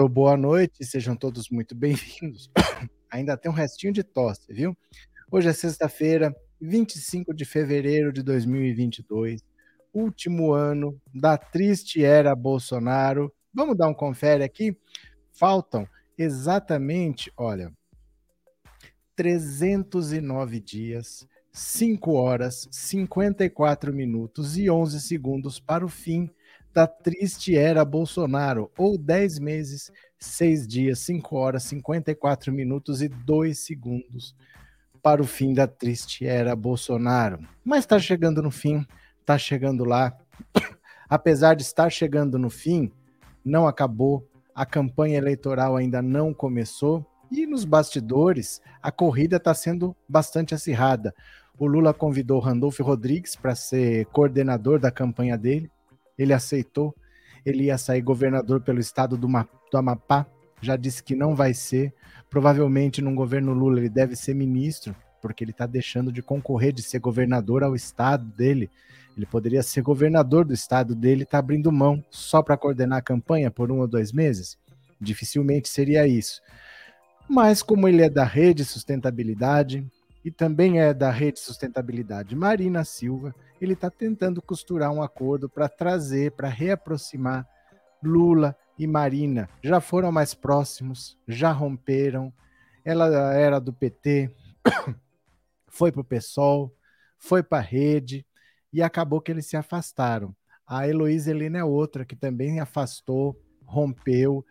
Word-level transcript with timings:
Muito 0.00 0.14
boa 0.14 0.34
noite, 0.34 0.82
sejam 0.82 1.14
todos 1.14 1.50
muito 1.50 1.74
bem-vindos. 1.74 2.50
Ainda 3.12 3.36
tem 3.36 3.50
um 3.50 3.54
restinho 3.54 3.92
de 3.92 4.02
tosse, 4.02 4.50
viu? 4.50 4.74
Hoje 5.30 5.50
é 5.50 5.52
sexta-feira, 5.52 6.34
25 6.58 7.34
de 7.34 7.44
fevereiro 7.44 8.10
de 8.10 8.22
2022, 8.22 9.44
último 9.92 10.54
ano 10.54 10.98
da 11.14 11.36
triste 11.36 12.02
era 12.02 12.34
Bolsonaro. 12.34 13.30
Vamos 13.52 13.76
dar 13.76 13.88
um 13.88 13.94
confere 13.94 14.42
aqui? 14.42 14.74
Faltam 15.34 15.86
exatamente, 16.16 17.30
olha, 17.36 17.70
309 19.14 20.60
dias, 20.60 21.28
5 21.52 22.12
horas, 22.14 22.66
54 22.70 23.92
minutos 23.92 24.56
e 24.56 24.70
11 24.70 24.98
segundos 24.98 25.60
para 25.60 25.84
o 25.84 25.90
fim 25.90 26.30
da 26.72 26.86
triste 26.86 27.56
era 27.56 27.84
Bolsonaro, 27.84 28.70
ou 28.78 28.96
10 28.96 29.38
meses, 29.38 29.90
6 30.18 30.66
dias, 30.66 30.98
5 31.00 31.36
horas, 31.36 31.64
54 31.64 32.52
minutos 32.52 33.02
e 33.02 33.08
2 33.08 33.58
segundos 33.58 34.34
para 35.02 35.22
o 35.22 35.26
fim 35.26 35.54
da 35.54 35.66
triste 35.66 36.26
era 36.26 36.54
Bolsonaro. 36.54 37.40
Mas 37.64 37.80
está 37.80 37.98
chegando 37.98 38.42
no 38.42 38.50
fim, 38.50 38.86
está 39.20 39.38
chegando 39.38 39.84
lá. 39.84 40.16
Apesar 41.08 41.54
de 41.54 41.62
estar 41.62 41.90
chegando 41.90 42.38
no 42.38 42.50
fim, 42.50 42.92
não 43.44 43.66
acabou, 43.66 44.28
a 44.54 44.66
campanha 44.66 45.16
eleitoral 45.16 45.76
ainda 45.76 46.02
não 46.02 46.34
começou 46.34 47.04
e 47.30 47.46
nos 47.46 47.64
bastidores 47.64 48.60
a 48.82 48.92
corrida 48.92 49.36
está 49.36 49.54
sendo 49.54 49.96
bastante 50.08 50.54
acirrada. 50.54 51.14
O 51.58 51.66
Lula 51.66 51.92
convidou 51.92 52.40
Randolfo 52.40 52.82
Rodrigues 52.82 53.34
para 53.34 53.54
ser 53.54 54.06
coordenador 54.06 54.78
da 54.78 54.90
campanha 54.90 55.36
dele 55.36 55.70
ele 56.22 56.32
aceitou, 56.32 56.94
ele 57.44 57.64
ia 57.64 57.78
sair 57.78 58.02
governador 58.02 58.60
pelo 58.60 58.78
estado 58.78 59.16
do, 59.16 59.28
Ma 59.28 59.48
do 59.70 59.78
Amapá, 59.78 60.26
já 60.60 60.76
disse 60.76 61.02
que 61.02 61.14
não 61.14 61.34
vai 61.34 61.54
ser. 61.54 61.94
Provavelmente, 62.28 63.00
num 63.00 63.14
governo 63.14 63.54
Lula, 63.54 63.78
ele 63.78 63.88
deve 63.88 64.14
ser 64.14 64.34
ministro, 64.34 64.94
porque 65.22 65.42
ele 65.42 65.50
está 65.50 65.66
deixando 65.66 66.12
de 66.12 66.22
concorrer, 66.22 66.72
de 66.72 66.82
ser 66.82 66.98
governador 66.98 67.64
ao 67.64 67.74
estado 67.74 68.24
dele. 68.24 68.70
Ele 69.16 69.26
poderia 69.26 69.62
ser 69.62 69.82
governador 69.82 70.44
do 70.44 70.52
estado 70.52 70.94
dele, 70.94 71.22
está 71.22 71.38
abrindo 71.38 71.72
mão 71.72 72.04
só 72.10 72.42
para 72.42 72.56
coordenar 72.56 72.98
a 72.98 73.02
campanha 73.02 73.50
por 73.50 73.72
um 73.72 73.80
ou 73.80 73.88
dois 73.88 74.12
meses? 74.12 74.58
Dificilmente 75.00 75.68
seria 75.68 76.06
isso. 76.06 76.40
Mas, 77.28 77.62
como 77.62 77.88
ele 77.88 78.02
é 78.02 78.10
da 78.10 78.24
rede 78.24 78.64
sustentabilidade, 78.64 79.86
e 80.24 80.30
também 80.30 80.80
é 80.80 80.92
da 80.92 81.10
Rede 81.10 81.40
Sustentabilidade 81.40 82.36
Marina 82.36 82.84
Silva, 82.84 83.34
ele 83.60 83.72
está 83.72 83.90
tentando 83.90 84.42
costurar 84.42 84.90
um 84.92 85.02
acordo 85.02 85.48
para 85.48 85.68
trazer, 85.68 86.32
para 86.32 86.48
reaproximar 86.48 87.46
Lula 88.02 88.56
e 88.78 88.86
Marina. 88.86 89.48
Já 89.62 89.80
foram 89.80 90.10
mais 90.10 90.34
próximos, 90.34 91.18
já 91.28 91.52
romperam. 91.52 92.32
Ela 92.84 93.34
era 93.34 93.60
do 93.60 93.72
PT, 93.72 94.30
foi 95.68 95.92
para 95.92 96.00
o 96.00 96.04
PSOL, 96.04 96.74
foi 97.18 97.42
para 97.42 97.58
a 97.58 97.62
rede 97.62 98.26
e 98.72 98.82
acabou 98.82 99.20
que 99.20 99.30
eles 99.30 99.46
se 99.46 99.56
afastaram. 99.56 100.34
A 100.66 100.88
Heloísa 100.88 101.30
Helena 101.30 101.58
é 101.58 101.64
outra 101.64 102.04
que 102.04 102.16
também 102.16 102.60
afastou, 102.60 103.38
rompeu, 103.64 104.44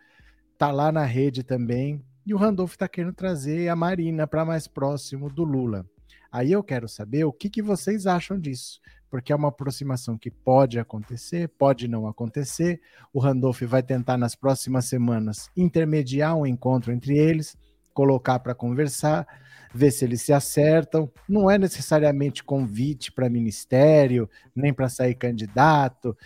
tá 0.56 0.70
lá 0.70 0.92
na 0.92 1.04
rede 1.04 1.42
também, 1.42 2.04
e 2.26 2.34
o 2.34 2.36
Randolph 2.36 2.72
está 2.72 2.88
querendo 2.88 3.14
trazer 3.14 3.68
a 3.68 3.76
Marina 3.76 4.26
para 4.26 4.44
mais 4.44 4.66
próximo 4.66 5.30
do 5.30 5.44
Lula. 5.44 5.86
Aí 6.30 6.52
eu 6.52 6.62
quero 6.62 6.88
saber 6.88 7.24
o 7.24 7.32
que, 7.32 7.50
que 7.50 7.62
vocês 7.62 8.06
acham 8.06 8.38
disso, 8.38 8.80
porque 9.10 9.32
é 9.32 9.36
uma 9.36 9.48
aproximação 9.48 10.16
que 10.16 10.30
pode 10.30 10.78
acontecer, 10.78 11.48
pode 11.48 11.88
não 11.88 12.06
acontecer. 12.06 12.80
O 13.12 13.18
Randolph 13.18 13.62
vai 13.62 13.82
tentar 13.82 14.16
nas 14.16 14.36
próximas 14.36 14.84
semanas 14.84 15.50
intermediar 15.56 16.36
um 16.36 16.46
encontro 16.46 16.92
entre 16.92 17.18
eles, 17.18 17.56
colocar 17.92 18.38
para 18.38 18.54
conversar, 18.54 19.26
ver 19.74 19.90
se 19.90 20.04
eles 20.04 20.22
se 20.22 20.32
acertam. 20.32 21.10
Não 21.28 21.50
é 21.50 21.58
necessariamente 21.58 22.44
convite 22.44 23.10
para 23.10 23.28
ministério, 23.28 24.30
nem 24.54 24.72
para 24.72 24.88
sair 24.88 25.16
candidato. 25.16 26.16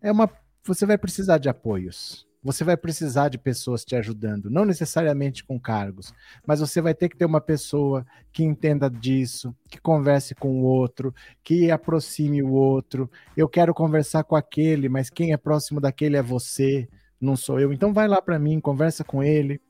É 0.00 0.10
uma 0.10 0.28
você 0.64 0.86
vai 0.86 0.96
precisar 0.96 1.38
de 1.38 1.48
apoios 1.48 2.26
você 2.42 2.64
vai 2.64 2.76
precisar 2.76 3.28
de 3.28 3.38
pessoas 3.38 3.84
te 3.84 3.94
ajudando, 3.94 4.50
não 4.50 4.64
necessariamente 4.64 5.44
com 5.44 5.60
cargos, 5.60 6.12
mas 6.44 6.58
você 6.58 6.80
vai 6.80 6.92
ter 6.92 7.08
que 7.08 7.16
ter 7.16 7.24
uma 7.24 7.40
pessoa 7.40 8.04
que 8.32 8.42
entenda 8.42 8.90
disso, 8.90 9.54
que 9.68 9.80
converse 9.80 10.34
com 10.34 10.60
o 10.60 10.64
outro, 10.64 11.14
que 11.44 11.70
aproxime 11.70 12.42
o 12.42 12.50
outro. 12.50 13.08
Eu 13.36 13.48
quero 13.48 13.72
conversar 13.72 14.24
com 14.24 14.34
aquele, 14.34 14.88
mas 14.88 15.08
quem 15.08 15.32
é 15.32 15.36
próximo 15.36 15.80
daquele 15.80 16.16
é 16.16 16.22
você, 16.22 16.88
não 17.20 17.36
sou 17.36 17.60
eu. 17.60 17.72
Então 17.72 17.92
vai 17.92 18.08
lá 18.08 18.20
para 18.20 18.38
mim, 18.38 18.58
conversa 18.58 19.04
com 19.04 19.22
ele. 19.22 19.60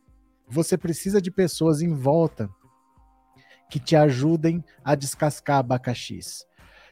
Você 0.49 0.79
precisa 0.79 1.21
de 1.21 1.31
pessoas 1.31 1.83
em 1.83 1.95
volta 1.95 2.49
que 3.69 3.79
te 3.79 3.97
ajudem 3.97 4.65
a 4.83 4.95
descascar 4.95 5.59
abacaxis. 5.59 6.47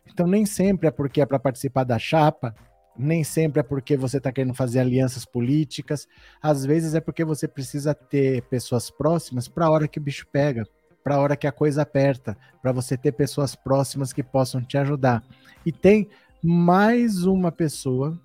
Então 0.06 0.26
nem 0.26 0.44
sempre 0.44 0.88
é 0.88 0.91
porque 0.91 1.20
é 1.20 1.26
para 1.26 1.38
participar 1.38 1.84
da 1.84 1.98
chapa 1.98 2.54
nem 3.00 3.25
sempre 3.25 3.61
é 3.61 3.62
porque 3.62 3.97
você 3.97 4.19
está 4.19 4.31
querendo 4.31 4.55
fazer 4.55 4.81
alianças 4.81 5.25
políticas, 5.25 6.06
às 6.41 6.65
vezes 6.65 6.94
é 6.94 7.00
porque 7.00 7.25
você 7.25 7.49
precisa 7.49 7.94
ter 7.94 8.43
pessoas 8.43 8.91
próximas 8.91 9.49
para 9.49 9.66
a 9.66 9.71
hora 9.71 9.88
que 9.88 9.99
o 9.99 10.03
bicho 10.03 10.27
pega, 10.31 10.66
para 11.03 11.16
a 11.16 11.21
hora 11.21 11.37
que 11.37 11.47
a 11.47 11.53
coisa 11.53 11.83
aperta, 11.83 12.37
para 12.60 12.72
você 12.72 12.97
ter 12.97 13.12
pessoas 13.12 13.55
próximas 13.55 14.12
que 14.12 14.22
possam 14.22 14.62
te 14.62 14.77
ajudar. 14.78 15.22
E 15.65 15.72
tem 15.72 16.09
mais 16.43 17.25
uma 17.25 17.50
pessoa 17.50 18.19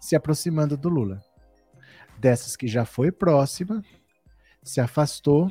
se 0.00 0.14
aproximando 0.14 0.76
do 0.76 0.88
Lula. 0.88 1.22
Dessas 2.18 2.56
que 2.56 2.68
já 2.68 2.84
foi 2.84 3.10
próxima, 3.10 3.82
se 4.62 4.80
afastou 4.80 5.50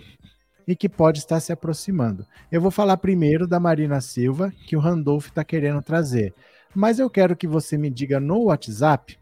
e 0.68 0.76
que 0.76 0.88
pode 0.88 1.20
estar 1.20 1.40
se 1.40 1.52
aproximando. 1.52 2.26
Eu 2.52 2.62
vou 2.62 2.72
falar 2.72 2.98
primeiro 2.98 3.48
da 3.48 3.60
Marina 3.60 4.00
Silva, 4.02 4.52
que 4.66 4.76
o 4.76 4.80
Randolph 4.80 5.28
está 5.28 5.44
querendo 5.44 5.82
trazer. 5.82 6.34
Mas 6.76 7.00
eu 7.00 7.10
quero 7.10 7.36
que 7.36 7.48
você 7.48 7.76
me 7.78 7.90
diga 7.90 8.20
no 8.20 8.44
WhatsApp 8.46 9.18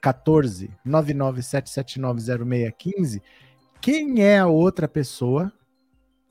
14 0.00 0.70
997790615 0.86 3.20
quem 3.80 4.22
é 4.22 4.38
a 4.38 4.46
outra 4.46 4.86
pessoa 4.88 5.52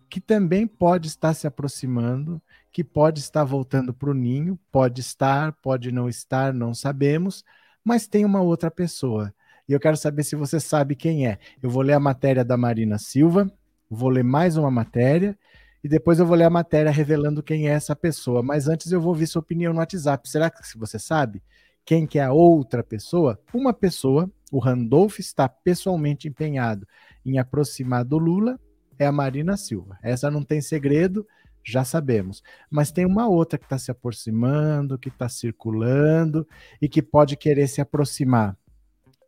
que 0.09 0.21
também 0.21 0.67
pode 0.67 1.07
estar 1.07 1.33
se 1.33 1.47
aproximando, 1.47 2.41
que 2.71 2.83
pode 2.83 3.19
estar 3.19 3.43
voltando 3.43 3.93
para 3.93 4.09
o 4.09 4.13
ninho, 4.13 4.59
pode 4.71 5.01
estar, 5.01 5.51
pode 5.61 5.91
não 5.91 6.07
estar, 6.07 6.53
não 6.53 6.73
sabemos, 6.73 7.43
mas 7.83 8.07
tem 8.07 8.23
uma 8.23 8.41
outra 8.41 8.71
pessoa. 8.71 9.33
E 9.67 9.73
eu 9.73 9.79
quero 9.79 9.97
saber 9.97 10.23
se 10.23 10.35
você 10.35 10.59
sabe 10.59 10.95
quem 10.95 11.27
é. 11.27 11.39
Eu 11.61 11.69
vou 11.69 11.81
ler 11.81 11.93
a 11.93 11.99
matéria 11.99 12.45
da 12.45 12.55
Marina 12.55 12.97
Silva, 12.97 13.51
vou 13.89 14.09
ler 14.09 14.23
mais 14.23 14.57
uma 14.57 14.71
matéria 14.71 15.37
e 15.85 15.87
depois 15.87 16.17
eu 16.17 16.25
vou 16.25 16.35
ler 16.35 16.45
a 16.45 16.49
matéria 16.49 16.91
revelando 16.91 17.43
quem 17.43 17.67
é 17.67 17.71
essa 17.71 17.95
pessoa. 17.95 18.41
Mas 18.41 18.67
antes 18.67 18.91
eu 18.91 18.99
vou 18.99 19.13
ver 19.13 19.27
sua 19.27 19.39
opinião 19.39 19.71
no 19.71 19.77
WhatsApp. 19.77 20.27
Será 20.27 20.49
que 20.49 20.59
você 20.75 20.97
sabe 20.97 21.43
quem 21.85 22.07
que 22.07 22.17
é 22.17 22.23
a 22.23 22.33
outra 22.33 22.83
pessoa? 22.83 23.39
Uma 23.53 23.71
pessoa, 23.71 24.27
o 24.51 24.57
Randolph 24.57 25.19
está 25.19 25.47
pessoalmente 25.47 26.27
empenhado 26.27 26.87
em 27.23 27.37
aproximar 27.37 28.03
do 28.03 28.17
Lula, 28.17 28.59
é 28.97 29.05
a 29.05 29.11
Marina 29.11 29.55
Silva. 29.57 29.99
Essa 30.01 30.31
não 30.31 30.41
tem 30.41 30.59
segredo, 30.59 31.23
já 31.63 31.83
sabemos. 31.83 32.41
Mas 32.67 32.91
tem 32.91 33.05
uma 33.05 33.27
outra 33.27 33.59
que 33.59 33.65
está 33.65 33.77
se 33.77 33.91
aproximando, 33.91 34.97
que 34.97 35.09
está 35.09 35.29
circulando 35.29 36.47
e 36.81 36.89
que 36.89 36.99
pode 36.99 37.37
querer 37.37 37.67
se 37.67 37.79
aproximar. 37.79 38.57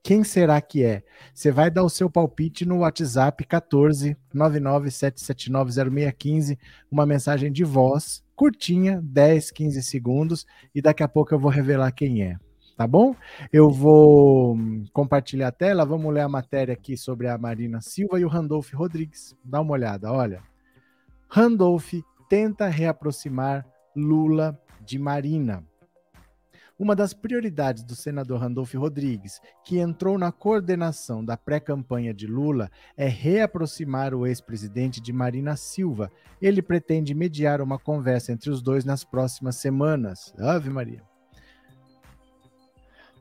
Quem 0.08 0.24
será 0.24 0.60
que 0.62 0.86
é? 0.86 1.04
Você 1.34 1.52
vai 1.52 1.70
dar 1.70 1.84
o 1.84 1.90
seu 1.90 2.10
palpite 2.10 2.66
no 2.66 2.78
WhatsApp 2.78 3.46
14 3.46 4.16
997790615, 4.34 6.58
uma 6.90 7.06
mensagem 7.06 7.52
de 7.52 7.66
voz, 7.66 8.24
curtinha, 8.34 9.02
10, 9.04 9.52
15 9.52 9.84
segundos, 9.84 10.48
e 10.74 10.82
daqui 10.82 11.04
a 11.04 11.10
pouco 11.10 11.34
eu 11.34 11.40
vou 11.40 11.52
revelar 11.52 11.92
quem 11.92 12.24
é. 12.24 12.38
Tá 12.78 12.88
bom? 12.88 13.14
Eu 13.52 13.70
vou 13.70 14.58
compartilhar 14.94 15.50
a 15.50 15.52
tela, 15.52 15.84
vamos 15.84 16.14
ler 16.14 16.22
a 16.22 16.30
matéria 16.30 16.74
aqui 16.74 16.96
sobre 16.96 17.28
a 17.28 17.38
Marina 17.38 17.82
Silva 17.82 18.18
e 18.18 18.24
o 18.24 18.30
Randolph 18.30 18.74
Rodrigues. 18.74 19.36
Dá 19.44 19.60
uma 19.60 19.74
olhada, 19.74 20.10
olha. 20.10 20.42
Randolph 21.28 21.96
tenta 22.30 22.70
reaproximar 22.70 23.68
Lula 23.94 24.58
de 24.86 24.98
Marina. 24.98 25.66
Uma 26.80 26.96
das 26.96 27.12
prioridades 27.12 27.84
do 27.84 27.96
senador 27.96 28.40
Randolph 28.40 28.76
Rodrigues, 28.76 29.42
que 29.66 29.80
entrou 29.80 30.16
na 30.16 30.32
coordenação 30.32 31.26
da 31.26 31.36
pré-campanha 31.36 32.14
de 32.14 32.28
Lula, 32.28 32.70
é 32.96 33.08
reaproximar 33.08 34.14
o 34.14 34.28
ex-presidente 34.28 35.02
de 35.02 35.12
Marina 35.12 35.56
Silva. 35.56 36.12
Ele 36.40 36.62
pretende 36.62 37.16
mediar 37.16 37.62
uma 37.62 37.80
conversa 37.80 38.32
entre 38.32 38.52
os 38.52 38.62
dois 38.62 38.86
nas 38.86 39.04
próximas 39.04 39.56
semanas. 39.56 40.32
Ave 40.38 40.70
Maria. 40.70 41.02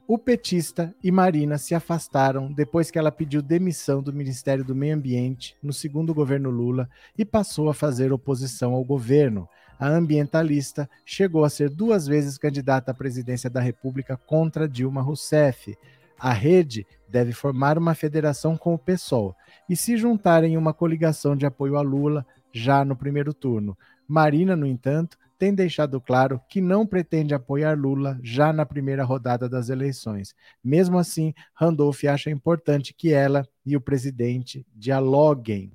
O 0.09 0.19
petista 0.19 0.95
e 1.03 1.11
Marina 1.11 1.57
se 1.57 1.75
afastaram 1.75 2.53
depois 2.53 2.91
que 2.93 2.99
ela 2.99 3.11
pediu 3.11 3.43
demissão 3.43 4.01
do 4.03 4.13
Ministério 4.13 4.65
do 4.65 4.75
Meio 4.75 4.95
Ambiente 4.95 5.57
no 5.63 5.73
segundo 5.73 6.15
governo 6.15 6.49
Lula 6.49 6.89
e 7.19 7.25
passou 7.25 7.69
a 7.71 7.75
fazer 7.75 8.13
oposição 8.13 8.75
ao 8.75 8.85
governo 8.85 9.49
a 9.79 9.89
ambientalista 9.89 10.89
chegou 11.05 11.45
a 11.45 11.51
ser 11.51 11.71
duas 11.71 12.07
vezes 12.07 12.39
candidata 12.39 12.91
à 12.91 12.95
presidência 12.95 13.51
da 13.51 13.61
República 13.61 14.17
contra 14.17 14.69
Dilma 14.69 15.03
Rousseff. 15.03 15.77
A 16.19 16.33
rede 16.33 16.87
deve 17.09 17.33
formar 17.33 17.77
uma 17.77 17.95
federação 17.95 18.57
com 18.57 18.75
o 18.75 18.79
PSOL 18.79 19.37
e 19.69 19.77
se 19.77 19.97
juntar 19.97 20.45
em 20.45 20.57
uma 20.57 20.73
coligação 20.73 21.37
de 21.37 21.45
apoio 21.45 21.77
a 21.77 21.83
Lula 21.83 22.27
já 22.53 22.85
no 22.85 22.97
primeiro 22.97 23.35
turno. 23.35 23.77
Marina, 24.09 24.57
no 24.57 24.67
entanto, 24.67 25.19
tem 25.39 25.55
deixado 25.55 26.01
claro 26.01 26.41
que 26.49 26.61
não 26.61 26.87
pretende 26.87 27.35
apoiar 27.35 27.79
Lula 27.79 28.19
já 28.23 28.53
na 28.53 28.65
primeira 28.65 29.05
rodada 29.05 29.49
das 29.49 29.69
eleições. 29.69 30.35
Mesmo 30.65 30.99
assim, 30.99 31.35
Randolph 31.55 32.05
acha 32.05 32.31
importante 32.31 32.95
que 32.95 33.13
ela 33.13 33.47
e 33.65 33.77
o 33.77 33.81
presidente 33.81 34.67
dialoguem. 34.75 35.71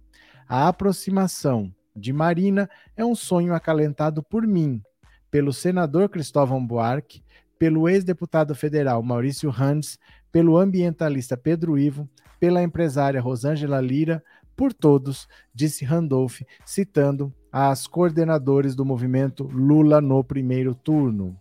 A 0.47 0.67
aproximação 0.67 1.71
de 1.95 2.13
Marina 2.13 2.69
é 2.95 3.03
um 3.03 3.15
sonho 3.15 3.53
acalentado 3.53 4.23
por 4.23 4.45
mim, 4.47 4.81
pelo 5.29 5.53
senador 5.53 6.09
Cristóvão 6.09 6.65
Buarque, 6.65 7.23
pelo 7.57 7.87
ex-deputado 7.87 8.55
federal 8.55 9.03
Maurício 9.03 9.49
Hans, 9.49 9.99
pelo 10.31 10.57
ambientalista 10.57 11.37
Pedro 11.37 11.77
Ivo, 11.77 12.09
pela 12.39 12.63
empresária 12.63 13.21
Rosângela 13.21 13.79
Lira, 13.79 14.23
por 14.55 14.73
todos, 14.73 15.27
disse 15.53 15.85
Randolph, 15.85 16.41
citando 16.65 17.33
as 17.51 17.87
coordenadores 17.87 18.75
do 18.75 18.85
movimento 18.85 19.43
Lula 19.43 19.99
no 19.99 20.23
primeiro 20.23 20.73
turno. 20.73 21.39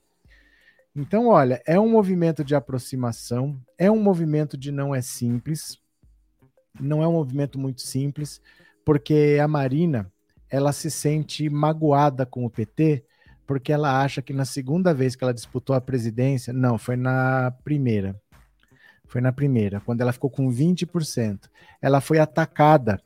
Então, 0.94 1.28
olha, 1.28 1.62
é 1.66 1.78
um 1.78 1.88
movimento 1.88 2.42
de 2.42 2.54
aproximação, 2.54 3.60
é 3.78 3.90
um 3.90 4.02
movimento 4.02 4.56
de 4.56 4.72
não 4.72 4.94
é 4.94 5.00
simples, 5.00 5.78
não 6.80 7.02
é 7.02 7.08
um 7.08 7.12
movimento 7.12 7.58
muito 7.58 7.80
simples, 7.80 8.40
porque 8.84 9.38
a 9.40 9.46
Marina, 9.46 10.10
ela 10.50 10.72
se 10.72 10.90
sente 10.90 11.48
magoada 11.48 12.26
com 12.26 12.44
o 12.44 12.50
PT, 12.50 13.04
porque 13.46 13.72
ela 13.72 14.02
acha 14.02 14.20
que 14.20 14.32
na 14.32 14.44
segunda 14.44 14.92
vez 14.92 15.14
que 15.14 15.24
ela 15.24 15.34
disputou 15.34 15.74
a 15.74 15.80
presidência, 15.80 16.52
não, 16.52 16.76
foi 16.76 16.96
na 16.96 17.52
primeira. 17.64 18.20
Foi 19.06 19.20
na 19.20 19.32
primeira, 19.32 19.80
quando 19.80 20.00
ela 20.00 20.12
ficou 20.12 20.30
com 20.30 20.48
20%. 20.48 21.48
Ela 21.80 22.00
foi 22.00 22.18
atacada 22.18 23.00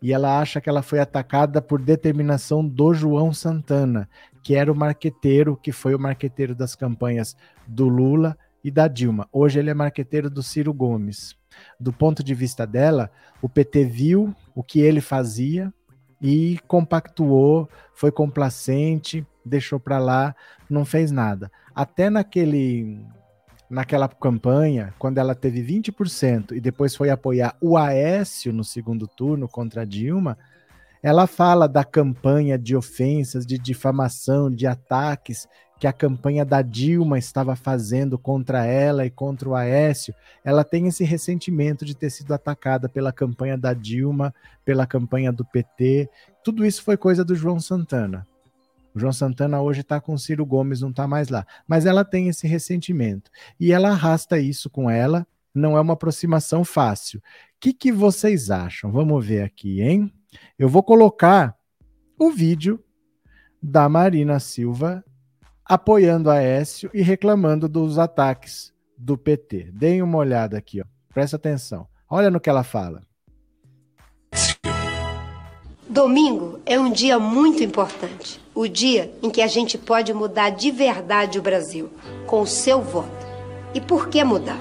e 0.00 0.12
ela 0.12 0.38
acha 0.38 0.60
que 0.60 0.68
ela 0.68 0.82
foi 0.82 1.00
atacada 1.00 1.62
por 1.62 1.80
determinação 1.80 2.66
do 2.66 2.92
João 2.92 3.32
Santana, 3.32 4.08
que 4.42 4.54
era 4.54 4.70
o 4.70 4.76
marqueteiro, 4.76 5.56
que 5.56 5.72
foi 5.72 5.94
o 5.94 5.98
marqueteiro 5.98 6.54
das 6.54 6.76
campanhas 6.76 7.36
do 7.66 7.88
Lula 7.88 8.36
e 8.62 8.70
da 8.70 8.86
Dilma. 8.86 9.28
Hoje 9.32 9.58
ele 9.58 9.70
é 9.70 9.74
marqueteiro 9.74 10.28
do 10.28 10.42
Ciro 10.42 10.72
Gomes. 10.72 11.34
Do 11.80 11.92
ponto 11.92 12.22
de 12.22 12.34
vista 12.34 12.66
dela, 12.66 13.10
o 13.40 13.48
PT 13.48 13.84
viu 13.84 14.34
o 14.54 14.62
que 14.62 14.80
ele 14.80 15.00
fazia 15.00 15.72
e 16.26 16.58
compactuou, 16.66 17.68
foi 17.92 18.10
complacente, 18.10 19.26
deixou 19.44 19.78
para 19.78 19.98
lá, 19.98 20.34
não 20.70 20.82
fez 20.82 21.12
nada. 21.12 21.52
Até 21.74 22.08
naquele 22.08 22.98
naquela 23.68 24.08
campanha, 24.08 24.94
quando 24.98 25.18
ela 25.18 25.34
teve 25.34 25.62
20% 25.62 26.52
e 26.52 26.60
depois 26.60 26.96
foi 26.96 27.10
apoiar 27.10 27.56
o 27.60 27.76
Aécio 27.76 28.52
no 28.54 28.64
segundo 28.64 29.06
turno 29.06 29.48
contra 29.48 29.82
a 29.82 29.84
Dilma, 29.84 30.38
ela 31.02 31.26
fala 31.26 31.68
da 31.68 31.84
campanha 31.84 32.56
de 32.56 32.74
ofensas, 32.74 33.44
de 33.44 33.58
difamação, 33.58 34.50
de 34.50 34.66
ataques 34.66 35.46
que 35.78 35.86
a 35.86 35.92
campanha 35.92 36.44
da 36.44 36.62
Dilma 36.62 37.18
estava 37.18 37.56
fazendo 37.56 38.18
contra 38.18 38.64
ela 38.64 39.04
e 39.04 39.10
contra 39.10 39.48
o 39.48 39.54
Aécio. 39.54 40.14
Ela 40.44 40.64
tem 40.64 40.86
esse 40.86 41.04
ressentimento 41.04 41.84
de 41.84 41.96
ter 41.96 42.10
sido 42.10 42.32
atacada 42.32 42.88
pela 42.88 43.12
campanha 43.12 43.58
da 43.58 43.74
Dilma, 43.74 44.34
pela 44.64 44.86
campanha 44.86 45.32
do 45.32 45.44
PT. 45.44 46.08
Tudo 46.42 46.64
isso 46.64 46.82
foi 46.82 46.96
coisa 46.96 47.24
do 47.24 47.34
João 47.34 47.58
Santana. 47.58 48.26
O 48.94 49.00
João 49.00 49.12
Santana 49.12 49.60
hoje 49.60 49.80
está 49.80 50.00
com 50.00 50.16
Ciro 50.16 50.46
Gomes, 50.46 50.80
não 50.80 50.90
está 50.90 51.06
mais 51.06 51.28
lá. 51.28 51.44
Mas 51.66 51.84
ela 51.84 52.04
tem 52.04 52.28
esse 52.28 52.46
ressentimento. 52.46 53.30
E 53.58 53.72
ela 53.72 53.90
arrasta 53.90 54.38
isso 54.38 54.70
com 54.70 54.88
ela. 54.88 55.26
Não 55.52 55.76
é 55.76 55.80
uma 55.80 55.94
aproximação 55.94 56.64
fácil. 56.64 57.18
O 57.18 57.22
que, 57.60 57.72
que 57.72 57.90
vocês 57.90 58.50
acham? 58.50 58.92
Vamos 58.92 59.24
ver 59.24 59.42
aqui, 59.42 59.80
hein? 59.80 60.12
Eu 60.58 60.68
vou 60.68 60.82
colocar 60.82 61.56
o 62.18 62.30
vídeo 62.30 62.82
da 63.60 63.88
Marina 63.88 64.38
Silva 64.38 65.04
apoiando 65.64 66.30
a 66.30 66.36
Écio 66.40 66.90
e 66.92 67.02
reclamando 67.02 67.68
dos 67.68 67.98
ataques 67.98 68.72
do 68.96 69.16
PT. 69.16 69.70
Deem 69.72 70.02
uma 70.02 70.18
olhada 70.18 70.58
aqui, 70.58 70.80
ó. 70.80 70.84
presta 71.12 71.36
atenção. 71.36 71.86
Olha 72.08 72.30
no 72.30 72.40
que 72.40 72.50
ela 72.50 72.62
fala. 72.62 73.02
Domingo 75.88 76.58
é 76.66 76.78
um 76.78 76.90
dia 76.90 77.18
muito 77.18 77.62
importante. 77.62 78.40
O 78.54 78.66
dia 78.66 79.12
em 79.22 79.30
que 79.30 79.40
a 79.42 79.46
gente 79.46 79.78
pode 79.78 80.12
mudar 80.12 80.50
de 80.50 80.70
verdade 80.70 81.38
o 81.38 81.42
Brasil, 81.42 81.90
com 82.26 82.40
o 82.40 82.46
seu 82.46 82.80
voto. 82.80 83.24
E 83.72 83.80
por 83.80 84.08
que 84.08 84.22
mudar? 84.24 84.60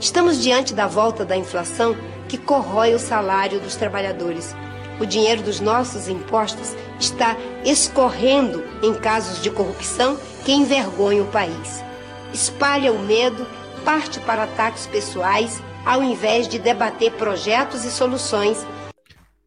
Estamos 0.00 0.42
diante 0.42 0.74
da 0.74 0.86
volta 0.86 1.24
da 1.24 1.36
inflação 1.36 1.94
que 2.28 2.36
corrói 2.36 2.94
o 2.94 2.98
salário 2.98 3.60
dos 3.60 3.76
trabalhadores. 3.76 4.54
O 5.00 5.06
dinheiro 5.06 5.42
dos 5.42 5.60
nossos 5.60 6.08
impostos 6.08 6.74
está 7.00 7.36
escorrendo 7.64 8.64
em 8.82 8.94
casos 8.94 9.42
de 9.42 9.50
corrupção 9.50 10.18
que 10.44 10.52
envergonha 10.52 11.22
o 11.22 11.30
país. 11.30 11.84
Espalha 12.32 12.92
o 12.92 12.98
medo, 12.98 13.46
parte 13.84 14.20
para 14.20 14.44
ataques 14.44 14.86
pessoais, 14.86 15.62
ao 15.84 16.02
invés 16.02 16.48
de 16.48 16.58
debater 16.58 17.12
projetos 17.12 17.84
e 17.84 17.90
soluções 17.90 18.64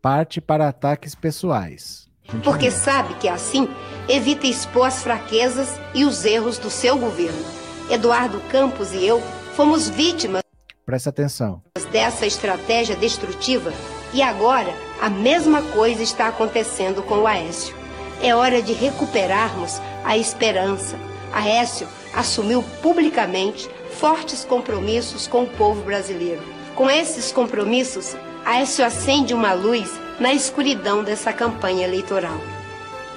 parte 0.08 0.39
para 0.39 0.70
ataques 0.70 1.16
pessoais. 1.16 2.08
Porque 2.42 2.72
sabe 2.72 3.13
que 3.16 3.27
assim 3.27 3.68
evita 4.08 4.48
expor 4.48 4.88
as 4.88 5.04
fraquezas 5.04 5.77
e 5.94 6.06
os 6.06 6.24
erros 6.24 6.58
do 6.58 6.70
seu 6.70 6.98
governo. 6.98 7.46
Eduardo 7.89 8.39
Campos 8.50 8.94
e 8.94 9.06
eu 9.06 9.22
fomos 9.54 9.89
vítimas. 9.89 10.42
Presta 10.86 11.10
atenção. 11.10 11.62
Dessa 11.92 12.25
estratégia 12.25 12.96
destrutiva 12.96 13.74
e 14.13 14.21
agora 14.21 14.73
a 15.01 15.09
mesma 15.09 15.61
coisa 15.61 16.01
está 16.01 16.27
acontecendo 16.27 17.03
com 17.03 17.19
o 17.19 17.27
Aécio. 17.27 17.75
É 18.21 18.33
hora 18.35 18.61
de 18.61 18.73
recuperarmos 18.73 19.79
a 20.03 20.17
esperança. 20.17 20.97
Aécio 21.31 21.87
assumiu 22.13 22.63
publicamente 22.81 23.69
fortes 23.99 24.43
compromissos 24.43 25.27
com 25.27 25.43
o 25.43 25.47
povo 25.47 25.81
brasileiro. 25.81 26.41
Com 26.75 26.89
esses 26.89 27.31
compromissos, 27.31 28.15
Aécio 28.45 28.85
acende 28.85 29.33
uma 29.33 29.53
luz 29.53 29.91
na 30.19 30.33
escuridão 30.33 31.03
dessa 31.03 31.31
campanha 31.31 31.85
eleitoral. 31.85 32.39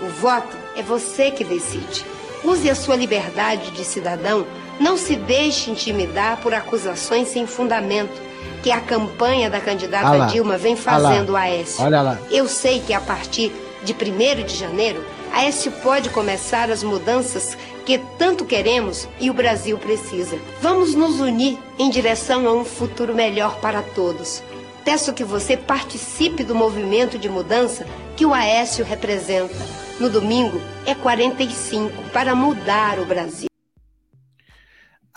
O 0.02 0.08
voto 0.08 0.56
é 0.76 0.82
você 0.82 1.30
que 1.30 1.44
decide. 1.44 2.04
Use 2.42 2.68
a 2.68 2.74
sua 2.74 2.96
liberdade 2.96 3.70
de 3.70 3.84
cidadão, 3.84 4.46
não 4.78 4.96
se 4.96 5.14
deixe 5.14 5.70
intimidar 5.70 6.38
por 6.38 6.54
acusações 6.54 7.28
sem 7.28 7.46
fundamento 7.46 8.29
que 8.62 8.70
a 8.70 8.80
campanha 8.80 9.48
da 9.48 9.60
candidata 9.60 10.26
Dilma 10.26 10.56
vem 10.56 10.76
fazendo 10.76 11.36
a 11.36 11.40
Aécio. 11.40 11.84
Olha 11.84 12.02
lá. 12.02 12.18
Eu 12.30 12.46
sei 12.46 12.80
que 12.80 12.92
a 12.92 13.00
partir 13.00 13.52
de 13.82 13.92
1 13.94 14.44
de 14.44 14.56
janeiro, 14.56 15.04
Aécio 15.32 15.72
pode 15.82 16.10
começar 16.10 16.70
as 16.70 16.82
mudanças 16.82 17.56
que 17.84 17.98
tanto 18.18 18.44
queremos 18.44 19.08
e 19.18 19.30
o 19.30 19.34
Brasil 19.34 19.78
precisa. 19.78 20.38
Vamos 20.60 20.94
nos 20.94 21.20
unir 21.20 21.58
em 21.78 21.88
direção 21.88 22.46
a 22.46 22.52
um 22.52 22.64
futuro 22.64 23.14
melhor 23.14 23.56
para 23.56 23.82
todos. 23.82 24.42
Peço 24.84 25.12
que 25.12 25.24
você 25.24 25.56
participe 25.56 26.42
do 26.42 26.54
movimento 26.54 27.18
de 27.18 27.28
mudança 27.28 27.86
que 28.16 28.26
o 28.26 28.34
Aécio 28.34 28.84
representa. 28.84 29.54
No 29.98 30.08
domingo 30.08 30.60
é 30.86 30.94
45 30.94 32.10
para 32.12 32.34
mudar 32.34 32.98
o 32.98 33.04
Brasil. 33.04 33.49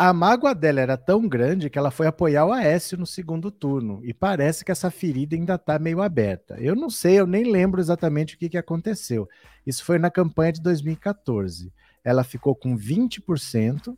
A 0.06 0.12
mágoa 0.12 0.54
dela 0.54 0.82
era 0.82 0.98
tão 0.98 1.30
grande 1.30 1.70
que 1.70 1.80
ela 1.80 1.90
foi 1.90 2.08
apoiar 2.08 2.46
o 2.46 2.52
Aécio 2.52 2.98
no 2.98 3.06
segundo 3.06 3.50
turno. 3.50 4.02
E 4.04 4.14
parece 4.14 4.66
que 4.66 4.70
essa 4.70 4.92
ferida 4.92 5.34
ainda 5.34 5.56
está 5.56 5.80
meio 5.80 6.02
aberta. 6.02 6.58
Eu 6.60 6.76
não 6.76 6.90
sei, 6.90 7.22
eu 7.22 7.26
nem 7.26 7.50
lembro 7.50 7.80
exatamente 7.80 8.36
o 8.36 8.38
que, 8.38 8.50
que 8.50 8.58
aconteceu. 8.58 9.30
Isso 9.66 9.86
foi 9.86 9.98
na 9.98 10.12
campanha 10.12 10.52
de 10.52 10.62
2014. 10.62 11.72
Ela 12.04 12.26
ficou 12.26 12.54
com 12.54 12.78
20%. 12.78 13.98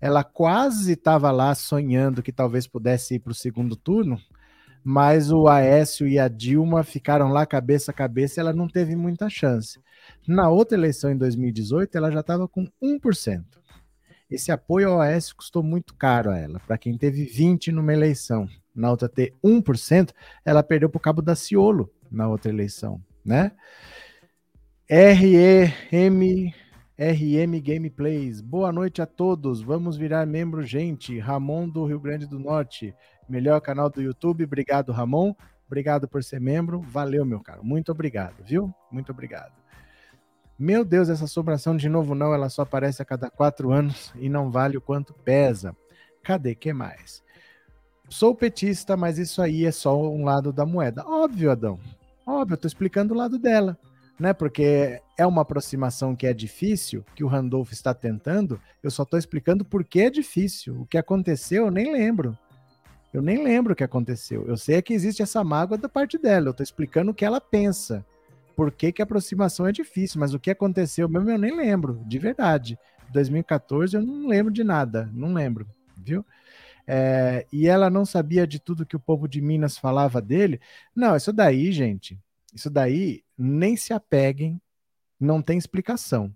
Ela 0.00 0.22
quase 0.22 0.92
estava 0.92 1.32
lá 1.32 1.52
sonhando 1.52 2.22
que 2.22 2.30
talvez 2.30 2.68
pudesse 2.68 3.16
ir 3.16 3.18
para 3.18 3.32
o 3.32 3.34
segundo 3.34 3.74
turno 3.74 4.20
mas 4.82 5.30
o 5.30 5.46
Aécio 5.46 6.08
e 6.08 6.18
a 6.18 6.26
Dilma 6.26 6.82
ficaram 6.82 7.28
lá 7.28 7.44
cabeça 7.44 7.90
a 7.90 7.94
cabeça 7.94 8.40
e 8.40 8.40
ela 8.40 8.52
não 8.52 8.66
teve 8.66 8.96
muita 8.96 9.28
chance. 9.28 9.78
Na 10.26 10.48
outra 10.48 10.76
eleição, 10.76 11.10
em 11.10 11.18
2018, 11.18 11.94
ela 11.96 12.10
já 12.10 12.20
estava 12.20 12.48
com 12.48 12.66
1%. 12.82 13.59
Esse 14.30 14.52
apoio 14.52 14.90
ao 14.90 15.00
Aécio 15.00 15.34
custou 15.34 15.62
muito 15.62 15.94
caro 15.94 16.30
a 16.30 16.38
ela. 16.38 16.60
Para 16.60 16.78
quem 16.78 16.96
teve 16.96 17.26
20% 17.26 17.72
numa 17.72 17.92
eleição, 17.92 18.48
na 18.74 18.90
outra 18.90 19.08
ter 19.08 19.34
1%, 19.44 20.12
ela 20.44 20.62
perdeu 20.62 20.88
para 20.88 20.98
o 20.98 21.00
Cabo 21.00 21.20
da 21.20 21.34
Ciolo 21.34 21.90
na 22.10 22.28
outra 22.28 22.50
eleição, 22.50 23.02
né? 23.24 23.52
REM 24.88 26.52
RM 26.98 27.60
Gameplays. 27.62 28.40
Boa 28.40 28.70
noite 28.70 29.00
a 29.00 29.06
todos. 29.06 29.62
Vamos 29.62 29.96
virar 29.96 30.26
membro, 30.26 30.62
gente. 30.62 31.18
Ramon 31.18 31.68
do 31.68 31.86
Rio 31.86 31.98
Grande 31.98 32.26
do 32.26 32.38
Norte 32.38 32.94
melhor 33.30 33.60
canal 33.60 33.88
do 33.88 34.02
YouTube. 34.02 34.44
Obrigado, 34.44 34.92
Ramon. 34.92 35.32
Obrigado 35.66 36.08
por 36.08 36.22
ser 36.22 36.40
membro. 36.40 36.80
Valeu, 36.80 37.24
meu 37.24 37.40
caro. 37.40 37.64
Muito 37.64 37.92
obrigado, 37.92 38.42
viu? 38.44 38.74
Muito 38.90 39.12
obrigado. 39.12 39.59
Meu 40.62 40.84
Deus, 40.84 41.08
essa 41.08 41.26
sobração 41.26 41.74
de 41.74 41.88
novo 41.88 42.14
não, 42.14 42.34
ela 42.34 42.50
só 42.50 42.60
aparece 42.60 43.00
a 43.00 43.04
cada 43.06 43.30
quatro 43.30 43.72
anos 43.72 44.12
e 44.16 44.28
não 44.28 44.50
vale 44.50 44.76
o 44.76 44.80
quanto 44.82 45.14
pesa. 45.14 45.74
Cadê? 46.22 46.54
que 46.54 46.70
mais? 46.70 47.22
Sou 48.10 48.34
petista, 48.34 48.94
mas 48.94 49.16
isso 49.16 49.40
aí 49.40 49.64
é 49.64 49.72
só 49.72 49.98
um 49.98 50.22
lado 50.22 50.52
da 50.52 50.66
moeda. 50.66 51.02
Óbvio, 51.06 51.50
Adão. 51.50 51.80
Óbvio, 52.26 52.52
eu 52.52 52.58
tô 52.58 52.66
explicando 52.66 53.14
o 53.14 53.16
lado 53.16 53.38
dela, 53.38 53.78
né? 54.18 54.34
Porque 54.34 55.00
é 55.16 55.26
uma 55.26 55.40
aproximação 55.40 56.14
que 56.14 56.26
é 56.26 56.34
difícil, 56.34 57.02
que 57.14 57.24
o 57.24 57.26
Randolph 57.26 57.72
está 57.72 57.94
tentando. 57.94 58.60
Eu 58.82 58.90
só 58.90 59.02
tô 59.02 59.16
explicando 59.16 59.64
por 59.64 59.82
que 59.82 60.02
é 60.02 60.10
difícil. 60.10 60.82
O 60.82 60.84
que 60.84 60.98
aconteceu, 60.98 61.64
eu 61.64 61.70
nem 61.70 61.90
lembro. 61.90 62.36
Eu 63.14 63.22
nem 63.22 63.42
lembro 63.42 63.72
o 63.72 63.76
que 63.76 63.82
aconteceu. 63.82 64.44
Eu 64.46 64.58
sei 64.58 64.82
que 64.82 64.92
existe 64.92 65.22
essa 65.22 65.42
mágoa 65.42 65.78
da 65.78 65.88
parte 65.88 66.18
dela. 66.18 66.50
Eu 66.50 66.54
tô 66.54 66.62
explicando 66.62 67.12
o 67.12 67.14
que 67.14 67.24
ela 67.24 67.40
pensa. 67.40 68.04
Por 68.60 68.70
que, 68.70 68.92
que 68.92 69.00
a 69.00 69.04
aproximação 69.04 69.66
é 69.66 69.72
difícil, 69.72 70.20
mas 70.20 70.34
o 70.34 70.38
que 70.38 70.50
aconteceu 70.50 71.08
mesmo 71.08 71.30
eu 71.30 71.38
nem 71.38 71.56
lembro, 71.56 72.04
de 72.06 72.18
verdade. 72.18 72.78
2014 73.10 73.96
eu 73.96 74.02
não 74.02 74.28
lembro 74.28 74.52
de 74.52 74.62
nada, 74.62 75.08
não 75.14 75.32
lembro, 75.32 75.66
viu? 75.96 76.22
É, 76.86 77.46
e 77.50 77.66
ela 77.66 77.88
não 77.88 78.04
sabia 78.04 78.46
de 78.46 78.58
tudo 78.58 78.84
que 78.84 78.94
o 78.94 79.00
povo 79.00 79.26
de 79.26 79.40
Minas 79.40 79.78
falava 79.78 80.20
dele. 80.20 80.60
Não, 80.94 81.16
isso 81.16 81.32
daí, 81.32 81.72
gente, 81.72 82.18
isso 82.52 82.68
daí 82.68 83.24
nem 83.38 83.78
se 83.78 83.94
apeguem, 83.94 84.60
não 85.18 85.40
tem 85.40 85.56
explicação. 85.56 86.30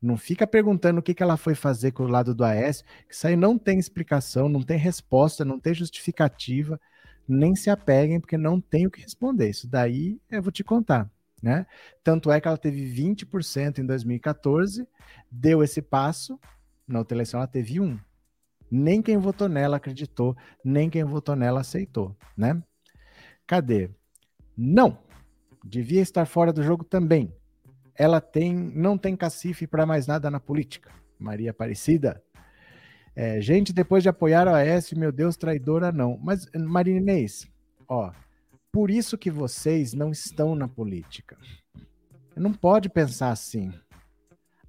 Não 0.00 0.16
fica 0.16 0.46
perguntando 0.46 1.00
o 1.00 1.02
que, 1.02 1.12
que 1.12 1.22
ela 1.22 1.36
foi 1.36 1.54
fazer 1.54 1.92
com 1.92 2.04
o 2.04 2.08
lado 2.08 2.34
do 2.34 2.44
Aécio, 2.44 2.82
que 3.06 3.14
isso 3.14 3.26
aí 3.26 3.36
não 3.36 3.58
tem 3.58 3.78
explicação, 3.78 4.48
não 4.48 4.62
tem 4.62 4.78
resposta, 4.78 5.44
não 5.44 5.60
tem 5.60 5.74
justificativa. 5.74 6.80
Nem 7.28 7.54
se 7.54 7.68
apeguem, 7.68 8.18
porque 8.18 8.38
não 8.38 8.58
tem 8.58 8.86
o 8.86 8.90
que 8.90 9.02
responder. 9.02 9.50
Isso 9.50 9.68
daí 9.68 10.18
eu 10.30 10.42
vou 10.42 10.50
te 10.50 10.64
contar. 10.64 11.10
Né? 11.42 11.66
Tanto 12.02 12.30
é 12.30 12.40
que 12.40 12.48
ela 12.48 12.58
teve 12.58 12.82
20% 12.82 13.78
em 13.78 13.86
2014, 13.86 14.86
deu 15.30 15.62
esse 15.62 15.80
passo, 15.80 16.38
na 16.86 16.98
outra 16.98 17.16
eleição 17.16 17.38
ela 17.38 17.46
teve 17.46 17.80
um. 17.80 17.98
Nem 18.70 19.00
quem 19.00 19.16
votou 19.16 19.48
nela 19.48 19.76
acreditou, 19.76 20.36
nem 20.64 20.90
quem 20.90 21.04
votou 21.04 21.36
nela 21.36 21.60
aceitou, 21.60 22.16
né? 22.36 22.62
Cadê? 23.46 23.90
Não. 24.56 24.98
Devia 25.64 26.02
estar 26.02 26.26
fora 26.26 26.52
do 26.52 26.62
jogo 26.62 26.84
também. 26.84 27.32
Ela 27.94 28.20
tem, 28.20 28.54
não 28.54 28.98
tem 28.98 29.16
cacife 29.16 29.66
para 29.66 29.86
mais 29.86 30.06
nada 30.06 30.30
na 30.30 30.38
política. 30.38 30.90
Maria 31.18 31.50
Aparecida. 31.50 32.22
É, 33.14 33.40
gente, 33.40 33.72
depois 33.72 34.02
de 34.02 34.08
apoiar 34.08 34.46
a 34.46 34.52
OAS, 34.52 34.92
meu 34.92 35.10
Deus, 35.10 35.36
traidora 35.36 35.90
não. 35.90 36.16
Mas, 36.22 36.46
Marinês, 36.54 37.48
ó, 37.88 38.12
por 38.70 38.90
isso 38.90 39.16
que 39.16 39.30
vocês 39.30 39.94
não 39.94 40.10
estão 40.10 40.54
na 40.54 40.68
política. 40.68 41.36
Não 42.36 42.52
pode 42.52 42.88
pensar 42.88 43.30
assim. 43.30 43.72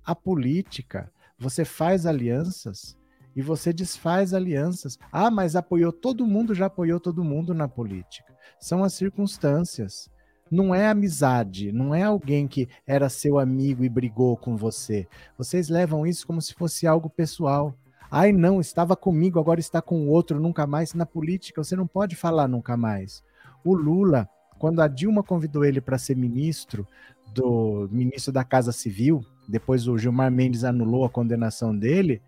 A 0.03 0.15
política, 0.15 1.11
você 1.37 1.63
faz 1.63 2.05
alianças 2.05 2.97
e 3.35 3.41
você 3.41 3.71
desfaz 3.71 4.33
alianças. 4.33 4.97
Ah, 5.11 5.29
mas 5.29 5.55
apoiou 5.55 5.91
todo 5.91 6.25
mundo, 6.25 6.55
já 6.55 6.65
apoiou 6.65 6.99
todo 6.99 7.23
mundo 7.23 7.53
na 7.53 7.67
política. 7.67 8.33
São 8.59 8.83
as 8.83 8.93
circunstâncias. 8.93 10.09
Não 10.49 10.73
é 10.73 10.87
amizade, 10.87 11.71
não 11.71 11.93
é 11.93 12.01
alguém 12.01 12.47
que 12.47 12.67
era 12.87 13.07
seu 13.07 13.37
amigo 13.37 13.83
e 13.83 13.89
brigou 13.89 14.35
com 14.35 14.57
você. 14.57 15.07
Vocês 15.37 15.69
levam 15.69 16.07
isso 16.07 16.25
como 16.25 16.41
se 16.41 16.55
fosse 16.55 16.87
algo 16.87 17.07
pessoal. 17.07 17.75
Ai, 18.09 18.31
não, 18.31 18.59
estava 18.59 18.95
comigo, 18.95 19.39
agora 19.39 19.59
está 19.59 19.79
com 19.79 20.07
o 20.07 20.09
outro, 20.09 20.39
nunca 20.39 20.65
mais. 20.65 20.95
Na 20.95 21.05
política, 21.05 21.63
você 21.63 21.75
não 21.75 21.85
pode 21.85 22.15
falar 22.15 22.47
nunca 22.47 22.75
mais. 22.75 23.23
O 23.63 23.73
Lula, 23.73 24.27
quando 24.57 24.81
a 24.81 24.87
Dilma 24.87 25.23
convidou 25.23 25.63
ele 25.63 25.81
para 25.81 25.97
ser 25.97 26.15
ministro 26.15 26.87
do 27.33 27.87
ministro 27.91 28.31
da 28.31 28.43
Casa 28.43 28.71
Civil, 28.71 29.23
depois 29.47 29.87
o 29.87 29.97
Gilmar 29.97 30.31
Mendes 30.31 30.63
anulou 30.63 31.05
a 31.05 31.09
condenação 31.09 31.75
dele, 31.75 32.21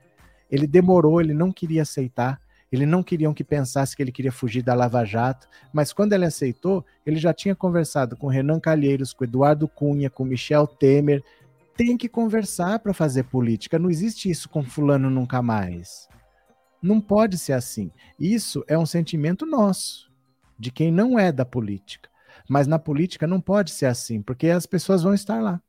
ele 0.50 0.68
demorou, 0.68 1.22
ele 1.22 1.34
não 1.34 1.52
queria 1.52 1.84
aceitar. 1.84 2.40
Ele 2.72 2.86
não 2.86 3.04
queriam 3.04 3.34
que 3.34 3.44
pensasse 3.44 3.96
que 3.96 4.02
ele 4.02 4.14
queria 4.14 4.32
fugir 4.32 4.62
da 4.62 4.74
Lava 4.74 5.04
Jato, 5.04 5.48
mas 5.74 5.92
quando 5.92 6.14
ele 6.14 6.24
aceitou, 6.24 6.86
ele 7.06 7.18
já 7.18 7.34
tinha 7.34 7.54
conversado 7.54 8.16
com 8.16 8.28
Renan 8.28 8.62
Calheiros, 8.62 9.12
com 9.12 9.26
Eduardo 9.26 9.68
Cunha, 9.68 10.10
com 10.10 10.24
Michel 10.24 10.66
Temer. 10.66 11.22
Tem 11.76 11.98
que 11.98 12.08
conversar 12.08 12.80
para 12.80 12.94
fazer 12.94 13.24
política. 13.24 13.78
Não 13.78 13.90
existe 13.90 14.30
isso 14.30 14.48
com 14.48 14.64
fulano 14.64 15.10
nunca 15.10 15.42
mais. 15.42 16.08
Não 16.82 17.02
pode 17.02 17.38
ser 17.38 17.54
assim. 17.54 17.92
Isso 18.20 18.64
é 18.68 18.78
um 18.78 18.86
sentimento 18.86 19.46
nosso, 19.46 20.10
de 20.62 20.72
quem 20.72 20.92
não 20.92 21.18
é 21.18 21.32
da 21.32 21.44
política. 21.44 22.08
Mas 22.48 22.68
na 22.68 22.78
política 22.78 23.26
não 23.26 23.42
pode 23.42 23.72
ser 23.72 23.88
assim, 23.88 24.22
porque 24.22 24.48
as 24.50 24.68
pessoas 24.68 25.02
vão 25.02 25.14
estar 25.14 25.42
lá. 25.42 25.60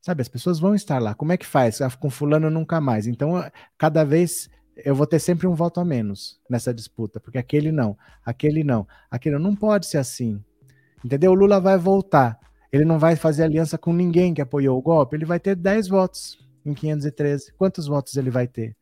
Sabe, 0.00 0.20
as 0.20 0.28
pessoas 0.28 0.58
vão 0.58 0.74
estar 0.74 1.00
lá. 1.00 1.14
Como 1.14 1.32
é 1.32 1.36
que 1.36 1.46
faz? 1.46 1.80
Ah, 1.80 1.90
com 1.90 2.10
fulano 2.10 2.50
nunca 2.50 2.80
mais. 2.80 3.06
Então, 3.06 3.32
cada 3.76 4.04
vez 4.04 4.50
eu 4.84 4.94
vou 4.94 5.06
ter 5.06 5.20
sempre 5.20 5.46
um 5.46 5.54
voto 5.54 5.78
a 5.78 5.84
menos 5.84 6.40
nessa 6.50 6.74
disputa, 6.74 7.20
porque 7.20 7.38
aquele 7.38 7.70
não, 7.70 7.96
aquele 8.24 8.64
não, 8.64 8.86
aquele 9.10 9.38
não, 9.38 9.54
pode 9.54 9.86
ser 9.86 9.98
assim. 9.98 10.42
Entendeu? 11.04 11.32
O 11.32 11.34
Lula 11.34 11.60
vai 11.60 11.78
voltar. 11.78 12.38
Ele 12.72 12.84
não 12.84 12.98
vai 12.98 13.14
fazer 13.16 13.44
aliança 13.44 13.78
com 13.78 13.92
ninguém 13.92 14.34
que 14.34 14.42
apoiou 14.42 14.78
o 14.78 14.82
golpe, 14.82 15.16
ele 15.16 15.24
vai 15.24 15.38
ter 15.38 15.54
10 15.54 15.88
votos 15.88 16.38
em 16.64 16.74
513. 16.74 17.52
Quantos 17.54 17.86
votos 17.86 18.16
ele 18.16 18.30
vai 18.30 18.46
ter? 18.46 18.76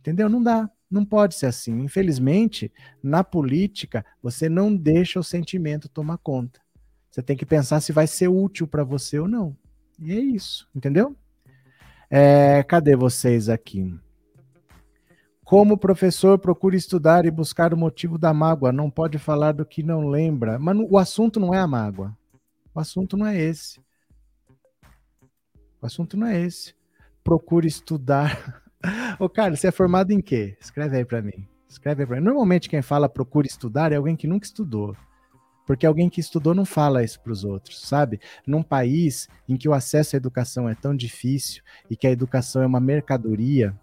Entendeu? 0.00 0.28
Não 0.28 0.42
dá. 0.42 0.70
Não 0.90 1.04
pode 1.04 1.34
ser 1.34 1.46
assim. 1.46 1.80
Infelizmente, 1.80 2.72
na 3.02 3.22
política, 3.22 4.04
você 4.22 4.48
não 4.48 4.74
deixa 4.74 5.20
o 5.20 5.24
sentimento 5.24 5.88
tomar 5.88 6.18
conta. 6.18 6.60
Você 7.10 7.22
tem 7.22 7.36
que 7.36 7.46
pensar 7.46 7.80
se 7.80 7.92
vai 7.92 8.06
ser 8.06 8.28
útil 8.28 8.66
para 8.66 8.84
você 8.84 9.18
ou 9.18 9.28
não. 9.28 9.56
E 9.98 10.12
é 10.12 10.20
isso, 10.20 10.68
entendeu? 10.74 11.16
É, 12.10 12.62
cadê 12.62 12.96
vocês 12.96 13.48
aqui? 13.48 13.94
Como 15.44 15.78
professor, 15.78 16.38
procure 16.38 16.76
estudar 16.76 17.24
e 17.24 17.30
buscar 17.30 17.72
o 17.72 17.76
motivo 17.76 18.18
da 18.18 18.34
mágoa. 18.34 18.70
Não 18.70 18.90
pode 18.90 19.18
falar 19.18 19.52
do 19.52 19.64
que 19.64 19.82
não 19.82 20.06
lembra. 20.08 20.58
Mas 20.58 20.76
o 20.78 20.98
assunto 20.98 21.40
não 21.40 21.54
é 21.54 21.58
a 21.58 21.66
mágoa. 21.66 22.16
O 22.74 22.80
assunto 22.80 23.16
não 23.16 23.26
é 23.26 23.36
esse. 23.38 23.80
O 25.80 25.86
assunto 25.86 26.16
não 26.16 26.26
é 26.26 26.38
esse. 26.40 26.74
Procure 27.24 27.66
estudar. 27.66 28.62
Ô, 29.18 29.28
Carlos, 29.28 29.60
você 29.60 29.68
é 29.68 29.72
formado 29.72 30.12
em 30.12 30.20
quê? 30.20 30.56
Escreve 30.60 30.96
aí 30.96 31.04
para 31.04 31.22
mim. 31.22 31.46
Escreve 31.68 32.02
aí 32.02 32.06
pra 32.06 32.16
mim. 32.16 32.24
Normalmente 32.24 32.68
quem 32.68 32.82
fala 32.82 33.08
procure 33.08 33.46
estudar 33.48 33.92
é 33.92 33.96
alguém 33.96 34.16
que 34.16 34.26
nunca 34.26 34.46
estudou. 34.46 34.96
Porque 35.66 35.84
alguém 35.84 36.08
que 36.08 36.20
estudou 36.20 36.54
não 36.54 36.64
fala 36.64 37.04
isso 37.04 37.20
para 37.20 37.32
os 37.32 37.44
outros, 37.44 37.82
sabe? 37.82 38.20
Num 38.46 38.62
país 38.62 39.28
em 39.46 39.56
que 39.56 39.68
o 39.68 39.74
acesso 39.74 40.16
à 40.16 40.16
educação 40.16 40.66
é 40.68 40.74
tão 40.74 40.96
difícil 40.96 41.62
e 41.90 41.96
que 41.96 42.06
a 42.06 42.10
educação 42.10 42.62
é 42.62 42.66
uma 42.66 42.80
mercadoria, 42.80 43.78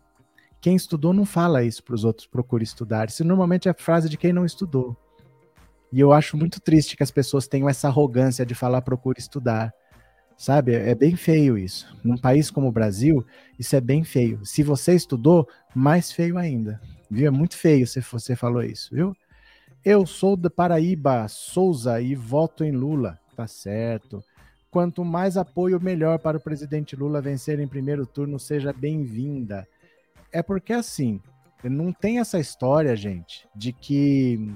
quem 0.60 0.75
estudou 0.75 1.14
não 1.14 1.25
fala 1.25 1.64
isso 1.64 1.84
para 1.84 1.94
os 1.94 2.04
outros, 2.04 2.25
procure 2.25 2.64
estudar. 2.64 3.08
Isso 3.08 3.24
normalmente 3.24 3.68
é 3.68 3.72
a 3.72 3.75
frase 3.75 4.10
de 4.10 4.18
quem 4.18 4.34
não 4.34 4.46
estudou. 4.46 4.98
E 5.94 6.00
eu 6.00 6.12
acho 6.12 6.36
muito 6.36 6.60
triste 6.60 6.98
que 6.98 7.04
as 7.04 7.12
pessoas 7.12 7.48
tenham 7.48 7.70
essa 7.70 7.88
arrogância 7.88 8.44
de 8.44 8.56
falar 8.56 8.82
procure 8.82 9.20
estudar. 9.20 9.72
Sabe? 10.38 10.74
É 10.74 10.94
bem 10.94 11.15
feio 11.15 11.58
isso. 11.58 11.96
Num 12.04 12.18
país 12.18 12.51
como 12.51 12.68
o 12.68 12.72
Brasil, 12.72 13.25
isso 13.58 13.75
é 13.75 13.82
bem 13.82 14.04
feio. 14.04 14.46
Se 14.46 14.63
você 14.63 14.94
estudou, 14.94 15.48
mais 15.74 16.12
feio 16.12 16.38
ainda. 16.38 16.82
Viu? 17.10 17.27
É 17.27 17.32
muito 17.32 17.56
feio 17.56 17.88
se 17.88 18.01
você 18.01 18.36
falou 18.36 18.63
isso, 18.63 18.94
viu? 18.94 19.15
Eu 19.84 20.06
sou 20.06 20.36
da 20.36 20.50
Paraíba, 20.50 21.27
Souza, 21.27 22.01
e 22.01 22.15
voto 22.15 22.63
em 22.63 22.72
Lula. 22.72 23.20
Tá 23.36 23.48
certo. 23.48 24.24
Quanto 24.72 25.06
mais 25.06 25.38
apoio, 25.38 25.80
melhor 25.80 26.20
para 26.20 26.38
o 26.38 26.42
presidente 26.42 26.96
Lula 26.96 27.22
vencer 27.22 27.60
em 27.60 27.68
primeiro 27.68 28.06
turno. 28.06 28.39
Seja 28.39 28.74
bem-vinda. 28.74 29.68
É 30.32 30.42
porque 30.44 30.74
assim, 30.74 31.22
não 31.63 31.94
tem 31.94 32.20
essa 32.20 32.39
história, 32.39 32.96
gente, 32.96 33.48
de 33.56 33.72
que 33.72 34.54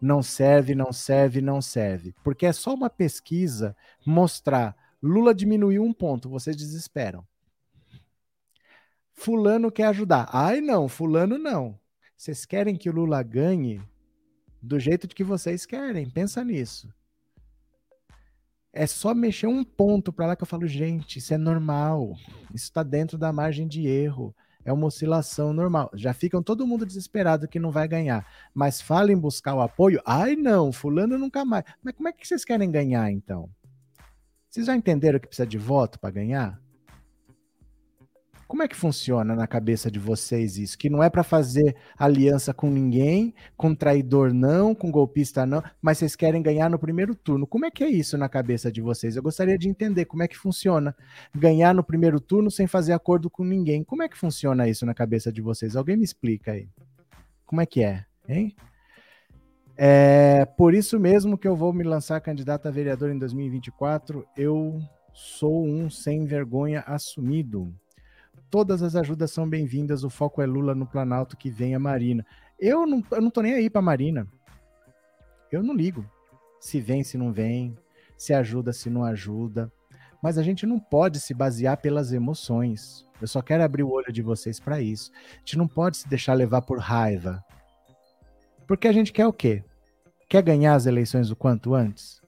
não 0.00 0.22
serve, 0.22 0.74
não 0.74 0.92
serve, 0.92 1.40
não 1.40 1.60
serve. 1.62 2.14
Porque 2.24 2.46
é 2.46 2.52
só 2.52 2.74
uma 2.74 2.90
pesquisa 2.90 3.76
mostrar 4.04 4.74
Lula 5.06 5.34
diminuiu 5.34 5.82
um 5.82 5.92
ponto, 5.92 6.28
vocês 6.28 6.56
desesperam. 6.56 7.26
Fulano 9.12 9.70
quer 9.70 9.86
ajudar. 9.86 10.28
Ai, 10.32 10.60
não, 10.60 10.88
Fulano 10.88 11.38
não. 11.38 11.78
Vocês 12.16 12.44
querem 12.44 12.76
que 12.76 12.90
o 12.90 12.92
Lula 12.92 13.22
ganhe? 13.22 13.80
do 14.64 14.80
jeito 14.80 15.06
que 15.06 15.22
vocês 15.22 15.66
querem. 15.66 16.08
Pensa 16.08 16.42
nisso. 16.42 16.92
É 18.72 18.86
só 18.86 19.14
mexer 19.14 19.46
um 19.46 19.62
ponto 19.62 20.12
para 20.12 20.26
lá 20.28 20.36
que 20.36 20.42
eu 20.42 20.46
falo, 20.46 20.66
gente, 20.66 21.18
isso 21.18 21.32
é 21.32 21.38
normal. 21.38 22.16
Isso 22.52 22.64
está 22.64 22.82
dentro 22.82 23.16
da 23.16 23.32
margem 23.32 23.68
de 23.68 23.86
erro. 23.86 24.34
É 24.64 24.72
uma 24.72 24.86
oscilação 24.86 25.52
normal. 25.52 25.90
Já 25.94 26.14
ficam 26.14 26.42
todo 26.42 26.66
mundo 26.66 26.86
desesperado 26.86 27.46
que 27.46 27.60
não 27.60 27.70
vai 27.70 27.86
ganhar. 27.86 28.26
Mas 28.54 28.80
falem 28.80 29.16
buscar 29.16 29.54
o 29.54 29.60
apoio. 29.60 30.00
Ai, 30.04 30.34
não, 30.34 30.72
fulano 30.72 31.18
nunca 31.18 31.44
mais. 31.44 31.64
Mas 31.82 31.94
como 31.94 32.08
é 32.08 32.12
que 32.12 32.26
vocês 32.26 32.44
querem 32.44 32.70
ganhar, 32.70 33.10
então? 33.12 33.48
Vocês 34.54 34.66
já 34.66 34.76
entenderam 34.76 35.18
que 35.18 35.26
precisa 35.26 35.44
de 35.44 35.58
voto 35.58 35.98
para 35.98 36.12
ganhar? 36.12 36.62
Como 38.46 38.62
é 38.62 38.68
que 38.68 38.76
funciona 38.76 39.34
na 39.34 39.48
cabeça 39.48 39.90
de 39.90 39.98
vocês 39.98 40.56
isso? 40.56 40.78
Que 40.78 40.88
não 40.88 41.02
é 41.02 41.10
para 41.10 41.24
fazer 41.24 41.74
aliança 41.98 42.54
com 42.54 42.70
ninguém, 42.70 43.34
com 43.56 43.74
traidor 43.74 44.32
não, 44.32 44.72
com 44.72 44.92
golpista 44.92 45.44
não, 45.44 45.60
mas 45.82 45.98
vocês 45.98 46.14
querem 46.14 46.40
ganhar 46.40 46.70
no 46.70 46.78
primeiro 46.78 47.16
turno. 47.16 47.48
Como 47.48 47.66
é 47.66 47.70
que 47.72 47.82
é 47.82 47.88
isso 47.88 48.16
na 48.16 48.28
cabeça 48.28 48.70
de 48.70 48.80
vocês? 48.80 49.16
Eu 49.16 49.24
gostaria 49.24 49.58
de 49.58 49.68
entender 49.68 50.04
como 50.04 50.22
é 50.22 50.28
que 50.28 50.38
funciona 50.38 50.94
ganhar 51.34 51.74
no 51.74 51.82
primeiro 51.82 52.20
turno 52.20 52.48
sem 52.48 52.68
fazer 52.68 52.92
acordo 52.92 53.28
com 53.28 53.42
ninguém. 53.42 53.82
Como 53.82 54.04
é 54.04 54.08
que 54.08 54.16
funciona 54.16 54.68
isso 54.68 54.86
na 54.86 54.94
cabeça 54.94 55.32
de 55.32 55.42
vocês? 55.42 55.74
Alguém 55.74 55.96
me 55.96 56.04
explica 56.04 56.52
aí. 56.52 56.68
Como 57.44 57.60
é 57.60 57.66
que 57.66 57.82
é, 57.82 58.06
hein? 58.28 58.54
É 59.76 60.44
por 60.44 60.72
isso 60.72 61.00
mesmo 61.00 61.36
que 61.36 61.48
eu 61.48 61.56
vou 61.56 61.72
me 61.72 61.82
lançar 61.82 62.20
candidato 62.20 62.66
a 62.66 62.70
vereador 62.70 63.10
em 63.10 63.18
2024. 63.18 64.26
Eu 64.36 64.80
sou 65.12 65.64
um 65.64 65.90
sem 65.90 66.24
vergonha 66.26 66.84
assumido. 66.86 67.74
Todas 68.50 68.82
as 68.82 68.94
ajudas 68.94 69.32
são 69.32 69.48
bem-vindas. 69.48 70.04
O 70.04 70.10
foco 70.10 70.40
é 70.40 70.46
Lula 70.46 70.74
no 70.74 70.86
Planalto 70.86 71.36
que 71.36 71.50
vem 71.50 71.74
a 71.74 71.78
Marina. 71.78 72.24
Eu 72.58 72.86
não, 72.86 73.02
eu 73.10 73.20
não 73.20 73.30
tô 73.30 73.42
nem 73.42 73.54
aí 73.54 73.68
para 73.68 73.82
Marina. 73.82 74.28
Eu 75.50 75.62
não 75.62 75.74
ligo. 75.74 76.08
Se 76.60 76.80
vem, 76.80 77.02
se 77.02 77.18
não 77.18 77.32
vem, 77.32 77.76
se 78.16 78.32
ajuda, 78.32 78.72
se 78.72 78.88
não 78.88 79.04
ajuda. 79.04 79.72
Mas 80.22 80.38
a 80.38 80.42
gente 80.42 80.64
não 80.66 80.78
pode 80.78 81.20
se 81.20 81.34
basear 81.34 81.76
pelas 81.78 82.12
emoções. 82.12 83.04
Eu 83.20 83.26
só 83.26 83.42
quero 83.42 83.62
abrir 83.62 83.82
o 83.82 83.90
olho 83.90 84.12
de 84.12 84.22
vocês 84.22 84.58
para 84.60 84.80
isso. 84.80 85.10
A 85.34 85.38
gente 85.38 85.58
não 85.58 85.68
pode 85.68 85.96
se 85.96 86.08
deixar 86.08 86.34
levar 86.34 86.62
por 86.62 86.78
raiva. 86.78 87.44
Porque 88.66 88.88
a 88.88 88.92
gente 88.92 89.12
quer 89.12 89.26
o 89.26 89.32
quê? 89.32 89.62
Quer 90.28 90.42
ganhar 90.42 90.74
as 90.74 90.86
eleições 90.86 91.30
o 91.30 91.36
quanto 91.36 91.74
antes? 91.74 92.20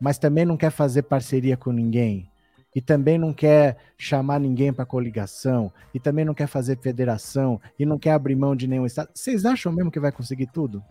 Mas 0.00 0.18
também 0.18 0.44
não 0.44 0.56
quer 0.56 0.70
fazer 0.70 1.02
parceria 1.02 1.56
com 1.56 1.72
ninguém. 1.72 2.30
E 2.74 2.80
também 2.80 3.18
não 3.18 3.32
quer 3.32 3.76
chamar 3.96 4.38
ninguém 4.38 4.72
para 4.72 4.84
coligação. 4.84 5.72
E 5.94 5.98
também 5.98 6.24
não 6.24 6.34
quer 6.34 6.46
fazer 6.46 6.78
federação. 6.78 7.60
E 7.78 7.86
não 7.86 7.98
quer 7.98 8.12
abrir 8.12 8.36
mão 8.36 8.54
de 8.54 8.68
nenhum 8.68 8.86
estado. 8.86 9.10
Vocês 9.14 9.44
acham 9.44 9.72
mesmo 9.72 9.90
que 9.90 10.00
vai 10.00 10.12
conseguir 10.12 10.46
tudo? 10.46 10.82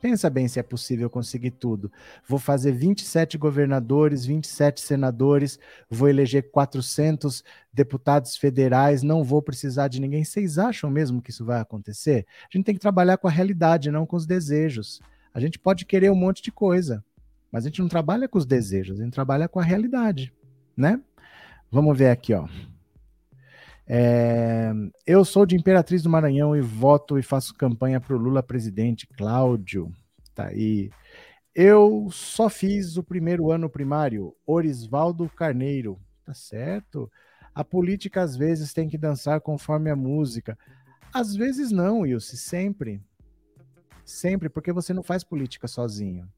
Pensa 0.00 0.30
bem 0.30 0.46
se 0.46 0.60
é 0.60 0.62
possível 0.62 1.10
conseguir 1.10 1.50
tudo. 1.50 1.90
Vou 2.26 2.38
fazer 2.38 2.72
27 2.72 3.36
governadores, 3.36 4.24
27 4.24 4.80
senadores, 4.80 5.58
vou 5.90 6.08
eleger 6.08 6.50
400 6.50 7.42
deputados 7.72 8.36
federais, 8.36 9.02
não 9.02 9.24
vou 9.24 9.42
precisar 9.42 9.88
de 9.88 10.00
ninguém. 10.00 10.24
Vocês 10.24 10.58
acham 10.58 10.88
mesmo 10.88 11.20
que 11.20 11.30
isso 11.30 11.44
vai 11.44 11.60
acontecer? 11.60 12.26
A 12.42 12.56
gente 12.56 12.64
tem 12.64 12.74
que 12.74 12.80
trabalhar 12.80 13.18
com 13.18 13.26
a 13.26 13.30
realidade, 13.30 13.90
não 13.90 14.06
com 14.06 14.16
os 14.16 14.26
desejos. 14.26 15.00
A 15.34 15.40
gente 15.40 15.58
pode 15.58 15.84
querer 15.84 16.10
um 16.10 16.16
monte 16.16 16.42
de 16.42 16.52
coisa, 16.52 17.04
mas 17.50 17.64
a 17.64 17.68
gente 17.68 17.80
não 17.80 17.88
trabalha 17.88 18.28
com 18.28 18.38
os 18.38 18.46
desejos, 18.46 19.00
a 19.00 19.04
gente 19.04 19.14
trabalha 19.14 19.48
com 19.48 19.58
a 19.58 19.64
realidade, 19.64 20.32
né? 20.76 21.00
Vamos 21.70 21.98
ver 21.98 22.10
aqui, 22.10 22.32
ó. 22.34 22.48
É, 23.90 24.70
eu 25.06 25.24
sou 25.24 25.46
de 25.46 25.56
Imperatriz 25.56 26.02
do 26.02 26.10
Maranhão 26.10 26.54
e 26.54 26.60
voto 26.60 27.18
e 27.18 27.22
faço 27.22 27.54
campanha 27.54 27.98
para 27.98 28.14
o 28.14 28.18
Lula 28.18 28.42
presidente. 28.42 29.06
Cláudio, 29.06 29.90
tá 30.34 30.48
aí. 30.48 30.90
Eu 31.54 32.08
só 32.10 32.50
fiz 32.50 32.98
o 32.98 33.02
primeiro 33.02 33.50
ano 33.50 33.70
primário. 33.70 34.36
Orisvaldo 34.46 35.28
Carneiro, 35.30 35.98
tá 36.24 36.34
certo? 36.34 37.10
A 37.54 37.64
política 37.64 38.20
às 38.22 38.36
vezes 38.36 38.74
tem 38.74 38.88
que 38.88 38.98
dançar 38.98 39.40
conforme 39.40 39.90
a 39.90 39.96
música. 39.96 40.56
Às 41.12 41.34
vezes 41.34 41.72
não, 41.72 42.00
Wilson, 42.00 42.36
sempre. 42.36 43.00
Sempre, 44.04 44.50
porque 44.50 44.70
você 44.70 44.92
não 44.92 45.02
faz 45.02 45.24
política 45.24 45.66
sozinho. 45.66 46.28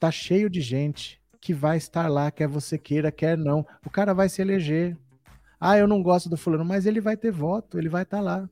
Tá 0.00 0.10
cheio 0.10 0.48
de 0.48 0.62
gente 0.62 1.20
que 1.40 1.52
vai 1.52 1.76
estar 1.76 2.08
lá, 2.08 2.30
quer 2.30 2.48
você 2.48 2.78
queira, 2.78 3.12
quer 3.12 3.36
não. 3.36 3.64
O 3.84 3.90
cara 3.90 4.12
vai 4.14 4.28
se 4.28 4.40
eleger 4.40 4.96
ah, 5.70 5.76
eu 5.76 5.88
não 5.88 6.00
gosto 6.00 6.28
do 6.28 6.36
fulano, 6.36 6.64
mas 6.64 6.86
ele 6.86 7.00
vai 7.00 7.16
ter 7.16 7.32
voto, 7.32 7.76
ele 7.76 7.88
vai 7.88 8.04
estar 8.04 8.18
tá 8.18 8.22
lá. 8.22 8.48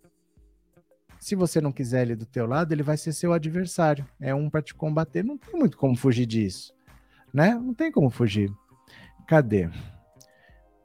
Se 1.20 1.36
você 1.36 1.60
não 1.60 1.70
quiser 1.70 2.02
ele 2.02 2.16
do 2.16 2.26
teu 2.26 2.44
lado, 2.44 2.72
ele 2.72 2.82
vai 2.82 2.96
ser 2.96 3.12
seu 3.12 3.32
adversário. 3.32 4.04
É 4.20 4.34
um 4.34 4.50
para 4.50 4.60
te 4.60 4.74
combater, 4.74 5.22
não 5.22 5.38
tem 5.38 5.58
muito 5.58 5.76
como 5.76 5.96
fugir 5.96 6.26
disso, 6.26 6.74
né? 7.32 7.54
Não 7.54 7.72
tem 7.72 7.92
como 7.92 8.10
fugir. 8.10 8.50
Cadê? 9.28 9.70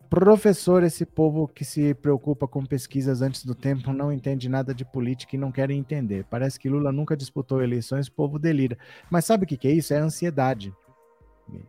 Professor, 0.07 0.83
esse 0.83 1.03
povo 1.03 1.47
que 1.47 1.65
se 1.65 1.95
preocupa 1.95 2.47
com 2.47 2.63
pesquisas 2.63 3.23
antes 3.23 3.43
do 3.43 3.55
tempo 3.55 3.91
não 3.91 4.11
entende 4.11 4.47
nada 4.47 4.71
de 4.71 4.85
política 4.85 5.35
e 5.35 5.39
não 5.39 5.51
querem 5.51 5.79
entender. 5.79 6.25
Parece 6.29 6.59
que 6.59 6.69
Lula 6.69 6.91
nunca 6.91 7.17
disputou 7.17 7.61
eleições, 7.61 8.07
o 8.07 8.11
povo 8.11 8.37
delira. 8.37 8.77
Mas 9.09 9.25
sabe 9.25 9.45
o 9.45 9.47
que 9.47 9.67
é 9.67 9.71
isso? 9.71 9.95
É 9.95 9.97
ansiedade. 9.97 10.71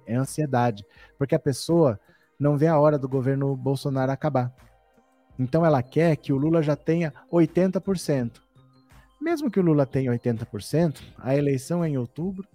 É 0.07 0.17
ansiedade. 0.17 0.85
Porque 1.19 1.35
a 1.35 1.39
pessoa 1.39 1.99
não 2.41 2.57
vê 2.57 2.67
a 2.67 2.79
hora 2.79 2.99
do 2.99 3.07
governo 3.07 3.55
Bolsonaro 3.55 4.11
acabar. 4.11 4.51
Então 5.39 5.65
ela 5.65 5.83
quer 5.83 6.17
que 6.17 6.33
o 6.33 6.39
Lula 6.39 6.63
já 6.63 6.75
tenha 6.75 7.13
80%. 7.31 8.41
Mesmo 9.21 9.51
que 9.51 9.61
o 9.61 9.63
Lula 9.63 9.85
tenha 9.85 10.11
80%, 10.11 11.03
a 11.19 11.37
eleição 11.37 11.85
é 11.85 11.89
em 11.91 11.99
outubro 11.99 12.49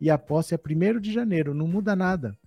e 0.00 0.08
a 0.08 0.16
posse 0.16 0.54
é 0.54 0.58
1 0.58 1.00
de 1.00 1.12
janeiro, 1.12 1.52
não 1.52 1.66
muda 1.66 1.96
nada. 1.96 2.38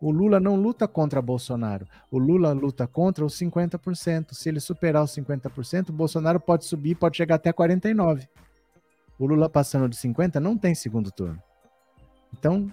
O 0.00 0.10
Lula 0.10 0.40
não 0.40 0.56
luta 0.56 0.86
contra 0.88 1.22
Bolsonaro, 1.22 1.86
o 2.10 2.18
Lula 2.18 2.52
luta 2.52 2.86
contra 2.86 3.24
os 3.24 3.38
50%. 3.38 4.34
Se 4.34 4.48
ele 4.48 4.60
superar 4.60 5.04
os 5.04 5.12
50%, 5.12 5.90
o 5.90 5.92
Bolsonaro 5.92 6.40
pode 6.40 6.64
subir, 6.64 6.96
pode 6.96 7.16
chegar 7.16 7.36
até 7.36 7.52
49%. 7.52 8.28
O 9.16 9.26
Lula 9.26 9.48
passando 9.48 9.88
de 9.88 9.96
50% 9.96 10.40
não 10.40 10.58
tem 10.58 10.74
segundo 10.74 11.12
turno. 11.12 11.40
Então, 12.36 12.70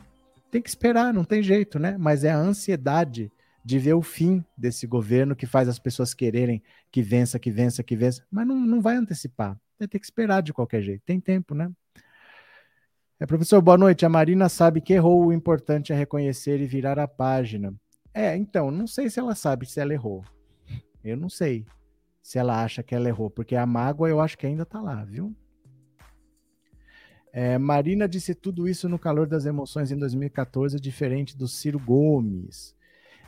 tem 0.51 0.61
que 0.61 0.69
esperar, 0.69 1.13
não 1.13 1.23
tem 1.23 1.41
jeito, 1.41 1.79
né? 1.79 1.95
Mas 1.97 2.23
é 2.23 2.31
a 2.31 2.37
ansiedade 2.37 3.31
de 3.63 3.79
ver 3.79 3.93
o 3.93 4.01
fim 4.01 4.43
desse 4.57 4.85
governo 4.85 5.35
que 5.35 5.45
faz 5.45 5.69
as 5.69 5.79
pessoas 5.79 6.13
quererem 6.13 6.61
que 6.91 7.01
vença, 7.01 7.39
que 7.39 7.49
vença, 7.49 7.83
que 7.83 7.95
vença, 7.95 8.25
mas 8.29 8.45
não, 8.45 8.55
não 8.55 8.81
vai 8.81 8.95
antecipar. 8.95 9.57
Ter 9.79 9.87
que 9.87 10.05
esperar 10.05 10.41
de 10.41 10.53
qualquer 10.53 10.81
jeito. 10.81 11.01
Tem 11.03 11.19
tempo, 11.19 11.55
né? 11.55 11.71
É, 13.19 13.25
professor, 13.25 13.59
boa 13.61 13.77
noite. 13.77 14.05
A 14.05 14.09
Marina 14.09 14.47
sabe 14.47 14.79
que 14.79 14.93
errou. 14.93 15.25
O 15.25 15.33
importante 15.33 15.91
é 15.91 15.95
reconhecer 15.95 16.59
e 16.59 16.67
virar 16.67 16.99
a 16.99 17.07
página. 17.07 17.73
É, 18.13 18.35
então, 18.35 18.69
não 18.69 18.85
sei 18.85 19.09
se 19.09 19.19
ela 19.19 19.33
sabe 19.33 19.65
se 19.65 19.79
ela 19.79 19.93
errou. 19.93 20.23
Eu 21.03 21.17
não 21.17 21.29
sei 21.29 21.65
se 22.21 22.37
ela 22.37 22.63
acha 22.63 22.83
que 22.83 22.93
ela 22.93 23.07
errou, 23.07 23.29
porque 23.29 23.55
a 23.55 23.65
mágoa 23.65 24.07
eu 24.07 24.19
acho 24.19 24.37
que 24.37 24.45
ainda 24.45 24.65
tá 24.65 24.79
lá, 24.79 25.03
viu? 25.03 25.35
É, 27.33 27.57
Marina 27.57 28.09
disse 28.09 28.35
tudo 28.35 28.67
isso 28.67 28.89
no 28.89 28.99
calor 28.99 29.25
das 29.25 29.45
emoções 29.45 29.91
em 29.91 29.97
2014, 29.97 30.79
diferente 30.79 31.37
do 31.37 31.47
Ciro 31.47 31.79
Gomes. 31.79 32.75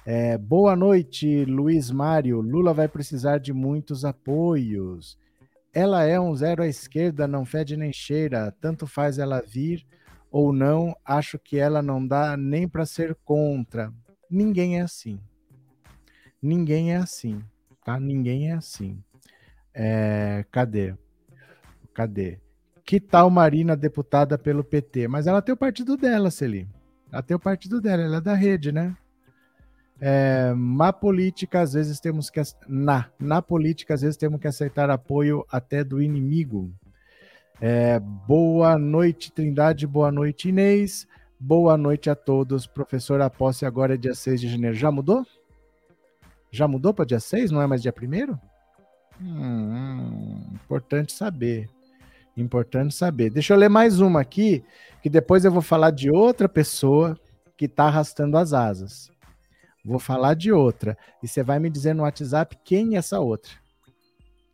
É, 0.06 0.38
boa 0.38 0.76
noite, 0.76 1.46
Luiz 1.46 1.90
Mário. 1.90 2.42
Lula 2.42 2.74
vai 2.74 2.90
precisar 2.90 3.38
de 3.38 3.54
muitos 3.54 4.04
apoios. 4.04 5.18
Ela 5.74 6.04
é 6.04 6.20
um 6.20 6.36
zero 6.36 6.64
à 6.64 6.68
esquerda, 6.68 7.28
não 7.28 7.46
fede 7.46 7.78
nem 7.78 7.94
cheira. 7.94 8.54
Tanto 8.60 8.86
faz 8.86 9.18
ela 9.18 9.42
vir 9.42 9.86
ou 10.30 10.52
não, 10.52 10.98
acho 11.06 11.40
que 11.40 11.58
ela 11.58 11.82
não 11.82 12.06
dá 12.06 12.36
nem 12.36 12.68
para 12.68 12.86
ser 12.86 13.16
contra. 13.24 13.94
Ninguém 14.30 14.80
é 14.80 14.82
assim. 14.82 15.20
Ninguém 16.42 16.92
é 16.92 16.98
assim, 16.98 17.42
tá? 17.86 18.00
Ninguém 18.00 18.50
é 18.50 18.54
assim. 18.54 19.02
É, 19.74 20.44
cadê? 20.52 20.96
Cadê? 21.94 22.43
Que 22.86 23.00
tal 23.00 23.30
Marina, 23.30 23.76
deputada 23.76 24.38
pelo 24.38 24.64
PT? 24.64 25.08
Mas 25.08 25.26
ela 25.28 25.42
tem 25.42 25.54
o 25.54 25.58
partido 25.58 25.96
dela, 25.96 26.30
Celi. 26.30 26.68
Ela 27.12 27.22
tem 27.22 27.36
o 27.36 27.40
partido 27.40 27.80
dela, 27.80 28.04
ela 28.04 28.18
é 28.18 28.22
da 28.22 28.34
rede, 28.34 28.72
né? 28.72 28.96
É, 30.02 30.54
má 30.54 30.92
política, 30.92 31.62
às 31.62 31.74
vezes 31.74 32.00
temos 32.00 32.30
que. 32.30 32.42
Na, 32.68 33.10
na 33.18 33.42
política, 33.42 33.94
às 33.94 34.02
vezes 34.02 34.18
temos 34.18 34.40
que 34.40 34.48
aceitar 34.48 34.90
apoio 34.90 35.46
até 35.50 35.84
do 35.84 36.02
inimigo. 36.02 36.74
É, 37.62 38.00
boa 38.00 38.78
noite, 38.78 39.32
Trindade. 39.32 39.88
Boa 39.88 40.12
noite, 40.12 40.50
Inês. 40.50 41.08
Boa 41.40 41.78
noite 41.78 42.10
a 42.10 42.16
todos. 42.16 42.68
Professor, 42.68 43.22
a 43.22 43.30
posse 43.30 43.66
agora 43.66 43.94
é 43.94 43.98
dia 43.98 44.14
6 44.14 44.42
de 44.42 44.50
janeiro. 44.50 44.76
Já 44.76 44.92
mudou? 44.92 45.26
Já 46.52 46.68
mudou 46.68 46.94
para 46.94 47.06
dia 47.06 47.20
6? 47.20 47.52
Não 47.52 47.62
é 47.62 47.68
mais 47.68 47.82
dia 47.82 47.94
1? 47.94 48.38
Hum, 49.22 50.42
importante 50.54 51.14
saber. 51.14 51.70
Importante 52.36 52.96
saber. 52.96 53.30
Deixa 53.30 53.54
eu 53.54 53.58
ler 53.58 53.70
mais 53.70 54.00
uma 54.00 54.22
aqui, 54.22 54.64
que 55.02 55.10
depois 55.10 55.46
eu 55.46 55.52
vou 55.52 55.62
falar 55.62 55.92
de 55.92 56.10
outra 56.10 56.50
pessoa 56.50 57.18
que 57.56 57.66
está 57.66 57.86
arrastando 57.86 58.38
as 58.38 58.54
asas. 58.54 59.12
Vou 59.86 60.00
falar 60.00 60.34
de 60.34 60.52
outra. 60.52 60.98
E 61.22 61.28
você 61.28 61.44
vai 61.44 61.60
me 61.60 61.70
dizer 61.70 61.94
no 61.94 62.04
WhatsApp 62.04 62.58
quem 62.64 62.96
é 62.96 62.98
essa 62.98 63.20
outra. 63.20 63.52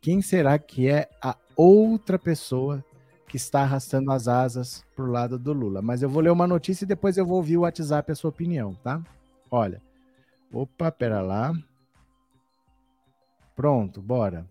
Quem 0.00 0.20
será 0.20 0.58
que 0.58 0.88
é 0.88 1.08
a 1.22 1.36
outra 1.56 2.18
pessoa 2.18 2.84
que 3.28 3.36
está 3.36 3.62
arrastando 3.62 4.10
as 4.10 4.26
asas 4.26 4.84
para 4.94 5.04
o 5.04 5.10
lado 5.10 5.38
do 5.38 5.52
Lula? 5.52 5.80
Mas 5.80 6.02
eu 6.02 6.08
vou 6.08 6.22
ler 6.22 6.30
uma 6.30 6.46
notícia 6.46 6.84
e 6.84 6.88
depois 6.88 7.16
eu 7.16 7.24
vou 7.24 7.36
ouvir 7.36 7.56
o 7.56 7.62
WhatsApp 7.62 8.10
a 8.10 8.14
sua 8.14 8.30
opinião, 8.30 8.74
tá? 8.82 9.02
Olha. 9.50 9.80
Opa, 10.52 10.90
pera 10.90 11.20
lá. 11.20 11.52
Pronto, 13.54 14.02
bora. 14.02 14.46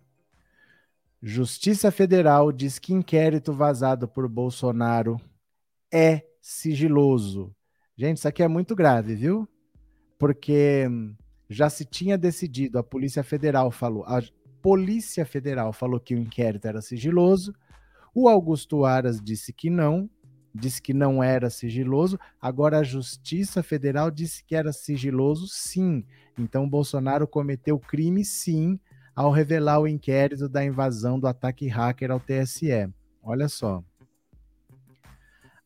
Justiça 1.22 1.92
Federal 1.92 2.52
diz 2.52 2.80
que 2.80 2.94
inquérito 2.94 3.52
vazado 3.52 4.08
por 4.08 4.28
Bolsonaro 4.30 5.20
é 5.92 6.24
sigiloso. 6.42 7.54
Gente, 7.98 8.18
isso 8.18 8.28
aqui 8.28 8.42
é 8.42 8.48
muito 8.48 8.74
grave, 8.74 9.16
viu? 9.16 9.48
Porque 10.18 10.88
já 11.50 11.70
se 11.70 11.84
tinha 11.84 12.18
decidido, 12.18 12.80
a 12.80 12.84
Polícia 12.84 13.22
Federal 13.24 13.70
falou, 13.70 14.06
a 14.06 14.22
Polícia 14.62 15.26
Federal 15.26 15.74
falou 15.74 16.00
que 16.00 16.16
o 16.16 16.18
inquérito 16.18 16.68
era 16.68 16.82
sigiloso, 16.82 17.54
o 18.16 18.30
Augusto 18.30 18.86
Aras 18.86 19.22
disse 19.22 19.52
que 19.52 19.70
não, 19.70 20.10
disse 20.56 20.82
que 20.82 20.94
não 20.94 21.22
era 21.22 21.50
sigiloso, 21.50 22.18
agora 22.42 22.80
a 22.80 22.84
Justiça 22.84 23.62
Federal 23.62 24.10
disse 24.10 24.44
que 24.44 24.56
era 24.56 24.72
sigiloso 24.72 25.48
sim. 25.48 26.06
Então 26.38 26.70
Bolsonaro 26.70 27.28
cometeu 27.28 27.78
crime 27.78 28.24
sim 28.24 28.80
ao 29.16 29.32
revelar 29.32 29.80
o 29.80 29.88
inquérito 29.88 30.48
da 30.48 30.64
invasão 30.64 31.20
do 31.20 31.28
ataque 31.28 31.68
hacker 31.68 32.12
ao 32.12 32.20
TSE. 32.20 32.90
Olha 33.24 33.48
só. 33.48 33.84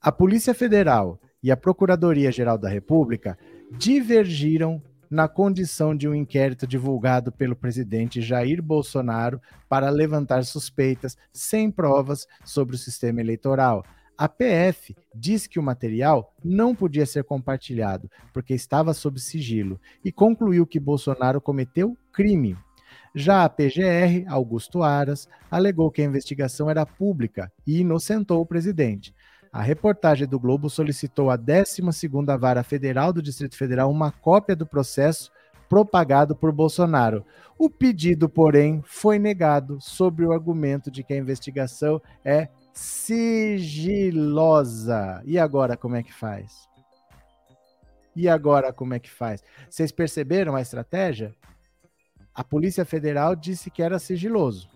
A 0.01 0.11
Polícia 0.11 0.53
Federal 0.53 1.19
e 1.41 1.51
a 1.51 1.57
Procuradoria-Geral 1.57 2.57
da 2.57 2.69
República 2.69 3.37
divergiram 3.71 4.81
na 5.09 5.27
condição 5.27 5.95
de 5.95 6.07
um 6.07 6.15
inquérito 6.15 6.65
divulgado 6.65 7.31
pelo 7.31 7.55
presidente 7.55 8.19
Jair 8.19 8.63
Bolsonaro 8.63 9.39
para 9.69 9.89
levantar 9.89 10.43
suspeitas 10.43 11.15
sem 11.31 11.69
provas 11.69 12.27
sobre 12.43 12.75
o 12.75 12.79
sistema 12.79 13.21
eleitoral. 13.21 13.85
A 14.17 14.27
PF 14.27 14.95
disse 15.13 15.47
que 15.47 15.59
o 15.59 15.63
material 15.63 16.33
não 16.43 16.73
podia 16.73 17.05
ser 17.05 17.23
compartilhado 17.23 18.09
porque 18.31 18.53
estava 18.53 18.93
sob 18.93 19.19
sigilo 19.19 19.79
e 20.03 20.11
concluiu 20.11 20.65
que 20.65 20.79
Bolsonaro 20.79 21.39
cometeu 21.39 21.95
crime. 22.11 22.57
Já 23.15 23.43
a 23.43 23.49
PGR, 23.49 24.25
Augusto 24.27 24.81
Aras, 24.81 25.29
alegou 25.51 25.91
que 25.91 26.01
a 26.01 26.05
investigação 26.05 26.69
era 26.69 26.85
pública 26.85 27.51
e 27.65 27.81
inocentou 27.81 28.41
o 28.41 28.45
presidente. 28.45 29.13
A 29.51 29.61
reportagem 29.61 30.27
do 30.27 30.39
Globo 30.39 30.67
solicitou 30.67 31.29
à 31.29 31.37
12ª 31.37 32.35
Vara 32.39 32.63
Federal 32.63 33.13
do 33.13 33.21
Distrito 33.21 33.55
Federal 33.55 33.91
uma 33.91 34.11
cópia 34.11 34.55
do 34.55 34.65
processo 34.65 35.31
propagado 35.69 36.35
por 36.35 36.51
Bolsonaro. 36.51 37.23
O 37.57 37.69
pedido, 37.69 38.27
porém, 38.27 38.81
foi 38.83 39.19
negado 39.19 39.77
sob 39.79 40.25
o 40.25 40.31
argumento 40.31 40.89
de 40.89 41.03
que 41.03 41.13
a 41.13 41.17
investigação 41.17 42.01
é 42.25 42.49
sigilosa. 42.73 44.11
E 45.23 45.37
agora 45.37 45.77
como 45.77 45.95
é 45.95 46.01
que 46.01 46.11
faz? 46.13 46.67
E 48.15 48.27
agora 48.27 48.73
como 48.73 48.95
é 48.95 48.99
que 48.99 49.09
faz? 49.09 49.43
Vocês 49.69 49.91
perceberam 49.91 50.55
a 50.55 50.61
estratégia? 50.61 51.35
A 52.35 52.43
Polícia 52.43 52.83
Federal 52.83 53.35
disse 53.35 53.69
que 53.69 53.83
era 53.83 53.99
sigiloso. 53.99 54.67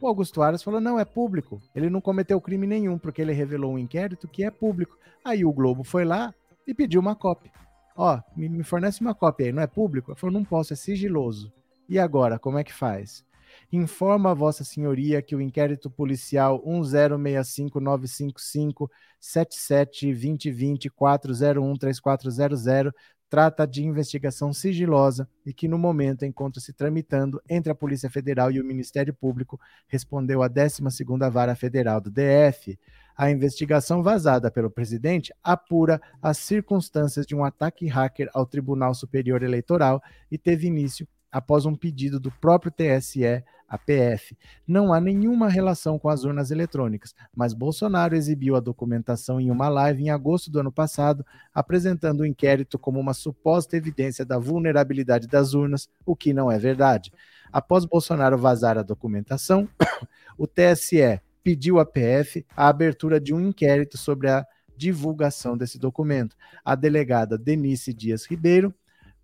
O 0.00 0.06
Augusto 0.06 0.42
Aras 0.42 0.62
falou: 0.62 0.80
não, 0.80 0.98
é 0.98 1.04
público. 1.04 1.60
Ele 1.74 1.90
não 1.90 2.00
cometeu 2.00 2.40
crime 2.40 2.66
nenhum, 2.66 2.98
porque 2.98 3.20
ele 3.20 3.32
revelou 3.32 3.74
um 3.74 3.78
inquérito 3.78 4.26
que 4.28 4.44
é 4.44 4.50
público. 4.50 4.96
Aí 5.24 5.44
o 5.44 5.52
Globo 5.52 5.84
foi 5.84 6.04
lá 6.04 6.32
e 6.66 6.72
pediu 6.72 7.00
uma 7.00 7.16
cópia. 7.16 7.52
Ó, 7.96 8.20
me, 8.36 8.62
fornece 8.62 9.00
uma 9.00 9.14
cópia 9.14 9.46
aí, 9.46 9.52
não 9.52 9.62
é 9.62 9.66
público? 9.66 10.12
Ele 10.12 10.18
falou: 10.18 10.32
não 10.32 10.44
posso, 10.44 10.72
é 10.72 10.76
sigiloso. 10.76 11.52
E 11.88 11.98
agora, 11.98 12.38
como 12.38 12.58
é 12.58 12.64
que 12.64 12.72
faz? 12.72 13.26
Informa 13.72 14.30
a 14.30 14.34
Vossa 14.34 14.62
Senhoria 14.62 15.20
que 15.20 15.34
o 15.34 15.40
inquérito 15.40 15.90
policial 15.90 16.62
1065955 16.64 18.88
772020 19.20 20.90
401 20.90 21.76
3400 21.76 22.94
trata 23.28 23.66
de 23.66 23.84
investigação 23.84 24.52
sigilosa 24.52 25.28
e 25.44 25.52
que, 25.52 25.68
no 25.68 25.78
momento, 25.78 26.24
encontra-se 26.24 26.72
tramitando 26.72 27.40
entre 27.48 27.70
a 27.70 27.74
Polícia 27.74 28.08
Federal 28.08 28.50
e 28.50 28.60
o 28.60 28.64
Ministério 28.64 29.14
Público, 29.14 29.60
respondeu 29.86 30.42
a 30.42 30.48
12ª 30.48 31.30
Vara 31.30 31.54
Federal 31.54 32.00
do 32.00 32.10
DF. 32.10 32.78
A 33.16 33.30
investigação 33.30 34.02
vazada 34.02 34.50
pelo 34.50 34.70
presidente 34.70 35.32
apura 35.42 36.00
as 36.22 36.38
circunstâncias 36.38 37.26
de 37.26 37.34
um 37.34 37.44
ataque 37.44 37.86
hacker 37.86 38.30
ao 38.32 38.46
Tribunal 38.46 38.94
Superior 38.94 39.42
Eleitoral 39.42 40.00
e 40.30 40.38
teve 40.38 40.66
início 40.66 41.06
após 41.30 41.66
um 41.66 41.74
pedido 41.74 42.18
do 42.18 42.30
próprio 42.30 42.72
TSE 42.72 43.44
a 43.68 43.76
PF. 43.76 44.36
Não 44.66 44.92
há 44.92 45.00
nenhuma 45.00 45.48
relação 45.48 45.98
com 45.98 46.08
as 46.08 46.24
urnas 46.24 46.50
eletrônicas, 46.50 47.14
mas 47.34 47.52
Bolsonaro 47.52 48.16
exibiu 48.16 48.56
a 48.56 48.60
documentação 48.60 49.40
em 49.40 49.50
uma 49.50 49.68
live 49.68 50.02
em 50.02 50.10
agosto 50.10 50.50
do 50.50 50.60
ano 50.60 50.72
passado, 50.72 51.24
apresentando 51.52 52.20
o 52.20 52.26
inquérito 52.26 52.78
como 52.78 52.98
uma 52.98 53.12
suposta 53.12 53.76
evidência 53.76 54.24
da 54.24 54.38
vulnerabilidade 54.38 55.28
das 55.28 55.52
urnas, 55.52 55.88
o 56.06 56.16
que 56.16 56.32
não 56.32 56.50
é 56.50 56.58
verdade. 56.58 57.12
Após 57.52 57.84
Bolsonaro 57.84 58.38
vazar 58.38 58.78
a 58.78 58.82
documentação, 58.82 59.68
o 60.38 60.46
TSE 60.46 61.20
pediu 61.42 61.78
à 61.78 61.84
PF 61.84 62.46
a 62.56 62.68
abertura 62.68 63.20
de 63.20 63.34
um 63.34 63.40
inquérito 63.40 63.98
sobre 63.98 64.30
a 64.30 64.46
divulgação 64.76 65.56
desse 65.56 65.78
documento. 65.78 66.36
A 66.64 66.74
delegada 66.74 67.36
Denise 67.36 67.92
Dias 67.92 68.26
Ribeiro 68.26 68.74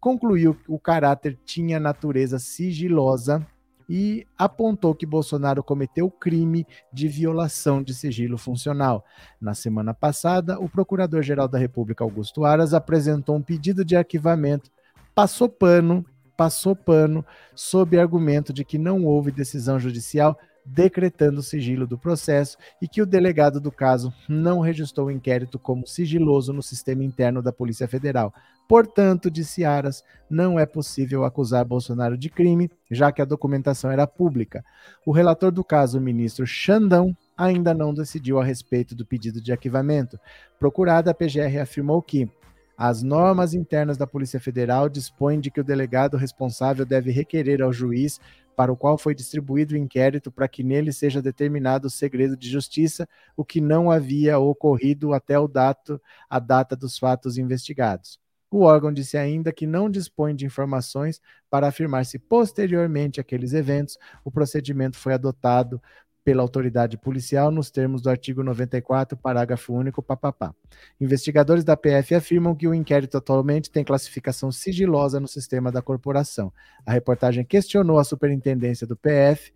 concluiu 0.01 0.55
que 0.55 0.71
o 0.71 0.79
caráter 0.79 1.39
tinha 1.47 1.81
natureza 1.81 2.39
sigilosa 2.39 3.47
e 3.89 4.27
apontou 4.37 4.95
que 4.95 5.07
Bolsonaro 5.07 5.63
cometeu 5.63 6.11
crime 6.11 6.67
de 6.93 7.09
violação 7.09 7.83
de 7.83 7.95
sigilo 7.95 8.39
funcional. 8.39 9.05
Na 9.41 9.55
semana 9.55 9.93
passada, 9.93 10.59
o 10.59 10.69
Procurador-Geral 10.69 11.49
da 11.49 11.59
República, 11.59 12.05
Augusto 12.05 12.45
Aras, 12.45 12.75
apresentou 12.75 13.37
um 13.37 13.43
pedido 13.43 13.85
de 13.85 13.97
arquivamento, 13.97 14.71
passou 15.15 15.49
pano, 15.49 16.05
passou 16.37 16.75
pano, 16.75 17.25
sob 17.55 17.99
argumento 17.99 18.53
de 18.53 18.65
que 18.65 18.79
não 18.79 19.05
houve 19.05 19.31
decisão 19.31 19.79
judicial 19.79 20.39
decretando 20.65 21.41
o 21.41 21.43
sigilo 21.43 21.87
do 21.87 21.99
processo 21.99 22.57
e 22.81 22.89
que 22.89 23.03
o 23.03 23.07
delegado 23.07 23.61
do 23.61 23.71
caso 23.71 24.13
não 24.29 24.61
registrou 24.61 25.09
o 25.09 25.11
inquérito 25.11 25.59
como 25.59 25.87
sigiloso 25.87 26.53
no 26.53 26.63
sistema 26.63 27.05
interno 27.05 27.43
da 27.43 27.53
Polícia 27.53 27.87
Federal. 27.87 28.33
Portanto, 28.69 29.31
disse 29.31 29.65
Aras, 29.65 30.03
não 30.29 30.59
é 30.59 30.65
possível 30.65 31.25
acusar 31.25 31.65
Bolsonaro 31.65 32.17
de 32.17 32.31
crime, 32.31 32.71
já 32.91 33.13
que 33.13 33.21
a 33.21 33.27
documentação 33.27 33.91
era 33.91 34.07
pública. 34.07 34.65
O 35.05 35.13
relator 35.13 35.53
do 35.53 35.63
caso, 35.63 35.99
o 35.99 36.01
ministro 36.01 36.47
Xandão, 36.47 37.15
ainda 37.37 37.75
não 37.75 37.93
decidiu 37.93 38.41
a 38.41 38.45
respeito 38.45 38.95
do 38.95 39.05
pedido 39.05 39.41
de 39.41 39.53
arquivamento. 39.53 40.19
Procurada, 40.59 41.11
a 41.11 41.15
PGR 41.15 41.59
afirmou 41.61 42.01
que 42.01 42.29
as 42.77 43.03
normas 43.03 43.55
internas 43.55 43.97
da 43.97 44.07
Polícia 44.07 44.41
Federal 44.41 44.89
dispõem 44.89 45.41
de 45.41 45.51
que 45.51 45.61
o 45.61 45.65
delegado 45.65 46.17
responsável 46.17 46.85
deve 46.85 47.11
requerer 47.11 47.63
ao 47.63 47.73
juiz 47.73 48.19
para 48.57 48.73
o 48.73 48.77
qual 48.77 48.97
foi 48.97 49.15
distribuído 49.15 49.75
o 49.75 49.77
inquérito 49.77 50.31
para 50.31 50.49
que 50.49 50.63
nele 50.63 50.93
seja 50.93 51.21
determinado 51.21 51.89
o 51.89 51.91
segredo 51.91 52.37
de 52.37 52.49
justiça, 52.49 53.09
o 53.37 53.45
que 53.45 53.61
não 53.61 53.91
havia 53.91 54.39
ocorrido 54.39 55.13
até 55.13 55.39
o 55.39 55.47
dato, 55.47 56.01
a 56.31 56.39
data 56.39 56.75
dos 56.75 56.99
fatos 56.99 57.37
investigados. 57.37 58.24
O 58.55 58.61
órgão 58.61 58.93
disse 58.93 59.17
ainda 59.17 59.53
que 59.53 59.67
não 59.67 59.91
dispõe 59.91 60.33
de 60.33 60.47
informações 60.47 61.21
para 61.51 61.67
afirmar 61.67 62.07
se 62.07 62.21
posteriormente 62.21 63.21
àqueles 63.21 63.53
eventos 63.53 63.99
o 64.25 64.31
procedimento 64.31 64.97
foi 64.97 65.13
adotado 65.13 65.83
pela 66.23 66.41
autoridade 66.41 66.97
policial 66.97 67.51
nos 67.51 67.69
termos 67.69 68.01
do 68.01 68.09
artigo 68.09 68.45
94, 68.45 69.19
parágrafo 69.19 69.75
único, 69.75 70.01
papapá. 70.01 70.55
Investigadores 71.01 71.65
da 71.65 71.77
PF 71.77 72.15
afirmam 72.15 72.55
que 72.55 72.69
o 72.69 72.73
inquérito 72.73 73.17
atualmente 73.17 73.73
tem 73.73 73.83
classificação 73.83 74.53
sigilosa 74.53 75.19
no 75.19 75.27
sistema 75.27 75.73
da 75.73 75.83
corporação. 75.83 76.53
A 76.87 76.93
reportagem 76.93 77.45
questionou 77.45 77.99
a 77.99 78.05
superintendência 78.05 78.87
do 78.87 78.97
PF 78.97 79.53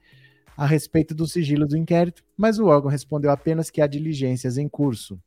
a 0.56 0.66
respeito 0.66 1.14
do 1.14 1.24
sigilo 1.24 1.68
do 1.68 1.76
inquérito, 1.76 2.24
mas 2.37 2.58
o 2.58 2.66
órgão 2.66 2.90
respondeu 2.90 3.30
apenas 3.30 3.70
que 3.70 3.80
há 3.80 3.87
diligências 3.87 4.58
em 4.58 4.68
curso. 4.68 5.22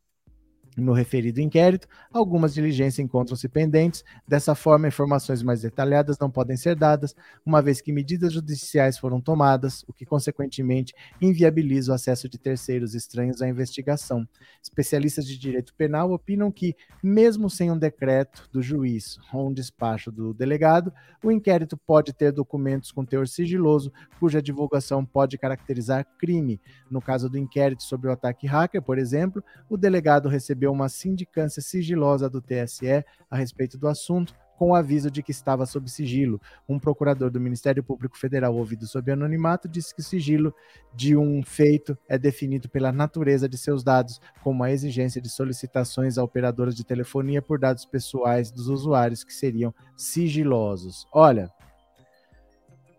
No 0.77 0.93
referido 0.93 1.41
inquérito, 1.41 1.85
algumas 2.13 2.53
diligências 2.53 2.99
encontram-se 2.99 3.49
pendentes, 3.49 4.05
dessa 4.25 4.55
forma, 4.55 4.87
informações 4.87 5.43
mais 5.43 5.61
detalhadas 5.61 6.17
não 6.17 6.31
podem 6.31 6.55
ser 6.55 6.75
dadas, 6.75 7.13
uma 7.45 7.61
vez 7.61 7.81
que 7.81 7.91
medidas 7.91 8.31
judiciais 8.31 8.97
foram 8.97 9.19
tomadas, 9.19 9.83
o 9.85 9.91
que, 9.91 10.05
consequentemente, 10.05 10.93
inviabiliza 11.21 11.91
o 11.91 11.95
acesso 11.95 12.29
de 12.29 12.37
terceiros 12.37 12.95
estranhos 12.95 13.41
à 13.41 13.49
investigação. 13.49 14.25
Especialistas 14.63 15.25
de 15.25 15.37
direito 15.37 15.73
penal 15.75 16.11
opinam 16.13 16.49
que, 16.49 16.73
mesmo 17.03 17.49
sem 17.49 17.69
um 17.69 17.77
decreto 17.77 18.47
do 18.51 18.61
juiz 18.61 19.17
ou 19.33 19.49
um 19.49 19.53
despacho 19.53 20.09
do 20.09 20.33
delegado, 20.33 20.93
o 21.21 21.31
inquérito 21.31 21.75
pode 21.75 22.13
ter 22.13 22.31
documentos 22.31 22.91
com 22.91 23.05
teor 23.05 23.27
sigiloso, 23.27 23.91
cuja 24.19 24.41
divulgação 24.41 25.05
pode 25.05 25.37
caracterizar 25.37 26.07
crime. 26.17 26.61
No 26.89 27.01
caso 27.01 27.29
do 27.29 27.37
inquérito 27.37 27.83
sobre 27.83 28.07
o 28.07 28.11
ataque 28.11 28.47
hacker, 28.47 28.81
por 28.81 28.97
exemplo, 28.97 29.43
o 29.69 29.75
delegado 29.75 30.29
recebeu 30.29 30.70
uma 30.71 30.89
sindicância 30.89 31.61
sigilosa 31.61 32.29
do 32.29 32.41
TSE 32.41 33.05
a 33.29 33.35
respeito 33.35 33.77
do 33.77 33.87
assunto, 33.87 34.35
com 34.61 34.69
o 34.69 34.75
aviso 34.75 35.09
de 35.09 35.23
que 35.23 35.31
estava 35.31 35.65
sob 35.65 35.89
sigilo. 35.89 36.39
Um 36.69 36.77
procurador 36.77 37.31
do 37.31 37.39
Ministério 37.39 37.83
Público 37.83 38.15
Federal, 38.15 38.55
ouvido 38.55 38.85
sob 38.85 39.11
anonimato, 39.11 39.67
disse 39.67 39.91
que 39.91 40.01
o 40.01 40.03
sigilo 40.03 40.53
de 40.93 41.17
um 41.17 41.41
feito 41.41 41.97
é 42.07 42.15
definido 42.15 42.69
pela 42.69 42.91
natureza 42.91 43.49
de 43.49 43.57
seus 43.57 43.83
dados, 43.83 44.21
como 44.43 44.63
a 44.63 44.69
exigência 44.69 45.19
de 45.19 45.31
solicitações 45.31 46.19
a 46.19 46.23
operadoras 46.23 46.75
de 46.75 46.83
telefonia 46.83 47.41
por 47.41 47.57
dados 47.57 47.85
pessoais 47.85 48.51
dos 48.51 48.67
usuários 48.67 49.23
que 49.23 49.33
seriam 49.33 49.73
sigilosos. 49.97 51.07
Olha, 51.11 51.51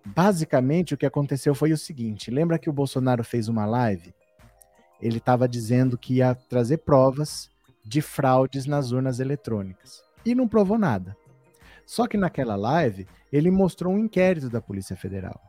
basicamente 0.05 0.95
o 0.95 0.99
que 0.99 1.07
aconteceu 1.07 1.55
foi 1.55 1.73
o 1.73 1.79
seguinte: 1.79 2.29
lembra 2.29 2.59
que 2.59 2.71
o 2.71 2.73
Bolsonaro 2.73 3.23
fez 3.23 3.47
uma 3.47 3.67
live? 3.67 4.13
Ele 5.01 5.19
estava 5.19 5.49
dizendo 5.49 5.97
que 5.97 6.15
ia 6.15 6.35
trazer 6.35 6.79
provas 6.79 7.52
de 7.85 8.01
fraudes 8.01 8.67
nas 8.67 8.93
urnas 8.93 9.21
eletrônicas. 9.21 10.03
E 10.25 10.35
não 10.35 10.47
provou 10.47 10.79
nada. 10.79 11.17
Só 11.85 12.07
que 12.07 12.17
naquela 12.17 12.57
live, 12.57 13.07
ele 13.33 13.51
mostrou 13.51 13.95
um 13.95 13.99
inquérito 13.99 14.49
da 14.49 14.61
Polícia 14.61 14.97
Federal. 14.97 15.41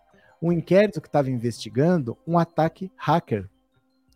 Um 0.41 0.52
inquérito 0.52 1.00
que 1.00 1.08
estava 1.08 1.30
investigando 1.30 2.17
um 2.28 2.38
ataque 2.38 2.91
hacker. 2.98 3.50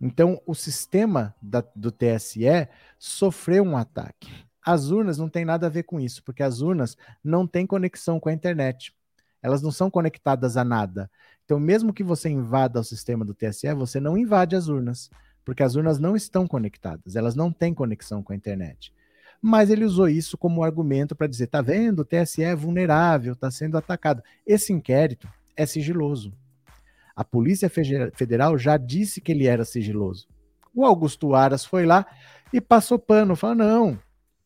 Então, 0.01 0.41
o 0.45 0.53
sistema 0.53 1.33
da, 1.41 1.63
do 1.75 1.91
TSE 1.91 2.67
sofreu 2.99 3.63
um 3.63 3.77
ataque. 3.77 4.29
As 4.65 4.89
urnas 4.89 5.17
não 5.17 5.29
tem 5.29 5.45
nada 5.45 5.67
a 5.67 5.69
ver 5.69 5.83
com 5.83 5.99
isso, 5.99 6.23
porque 6.23 6.43
as 6.43 6.59
urnas 6.59 6.97
não 7.23 7.47
têm 7.47 7.65
conexão 7.65 8.19
com 8.19 8.29
a 8.29 8.33
internet. 8.33 8.93
Elas 9.41 9.61
não 9.61 9.71
são 9.71 9.89
conectadas 9.89 10.57
a 10.57 10.63
nada. 10.63 11.09
Então, 11.45 11.59
mesmo 11.59 11.93
que 11.93 12.03
você 12.03 12.27
invada 12.27 12.79
o 12.79 12.83
sistema 12.83 13.23
do 13.23 13.33
TSE, 13.33 13.73
você 13.73 13.99
não 13.99 14.17
invade 14.17 14.55
as 14.55 14.67
urnas 14.67 15.09
porque 15.47 15.63
as 15.63 15.75
urnas 15.75 15.97
não 15.97 16.13
estão 16.13 16.45
conectadas, 16.45 17.15
elas 17.15 17.33
não 17.33 17.53
têm 17.53 17.73
conexão 17.73 18.21
com 18.21 18.33
a 18.33 18.35
internet. 18.35 18.93
Mas 19.41 19.69
ele 19.69 19.85
usou 19.85 20.09
isso 20.09 20.37
como 20.37 20.61
argumento 20.61 21.15
para 21.15 21.25
dizer: 21.25 21.47
tá 21.47 21.61
vendo, 21.61 22.01
o 22.01 22.05
TSE 22.05 22.43
é 22.43 22.53
vulnerável, 22.53 23.31
está 23.31 23.49
sendo 23.49 23.77
atacado. 23.77 24.21
Esse 24.45 24.73
inquérito 24.73 25.25
é 25.55 25.65
sigiloso. 25.65 26.33
A 27.15 27.23
Polícia 27.23 27.69
Federal 27.69 28.57
já 28.57 28.75
disse 28.75 29.21
que 29.21 29.31
ele 29.31 29.47
era 29.47 29.63
sigiloso. 29.63 30.27
O 30.75 30.83
Augusto 30.83 31.33
Aras 31.33 31.63
foi 31.63 31.85
lá 31.85 32.05
e 32.51 32.59
passou 32.59 32.99
pano, 32.99 33.33
falou: 33.33 33.55
não, 33.55 33.99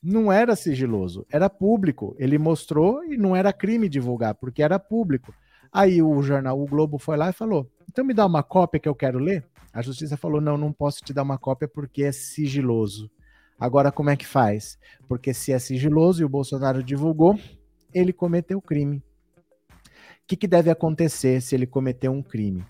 não 0.03 0.31
era 0.31 0.55
sigiloso, 0.55 1.25
era 1.31 1.49
público. 1.49 2.15
Ele 2.19 2.37
mostrou 2.37 3.03
e 3.03 3.17
não 3.17 3.35
era 3.35 3.51
crime 3.51 3.89
divulgar, 3.89 4.35
porque 4.35 4.61
era 4.61 4.77
público. 4.77 5.33
Aí 5.73 5.99
o 5.99 6.21
jornal 6.21 6.61
O 6.61 6.67
Globo 6.67 6.99
foi 6.99 7.17
lá 7.17 7.31
e 7.31 7.33
falou: 7.33 7.67
então 7.91 8.05
me 8.05 8.13
dá 8.13 8.25
uma 8.25 8.41
cópia 8.41 8.79
que 8.79 8.87
eu 8.87 8.95
quero 8.95 9.19
ler. 9.19 9.45
A 9.73 9.81
justiça 9.81 10.15
falou: 10.15 10.39
não, 10.39 10.57
não 10.57 10.71
posso 10.71 11.03
te 11.03 11.13
dar 11.13 11.23
uma 11.23 11.37
cópia 11.37 11.67
porque 11.67 12.03
é 12.03 12.11
sigiloso. 12.13 13.11
Agora, 13.59 13.91
como 13.91 14.09
é 14.09 14.15
que 14.15 14.25
faz? 14.25 14.79
Porque 15.09 15.33
se 15.33 15.51
é 15.51 15.59
sigiloso 15.59 16.21
e 16.21 16.25
o 16.25 16.29
Bolsonaro 16.29 16.81
divulgou, 16.81 17.37
ele 17.93 18.13
cometeu 18.13 18.61
crime. 18.61 19.03
O 19.69 20.25
que, 20.25 20.37
que 20.37 20.47
deve 20.47 20.69
acontecer 20.69 21.41
se 21.41 21.53
ele 21.53 21.67
cometer 21.67 22.07
um 22.07 22.23
crime? 22.23 22.65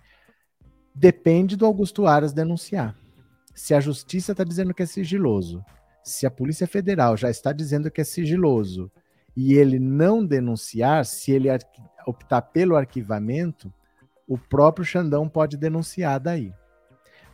Depende 0.94 1.56
do 1.56 1.68
Augusto 1.68 2.08
Aras 2.08 2.34
denunciar. 2.34 2.98
Se 3.54 3.76
a 3.76 3.80
justiça 3.80 4.32
está 4.32 4.44
dizendo 4.44 4.74
que 4.74 4.82
é 4.82 4.88
sigiloso, 4.88 5.64
se 6.04 6.26
a 6.26 6.32
Polícia 6.32 6.66
Federal 6.66 7.16
já 7.16 7.30
está 7.30 7.54
dizendo 7.54 7.92
que 7.92 8.02
é 8.02 8.04
sigiloso 8.04 8.92
e 9.38 9.54
ele 9.54 9.78
não 9.78 10.26
denunciar, 10.26 11.06
se 11.06 11.32
ele 11.32 11.48
optar 12.08 12.42
pelo 12.42 12.76
arquivamento, 12.76 13.72
o 14.32 14.38
próprio 14.38 14.86
Xandão 14.86 15.28
pode 15.28 15.58
denunciar 15.58 16.18
daí. 16.18 16.54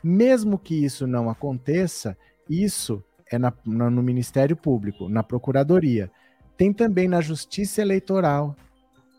Mesmo 0.03 0.57
que 0.57 0.73
isso 0.73 1.05
não 1.05 1.29
aconteça, 1.29 2.17
isso 2.49 3.03
é 3.31 3.37
na, 3.37 3.53
no 3.63 4.01
Ministério 4.01 4.55
Público, 4.55 5.07
na 5.07 5.21
Procuradoria. 5.21 6.09
Tem 6.57 6.73
também 6.73 7.07
na 7.07 7.21
Justiça 7.21 7.83
Eleitoral 7.83 8.55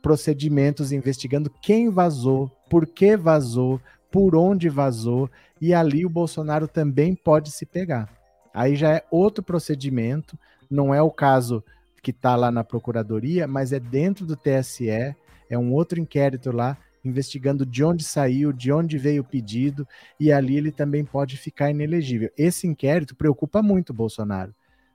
procedimentos 0.03 0.91
investigando 0.91 1.49
quem 1.63 1.89
vazou, 1.89 2.51
por 2.69 2.85
que 2.85 3.17
vazou, 3.17 3.81
por 4.11 4.35
onde 4.35 4.69
vazou, 4.69 5.31
e 5.61 5.73
ali 5.73 6.05
o 6.05 6.11
Bolsonaro 6.11 6.67
também 6.67 7.15
pode 7.15 7.53
se 7.53 7.65
pegar. 7.65 8.09
Aí 8.53 8.75
já 8.75 8.91
é 8.91 9.05
outro 9.09 9.45
procedimento, 9.45 10.37
não 10.69 10.93
é 10.93 11.01
o 11.01 11.13
caso 11.13 11.63
que 12.03 12.11
está 12.11 12.35
lá 12.35 12.51
na 12.51 12.65
Procuradoria, 12.65 13.47
mas 13.47 13.73
é 13.73 13.79
dentro 13.79 14.27
do 14.27 14.35
TSE, 14.35 15.15
é 15.49 15.57
um 15.57 15.73
outro 15.73 16.01
inquérito 16.01 16.51
lá, 16.51 16.77
investigando 17.09 17.65
de 17.65 17.83
onde 17.83 18.05
saiu, 18.05 18.53
de 18.53 18.73
onde 18.73 18.99
veio 18.99 19.23
o 19.23 19.25
pedido, 19.25 19.87
e 20.19 20.31
ali 20.31 20.57
ele 20.57 20.71
também 20.71 21.05
pode 21.05 21.37
ficar 21.37 21.71
inelegível. 21.71 22.31
Esse 22.37 22.67
inquérito 22.67 23.17
preocupa 23.17 23.63
muito 23.63 23.91
o 23.91 23.95
Bolsonaro, 23.95 24.55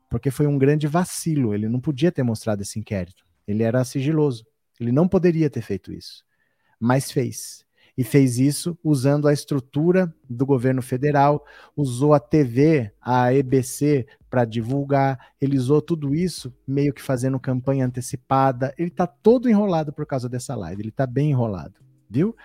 porque 0.10 0.32
foi 0.32 0.47
um 0.47 0.58
grande 0.58 0.88
vacilo, 0.88 1.54
ele 1.54 1.67
não 1.67 1.80
podia 1.80 2.12
ter 2.12 2.23
mostrado 2.23 2.62
esse 2.62 2.80
inquérito. 2.80 3.26
Ele 3.47 3.63
era 3.63 3.84
sigiloso, 3.84 4.45
ele 4.80 4.91
não 4.91 5.08
poderia 5.08 5.49
ter 5.49 5.62
feito 5.62 5.91
isso, 5.91 6.23
mas 6.80 7.12
fez 7.12 7.65
e 7.97 8.04
fez 8.04 8.39
isso 8.39 8.78
usando 8.84 9.28
a 9.28 9.34
estrutura 9.34 10.13
do 10.28 10.45
governo 10.45 10.82
federal, 10.82 11.45
usou 11.76 12.13
a 12.13 12.19
TV, 12.19 12.91
a 12.99 13.34
EBC 13.34 14.08
para 14.30 14.45
divulgar, 14.45 15.34
ele 15.39 15.58
usou 15.58 15.82
tudo 15.82 16.15
isso 16.15 16.54
meio 16.67 16.93
que 16.93 17.02
fazendo 17.02 17.39
campanha 17.39 17.86
antecipada. 17.86 18.73
Ele 18.78 18.89
está 18.89 19.06
todo 19.06 19.49
enrolado 19.49 19.93
por 19.93 20.06
causa 20.06 20.28
dessa 20.28 20.56
live, 20.56 20.82
ele 20.82 20.89
está 20.89 21.06
bem 21.06 21.30
enrolado, 21.30 21.76
viu? 22.13 22.36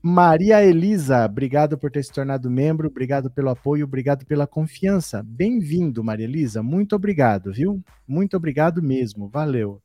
Maria 0.00 0.64
Elisa, 0.64 1.24
obrigado 1.24 1.76
por 1.76 1.90
ter 1.90 2.04
se 2.04 2.12
tornado 2.12 2.48
membro, 2.48 2.86
obrigado 2.86 3.28
pelo 3.28 3.50
apoio, 3.50 3.84
obrigado 3.84 4.24
pela 4.24 4.46
confiança. 4.46 5.24
Bem-vindo, 5.24 6.04
Maria 6.04 6.24
Elisa, 6.24 6.62
muito 6.62 6.94
obrigado, 6.94 7.52
viu? 7.52 7.82
Muito 8.06 8.36
obrigado 8.36 8.80
mesmo, 8.80 9.28
valeu. 9.28 9.82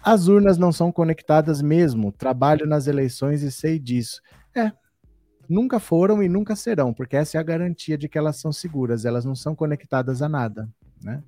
As 0.00 0.28
urnas 0.28 0.56
não 0.56 0.70
são 0.70 0.92
conectadas 0.92 1.60
mesmo. 1.60 2.12
Trabalho 2.12 2.64
nas 2.64 2.86
eleições 2.86 3.42
e 3.42 3.50
sei 3.50 3.78
disso. 3.80 4.22
É, 4.56 4.70
nunca 5.48 5.80
foram 5.80 6.22
e 6.22 6.28
nunca 6.28 6.54
serão, 6.54 6.94
porque 6.94 7.16
essa 7.16 7.36
é 7.36 7.40
a 7.40 7.44
garantia 7.44 7.98
de 7.98 8.08
que 8.08 8.16
elas 8.16 8.36
são 8.36 8.52
seguras. 8.52 9.04
Elas 9.04 9.24
não 9.24 9.34
são 9.34 9.56
conectadas 9.56 10.22
a 10.22 10.28
nada, 10.28 10.68
né? 11.02 11.22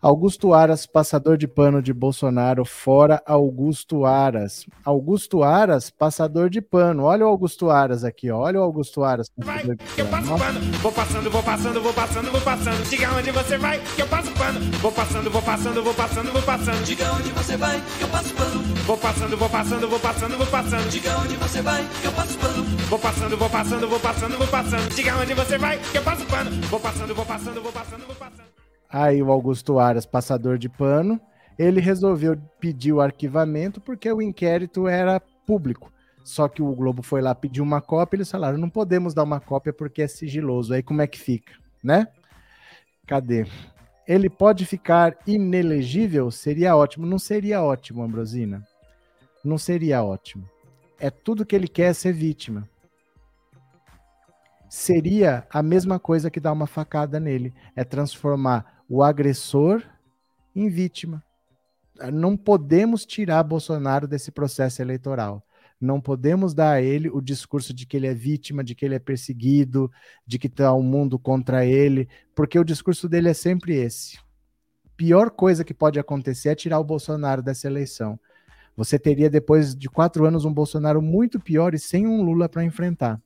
Augusto 0.00 0.54
Aras, 0.54 0.86
passador 0.86 1.36
de 1.36 1.48
pano 1.48 1.82
de 1.82 1.92
Bolsonaro, 1.92 2.64
fora 2.64 3.20
Augusto 3.26 4.06
Aras. 4.06 4.64
Augusto 4.84 5.42
Aras, 5.42 5.90
passador 5.90 6.48
de 6.48 6.60
pano. 6.60 7.02
Olha 7.02 7.26
o 7.26 7.28
Augusto 7.28 7.68
Aras 7.68 8.04
aqui, 8.04 8.30
ó. 8.30 8.38
olha 8.38 8.60
o 8.60 8.62
Augusto 8.62 9.02
Aras. 9.02 9.26
Vai, 9.36 9.64
que 9.64 10.00
eu 10.00 10.06
passo 10.06 10.38
pano. 10.38 10.60
Vou 10.80 10.92
passando, 10.92 11.30
vou 11.30 11.42
passando, 11.42 11.82
vou 11.82 11.92
passando, 11.92 12.30
vou 12.30 12.40
passando. 12.40 12.88
Diga 12.88 13.12
onde 13.16 13.30
você 13.32 13.58
vai, 13.58 13.80
que 13.96 14.02
eu 14.02 14.06
passo 14.06 14.30
pano. 14.34 14.60
Vou 14.80 14.92
passando, 14.92 15.30
vou 15.30 15.42
passando, 15.42 15.82
vou 15.82 15.94
passando, 15.94 16.32
vou 16.32 16.42
passando. 16.42 16.84
Diga 16.84 17.12
onde 17.14 17.30
você 17.30 17.56
vai, 17.56 17.82
que 17.98 18.04
eu 18.04 18.08
passo 18.08 18.34
pano. 18.34 18.62
Vou 18.86 18.96
passando, 18.96 19.36
vou 19.36 19.48
passando, 19.48 19.88
vou 19.88 19.98
passando, 19.98 20.38
vou 20.38 20.46
passando. 20.46 20.90
Diga 20.90 21.18
onde 21.18 21.34
você 21.34 21.60
vai, 21.60 21.88
que 22.00 22.06
eu 22.06 22.12
passo 22.12 22.38
pano. 22.38 22.64
Vou 22.88 22.98
passando, 23.00 23.36
vou 23.36 23.50
passando, 23.50 23.88
vou 23.88 23.98
passando, 23.98 24.38
vou 24.38 24.46
passando. 24.46 24.94
Diga 24.94 25.16
onde 25.16 25.34
você 25.34 25.58
vai, 25.58 25.78
que 25.78 25.98
eu 25.98 26.02
passo 26.04 26.24
pano. 26.26 26.50
Vou 26.68 26.78
passando, 26.78 27.14
vou 27.16 27.26
passando, 27.26 27.60
vou 27.60 27.72
passando, 27.72 28.06
vou 28.06 28.14
passando. 28.14 28.47
Aí 28.90 29.22
o 29.22 29.30
Augusto 29.30 29.78
Aras, 29.78 30.06
passador 30.06 30.56
de 30.56 30.68
pano, 30.68 31.20
ele 31.58 31.80
resolveu 31.80 32.36
pedir 32.58 32.92
o 32.92 33.00
arquivamento 33.00 33.80
porque 33.80 34.10
o 34.10 34.22
inquérito 34.22 34.88
era 34.88 35.20
público. 35.46 35.92
Só 36.24 36.48
que 36.48 36.62
o 36.62 36.74
Globo 36.74 37.02
foi 37.02 37.20
lá 37.20 37.34
pedir 37.34 37.60
uma 37.60 37.80
cópia, 37.80 38.18
eles 38.18 38.30
falaram: 38.30 38.58
não 38.58 38.70
podemos 38.70 39.14
dar 39.14 39.24
uma 39.24 39.40
cópia 39.40 39.72
porque 39.72 40.02
é 40.02 40.08
sigiloso. 40.08 40.74
Aí 40.74 40.82
como 40.82 41.02
é 41.02 41.06
que 41.06 41.18
fica, 41.18 41.52
né? 41.82 42.08
Cadê? 43.06 43.46
Ele 44.06 44.30
pode 44.30 44.64
ficar 44.64 45.16
inelegível? 45.26 46.30
Seria 46.30 46.76
ótimo. 46.76 47.06
Não 47.06 47.18
seria 47.18 47.62
ótimo, 47.62 48.02
Ambrosina. 48.02 48.66
Não 49.44 49.58
seria 49.58 50.02
ótimo. 50.02 50.48
É 50.98 51.10
tudo 51.10 51.44
que 51.44 51.54
ele 51.54 51.68
quer 51.68 51.94
ser 51.94 52.12
vítima 52.12 52.68
seria 54.68 55.46
a 55.50 55.62
mesma 55.62 55.98
coisa 55.98 56.30
que 56.30 56.40
dar 56.40 56.52
uma 56.52 56.66
facada 56.66 57.18
nele, 57.18 57.54
é 57.74 57.84
transformar 57.84 58.77
o 58.88 59.02
agressor 59.02 59.82
em 60.54 60.68
vítima. 60.68 61.22
Não 62.12 62.36
podemos 62.36 63.04
tirar 63.04 63.42
Bolsonaro 63.42 64.06
desse 64.06 64.30
processo 64.30 64.80
eleitoral. 64.80 65.44
Não 65.80 66.00
podemos 66.00 66.54
dar 66.54 66.72
a 66.72 66.82
ele 66.82 67.08
o 67.08 67.20
discurso 67.20 67.72
de 67.72 67.86
que 67.86 67.96
ele 67.96 68.06
é 68.06 68.14
vítima, 68.14 68.64
de 68.64 68.74
que 68.74 68.84
ele 68.84 68.94
é 68.94 68.98
perseguido, 68.98 69.90
de 70.26 70.38
que 70.38 70.46
está 70.46 70.72
o 70.72 70.80
um 70.80 70.82
mundo 70.82 71.18
contra 71.18 71.64
ele, 71.64 72.08
porque 72.34 72.58
o 72.58 72.64
discurso 72.64 73.08
dele 73.08 73.28
é 73.28 73.34
sempre 73.34 73.74
esse. 73.74 74.18
Pior 74.96 75.30
coisa 75.30 75.62
que 75.62 75.74
pode 75.74 75.98
acontecer 75.98 76.48
é 76.48 76.54
tirar 76.54 76.80
o 76.80 76.84
Bolsonaro 76.84 77.42
dessa 77.42 77.68
eleição. 77.68 78.18
Você 78.76 78.98
teria, 78.98 79.30
depois 79.30 79.74
de 79.74 79.88
quatro 79.88 80.24
anos, 80.24 80.44
um 80.44 80.52
Bolsonaro 80.52 81.00
muito 81.02 81.38
pior 81.38 81.74
e 81.74 81.78
sem 81.78 82.06
um 82.06 82.22
Lula 82.22 82.48
para 82.48 82.64
enfrentar 82.64 83.20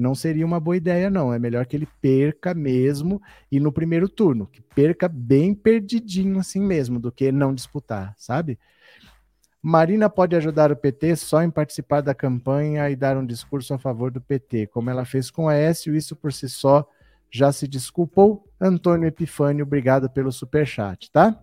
não 0.00 0.14
seria 0.14 0.46
uma 0.46 0.58
boa 0.58 0.76
ideia, 0.76 1.10
não. 1.10 1.32
É 1.32 1.38
melhor 1.38 1.66
que 1.66 1.76
ele 1.76 1.88
perca 2.00 2.54
mesmo 2.54 3.20
e 3.50 3.60
no 3.60 3.70
primeiro 3.70 4.08
turno, 4.08 4.46
que 4.46 4.60
perca 4.60 5.08
bem 5.08 5.54
perdidinho 5.54 6.38
assim 6.38 6.60
mesmo, 6.60 6.98
do 6.98 7.12
que 7.12 7.30
não 7.30 7.54
disputar, 7.54 8.14
sabe? 8.16 8.58
Marina 9.62 10.08
pode 10.08 10.34
ajudar 10.34 10.72
o 10.72 10.76
PT 10.76 11.16
só 11.16 11.42
em 11.42 11.50
participar 11.50 12.00
da 12.00 12.14
campanha 12.14 12.88
e 12.88 12.96
dar 12.96 13.18
um 13.18 13.26
discurso 13.26 13.74
a 13.74 13.78
favor 13.78 14.10
do 14.10 14.20
PT, 14.20 14.68
como 14.68 14.88
ela 14.88 15.04
fez 15.04 15.30
com 15.30 15.48
a 15.48 15.52
Aécio, 15.52 15.94
isso 15.94 16.16
por 16.16 16.32
si 16.32 16.48
só 16.48 16.88
já 17.30 17.52
se 17.52 17.68
desculpou. 17.68 18.48
Antônio 18.58 19.06
Epifânio, 19.06 19.64
obrigado 19.64 20.08
pelo 20.08 20.32
super 20.32 20.66
chat, 20.66 21.10
tá? 21.10 21.38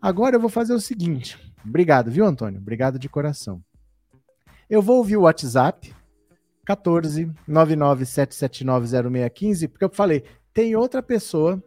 Agora 0.00 0.36
eu 0.36 0.40
vou 0.40 0.48
fazer 0.48 0.74
o 0.74 0.80
seguinte. 0.80 1.36
Obrigado, 1.64 2.10
viu, 2.10 2.24
Antônio? 2.24 2.60
Obrigado 2.60 2.98
de 2.98 3.08
coração. 3.08 3.60
Eu 4.70 4.80
vou 4.80 4.98
ouvir 4.98 5.16
o 5.16 5.22
WhatsApp, 5.22 5.92
14 6.66 7.32
997790615, 7.48 9.68
porque 9.68 9.84
eu 9.84 9.90
falei, 9.90 10.24
tem 10.52 10.76
outra 10.76 11.02
pessoa 11.02 11.62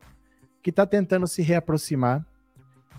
que 0.61 0.69
está 0.69 0.85
tentando 0.85 1.25
se 1.25 1.41
reaproximar, 1.41 2.23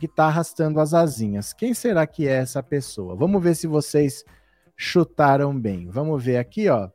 que 0.00 0.06
está 0.06 0.24
arrastando 0.24 0.80
as 0.80 0.94
asinhas. 0.94 1.52
Quem 1.52 1.74
será 1.74 2.06
que 2.06 2.26
é 2.26 2.32
essa 2.32 2.62
pessoa? 2.62 3.14
Vamos 3.14 3.42
ver 3.42 3.54
se 3.54 3.66
vocês 3.66 4.24
chutaram 4.74 5.58
bem. 5.58 5.90
Vamos 5.90 6.24
ver 6.24 6.38
aqui, 6.38 6.70
ó. 6.70 6.88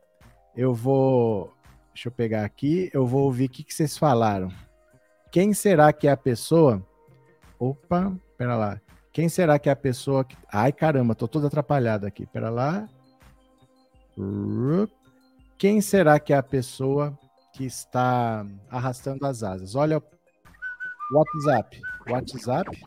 Eu 0.56 0.74
vou. 0.74 1.54
Deixa 1.94 2.10
eu 2.10 2.12
pegar 2.12 2.44
aqui. 2.44 2.89
Eu 2.91 3.06
vou 3.06 3.26
ouvir 3.26 3.46
o 3.46 3.50
que, 3.50 3.63
que 3.63 3.76
vocês 3.76 3.96
falaram. 3.96 4.50
Quem 5.32 5.54
será 5.54 5.94
que 5.94 6.08
é 6.08 6.12
a 6.12 6.18
pessoa? 6.18 6.84
Opa, 7.60 8.12
pera 8.38 8.58
lá. 8.58 8.82
Quem 9.13 9.30
será 9.30 9.60
que 9.60 9.70
é 9.70 9.72
a 9.72 9.76
pessoa 9.76 10.26
que. 10.26 10.36
Ai, 10.52 10.72
caramba, 10.72 11.13
tô 11.13 11.28
todo 11.28 11.46
atrapalhado 11.46 12.08
aqui. 12.08 12.26
Pera 12.26 12.50
lá. 12.50 12.89
Quem 15.58 15.82
será 15.82 16.19
que 16.19 16.34
é 16.34 16.38
a 16.38 16.43
pessoa 16.43 17.17
que 17.54 17.65
está 17.65 18.45
arrastando 18.69 19.25
as 19.25 19.43
asas? 19.43 19.75
Olha 19.75 19.97
o 19.97 20.04
WhatsApp. 21.17 21.82
WhatsApp. 22.10 22.86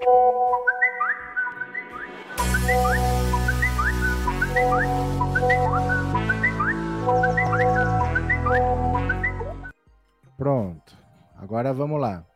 Agora 11.48 11.72
vamos 11.72 12.00
lá. 12.00 12.26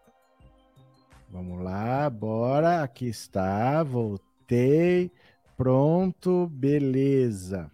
Vamos 1.31 1.63
lá, 1.63 2.09
bora. 2.09 2.83
Aqui 2.83 3.09
está, 3.09 3.83
voltei. 3.83 5.11
Pronto, 5.57 6.47
beleza. 6.49 7.71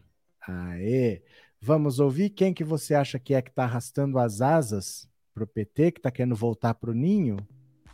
Aê. 0.48 1.22
Vamos 1.60 2.00
ouvir 2.00 2.30
quem 2.30 2.54
que 2.54 2.64
você 2.64 2.94
acha 2.94 3.18
que 3.18 3.34
é 3.34 3.42
que 3.42 3.50
está 3.50 3.64
arrastando 3.64 4.18
as 4.18 4.40
asas 4.40 5.08
para 5.34 5.44
o 5.44 5.46
PT, 5.46 5.92
que 5.92 5.98
está 5.98 6.10
querendo 6.10 6.34
voltar 6.34 6.74
para 6.74 6.90
o 6.90 6.94
ninho? 6.94 7.36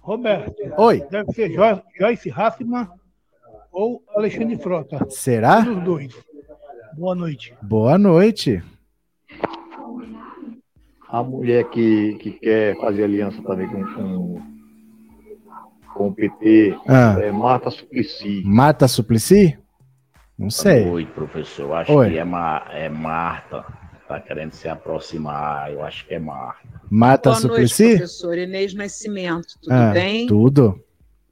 Roberto. 0.00 0.54
Oi. 0.78 1.02
Deve 1.10 1.32
ser 1.32 1.50
Joyce 1.98 2.28
Raffman 2.28 2.88
ou 3.72 4.02
Alexandre 4.14 4.56
Frota. 4.58 5.04
Será? 5.10 5.60
Um 5.60 5.74
dos 5.76 5.84
dois. 5.84 6.24
Boa 6.96 7.14
noite. 7.14 7.54
Boa 7.62 7.98
noite. 7.98 8.62
A 11.08 11.22
mulher 11.22 11.68
que, 11.70 12.14
que 12.16 12.32
quer 12.32 12.76
fazer 12.80 13.04
aliança 13.04 13.40
também 13.42 13.68
com, 13.68 13.84
com, 13.94 14.42
com 15.94 16.08
o 16.08 16.14
PT 16.14 16.76
Ah. 16.86 17.16
é 17.20 17.30
Marta 17.32 17.70
Suplicy. 17.70 18.42
Marta 18.44 18.86
Suplicy? 18.88 19.56
Não 20.44 20.50
sei. 20.50 20.87
Oi, 20.88 21.07
professor. 21.07 21.72
Acho 21.74 21.92
Oi. 21.92 22.11
que 22.11 22.18
é, 22.18 22.24
Ma- 22.24 22.66
é 22.70 22.88
Marta. 22.88 23.64
Tá 24.07 24.20
querendo 24.20 24.52
se 24.52 24.68
aproximar. 24.68 25.72
Eu 25.72 25.83
acho 25.83 26.07
que 26.07 26.14
é 26.14 26.18
Marta. 26.18 26.61
Marta 26.90 27.30
Boa 27.30 27.40
noite, 27.40 27.68
Suplicy? 27.68 27.96
professor 27.96 28.37
Inês 28.38 28.74
Nascimento, 28.74 29.46
tudo 29.62 29.72
Ah, 29.72 29.90
bem? 29.92 30.26
Tudo. 30.26 30.78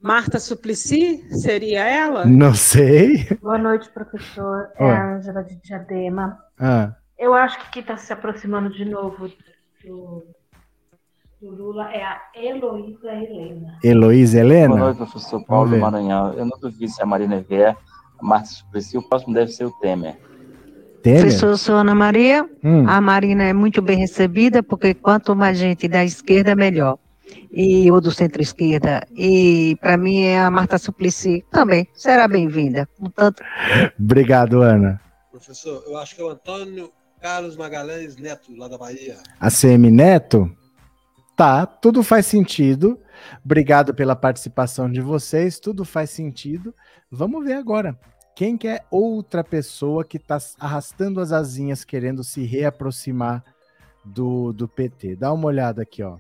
Marta 0.01 0.39
Suplicy, 0.41 1.23
seria 1.39 1.85
ela? 1.85 2.25
Não 2.25 2.55
sei. 2.55 3.29
Boa 3.43 3.59
noite, 3.59 3.91
professor. 3.91 4.71
É 4.79 4.85
Oi. 4.85 4.91
a 4.91 5.15
Ângela 5.17 5.45
de 5.45 5.57
Diadema. 5.57 6.39
Ah, 6.59 6.95
Eu 7.19 7.35
acho 7.35 7.59
que 7.61 7.71
quem 7.73 7.83
está 7.83 7.97
se 7.99 8.11
aproximando 8.13 8.71
de 8.71 8.85
novo 8.87 9.29
do, 9.85 10.25
do 11.41 11.51
Lula 11.51 11.93
é 11.93 12.03
a 12.03 12.21
Heloísa 12.35 13.13
Helena. 13.13 13.79
Heloísa 13.85 14.39
Boa 14.41 14.45
Helena? 14.55 14.77
noite, 14.77 14.97
professor 14.97 15.45
Paulo. 15.45 15.77
Maranhão. 15.79 16.33
Eu 16.33 16.47
não 16.47 16.59
duvido 16.59 16.89
se 16.91 17.01
a 17.03 17.07
Marina 17.07 17.45
vier, 17.49 17.77
Marta 18.23 18.49
Suplicy, 18.49 18.99
o 18.99 19.03
próximo 19.03 19.35
deve 19.35 19.53
ser 19.53 19.65
o 19.65 19.71
Temer. 19.73 20.17
Temer? 21.03 21.21
Professor, 21.23 21.49
eu 21.49 21.57
sou 21.57 21.75
Ana 21.77 21.95
Maria. 21.95 22.49
Hum. 22.63 22.89
A 22.89 23.01
Marina 23.01 23.45
é 23.45 23.53
muito 23.53 23.83
bem 23.83 23.99
recebida, 23.99 24.63
porque 24.63 24.95
quanto 24.95 25.35
mais 25.35 25.59
gente 25.59 25.89
da 25.89 26.05
esquerda, 26.05 26.55
melhor. 26.55 26.99
E, 27.51 27.91
ou 27.91 28.01
do 28.01 28.11
centro-esquerda. 28.11 29.07
E, 29.17 29.77
para 29.81 29.97
mim, 29.97 30.23
é 30.23 30.41
a 30.41 30.51
Marta 30.51 30.79
Suplicy 30.79 31.45
também. 31.51 31.89
Será 31.95 32.29
bem-vinda. 32.29 32.89
Tanto 33.15 33.43
Obrigado, 33.99 34.63
Ana. 34.63 35.01
Professor, 35.31 35.83
eu 35.87 35.97
acho 35.99 36.15
que 36.15 36.21
é 36.21 36.25
o 36.25 36.31
Antônio 36.31 36.91
Carlos 37.21 37.57
Magalhães 37.57 38.17
Neto, 38.17 38.55
lá 38.57 38.69
da 38.69 38.77
Bahia. 38.77 39.17
ACM 39.41 39.91
Neto? 39.91 40.51
Tá, 41.37 41.65
tudo 41.65 42.03
faz 42.03 42.27
sentido. 42.27 43.01
Obrigado 43.45 43.95
pela 43.95 44.15
participação 44.15 44.91
de 44.91 45.01
vocês, 45.01 45.59
tudo 45.59 45.85
faz 45.85 46.11
sentido. 46.11 46.75
Vamos 47.11 47.45
ver 47.45 47.55
agora. 47.55 47.99
Quem 48.35 48.57
que 48.57 48.67
é 48.67 48.85
outra 48.91 49.45
pessoa 49.45 50.05
que 50.05 50.17
está 50.17 50.39
arrastando 50.59 51.21
as 51.21 51.33
asinhas, 51.33 51.85
querendo 51.85 52.25
se 52.25 52.45
reaproximar 52.45 53.45
do, 54.05 54.53
do 54.53 54.67
PT? 54.67 55.17
Dá 55.17 55.33
uma 55.33 55.47
olhada 55.47 55.83
aqui, 55.83 56.03
ó. 56.03 56.17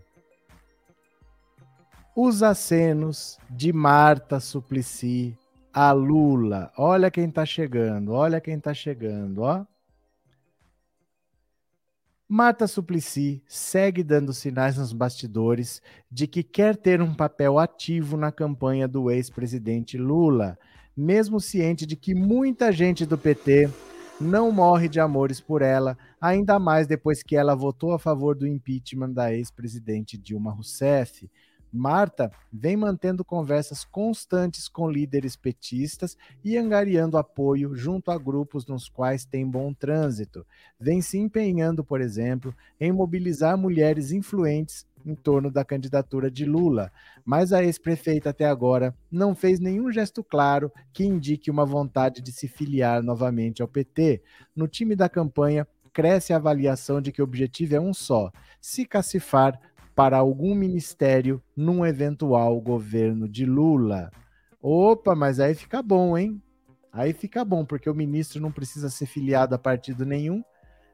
Os 2.14 2.42
acenos 2.42 3.38
de 3.48 3.72
Marta 3.72 4.38
Suplicy 4.38 5.38
a 5.72 5.92
Lula. 5.92 6.70
Olha 6.76 7.10
quem 7.10 7.30
tá 7.30 7.46
chegando, 7.46 8.12
olha 8.12 8.40
quem 8.40 8.60
tá 8.60 8.74
chegando, 8.74 9.40
ó. 9.42 9.64
Marta 12.28 12.66
Suplicy 12.66 13.42
segue 13.46 14.02
dando 14.02 14.32
sinais 14.32 14.76
nos 14.78 14.92
bastidores 14.92 15.82
de 16.10 16.26
que 16.26 16.42
quer 16.42 16.76
ter 16.76 17.02
um 17.02 17.14
papel 17.14 17.58
ativo 17.58 18.16
na 18.16 18.32
campanha 18.32 18.88
do 18.88 19.10
ex-presidente 19.10 19.98
Lula, 19.98 20.58
mesmo 20.96 21.40
ciente 21.40 21.86
de 21.86 21.96
que 21.96 22.14
muita 22.14 22.70
gente 22.70 23.06
do 23.06 23.16
PT 23.16 23.68
não 24.20 24.52
morre 24.52 24.88
de 24.88 25.00
amores 25.00 25.40
por 25.40 25.62
ela, 25.62 25.98
ainda 26.20 26.58
mais 26.58 26.86
depois 26.86 27.22
que 27.22 27.36
ela 27.36 27.54
votou 27.54 27.92
a 27.92 27.98
favor 27.98 28.36
do 28.36 28.46
impeachment 28.46 29.12
da 29.12 29.34
ex-presidente 29.34 30.16
Dilma 30.16 30.52
Rousseff. 30.52 31.28
Marta 31.74 32.30
vem 32.52 32.76
mantendo 32.76 33.24
conversas 33.24 33.82
constantes 33.82 34.68
com 34.68 34.90
líderes 34.90 35.36
petistas 35.36 36.18
e 36.44 36.58
angariando 36.58 37.16
apoio 37.16 37.74
junto 37.74 38.10
a 38.10 38.18
grupos 38.18 38.66
nos 38.66 38.90
quais 38.90 39.24
tem 39.24 39.48
bom 39.48 39.72
trânsito. 39.72 40.46
Vem 40.78 41.00
se 41.00 41.16
empenhando, 41.16 41.82
por 41.82 42.02
exemplo, 42.02 42.54
em 42.78 42.92
mobilizar 42.92 43.56
mulheres 43.56 44.12
influentes 44.12 44.86
em 45.04 45.14
torno 45.14 45.50
da 45.50 45.64
candidatura 45.64 46.30
de 46.30 46.44
Lula, 46.44 46.90
mas 47.24 47.52
a 47.52 47.62
ex-prefeita 47.62 48.30
até 48.30 48.46
agora 48.46 48.94
não 49.10 49.34
fez 49.34 49.60
nenhum 49.60 49.90
gesto 49.90 50.22
claro 50.22 50.70
que 50.92 51.04
indique 51.04 51.50
uma 51.50 51.64
vontade 51.64 52.20
de 52.20 52.32
se 52.32 52.48
filiar 52.48 53.02
novamente 53.02 53.62
ao 53.62 53.68
PT. 53.68 54.22
No 54.54 54.68
time 54.68 54.94
da 54.96 55.08
campanha, 55.08 55.66
cresce 55.92 56.32
a 56.32 56.36
avaliação 56.36 57.00
de 57.00 57.12
que 57.12 57.20
o 57.20 57.24
objetivo 57.24 57.74
é 57.74 57.80
um 57.80 57.92
só: 57.92 58.30
se 58.60 58.84
cacifar 58.84 59.58
para 59.94 60.16
algum 60.16 60.54
ministério 60.54 61.42
num 61.56 61.84
eventual 61.84 62.60
governo 62.60 63.28
de 63.28 63.44
Lula. 63.44 64.10
Opa, 64.60 65.14
mas 65.14 65.38
aí 65.40 65.54
fica 65.54 65.82
bom, 65.82 66.16
hein? 66.16 66.40
Aí 66.92 67.12
fica 67.12 67.44
bom, 67.44 67.64
porque 67.64 67.88
o 67.88 67.94
ministro 67.94 68.40
não 68.40 68.52
precisa 68.52 68.88
ser 68.90 69.06
filiado 69.06 69.54
a 69.54 69.58
partido 69.58 70.04
nenhum, 70.04 70.42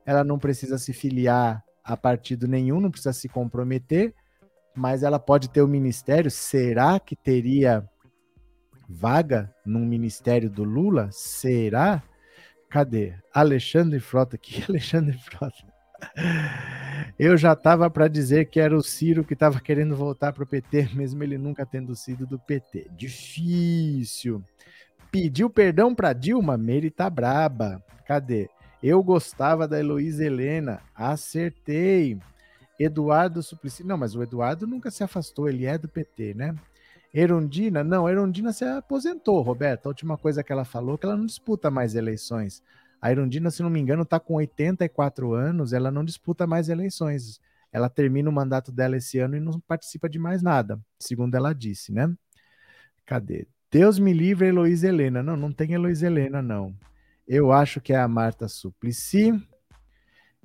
ela 0.06 0.24
não 0.24 0.38
precisa 0.38 0.78
se 0.78 0.92
filiar 0.92 1.62
a 1.88 1.96
partido 1.96 2.46
nenhum, 2.46 2.80
não 2.80 2.90
precisa 2.90 3.14
se 3.14 3.30
comprometer, 3.30 4.14
mas 4.76 5.02
ela 5.02 5.18
pode 5.18 5.48
ter 5.48 5.62
o 5.62 5.66
ministério. 5.66 6.30
Será 6.30 7.00
que 7.00 7.16
teria 7.16 7.82
vaga 8.86 9.52
num 9.64 9.86
ministério 9.86 10.50
do 10.50 10.64
Lula? 10.64 11.08
Será? 11.10 12.02
Cadê? 12.68 13.14
Alexandre 13.32 13.98
Frota 14.00 14.36
aqui, 14.36 14.62
Alexandre 14.68 15.16
Frota. 15.16 15.56
Eu 17.18 17.38
já 17.38 17.54
estava 17.54 17.88
para 17.90 18.06
dizer 18.06 18.50
que 18.50 18.60
era 18.60 18.76
o 18.76 18.82
Ciro 18.82 19.24
que 19.24 19.32
estava 19.32 19.58
querendo 19.58 19.96
voltar 19.96 20.34
para 20.34 20.44
o 20.44 20.46
PT, 20.46 20.90
mesmo 20.92 21.24
ele 21.24 21.38
nunca 21.38 21.64
tendo 21.64 21.96
sido 21.96 22.26
do 22.26 22.38
PT. 22.38 22.90
Difícil. 22.94 24.44
Pediu 25.10 25.48
perdão 25.48 25.94
para 25.94 26.12
Dilma, 26.12 26.58
Meire 26.58 26.90
tá 26.90 27.08
braba. 27.08 27.82
Cadê? 28.06 28.50
Eu 28.82 29.02
gostava 29.02 29.66
da 29.66 29.78
Heloísa 29.78 30.24
Helena, 30.24 30.80
acertei. 30.94 32.18
Eduardo 32.78 33.42
Suplicy, 33.42 33.82
não, 33.82 33.98
mas 33.98 34.14
o 34.14 34.22
Eduardo 34.22 34.66
nunca 34.66 34.90
se 34.90 35.02
afastou, 35.02 35.48
ele 35.48 35.66
é 35.66 35.76
do 35.76 35.88
PT, 35.88 36.34
né? 36.34 36.54
Erundina, 37.12 37.82
não, 37.82 38.08
Erundina 38.08 38.52
se 38.52 38.64
aposentou, 38.64 39.42
Roberto. 39.42 39.86
A 39.86 39.88
última 39.88 40.16
coisa 40.16 40.44
que 40.44 40.52
ela 40.52 40.64
falou 40.64 40.94
é 40.94 40.98
que 40.98 41.06
ela 41.06 41.16
não 41.16 41.26
disputa 41.26 41.70
mais 41.70 41.96
eleições. 41.96 42.62
A 43.00 43.10
Irundina, 43.10 43.50
se 43.50 43.62
não 43.62 43.70
me 43.70 43.80
engano, 43.80 44.02
está 44.02 44.20
com 44.20 44.34
84 44.34 45.32
anos, 45.32 45.72
ela 45.72 45.90
não 45.90 46.04
disputa 46.04 46.46
mais 46.46 46.68
eleições. 46.68 47.40
Ela 47.72 47.88
termina 47.88 48.30
o 48.30 48.32
mandato 48.32 48.70
dela 48.70 48.96
esse 48.96 49.18
ano 49.18 49.36
e 49.36 49.40
não 49.40 49.58
participa 49.60 50.08
de 50.08 50.18
mais 50.18 50.42
nada, 50.42 50.80
segundo 50.98 51.34
ela 51.34 51.52
disse, 51.52 51.92
né? 51.92 52.12
Cadê? 53.04 53.46
Deus 53.70 53.98
me 53.98 54.12
livre, 54.12 54.46
Heloísa 54.46 54.88
Helena. 54.88 55.22
Não, 55.22 55.36
não 55.36 55.52
tem 55.52 55.72
Heloísa 55.72 56.06
Helena, 56.06 56.40
não. 56.40 56.74
Eu 57.28 57.52
acho 57.52 57.78
que 57.78 57.92
é 57.92 57.98
a 57.98 58.08
Marta 58.08 58.48
Suplicy. 58.48 59.34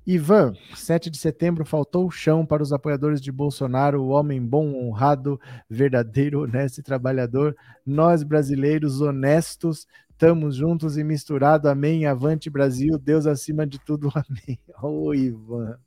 Ivan, 0.05 0.53
7 0.75 1.09
de 1.09 1.17
setembro 1.17 1.63
faltou 1.63 2.05
o 2.05 2.11
chão 2.11 2.45
para 2.45 2.61
os 2.61 2.73
apoiadores 2.73 3.21
de 3.21 3.31
Bolsonaro, 3.31 4.03
o 4.03 4.09
homem 4.09 4.45
bom, 4.45 4.75
honrado, 4.75 5.39
verdadeiro, 5.69 6.41
honesto 6.41 6.79
e 6.79 6.83
trabalhador. 6.83 7.55
Nós, 7.85 8.21
brasileiros 8.21 8.99
honestos, 8.99 9.87
estamos 10.11 10.57
juntos 10.57 10.97
e 10.97 11.05
misturados. 11.05 11.71
Amém. 11.71 12.05
Avante, 12.05 12.49
Brasil. 12.49 12.97
Deus 12.97 13.25
acima 13.25 13.65
de 13.65 13.79
tudo. 13.79 14.11
Amém. 14.13 14.59
Ô, 14.81 15.05
oh, 15.05 15.13
Ivan. 15.13 15.79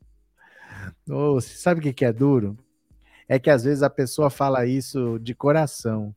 Oh, 1.11 1.39
sabe 1.43 1.91
o 1.91 1.93
que 1.93 2.05
é 2.07 2.13
duro? 2.13 2.57
É 3.29 3.39
que 3.39 3.51
às 3.51 3.65
vezes 3.65 3.83
a 3.83 3.91
pessoa 3.91 4.31
fala 4.31 4.65
isso 4.65 5.19
de 5.19 5.35
coração. 5.35 6.15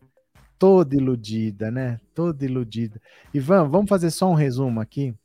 Toda 0.60 0.96
iludida, 0.96 1.72
né? 1.72 2.00
Toda 2.14 2.44
iludida. 2.44 3.02
Ivan, 3.34 3.70
vamos 3.70 3.90
fazer 3.90 4.12
só 4.12 4.30
um 4.30 4.36
resumo 4.36 4.82
aqui. 4.82 5.16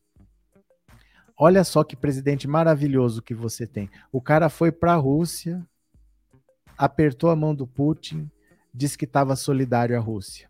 Olha 1.36 1.64
só 1.64 1.82
que 1.82 1.96
presidente 1.96 2.46
maravilhoso 2.46 3.20
que 3.20 3.34
você 3.34 3.66
tem. 3.66 3.90
O 4.12 4.20
cara 4.20 4.48
foi 4.48 4.70
para 4.70 4.92
a 4.92 4.96
Rússia, 4.96 5.66
apertou 6.78 7.28
a 7.30 7.36
mão 7.36 7.52
do 7.52 7.66
Putin, 7.66 8.30
disse 8.72 8.96
que 8.96 9.04
estava 9.04 9.34
solidário 9.34 9.96
à 9.96 10.00
Rússia. 10.00 10.48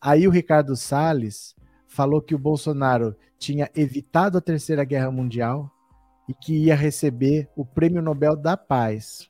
Aí 0.00 0.28
o 0.28 0.30
Ricardo 0.30 0.76
Salles 0.76 1.56
falou 1.88 2.22
que 2.22 2.34
o 2.34 2.38
Bolsonaro 2.38 3.16
tinha 3.38 3.68
evitado 3.74 4.38
a 4.38 4.40
Terceira 4.40 4.84
Guerra 4.84 5.10
Mundial 5.10 5.68
e 6.28 6.34
que 6.34 6.56
ia 6.56 6.76
receber 6.76 7.48
o 7.56 7.64
Prêmio 7.64 8.00
Nobel 8.00 8.36
da 8.36 8.56
Paz. 8.56 9.28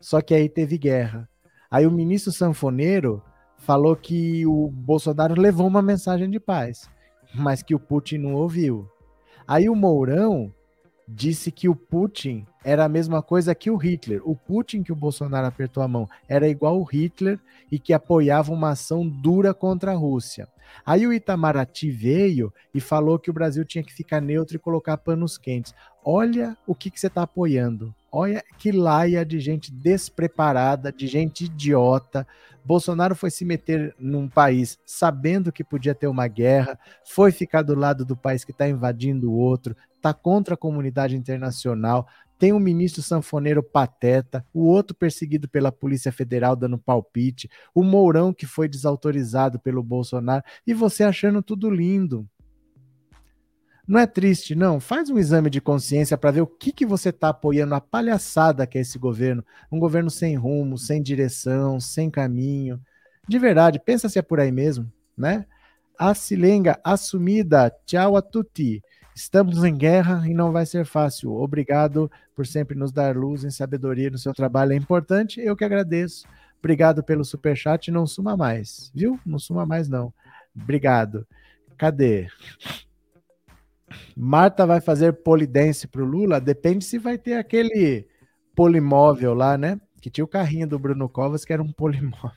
Só 0.00 0.20
que 0.20 0.34
aí 0.34 0.48
teve 0.48 0.78
guerra. 0.78 1.28
Aí 1.70 1.86
o 1.86 1.90
ministro 1.90 2.32
Sanfoneiro 2.32 3.22
falou 3.62 3.94
que 3.94 4.44
o 4.44 4.68
Bolsonaro 4.68 5.40
levou 5.40 5.66
uma 5.66 5.80
mensagem 5.80 6.28
de 6.28 6.40
paz, 6.40 6.90
mas 7.32 7.62
que 7.62 7.74
o 7.74 7.78
Putin 7.78 8.18
não 8.18 8.34
ouviu. 8.34 8.88
Aí 9.46 9.68
o 9.68 9.76
Mourão 9.76 10.52
disse 11.06 11.52
que 11.52 11.68
o 11.68 11.76
Putin 11.76 12.44
era 12.64 12.84
a 12.84 12.88
mesma 12.88 13.22
coisa 13.22 13.54
que 13.54 13.70
o 13.70 13.76
Hitler. 13.76 14.20
O 14.24 14.34
Putin 14.34 14.82
que 14.82 14.92
o 14.92 14.96
Bolsonaro 14.96 15.46
apertou 15.46 15.82
a 15.82 15.88
mão 15.88 16.08
era 16.28 16.48
igual 16.48 16.80
o 16.80 16.84
Hitler 16.84 17.38
e 17.70 17.78
que 17.78 17.92
apoiava 17.92 18.52
uma 18.52 18.70
ação 18.70 19.06
dura 19.08 19.54
contra 19.54 19.92
a 19.92 19.96
Rússia. 19.96 20.48
Aí 20.84 21.06
o 21.06 21.12
Itamaraty 21.12 21.90
veio 21.90 22.52
e 22.74 22.80
falou 22.80 23.18
que 23.18 23.30
o 23.30 23.32
Brasil 23.32 23.64
tinha 23.64 23.84
que 23.84 23.92
ficar 23.92 24.20
neutro 24.20 24.56
e 24.56 24.60
colocar 24.60 24.96
panos 24.96 25.38
quentes. 25.38 25.74
Olha 26.04 26.56
o 26.66 26.74
que, 26.74 26.90
que 26.90 26.98
você 26.98 27.06
está 27.06 27.22
apoiando. 27.22 27.94
Olha 28.10 28.42
que 28.58 28.72
laia 28.72 29.24
de 29.24 29.38
gente 29.40 29.72
despreparada, 29.72 30.92
de 30.92 31.06
gente 31.06 31.44
idiota. 31.44 32.26
Bolsonaro 32.64 33.14
foi 33.14 33.30
se 33.30 33.44
meter 33.44 33.94
num 33.98 34.28
país 34.28 34.78
sabendo 34.84 35.52
que 35.52 35.64
podia 35.64 35.94
ter 35.94 36.06
uma 36.06 36.28
guerra, 36.28 36.78
foi 37.04 37.32
ficar 37.32 37.62
do 37.62 37.74
lado 37.74 38.04
do 38.04 38.16
país 38.16 38.44
que 38.44 38.52
está 38.52 38.68
invadindo 38.68 39.30
o 39.30 39.34
outro, 39.34 39.76
está 39.96 40.12
contra 40.14 40.54
a 40.54 40.56
comunidade 40.56 41.16
internacional, 41.16 42.06
tem 42.38 42.52
um 42.52 42.58
ministro 42.58 43.02
sanfoneiro 43.02 43.62
pateta, 43.62 44.44
o 44.52 44.66
outro 44.66 44.96
perseguido 44.96 45.48
pela 45.48 45.70
Polícia 45.70 46.10
Federal 46.10 46.56
dando 46.56 46.76
palpite, 46.76 47.48
o 47.72 47.84
Mourão 47.84 48.34
que 48.34 48.46
foi 48.46 48.66
desautorizado 48.66 49.60
pelo 49.60 49.80
Bolsonaro, 49.80 50.42
e 50.66 50.74
você 50.74 51.04
achando 51.04 51.40
tudo 51.40 51.70
lindo. 51.70 52.28
Não 53.86 53.98
é 53.98 54.06
triste, 54.06 54.54
não. 54.54 54.78
Faz 54.78 55.10
um 55.10 55.18
exame 55.18 55.50
de 55.50 55.60
consciência 55.60 56.16
para 56.16 56.30
ver 56.30 56.40
o 56.40 56.46
que, 56.46 56.72
que 56.72 56.86
você 56.86 57.08
está 57.08 57.30
apoiando, 57.30 57.74
a 57.74 57.80
palhaçada 57.80 58.66
que 58.66 58.78
é 58.78 58.80
esse 58.80 58.98
governo. 58.98 59.44
Um 59.70 59.78
governo 59.78 60.10
sem 60.10 60.36
rumo, 60.36 60.78
sem 60.78 61.02
direção, 61.02 61.80
sem 61.80 62.08
caminho. 62.08 62.80
De 63.28 63.38
verdade, 63.38 63.80
pensa 63.80 64.08
se 64.08 64.18
é 64.18 64.22
por 64.22 64.38
aí 64.38 64.52
mesmo, 64.52 64.90
né? 65.16 65.46
A 65.98 66.14
Silenga 66.14 66.78
assumida. 66.84 67.72
Tchau 67.84 68.16
a 68.16 68.22
tutti. 68.22 68.82
Estamos 69.14 69.62
em 69.64 69.76
guerra 69.76 70.26
e 70.26 70.32
não 70.32 70.52
vai 70.52 70.64
ser 70.64 70.86
fácil. 70.86 71.32
Obrigado 71.32 72.10
por 72.34 72.46
sempre 72.46 72.76
nos 72.76 72.92
dar 72.92 73.16
luz 73.16 73.44
em 73.44 73.50
sabedoria 73.50 74.10
no 74.10 74.18
seu 74.18 74.32
trabalho. 74.32 74.72
É 74.72 74.76
importante, 74.76 75.40
eu 75.40 75.56
que 75.56 75.64
agradeço. 75.64 76.26
Obrigado 76.60 77.02
pelo 77.02 77.24
superchat. 77.24 77.90
Não 77.90 78.06
suma 78.06 78.36
mais, 78.36 78.90
viu? 78.94 79.18
Não 79.26 79.38
suma 79.38 79.66
mais, 79.66 79.88
não. 79.88 80.14
Obrigado. 80.56 81.26
Cadê? 81.76 82.28
Marta 84.16 84.66
vai 84.66 84.80
fazer 84.80 85.12
polidense 85.22 85.86
pro 85.86 86.04
Lula? 86.04 86.40
Depende 86.40 86.84
se 86.84 86.98
vai 86.98 87.18
ter 87.18 87.34
aquele 87.34 88.06
polimóvel 88.54 89.34
lá, 89.34 89.56
né? 89.56 89.80
Que 90.00 90.10
tinha 90.10 90.24
o 90.24 90.28
carrinho 90.28 90.66
do 90.66 90.78
Bruno 90.78 91.08
Covas 91.08 91.44
que 91.44 91.52
era 91.52 91.62
um 91.62 91.72
polimóvel. 91.72 92.32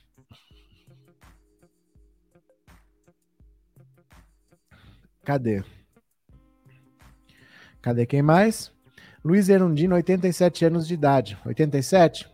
Cadê? 5.24 5.64
Cadê 7.82 8.06
quem 8.06 8.22
mais? 8.22 8.72
Luiz 9.24 9.50
Erundino, 9.50 9.96
87 9.96 10.66
anos 10.66 10.88
de 10.88 10.94
idade. 10.94 11.38
87? 11.44 12.32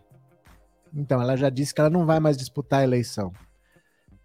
Então, 0.94 1.22
ela 1.22 1.36
já 1.36 1.48
disse 1.48 1.74
que 1.74 1.80
ela 1.80 1.88
não 1.88 2.04
vai 2.04 2.20
mais 2.20 2.36
disputar 2.36 2.80
a 2.80 2.84
eleição. 2.84 3.32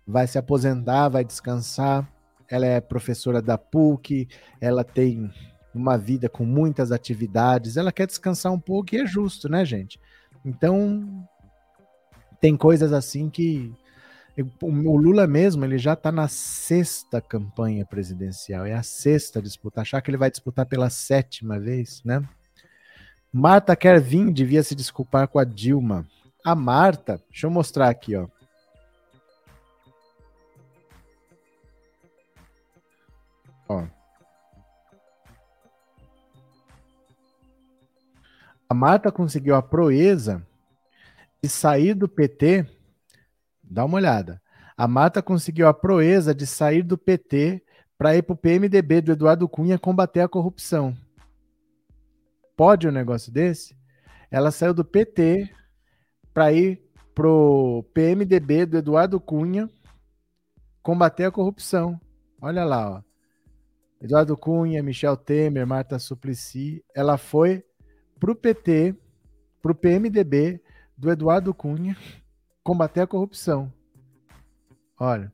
Vai 0.06 0.28
se 0.28 0.38
aposentar, 0.38 1.08
vai 1.08 1.24
descansar. 1.24 2.06
Ela 2.50 2.66
é 2.66 2.82
professora 2.82 3.42
da 3.42 3.58
PUC, 3.58 4.28
ela 4.60 4.84
tem 4.84 5.32
uma 5.74 5.98
vida 5.98 6.28
com 6.28 6.46
muitas 6.46 6.92
atividades, 6.92 7.78
ela 7.78 7.92
quer 7.92 8.08
descansar 8.08 8.52
um 8.52 8.60
pouco 8.60 8.96
e 8.96 9.00
é 9.00 9.06
justo, 9.06 9.48
né, 9.50 9.64
gente? 9.64 10.00
Então, 10.44 11.28
tem 12.40 12.56
coisas 12.56 12.94
assim 12.94 13.30
que 13.30 13.74
o 14.62 14.98
Lula 14.98 15.26
mesmo, 15.26 15.66
ele 15.66 15.78
já 15.78 15.94
está 15.94 16.12
na 16.12 16.28
sexta 16.28 17.20
campanha 17.20 17.86
presidencial, 17.86 18.66
é 18.66 18.74
a 18.74 18.84
sexta 18.84 19.42
disputa. 19.42 19.82
Achar 19.82 20.02
que 20.02 20.12
ele 20.12 20.18
vai 20.18 20.30
disputar 20.30 20.66
pela 20.66 20.90
sétima 20.90 21.60
vez, 21.60 22.02
né? 22.06 22.22
Marta 23.34 23.76
quer 23.76 24.00
vir, 24.00 24.32
devia 24.32 24.64
se 24.64 24.76
desculpar 24.76 25.28
com 25.28 25.40
a 25.40 25.44
Dilma. 25.44 26.06
A 26.46 26.56
Marta, 26.56 27.22
deixa 27.30 27.48
eu 27.48 27.52
mostrar 27.52 27.90
aqui, 27.90 28.16
ó. 28.16 28.28
Ó. 33.68 33.86
A 38.70 38.74
Marta 38.74 39.12
conseguiu 39.12 39.56
a 39.56 39.62
proeza 39.62 40.46
de 41.42 41.50
sair 41.50 41.94
do 41.94 42.08
PT. 42.08 42.66
Dá 43.64 43.86
uma 43.86 43.98
olhada. 43.98 44.42
A 44.76 44.88
Marta 44.88 45.22
conseguiu 45.22 45.68
a 45.68 45.74
proeza 45.74 46.36
de 46.36 46.46
sair 46.46 46.84
do 46.84 46.98
PT 46.98 47.64
para 47.98 48.16
ir 48.16 48.24
para 48.24 48.34
o 48.34 48.38
PMDB 48.38 49.02
do 49.02 49.12
Eduardo 49.12 49.48
Cunha 49.48 49.80
combater 49.80 50.22
a 50.22 50.28
corrupção. 50.28 50.96
Pode 52.56 52.88
um 52.88 52.92
negócio 52.92 53.32
desse? 53.32 53.76
Ela 54.30 54.52
saiu 54.52 54.74
do 54.74 54.84
PT 54.84 55.50
para 56.34 56.52
ir 56.52 56.82
pro 57.16 57.84
PMDB 57.94 58.66
do 58.66 58.78
Eduardo 58.78 59.20
Cunha 59.20 59.70
combater 60.84 61.26
a 61.26 61.32
corrupção. 61.32 62.00
Olha 62.42 62.64
lá, 62.64 62.98
ó. 62.98 63.07
Eduardo 64.02 64.38
Cunha, 64.38 64.84
Michel 64.84 65.18
Temer, 65.18 65.66
Marta 65.66 65.98
Suplicy, 65.98 66.84
ela 66.94 67.18
foi 67.18 67.64
pro 68.20 68.36
PT, 68.36 68.96
pro 69.62 69.74
PMDB 69.74 70.62
do 70.96 71.12
Eduardo 71.12 71.54
Cunha 71.54 71.98
combater 72.64 73.02
a 73.02 73.08
corrupção. 73.08 73.72
Olha. 75.00 75.32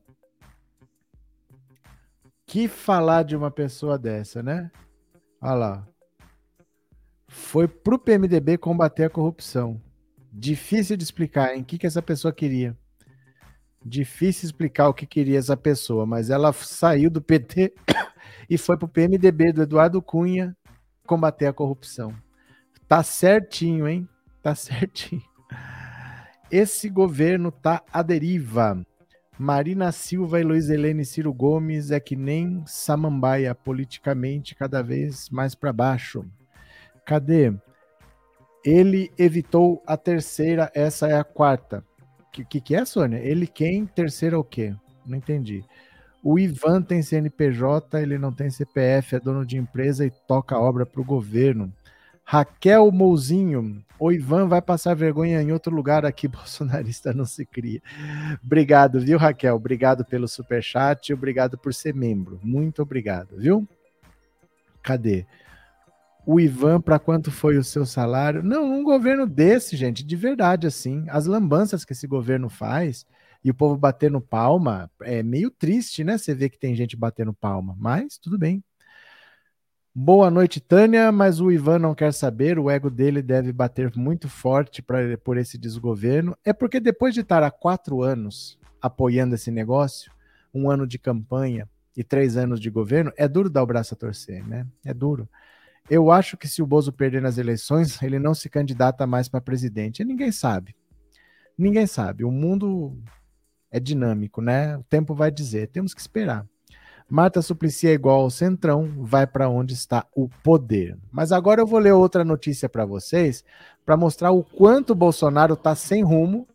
Que 2.46 2.68
falar 2.68 3.24
de 3.24 3.36
uma 3.36 3.50
pessoa 3.50 3.98
dessa, 3.98 4.44
né? 4.44 4.72
Olha 5.42 5.54
lá. 5.54 5.88
Foi 7.28 7.68
pro 7.68 7.98
PMDB 7.98 8.58
combater 8.58 9.06
a 9.06 9.10
corrupção. 9.10 9.82
Difícil 10.32 10.96
de 10.96 11.04
explicar? 11.04 11.58
O 11.58 11.64
que, 11.64 11.78
que 11.78 11.88
essa 11.88 12.02
pessoa 12.02 12.34
queria? 12.34 12.78
Difícil 13.84 14.46
explicar 14.46 14.88
o 14.88 14.94
que 14.94 15.06
queria 15.06 15.40
essa 15.40 15.58
pessoa, 15.58 16.06
mas 16.06 16.30
ela 16.30 16.54
saiu 16.54 17.10
do 17.10 17.22
PT 17.22 17.74
e 18.50 18.58
foi 18.58 18.78
pro 18.78 18.88
PMDB 18.88 19.54
do 19.54 19.64
Eduardo 19.64 20.02
Cunha 20.02 20.56
combater 21.06 21.48
a 21.48 21.54
corrupção. 21.54 22.14
Tá 22.88 23.04
certinho, 23.04 23.88
hein? 23.88 24.08
Tá 24.42 24.54
certinho. 24.56 25.24
Esse 26.52 26.90
governo 26.90 27.52
tá 27.52 27.84
à 27.92 28.02
deriva. 28.02 28.86
Marina 29.38 29.92
Silva 29.92 30.40
e 30.40 30.44
Luiz 30.44 30.70
Helene 30.70 31.04
Ciro 31.04 31.34
Gomes 31.34 31.90
é 31.90 32.00
que 32.00 32.16
nem 32.16 32.64
samambaia 32.68 33.56
politicamente 33.56 34.54
cada 34.54 34.84
vez 34.84 35.30
mais 35.30 35.56
para 35.56 35.74
baixo. 35.74 36.24
Cadê? 37.04 37.52
Ele 38.64 39.12
evitou 39.18 39.82
a 39.86 39.98
terceira, 39.98 40.72
essa 40.74 41.08
é 41.08 41.18
a 41.18 41.24
quarta. 41.24 41.84
O 42.20 42.32
que, 42.32 42.62
que, 42.62 42.76
é, 42.76 42.86
Sônia? 42.86 43.18
Ele 43.18 43.46
quem? 43.48 43.86
Terceira 43.86 44.40
o 44.40 44.44
quê? 44.44 44.76
Não 45.06 45.18
entendi. 45.18 45.66
O 46.24 46.40
Ivan 46.40 46.82
tem 46.82 47.02
CNPJ, 47.02 48.02
ele 48.02 48.18
não 48.18 48.32
tem 48.32 48.50
CPF, 48.50 49.16
é 49.16 49.20
dono 49.20 49.46
de 49.46 49.58
empresa 49.58 50.06
e 50.06 50.10
toca 50.10 50.58
obra 50.58 50.86
para 50.86 51.02
o 51.02 51.04
governo. 51.04 51.72
Raquel 52.24 52.90
Mouzinho, 52.94 53.84
o 54.00 54.10
Ivan 54.10 54.48
vai 54.48 54.62
passar 54.62 54.94
vergonha 54.96 55.42
em 55.42 55.52
outro 55.52 55.76
lugar 55.76 56.06
aqui, 56.06 56.26
bolsonarista 56.30 57.14
não 57.14 57.26
se 57.26 57.46
cria. 57.46 57.82
Obrigado, 58.42 59.02
viu, 59.02 59.18
Raquel? 59.18 59.56
Obrigado 59.56 60.06
pelo 60.06 60.26
superchat, 60.26 61.14
obrigado 61.14 61.58
por 61.58 61.74
ser 61.74 61.94
membro. 61.94 62.40
Muito 62.42 62.82
obrigado, 62.82 63.36
viu? 63.38 63.68
Cadê? 64.82 65.26
O 66.26 66.40
Ivan, 66.40 66.80
para 66.80 67.00
quanto 67.00 67.32
foi 67.32 67.58
o 67.58 67.64
seu 67.66 67.86
salário? 67.86 68.42
Não, 68.42 68.64
um 68.64 68.82
governo 68.82 69.28
desse, 69.28 69.76
gente, 69.76 70.06
de 70.06 70.16
verdade, 70.16 70.66
assim, 70.66 71.04
as 71.10 71.26
lambanças 71.26 71.84
que 71.84 71.92
esse 71.92 72.08
governo 72.08 72.48
faz 72.50 73.06
e 73.44 73.52
o 73.52 73.54
povo 73.54 73.78
batendo 73.78 74.22
palma, 74.22 74.90
é 75.02 75.22
meio 75.22 75.52
triste, 75.52 76.04
né? 76.04 76.18
Você 76.18 76.34
vê 76.34 76.50
que 76.50 76.58
tem 76.58 76.76
gente 76.76 76.96
batendo 76.96 77.34
palma, 77.34 77.76
mas 77.78 78.18
tudo 78.18 78.38
bem. 78.38 78.64
Boa 79.94 80.32
noite, 80.32 80.60
Tânia, 80.60 81.12
mas 81.12 81.40
o 81.40 81.52
Ivan 81.52 81.78
não 81.78 81.94
quer 81.94 82.14
saber, 82.14 82.58
o 82.58 82.70
ego 82.70 82.90
dele 82.90 83.22
deve 83.22 83.52
bater 83.52 83.96
muito 83.96 84.28
forte 84.28 84.82
pra, 84.82 85.18
por 85.18 85.38
esse 85.38 85.56
desgoverno. 85.58 86.36
É 86.44 86.52
porque 86.52 86.80
depois 86.80 87.14
de 87.14 87.20
estar 87.20 87.44
há 87.44 87.52
quatro 87.52 88.02
anos 88.02 88.58
apoiando 88.82 89.36
esse 89.36 89.52
negócio, 89.52 90.12
um 90.54 90.70
ano 90.72 90.88
de 90.88 90.98
campanha 90.98 91.70
e 91.96 92.04
três 92.04 92.38
anos 92.38 92.60
de 92.60 92.70
governo, 92.72 93.12
é 93.16 93.28
duro 93.28 93.50
dar 93.50 93.62
o 93.62 93.68
braço 93.68 93.94
a 93.94 93.98
torcer, 93.98 94.44
né? 94.48 94.66
É 94.84 94.94
duro. 94.94 95.30
Eu 95.90 96.10
acho 96.10 96.38
que 96.38 96.48
se 96.48 96.62
o 96.62 96.66
Bozo 96.66 96.92
perder 96.92 97.22
nas 97.22 97.38
eleições, 97.38 98.02
ele 98.02 98.18
não 98.18 98.34
se 98.34 98.50
candidata 98.50 99.06
mais 99.06 99.28
para 99.28 99.42
presidente. 99.42 100.02
E 100.02 100.06
ninguém 100.06 100.32
sabe. 100.32 100.76
Ninguém 101.58 101.86
sabe. 101.86 102.24
O 102.24 102.32
mundo 102.32 102.98
é 103.74 103.80
dinâmico, 103.80 104.42
né? 104.42 104.78
O 104.78 104.84
tempo 104.84 105.14
vai 105.14 105.32
dizer. 105.32 105.68
Temos 105.68 105.94
que 105.94 106.00
esperar. 106.00 106.48
Marta 107.10 107.42
Suplicy 107.42 107.88
é 107.88 107.94
igual 107.94 108.22
ao 108.22 108.30
Centrão, 108.30 108.90
vai 108.98 109.28
para 109.28 109.50
onde 109.50 109.74
está 109.74 110.06
o 110.16 110.30
poder. 110.42 110.98
Mas 111.12 111.32
agora 111.32 111.62
eu 111.62 111.68
vou 111.68 111.80
ler 111.80 111.92
outra 111.92 112.24
notícia 112.24 112.70
para 112.70 112.86
vocês, 112.86 113.44
para 113.86 113.98
mostrar 113.98 114.32
o 114.32 114.44
quanto 114.44 114.96
Bolsonaro 114.96 115.56
está 115.56 115.76
sem 115.76 116.02
rumo, 116.04 116.48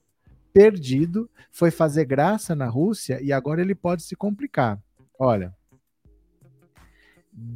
perdido, 0.53 1.29
foi 1.51 1.71
fazer 1.71 2.07
graça 2.07 2.55
na 2.55 2.67
Rússia 2.67 3.21
e 3.23 3.33
agora 3.33 3.61
ele 3.61 3.75
pode 3.75 4.03
se 4.03 4.17
complicar. 4.17 4.81
Olha. 5.19 5.55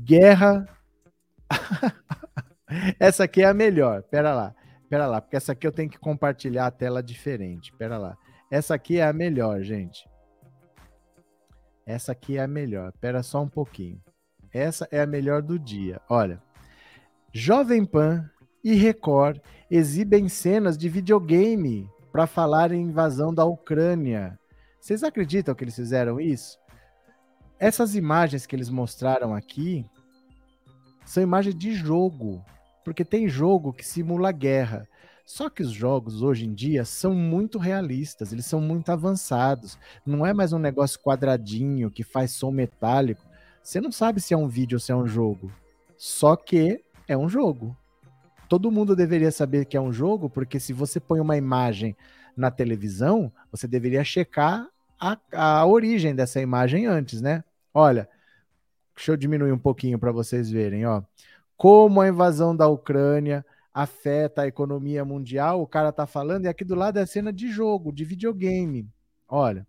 Guerra 0.05 0.69
Essa 2.99 3.25
aqui 3.25 3.43
é 3.43 3.47
a 3.47 3.55
melhor. 3.55 4.03
Pera 4.03 4.35
lá. 4.35 4.55
Pera 4.89 5.07
lá, 5.07 5.21
porque 5.21 5.37
essa 5.37 5.53
aqui 5.53 5.67
eu 5.67 5.73
tenho 5.73 5.89
que 5.89 5.99
compartilhar 5.99 6.67
a 6.67 6.71
tela 6.71 7.03
diferente. 7.03 7.73
Pera 7.73 7.97
lá. 7.97 8.17
Essa 8.53 8.75
aqui 8.75 8.99
é 8.99 9.07
a 9.07 9.15
melhor, 9.15 9.63
gente. 9.63 10.07
Essa 11.87 12.13
aqui 12.13 12.37
é 12.37 12.43
a 12.43 12.47
melhor. 12.47 12.93
Pera 13.01 13.23
só 13.23 13.41
um 13.41 13.49
pouquinho. 13.49 13.99
Essa 14.53 14.87
é 14.93 15.01
a 15.01 15.07
melhor 15.07 15.41
do 15.41 15.59
dia. 15.59 16.03
Olha. 16.07 16.39
Jovem 17.33 17.83
Pan 17.83 18.31
e 18.63 18.75
Record 18.75 19.41
exibem 19.71 20.29
cenas 20.29 20.77
de 20.77 20.91
videogame 20.91 21.89
para 22.13 22.27
falar 22.27 22.73
em 22.73 22.83
invasão 22.83 23.33
da 23.33 23.43
Ucrânia. 23.43 24.39
Vocês 24.79 25.03
acreditam 25.03 25.55
que 25.55 25.65
eles 25.65 25.75
fizeram 25.75 26.21
isso? 26.21 26.59
Essas 27.59 27.95
imagens 27.95 28.45
que 28.45 28.55
eles 28.55 28.69
mostraram 28.69 29.35
aqui 29.35 29.83
são 31.07 31.23
imagens 31.23 31.55
de 31.55 31.73
jogo, 31.73 32.45
porque 32.85 33.03
tem 33.03 33.31
jogo 33.31 33.73
que 33.73 33.87
simula 33.87 34.31
guerra. 34.31 34.87
Só 35.33 35.49
que 35.49 35.63
os 35.63 35.71
jogos 35.71 36.21
hoje 36.21 36.45
em 36.45 36.53
dia 36.53 36.85
são 36.85 37.15
muito 37.15 37.59
realistas, 37.59 38.35
eles 38.35 38.45
são 38.45 38.61
muito 38.61 38.93
avançados. 38.93 39.79
Não 40.05 40.27
é 40.27 40.35
mais 40.35 40.53
um 40.53 40.59
negócio 40.59 41.01
quadradinho 41.01 41.91
que 41.91 42.05
faz 42.05 42.33
som 42.33 42.51
metálico. 42.51 43.23
Você 43.63 43.81
não 43.81 43.91
sabe 43.91 44.21
se 44.21 44.35
é 44.35 44.37
um 44.37 44.47
vídeo 44.47 44.77
ou 44.77 44.79
se 44.79 44.93
é 44.93 44.95
um 44.95 45.07
jogo. 45.07 45.51
Só 45.97 46.37
que 46.37 46.85
é 47.09 47.17
um 47.17 47.31
jogo. 47.31 47.75
Todo 48.47 48.71
mundo 48.71 48.95
deveria 48.95 49.33
saber 49.33 49.65
que 49.65 49.75
é 49.75 49.81
um 49.81 49.91
jogo, 49.91 50.29
porque 50.29 50.61
se 50.61 50.75
você 50.75 51.01
põe 51.01 51.19
uma 51.19 51.35
imagem 51.35 51.97
na 52.37 52.51
televisão, 52.51 53.33
você 53.51 53.67
deveria 53.67 54.05
checar 54.05 54.69
a, 55.01 55.17
a 55.33 55.65
origem 55.65 56.15
dessa 56.15 56.43
imagem 56.43 56.85
antes, 56.85 57.23
né? 57.23 57.43
Olha, 57.73 58.07
deixa 58.95 59.13
eu 59.13 59.17
diminuir 59.17 59.53
um 59.53 59.59
pouquinho 59.59 59.99
para 59.99 60.13
vocês 60.13 60.51
verem, 60.51 60.85
ó. 60.85 61.03
Como 61.57 62.03
a 62.03 62.09
invasão 62.09 62.55
da 62.55 62.69
Ucrânia 62.69 63.43
afeta 63.73 64.43
a 64.43 64.47
economia 64.47 65.05
mundial, 65.05 65.63
o 65.63 65.67
cara 65.67 65.93
tá 65.93 66.07
falando, 66.07 66.45
e 66.45 66.49
aqui 66.49 66.65
do 66.65 66.75
lado 66.75 66.99
é 66.99 67.07
cena 67.07 67.33
de 67.33 67.49
jogo, 67.51 67.93
de 67.93 68.05
videogame. 68.05 68.89
Olha, 69.29 69.67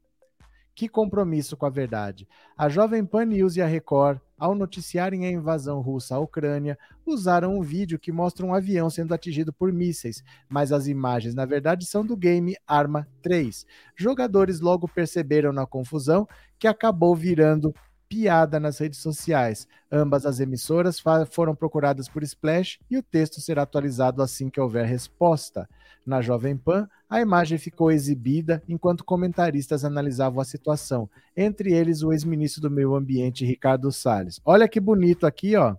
que 0.75 0.89
compromisso 0.89 1.55
com 1.55 1.65
a 1.65 1.69
verdade. 1.69 2.27
A 2.57 2.67
Jovem 2.67 3.05
Pan 3.05 3.25
News 3.25 3.55
e 3.55 3.61
a 3.61 3.67
Record, 3.67 4.19
ao 4.37 4.55
noticiarem 4.55 5.25
a 5.25 5.31
invasão 5.31 5.79
russa 5.81 6.15
à 6.15 6.19
Ucrânia, 6.19 6.77
usaram 7.05 7.57
um 7.57 7.61
vídeo 7.61 7.99
que 7.99 8.11
mostra 8.11 8.45
um 8.45 8.53
avião 8.53 8.89
sendo 8.89 9.13
atingido 9.13 9.53
por 9.53 9.71
mísseis, 9.71 10.23
mas 10.49 10.71
as 10.71 10.87
imagens, 10.87 11.35
na 11.35 11.45
verdade, 11.45 11.85
são 11.85 12.05
do 12.05 12.17
game 12.17 12.55
Arma 12.67 13.07
3. 13.21 13.65
Jogadores 13.95 14.59
logo 14.59 14.87
perceberam 14.87 15.53
na 15.53 15.65
confusão 15.65 16.27
que 16.57 16.67
acabou 16.67 17.15
virando 17.15 17.73
piada 18.13 18.59
nas 18.59 18.77
redes 18.77 18.99
sociais. 18.99 19.67
Ambas 19.91 20.23
as 20.23 20.39
emissoras 20.39 21.01
foram 21.31 21.55
procuradas 21.55 22.07
por 22.07 22.21
Splash 22.21 22.79
e 22.87 22.95
o 22.95 23.01
texto 23.01 23.41
será 23.41 23.63
atualizado 23.63 24.21
assim 24.21 24.51
que 24.51 24.61
houver 24.61 24.85
resposta. 24.85 25.67
Na 26.05 26.21
Jovem 26.21 26.55
Pan, 26.55 26.87
a 27.09 27.19
imagem 27.19 27.57
ficou 27.57 27.91
exibida 27.91 28.61
enquanto 28.69 29.03
comentaristas 29.03 29.83
analisavam 29.83 30.39
a 30.39 30.45
situação, 30.45 31.09
entre 31.35 31.73
eles 31.73 32.03
o 32.03 32.13
ex-ministro 32.13 32.61
do 32.61 32.69
Meio 32.69 32.93
Ambiente, 32.93 33.45
Ricardo 33.45 33.91
Salles. 33.91 34.39
Olha 34.45 34.67
que 34.67 34.79
bonito 34.79 35.25
aqui, 35.25 35.55
ó. 35.55 35.75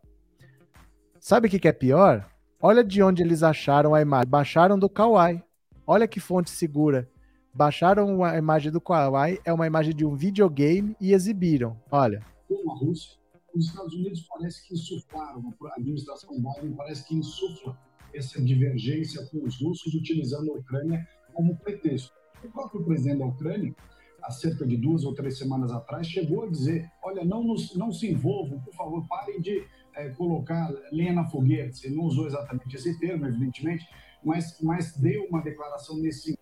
Sabe 1.20 1.46
o 1.46 1.50
que, 1.50 1.68
é 1.68 1.72
pior? 1.72 2.28
Olha 2.60 2.82
de 2.82 3.00
onde 3.00 3.22
eles 3.22 3.44
acharam 3.44 3.94
a 3.94 4.02
imagem. 4.02 4.28
Baixaram 4.28 4.76
do 4.76 4.88
Kawaii. 4.88 5.40
Olha 5.86 6.08
que 6.08 6.18
fonte 6.18 6.50
segura 6.50 7.08
baixaram 7.54 8.24
a 8.24 8.36
imagem 8.36 8.72
do 8.72 8.80
Kawaii, 8.80 9.40
é 9.44 9.52
uma 9.52 9.66
imagem 9.66 9.94
de 9.94 10.04
um 10.04 10.16
videogame 10.16 10.96
e 11.00 11.12
exibiram. 11.12 11.76
Olha. 11.90 12.22
Com 12.48 12.70
a 12.70 12.74
Rússia, 12.74 13.16
os 13.54 13.66
Estados 13.66 13.94
Unidos 13.94 14.26
parece 14.28 14.66
que 14.66 14.74
insuflaram, 14.74 15.54
a 15.64 15.80
administração 15.80 16.30
Biden 16.30 16.74
parece 16.76 17.06
que 17.06 17.14
insufla 17.14 17.78
essa 18.12 18.42
divergência 18.42 19.24
com 19.26 19.44
os 19.44 19.60
russos, 19.60 19.94
utilizando 19.94 20.50
a 20.52 20.54
Ucrânia 20.54 21.06
como 21.32 21.56
pretexto. 21.56 22.12
O 22.44 22.48
próprio 22.48 22.84
presidente 22.84 23.18
da 23.18 23.26
Ucrânia, 23.26 23.74
há 24.22 24.30
cerca 24.30 24.66
de 24.66 24.76
duas 24.76 25.04
ou 25.04 25.14
três 25.14 25.38
semanas 25.38 25.70
atrás, 25.70 26.06
chegou 26.06 26.44
a 26.44 26.50
dizer: 26.50 26.90
olha, 27.02 27.24
não, 27.24 27.42
nos, 27.42 27.74
não 27.76 27.92
se 27.92 28.10
envolvam, 28.10 28.60
por 28.60 28.74
favor, 28.74 29.06
parem 29.08 29.40
de 29.40 29.64
é, 29.94 30.08
colocar 30.10 30.72
lenha 30.92 31.12
na 31.12 31.24
fogueira. 31.24 31.70
Ele 31.82 31.96
não 31.96 32.04
usou 32.04 32.26
exatamente 32.26 32.76
esse 32.76 32.98
termo, 32.98 33.26
evidentemente, 33.26 33.86
mas, 34.22 34.60
mas 34.60 34.96
deu 34.96 35.26
uma 35.26 35.42
declaração 35.42 35.96
nesse 35.96 36.33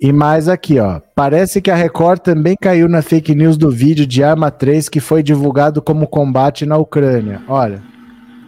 e 0.00 0.12
mais 0.12 0.48
aqui, 0.48 0.78
ó. 0.78 1.00
Parece 1.14 1.60
que 1.60 1.70
a 1.70 1.74
Record 1.74 2.20
também 2.20 2.56
caiu 2.60 2.88
na 2.88 3.02
fake 3.02 3.34
news 3.34 3.56
do 3.56 3.70
vídeo 3.70 4.06
de 4.06 4.22
Arma 4.22 4.50
3 4.50 4.88
que 4.88 5.00
foi 5.00 5.22
divulgado 5.22 5.80
como 5.80 6.06
combate 6.06 6.66
na 6.66 6.76
Ucrânia. 6.76 7.42
Olha. 7.48 7.82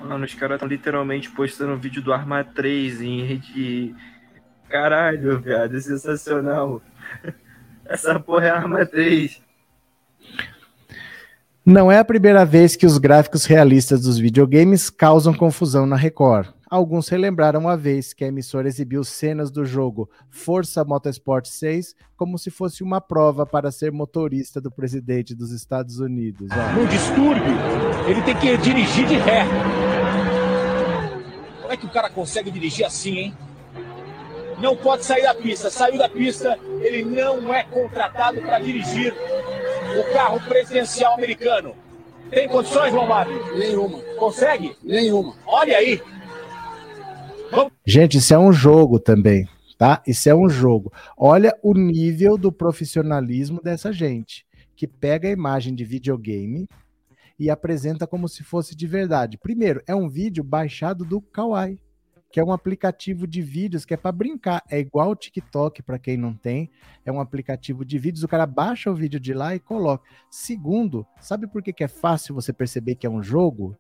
Mano, 0.01 0.25
os 0.25 0.35
caras 0.35 0.57
estão 0.57 0.69
literalmente 0.69 1.31
postando 1.31 1.73
um 1.73 1.79
vídeo 1.79 2.03
do 2.03 2.13
Arma 2.13 2.45
3 2.45 3.01
em 3.01 3.25
rede. 3.25 3.95
Caralho, 4.69 5.41
viado, 5.41 5.77
é 5.77 5.81
sensacional. 5.81 6.83
Essa 7.85 8.19
porra 8.19 8.47
é 8.47 8.51
Arma 8.51 8.87
3. 8.87 9.41
Não 11.65 11.93
é 11.93 11.99
a 11.99 12.05
primeira 12.05 12.45
vez 12.45 12.75
que 12.75 12.87
os 12.87 12.99
gráficos 12.99 13.45
realistas 13.45 14.03
dos 14.03 14.19
videogames 14.19 14.91
causam 14.91 15.33
confusão 15.33 15.87
na 15.87 15.95
Record. 15.95 16.49
Alguns 16.73 17.07
relembraram 17.11 17.69
a 17.69 17.77
vez 17.77 18.15
que 18.15 18.25
a 18.25 18.29
emissora 18.29 18.67
exibiu 18.67 19.05
cenas 19.05 19.51
do 19.51 19.63
jogo 19.63 20.09
Força 20.31 20.83
Motorsport 20.83 21.45
6 21.45 21.95
como 22.17 22.39
se 22.39 22.51
fosse 22.51 22.83
uma 22.83 22.99
prova 22.99 23.45
para 23.45 23.71
ser 23.71 23.93
motorista 23.93 24.59
do 24.59 24.71
presidente 24.71 25.35
dos 25.35 25.51
Estados 25.51 26.01
Unidos. 26.01 26.49
Ó. 26.51 26.73
Num 26.73 26.87
distúrbio, 26.87 27.53
ele 28.09 28.23
tem 28.23 28.35
que 28.39 28.57
dirigir 28.57 29.07
de 29.07 29.17
ré. 29.17 29.45
Como 31.61 31.75
é 31.75 31.77
que 31.77 31.85
o 31.85 31.91
cara 31.91 32.09
consegue 32.09 32.51
dirigir 32.51 32.87
assim, 32.87 33.19
hein? 33.19 33.37
Não 34.59 34.75
pode 34.75 35.05
sair 35.05 35.25
da 35.25 35.35
pista. 35.35 35.69
Saiu 35.69 35.99
da 35.99 36.09
pista, 36.09 36.59
ele 36.81 37.05
não 37.05 37.53
é 37.53 37.65
contratado 37.65 38.41
para 38.41 38.59
dirigir 38.61 39.13
o 39.13 40.15
carro 40.15 40.41
presidencial 40.49 41.13
americano. 41.13 41.75
Tem 42.31 42.49
condições, 42.49 42.95
Lombardi? 42.95 43.35
Nenhuma. 43.59 43.99
Consegue? 44.17 44.75
Nenhuma. 44.83 45.35
Olha 45.47 45.77
aí. 45.77 46.01
Gente, 47.87 48.19
isso 48.19 48.33
é 48.33 48.39
um 48.39 48.53
jogo 48.53 48.99
também, 48.99 49.49
tá? 49.77 50.03
Isso 50.07 50.29
é 50.29 50.35
um 50.35 50.49
jogo. 50.49 50.93
Olha 51.17 51.57
o 51.63 51.75
nível 51.75 52.39
do 52.39 52.53
profissionalismo 52.53 53.61
dessa 53.61 53.93
gente, 53.93 54.47
que 54.77 54.87
pega 54.87 55.29
a 55.29 55.33
imagem 55.33 55.75
de 55.75 55.85
videogame 55.85 56.69
e 57.39 57.51
apresenta 57.51 58.07
como 58.07 58.29
se 58.29 58.45
fosse 58.45 58.77
de 58.77 58.87
verdade. 58.87 59.37
Primeiro, 59.37 59.83
é 59.87 59.95
um 59.95 60.09
vídeo 60.09 60.45
baixado 60.45 61.05
do 61.05 61.21
Kawaii, 61.21 61.79
que 62.31 62.41
é 62.41 62.45
um 62.45 62.53
aplicativo 62.53 63.27
de 63.27 63.43
vídeos 63.43 63.85
que 63.85 63.93
é 63.93 63.97
para 63.97 64.13
brincar. 64.13 64.63
É 64.71 64.79
igual 64.79 65.11
o 65.11 65.17
TikTok 65.17 65.83
para 65.83 65.99
quem 65.99 66.17
não 66.17 66.33
tem. 66.33 66.71
É 67.05 67.13
um 67.13 67.21
aplicativo 67.21 67.85
de 67.85 67.99
vídeos. 67.99 68.25
O 68.25 68.29
cara 68.29 68.47
baixa 68.47 68.91
o 68.91 68.95
vídeo 68.95 69.21
de 69.21 69.35
lá 69.35 69.55
e 69.55 69.61
coloca. 69.61 70.09
Segundo, 70.31 71.07
sabe 71.21 71.47
por 71.47 71.63
que, 71.63 71.73
que 71.73 71.85
é 71.85 71.89
fácil 71.89 72.35
você 72.35 72.53
perceber 72.53 72.95
que 72.95 73.07
é 73.07 73.11
um 73.11 73.23
jogo? 73.23 73.77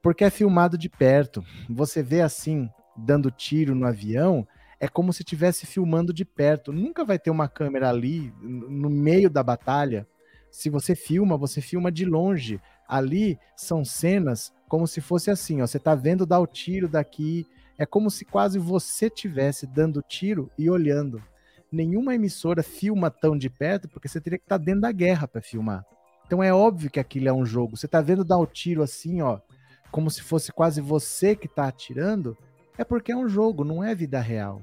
Porque 0.00 0.24
é 0.24 0.30
filmado 0.30 0.78
de 0.78 0.88
perto. 0.88 1.44
Você 1.68 2.02
vê 2.02 2.22
assim 2.22 2.70
dando 2.96 3.30
tiro 3.30 3.74
no 3.74 3.86
avião, 3.86 4.46
é 4.78 4.88
como 4.88 5.12
se 5.12 5.22
estivesse 5.22 5.66
filmando 5.66 6.12
de 6.12 6.24
perto. 6.24 6.72
Nunca 6.72 7.04
vai 7.04 7.18
ter 7.18 7.30
uma 7.30 7.48
câmera 7.48 7.88
ali 7.88 8.32
no 8.40 8.90
meio 8.90 9.30
da 9.30 9.42
batalha. 9.42 10.06
Se 10.50 10.68
você 10.68 10.94
filma, 10.94 11.36
você 11.36 11.60
filma 11.60 11.90
de 11.90 12.04
longe. 12.04 12.60
Ali 12.88 13.38
são 13.56 13.84
cenas 13.84 14.52
como 14.68 14.86
se 14.86 15.00
fosse 15.00 15.30
assim, 15.30 15.62
ó, 15.62 15.66
você 15.66 15.78
tá 15.78 15.94
vendo 15.94 16.26
dar 16.26 16.40
o 16.40 16.46
tiro 16.46 16.88
daqui, 16.88 17.46
é 17.78 17.86
como 17.86 18.10
se 18.10 18.24
quase 18.24 18.58
você 18.58 19.08
tivesse 19.08 19.66
dando 19.66 20.02
tiro 20.02 20.50
e 20.58 20.68
olhando. 20.68 21.22
Nenhuma 21.70 22.14
emissora 22.14 22.62
filma 22.62 23.10
tão 23.10 23.36
de 23.36 23.50
perto 23.50 23.88
porque 23.88 24.08
você 24.08 24.20
teria 24.20 24.38
que 24.38 24.44
estar 24.44 24.58
tá 24.58 24.64
dentro 24.64 24.82
da 24.82 24.92
guerra 24.92 25.28
para 25.28 25.42
filmar. 25.42 25.84
Então 26.26 26.42
é 26.42 26.52
óbvio 26.52 26.90
que 26.90 26.98
aquilo 26.98 27.28
é 27.28 27.32
um 27.32 27.46
jogo. 27.46 27.76
Você 27.76 27.86
tá 27.86 28.00
vendo 28.00 28.24
dar 28.24 28.38
o 28.38 28.46
tiro 28.46 28.82
assim, 28.82 29.22
ó, 29.22 29.38
como 29.90 30.10
se 30.10 30.22
fosse 30.22 30.52
quase 30.52 30.80
você 30.80 31.36
que 31.36 31.48
tá 31.48 31.68
atirando, 31.68 32.36
é 32.78 32.84
porque 32.84 33.12
é 33.12 33.16
um 33.16 33.28
jogo, 33.28 33.64
não 33.64 33.82
é 33.82 33.94
vida 33.94 34.20
real. 34.20 34.62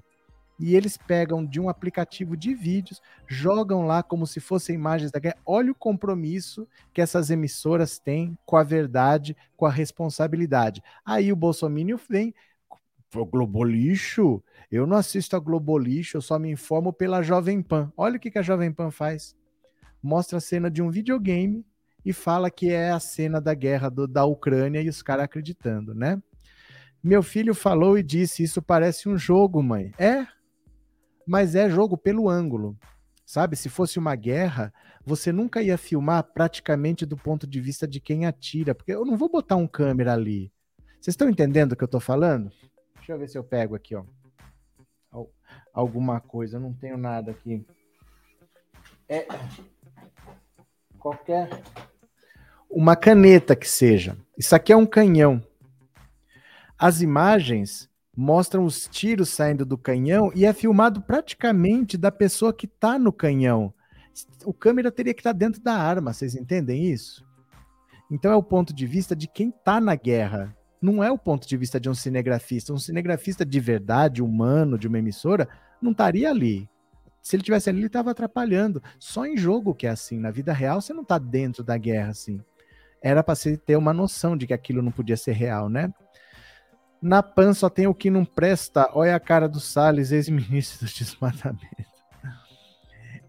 E 0.60 0.76
eles 0.76 0.98
pegam 0.98 1.46
de 1.46 1.60
um 1.60 1.68
aplicativo 1.68 2.38
de 2.38 2.54
vídeos, 2.54 3.02
jogam 3.28 3.86
lá 3.86 4.04
como 4.04 4.28
se 4.28 4.40
fossem 4.40 4.76
imagens 4.76 5.12
da 5.12 5.20
guerra. 5.20 5.38
Olha 5.46 5.72
o 5.72 5.76
compromisso 5.76 6.68
que 6.94 7.02
essas 7.02 7.30
emissoras 7.30 7.98
têm 7.98 8.38
com 8.46 8.56
a 8.56 8.64
verdade, 8.64 9.36
com 9.58 9.66
a 9.66 9.72
responsabilidade. 9.72 10.82
Aí 11.04 11.32
o 11.32 11.36
Bolsonaro 11.36 12.00
vem, 12.10 12.34
Globolixo? 13.14 14.44
Eu 14.72 14.88
não 14.88 14.98
assisto 14.98 15.36
a 15.36 15.40
Globolixo, 15.40 16.18
eu 16.18 16.22
só 16.22 16.40
me 16.40 16.50
informo 16.50 16.94
pela 16.94 17.22
Jovem 17.22 17.62
Pan. 17.62 17.92
Olha 17.98 18.18
o 18.18 18.20
que, 18.20 18.32
que 18.32 18.40
a 18.40 18.44
Jovem 18.44 18.72
Pan 18.72 18.90
faz. 18.90 19.36
Mostra 20.02 20.38
a 20.38 20.42
cena 20.42 20.70
de 20.70 20.82
um 20.82 20.90
videogame 20.90 21.66
e 22.06 22.12
fala 22.12 22.50
que 22.50 22.70
é 22.70 22.92
a 22.92 23.00
cena 23.00 23.40
da 23.40 23.54
guerra 23.54 23.90
do, 23.90 24.08
da 24.08 24.26
Ucrânia 24.26 24.82
e 24.82 24.90
os 24.90 25.02
caras 25.02 25.26
acreditando, 25.26 25.94
né? 25.94 26.22
Meu 27.04 27.22
filho 27.22 27.54
falou 27.54 27.98
e 27.98 28.04
disse: 28.04 28.44
Isso 28.44 28.62
parece 28.62 29.10
um 29.10 29.18
jogo, 29.18 29.62
mãe. 29.62 29.92
É, 29.98 30.26
mas 31.28 31.54
é 31.56 31.70
jogo 31.70 31.98
pelo 31.98 32.30
ângulo. 32.30 32.78
Sabe, 33.26 33.56
se 33.56 33.70
fosse 33.70 33.98
uma 34.00 34.16
guerra, 34.16 34.74
você 35.06 35.32
nunca 35.32 35.62
ia 35.62 35.78
filmar 35.78 36.24
praticamente 36.24 37.06
do 37.06 37.18
ponto 37.18 37.48
de 37.48 37.60
vista 37.60 37.88
de 37.88 38.00
quem 38.00 38.26
atira, 38.26 38.76
porque 38.76 38.92
eu 38.94 39.06
não 39.06 39.18
vou 39.18 39.30
botar 39.30 39.56
um 39.56 39.68
câmera 39.68 40.14
ali. 40.14 40.52
Vocês 41.00 41.14
estão 41.14 41.30
entendendo 41.30 41.72
o 41.72 41.76
que 41.76 41.84
eu 41.84 41.88
tô 41.88 42.00
falando? 42.00 42.52
Deixa 42.98 43.14
eu 43.14 43.20
ver 43.20 43.28
se 43.30 43.38
eu 43.38 43.44
pego 43.44 43.76
aqui, 43.76 43.96
ó. 43.96 44.04
Al- 45.12 45.32
Alguma 45.74 46.20
coisa, 46.22 46.58
eu 46.58 46.62
não 46.62 46.74
tenho 46.74 46.98
nada 46.98 47.32
aqui. 47.32 47.66
É 49.10 49.26
qualquer 51.00 51.50
uma 52.70 52.96
caneta 52.96 53.56
que 53.56 53.68
seja. 53.70 54.18
Isso 54.38 54.56
aqui 54.56 54.72
é 54.72 54.78
um 54.78 54.86
canhão. 54.86 55.42
As 56.78 57.02
imagens 57.02 57.90
mostram 58.16 58.66
os 58.66 58.88
tiros 58.88 59.30
saindo 59.30 59.66
do 59.66 59.78
canhão 59.78 60.32
e 60.36 60.46
é 60.46 60.54
filmado 60.54 61.02
praticamente 61.02 61.98
da 61.98 62.12
pessoa 62.12 62.54
que 62.54 62.66
está 62.66 63.00
no 63.00 63.12
canhão. 63.12 63.74
O 64.46 64.54
câmera 64.54 64.92
teria 64.92 65.14
que 65.14 65.22
estar 65.22 65.34
dentro 65.34 65.62
da 65.62 65.74
arma, 65.74 66.14
vocês 66.14 66.36
entendem 66.36 66.86
isso? 66.92 67.26
Então 68.12 68.32
é 68.32 68.36
o 68.36 68.44
ponto 68.44 68.74
de 68.74 68.86
vista 68.86 69.16
de 69.16 69.28
quem 69.28 69.50
está 69.50 69.82
na 69.82 69.96
guerra. 69.96 70.56
Não 70.82 71.04
é 71.04 71.12
o 71.12 71.18
ponto 71.18 71.48
de 71.48 71.58
vista 71.58 71.80
de 71.80 71.90
um 71.90 71.96
cinegrafista. 71.96 72.74
Um 72.74 72.78
cinegrafista 72.78 73.46
de 73.46 73.60
verdade, 73.60 74.22
humano, 74.22 74.78
de 74.78 74.88
uma 74.88 75.00
emissora, 75.00 75.48
não 75.82 75.92
estaria 75.92 76.30
ali. 76.30 76.70
Se 77.22 77.36
ele 77.36 77.44
tivesse 77.44 77.70
ali, 77.70 77.80
ele 77.80 77.88
estava 77.88 78.12
atrapalhando. 78.12 78.84
Só 79.00 79.26
em 79.26 79.38
jogo 79.38 79.74
que 79.74 79.88
é 79.88 79.90
assim. 79.90 80.20
Na 80.20 80.30
vida 80.30 80.52
real, 80.52 80.82
você 80.82 80.94
não 80.94 81.04
está 81.04 81.18
dentro 81.18 81.64
da 81.64 81.78
guerra 81.78 82.10
assim. 82.10 82.40
Era 83.02 83.24
para 83.24 83.34
você 83.34 83.58
ter 83.58 83.78
uma 83.78 83.94
noção 83.94 84.36
de 84.38 84.46
que 84.46 84.54
aquilo 84.54 84.82
não 84.82 84.92
podia 84.92 85.18
ser 85.18 85.32
real, 85.32 85.70
né? 85.70 85.92
Na 87.04 87.22
PAN 87.22 87.54
só 87.54 87.70
tem 87.70 87.86
o 87.86 87.94
que 87.94 88.10
não 88.10 88.24
presta. 88.24 88.90
Olha 88.94 89.14
a 89.14 89.20
cara 89.20 89.50
do 89.50 89.60
Salles, 89.60 90.14
ex-ministro 90.14 90.88
do 90.88 90.94
desmatamento. 90.94 91.84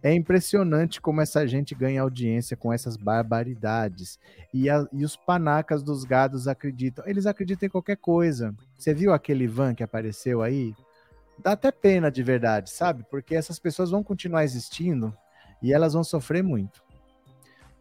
É 0.00 0.14
impressionante 0.14 1.00
como 1.00 1.20
essa 1.20 1.44
gente 1.48 1.74
ganha 1.74 2.02
audiência 2.02 2.56
com 2.56 2.72
essas 2.72 2.96
barbaridades. 2.96 4.16
E, 4.52 4.70
a- 4.70 4.86
e 4.92 5.04
os 5.04 5.16
panacas 5.16 5.82
dos 5.82 6.04
gados 6.04 6.46
acreditam. 6.46 7.04
Eles 7.04 7.26
acreditam 7.26 7.66
em 7.66 7.70
qualquer 7.70 7.96
coisa. 7.96 8.54
Você 8.78 8.94
viu 8.94 9.12
aquele 9.12 9.48
van 9.48 9.74
que 9.74 9.82
apareceu 9.82 10.40
aí? 10.40 10.72
Dá 11.42 11.52
até 11.52 11.72
pena 11.72 12.12
de 12.12 12.22
verdade, 12.22 12.70
sabe? 12.70 13.04
Porque 13.10 13.34
essas 13.34 13.58
pessoas 13.58 13.90
vão 13.90 14.04
continuar 14.04 14.44
existindo 14.44 15.12
e 15.60 15.72
elas 15.72 15.94
vão 15.94 16.04
sofrer 16.04 16.44
muito. 16.44 16.80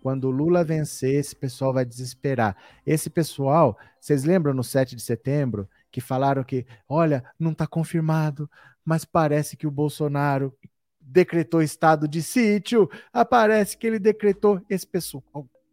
Quando 0.02 0.24
o 0.24 0.32
Lula 0.32 0.64
vencer, 0.64 1.14
esse 1.16 1.36
pessoal 1.36 1.72
vai 1.72 1.86
desesperar. 1.86 2.58
Esse 2.84 3.12
pessoal, 3.12 3.78
vocês 4.00 4.24
lembram 4.24 4.56
no 4.56 4.64
7 4.64 4.96
de 4.96 5.02
setembro 5.04 5.70
que 5.94 6.02
falaram 6.02 6.44
que, 6.44 6.66
olha, 6.90 7.24
não 7.40 7.52
está 7.52 7.68
confirmado, 7.68 8.50
mas 8.84 9.06
parece 9.06 9.56
que 9.56 9.68
o 9.68 9.72
Bolsonaro 9.72 10.52
decretou 11.00 11.62
estado 11.62 12.08
de 12.08 12.24
sítio, 12.24 12.90
aparece 13.14 13.78
que 13.78 13.86
ele 13.86 14.00
decretou. 14.00 14.60
Esse 14.68 14.88
pessoal 14.88 15.24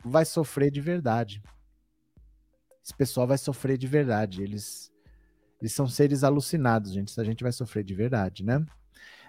vai 0.05 0.27
sofrer 0.27 0.71
de 0.71 0.79
verdade. 0.83 1.43
Esse 2.85 2.95
pessoal 2.95 3.27
vai 3.27 3.39
sofrer 3.39 3.79
de 3.79 3.87
verdade. 3.87 4.43
Eles, 4.43 4.93
eles 5.59 5.73
são 5.73 5.89
seres 5.89 6.23
alucinados, 6.23 6.93
gente. 6.93 7.11
Essa 7.11 7.25
gente 7.25 7.43
vai 7.43 7.53
sofrer 7.53 7.83
de 7.83 7.95
verdade, 7.95 8.45
né? 8.45 8.63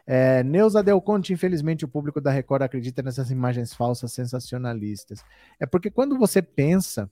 É, 0.05 0.43
Neuza 0.43 0.83
Del 0.83 0.99
Conte, 0.99 1.31
infelizmente, 1.31 1.85
o 1.85 1.87
público 1.87 2.19
da 2.19 2.31
Record 2.31 2.63
acredita 2.63 3.01
nessas 3.01 3.31
imagens 3.31 3.73
falsas 3.73 4.11
sensacionalistas. 4.11 5.23
É 5.57 5.65
porque 5.65 5.89
quando 5.89 6.17
você 6.17 6.41
pensa. 6.41 7.09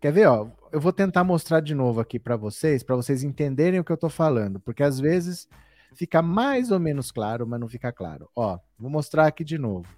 Quer 0.00 0.12
ver, 0.12 0.26
ó? 0.26 0.48
Eu 0.70 0.80
vou 0.80 0.92
tentar 0.92 1.24
mostrar 1.24 1.60
de 1.60 1.74
novo 1.74 2.00
aqui 2.00 2.18
para 2.18 2.36
vocês, 2.36 2.82
para 2.82 2.94
vocês 2.94 3.22
entenderem 3.24 3.80
o 3.80 3.84
que 3.84 3.90
eu 3.90 3.96
tô 3.96 4.08
falando, 4.08 4.60
porque 4.60 4.82
às 4.82 5.00
vezes 5.00 5.48
fica 5.94 6.22
mais 6.22 6.70
ou 6.70 6.78
menos 6.78 7.10
claro, 7.10 7.46
mas 7.46 7.58
não 7.58 7.68
fica 7.68 7.90
claro. 7.90 8.28
Ó, 8.36 8.58
vou 8.78 8.90
mostrar 8.90 9.26
aqui 9.26 9.42
de 9.42 9.58
novo. 9.58 9.88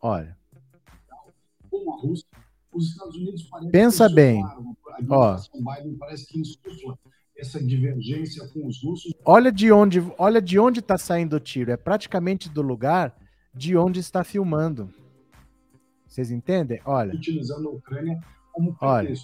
Olha, 0.00 0.36
Com 1.70 1.92
a 1.92 1.96
Rússia, 2.00 2.26
os 2.72 2.90
Estados 2.90 3.16
Unidos 3.16 3.44
parecem 3.44 3.70
Pensa 3.70 4.08
bem. 4.08 4.44
Ó. 5.08 5.36
Biden 5.54 5.96
parece 5.96 6.26
que 6.26 6.40
insufla 6.40 6.98
essa 7.36 7.62
divergência 7.62 8.46
com 8.48 8.66
os 8.66 8.82
russos. 8.82 9.12
olha 9.24 9.50
de 9.50 9.72
onde, 9.72 10.00
olha 10.18 10.42
de 10.42 10.58
onde 10.58 10.80
está 10.80 10.98
saindo 10.98 11.36
o 11.36 11.40
tiro. 11.40 11.70
É 11.70 11.76
praticamente 11.76 12.50
do 12.50 12.62
lugar 12.62 13.16
de 13.54 13.76
onde 13.76 14.00
está 14.00 14.22
filmando. 14.24 14.92
Vocês 16.12 16.30
entendem? 16.30 16.78
Olha, 16.84 17.14
utilizando 17.14 17.70
a 17.70 17.72
Ucrânia 17.72 18.20
como 18.52 18.76
Olha. 18.82 19.14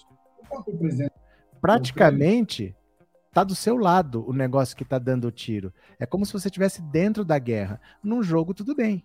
praticamente 1.60 2.74
tá 3.30 3.44
do 3.44 3.54
seu 3.54 3.76
lado 3.76 4.26
o 4.26 4.32
negócio 4.32 4.74
que 4.74 4.86
tá 4.86 4.98
dando 4.98 5.26
o 5.26 5.30
tiro. 5.30 5.70
É 5.98 6.06
como 6.06 6.24
se 6.24 6.32
você 6.32 6.48
estivesse 6.48 6.80
dentro 6.80 7.26
da 7.26 7.38
guerra. 7.38 7.78
Num 8.02 8.22
jogo, 8.22 8.54
tudo 8.54 8.74
bem. 8.74 9.04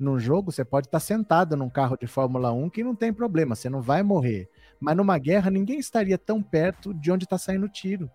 Num 0.00 0.18
jogo, 0.18 0.50
você 0.50 0.64
pode 0.64 0.86
estar 0.86 1.00
sentado 1.00 1.54
num 1.54 1.68
carro 1.68 1.98
de 1.98 2.06
Fórmula 2.06 2.50
1 2.50 2.70
que 2.70 2.82
não 2.82 2.94
tem 2.94 3.12
problema, 3.12 3.54
você 3.54 3.68
não 3.68 3.82
vai 3.82 4.02
morrer. 4.02 4.48
Mas 4.80 4.96
numa 4.96 5.18
guerra, 5.18 5.50
ninguém 5.50 5.78
estaria 5.78 6.16
tão 6.16 6.42
perto 6.42 6.94
de 6.94 7.12
onde 7.12 7.24
está 7.24 7.36
saindo 7.36 7.66
o 7.66 7.70
tiro. 7.70 8.10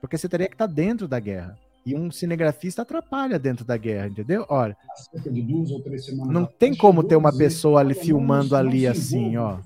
Porque 0.00 0.16
você 0.16 0.26
teria 0.26 0.48
que 0.48 0.54
estar 0.54 0.66
dentro 0.66 1.06
da 1.06 1.20
guerra. 1.20 1.54
E 1.86 1.94
um 1.94 2.10
cinegrafista 2.10 2.82
atrapalha 2.82 3.38
dentro 3.38 3.64
da 3.64 3.76
guerra, 3.76 4.08
entendeu? 4.08 4.44
Olha, 4.48 4.76
não 6.28 6.44
tem 6.44 6.76
como 6.76 7.02
ter 7.02 7.16
uma 7.16 7.32
pessoa 7.32 7.80
ali 7.80 7.90
"Olha, 7.90 7.98
não 7.98 8.04
filmando 8.04 8.56
ali 8.56 8.86
assim, 8.86 9.36
ó. 9.36 9.58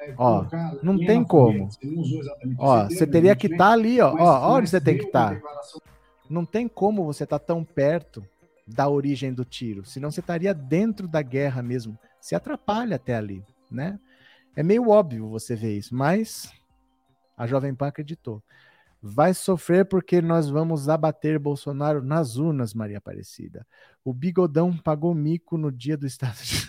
É, 0.00 0.14
Ó, 0.16 0.46
não 0.82 0.98
tem 0.98 1.24
como. 1.24 1.52
fogueira." 1.52 1.70
Você 1.70 1.86
não 1.86 2.02
usou 2.02 2.20
exatamente 2.20 2.56
Ó, 2.58 2.84
você 2.84 3.06
teria 3.06 3.36
que 3.36 3.46
estar 3.46 3.70
ali, 3.70 4.00
ó. 4.00 4.14
ó, 4.18 4.56
onde 4.56 4.68
você 4.68 4.80
tem 4.80 4.96
que 4.98 5.04
estar? 5.04 5.34
declaração 5.34 5.80
Não 6.28 6.44
tem 6.44 6.68
como 6.68 7.04
você 7.04 7.24
estar 7.24 7.38
tão 7.38 7.64
perto 7.64 8.24
da 8.66 8.88
origem 8.88 9.32
do 9.32 9.44
tiro, 9.44 9.84
senão 9.84 10.10
você 10.10 10.20
estaria 10.20 10.54
dentro 10.54 11.08
da 11.08 11.22
guerra 11.22 11.62
mesmo. 11.62 11.98
Se 12.20 12.34
atrapalha 12.34 12.96
até 12.96 13.14
ali, 13.14 13.42
né? 13.70 13.98
É 14.54 14.62
meio 14.62 14.88
óbvio 14.88 15.28
você 15.28 15.56
ver 15.56 15.76
isso, 15.76 15.94
mas 15.94 16.52
a 17.36 17.46
Jovem 17.46 17.74
Pan 17.74 17.88
acreditou. 17.88 18.42
Vai 19.02 19.32
sofrer 19.32 19.86
porque 19.86 20.20
nós 20.20 20.50
vamos 20.50 20.88
abater 20.88 21.38
Bolsonaro 21.38 22.02
nas 22.02 22.36
urnas, 22.36 22.74
Maria 22.74 22.98
Aparecida. 22.98 23.66
O 24.04 24.12
Bigodão 24.12 24.76
pagou 24.76 25.14
mico 25.14 25.56
no 25.56 25.72
dia 25.72 25.96
do 25.96 26.06
Estado 26.06 26.36
de... 26.42 26.66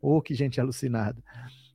Ô, 0.00 0.20
que 0.22 0.34
gente 0.34 0.60
alucinada. 0.60 1.22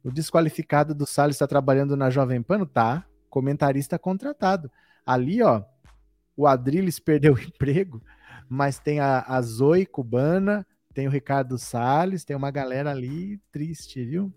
O 0.04 0.12
desqualificado 0.12 0.94
do 0.94 1.08
Salles 1.08 1.36
está 1.36 1.48
trabalhando 1.48 1.98
na 1.98 2.10
Jovem 2.10 2.42
Pan? 2.42 2.66
Tá. 2.66 3.06
Comentarista 3.30 3.98
contratado. 3.98 4.72
Ali, 5.06 5.42
ó, 5.42 5.64
o 6.38 6.46
Adriles 6.46 7.00
perdeu 7.00 7.34
o 7.34 7.40
emprego, 7.40 8.02
mas 8.48 8.78
tem 8.78 9.00
a, 9.00 9.22
a 9.22 9.42
Zoe 9.42 9.86
cubana, 9.86 10.66
tem 10.94 11.08
o 11.08 11.12
Ricardo 11.12 11.58
Salles, 11.58 12.24
tem 12.24 12.36
uma 12.36 12.52
galera 12.52 12.92
ali 12.92 13.40
triste, 13.52 14.04
viu? 14.04 14.34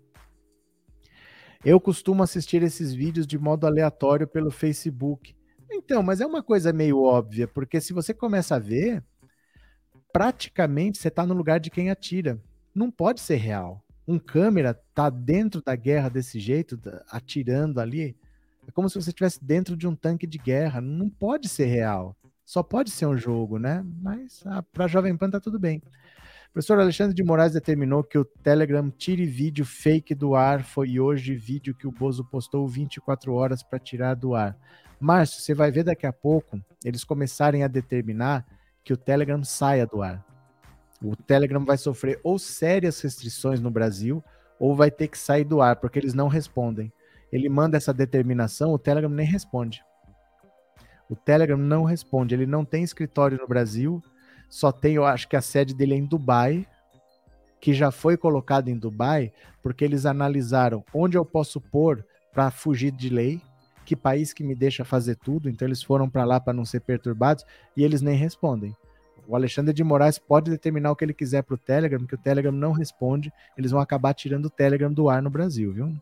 Eu 1.65 1.79
costumo 1.79 2.21
assistir 2.21 2.61
esses 2.61 2.93
vídeos 2.93 3.25
de 3.25 3.39
modo 3.39 3.65
aleatório 3.65 4.27
pelo 4.27 4.51
Facebook. 4.51 5.35
Então, 5.71 6.03
mas 6.03 6.21
é 6.21 6.25
uma 6.25 6.43
coisa 6.43 6.71
meio 6.71 7.01
óbvia, 7.01 7.47
porque 7.47 7.81
se 7.81 7.91
você 7.91 8.13
começa 8.13 8.55
a 8.55 8.59
ver, 8.59 9.03
praticamente 10.13 10.99
você 10.99 11.07
está 11.07 11.25
no 11.25 11.33
lugar 11.33 11.59
de 11.59 11.71
quem 11.71 11.89
atira. 11.89 12.39
Não 12.73 12.91
pode 12.91 13.19
ser 13.19 13.37
real. 13.37 13.83
Um 14.07 14.19
câmera 14.19 14.79
tá 14.93 15.09
dentro 15.09 15.59
da 15.59 15.75
guerra 15.75 16.07
desse 16.07 16.39
jeito, 16.39 16.79
atirando 17.09 17.81
ali. 17.81 18.15
É 18.67 18.71
como 18.71 18.87
se 18.87 19.01
você 19.01 19.09
estivesse 19.09 19.43
dentro 19.43 19.75
de 19.75 19.87
um 19.87 19.95
tanque 19.95 20.27
de 20.27 20.37
guerra. 20.37 20.79
Não 20.79 21.09
pode 21.09 21.49
ser 21.49 21.65
real. 21.65 22.15
Só 22.45 22.61
pode 22.61 22.91
ser 22.91 23.07
um 23.07 23.17
jogo, 23.17 23.57
né? 23.57 23.83
Mas 24.03 24.43
ah, 24.45 24.61
para 24.61 24.85
Jovem 24.85 25.17
Pan 25.17 25.31
tá 25.31 25.39
tudo 25.39 25.57
bem. 25.57 25.81
Professor 26.55 26.79
Alexandre 26.79 27.13
de 27.13 27.21
Moraes 27.21 27.51
determinou 27.51 28.01
que 28.01 28.17
o 28.17 28.23
Telegram 28.23 28.89
tire 28.89 29.25
vídeo 29.25 29.65
fake 29.65 30.15
do 30.15 30.35
ar. 30.35 30.63
Foi 30.63 31.01
hoje 31.01 31.35
vídeo 31.35 31.75
que 31.75 31.85
o 31.85 31.91
Bozo 31.91 32.23
postou 32.23 32.65
24 32.65 33.33
horas 33.33 33.61
para 33.61 33.77
tirar 33.77 34.13
do 34.13 34.33
ar. 34.33 34.57
Márcio, 34.97 35.41
você 35.41 35.53
vai 35.53 35.69
ver 35.69 35.83
daqui 35.83 36.07
a 36.07 36.13
pouco 36.13 36.57
eles 36.85 37.03
começarem 37.03 37.61
a 37.61 37.67
determinar 37.67 38.45
que 38.85 38.93
o 38.93 38.97
Telegram 38.97 39.43
saia 39.43 39.85
do 39.85 40.01
ar. 40.01 40.25
O 41.03 41.13
Telegram 41.13 41.65
vai 41.65 41.77
sofrer 41.77 42.21
ou 42.23 42.39
sérias 42.39 43.01
restrições 43.01 43.59
no 43.59 43.69
Brasil 43.69 44.23
ou 44.57 44.73
vai 44.73 44.89
ter 44.89 45.09
que 45.09 45.17
sair 45.17 45.43
do 45.43 45.59
ar, 45.59 45.75
porque 45.75 45.99
eles 45.99 46.13
não 46.13 46.29
respondem. 46.29 46.89
Ele 47.33 47.49
manda 47.49 47.75
essa 47.75 47.93
determinação, 47.93 48.71
o 48.71 48.79
Telegram 48.79 49.11
nem 49.11 49.27
responde. 49.27 49.83
O 51.09 51.17
Telegram 51.17 51.57
não 51.57 51.83
responde, 51.83 52.33
ele 52.33 52.45
não 52.45 52.63
tem 52.63 52.81
escritório 52.81 53.37
no 53.37 53.45
Brasil, 53.45 54.01
só 54.49 54.71
tem, 54.71 54.95
eu 54.95 55.05
acho 55.05 55.27
que 55.27 55.35
a 55.35 55.41
sede 55.41 55.73
dele 55.73 55.93
é 55.93 55.97
em 55.97 56.05
Dubai, 56.05 56.67
que 57.59 57.73
já 57.73 57.91
foi 57.91 58.15
colocado 58.15 58.69
em 58.69 58.77
Dubai, 58.77 59.31
porque 59.63 59.83
eles 59.83 60.05
analisaram 60.05 60.83
onde 60.93 61.17
eu 61.17 61.25
posso 61.25 61.59
pôr 61.59 62.05
para 62.31 62.51
fugir 62.51 62.91
de 62.91 63.09
lei, 63.09 63.41
que 63.85 63.95
país 63.95 64.33
que 64.33 64.43
me 64.43 64.55
deixa 64.55 64.83
fazer 64.83 65.15
tudo, 65.15 65.49
então 65.49 65.67
eles 65.67 65.81
foram 65.81 66.09
para 66.09 66.25
lá 66.25 66.39
para 66.39 66.53
não 66.53 66.65
ser 66.65 66.81
perturbados 66.81 67.45
e 67.75 67.83
eles 67.83 68.01
nem 68.01 68.15
respondem. 68.15 68.75
O 69.27 69.35
Alexandre 69.35 69.73
de 69.73 69.83
Moraes 69.83 70.19
pode 70.19 70.51
determinar 70.51 70.91
o 70.91 70.95
que 70.95 71.03
ele 71.03 71.13
quiser 71.13 71.41
para 71.41 71.55
o 71.55 71.57
Telegram, 71.57 72.05
que 72.05 72.15
o 72.15 72.17
Telegram 72.17 72.51
não 72.51 72.71
responde, 72.71 73.31
eles 73.57 73.71
vão 73.71 73.79
acabar 73.79 74.13
tirando 74.13 74.45
o 74.45 74.49
Telegram 74.49 74.91
do 74.91 75.09
ar 75.09 75.21
no 75.21 75.29
Brasil, 75.29 75.73
viu? 75.73 75.95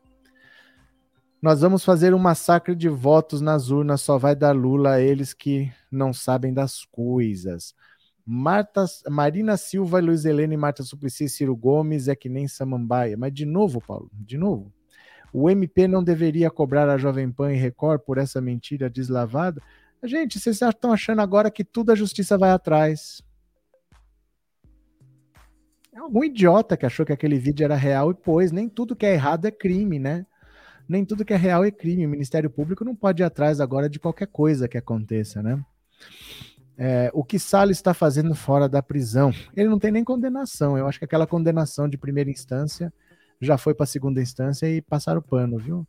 Nós 1.42 1.60
vamos 1.60 1.84
fazer 1.84 2.14
um 2.14 2.20
massacre 2.20 2.74
de 2.74 2.88
votos 2.88 3.42
nas 3.42 3.70
urnas, 3.70 4.02
só 4.02 4.18
vai 4.18 4.34
dar 4.34 4.56
Lula 4.56 4.94
a 4.94 5.02
eles 5.02 5.34
que 5.34 5.72
não 5.92 6.14
sabem 6.14 6.54
das 6.54 6.86
coisas. 6.86 7.76
Marta, 8.26 8.86
Marina 9.10 9.58
Silva, 9.58 10.00
Luiz 10.00 10.24
Helena 10.24 10.54
e 10.54 10.58
Marta 10.58 10.84
Suplicy, 10.84 11.28
Ciro 11.28 11.56
Gomes 11.56 12.08
é 12.08 12.16
que 12.16 12.30
nem 12.30 12.48
Samambaia. 12.48 13.18
Mas 13.18 13.34
de 13.34 13.46
novo, 13.46 13.82
Paulo, 13.82 14.10
de 14.14 14.38
novo. 14.38 14.72
O 15.34 15.50
MP 15.50 15.88
não 15.88 16.04
deveria 16.04 16.50
cobrar 16.50 16.88
a 16.90 16.98
Jovem 16.98 17.32
Pan 17.32 17.52
e 17.52 17.58
Record 17.58 18.02
por 18.02 18.18
essa 18.18 18.40
mentira 18.40 18.90
deslavada? 18.90 19.62
Gente, 20.04 20.40
vocês 20.40 20.62
estão 20.62 20.94
achando 20.94 21.22
agora 21.22 21.50
que 21.50 21.64
tudo 21.64 21.92
a 21.92 21.96
justiça 21.96 22.38
vai 22.38 22.52
atrás. 22.52 23.22
É 25.92 26.00
algum 26.00 26.24
idiota 26.24 26.78
que 26.78 26.86
achou 26.86 27.06
que 27.06 27.14
aquele 27.14 27.38
vídeo 27.38 27.64
era 27.64 27.76
real 27.76 28.12
e 28.12 28.14
pôs. 28.14 28.52
Nem 28.52 28.70
tudo 28.70 28.96
que 28.96 29.06
é 29.06 29.14
errado 29.14 29.46
é 29.46 29.52
crime, 29.52 30.00
né? 30.00 30.26
Nem 30.88 31.06
tudo 31.06 31.26
que 31.26 31.34
é 31.34 31.38
real 31.38 31.64
é 31.64 31.72
crime. 31.72 32.06
O 32.06 32.10
Ministério 32.10 32.50
Público 32.50 32.84
não 32.84 32.96
pode 32.96 33.22
ir 33.22 33.26
atrás 33.26 33.60
agora 33.60 33.90
de 33.90 34.00
qualquer 34.00 34.28
coisa 34.28 34.68
que 34.68 34.78
aconteça, 34.78 35.42
né? 35.42 35.64
É, 36.78 37.12
o 37.14 37.24
que 37.24 37.38
Salles 37.38 37.78
está 37.78 37.94
fazendo 37.94 38.34
fora 38.34 38.68
da 38.68 38.82
prisão? 38.82 39.32
Ele 39.56 39.70
não 39.70 39.80
tem 39.80 39.92
nem 39.92 40.04
condenação. 40.04 40.78
Eu 40.78 40.88
acho 40.88 41.00
que 41.00 41.06
aquela 41.06 41.28
condenação 41.28 41.88
de 41.88 41.98
primeira 41.98 42.30
instância 42.30 42.92
já 43.40 43.58
foi 43.58 43.74
para 43.74 43.86
segunda 43.86 44.22
instância 44.22 44.68
e 44.68 44.82
passaram 44.82 45.20
o 45.20 45.24
pano, 45.24 45.58
viu? 45.58 45.88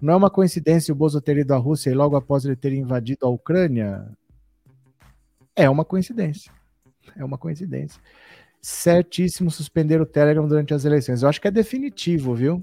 Não 0.00 0.12
é 0.12 0.16
uma 0.16 0.30
coincidência 0.30 0.92
o 0.92 0.96
Bozo 0.96 1.20
ter 1.20 1.38
ido 1.38 1.54
à 1.54 1.56
Rússia 1.56 1.90
e 1.90 1.94
logo 1.94 2.16
após 2.16 2.44
ele 2.44 2.56
ter 2.56 2.72
invadido 2.72 3.24
a 3.24 3.30
Ucrânia? 3.30 4.06
É 5.54 5.70
uma 5.70 5.84
coincidência. 5.84 6.52
É 7.16 7.24
uma 7.24 7.38
coincidência. 7.38 8.00
Certíssimo 8.60 9.50
suspender 9.50 10.00
o 10.00 10.06
Telegram 10.06 10.46
durante 10.46 10.74
as 10.74 10.84
eleições. 10.84 11.22
Eu 11.22 11.28
acho 11.28 11.40
que 11.40 11.48
é 11.48 11.50
definitivo, 11.50 12.34
viu? 12.34 12.62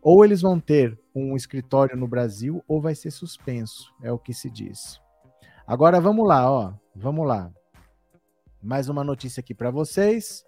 Ou 0.00 0.24
eles 0.24 0.40
vão 0.40 0.60
ter 0.60 0.96
um 1.12 1.34
escritório 1.34 1.96
no 1.96 2.06
Brasil 2.06 2.62
ou 2.68 2.80
vai 2.80 2.94
ser 2.94 3.10
suspenso, 3.10 3.92
é 4.02 4.12
o 4.12 4.18
que 4.18 4.32
se 4.32 4.48
diz. 4.48 5.00
Agora 5.66 6.00
vamos 6.00 6.26
lá, 6.26 6.50
ó. 6.50 6.72
Vamos 7.00 7.28
lá. 7.28 7.48
Mais 8.60 8.88
uma 8.88 9.04
notícia 9.04 9.40
aqui 9.40 9.54
para 9.54 9.70
vocês. 9.70 10.44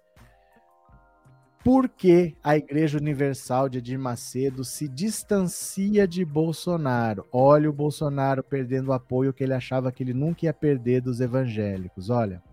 Por 1.63 1.87
que 1.87 2.35
a 2.43 2.57
Igreja 2.57 2.97
Universal 2.97 3.69
de 3.69 3.77
Edir 3.77 3.97
Macedo 3.97 4.65
se 4.65 4.89
distancia 4.89 6.05
de 6.05 6.25
Bolsonaro? 6.25 7.25
Olha 7.31 7.69
o 7.69 7.73
Bolsonaro 7.73 8.43
perdendo 8.43 8.89
o 8.89 8.93
apoio 8.93 9.31
que 9.31 9.45
ele 9.45 9.53
achava 9.53 9.93
que 9.93 10.03
ele 10.03 10.13
nunca 10.13 10.45
ia 10.45 10.53
perder 10.53 11.01
dos 11.01 11.21
evangélicos. 11.21 12.09
Olha. 12.09 12.43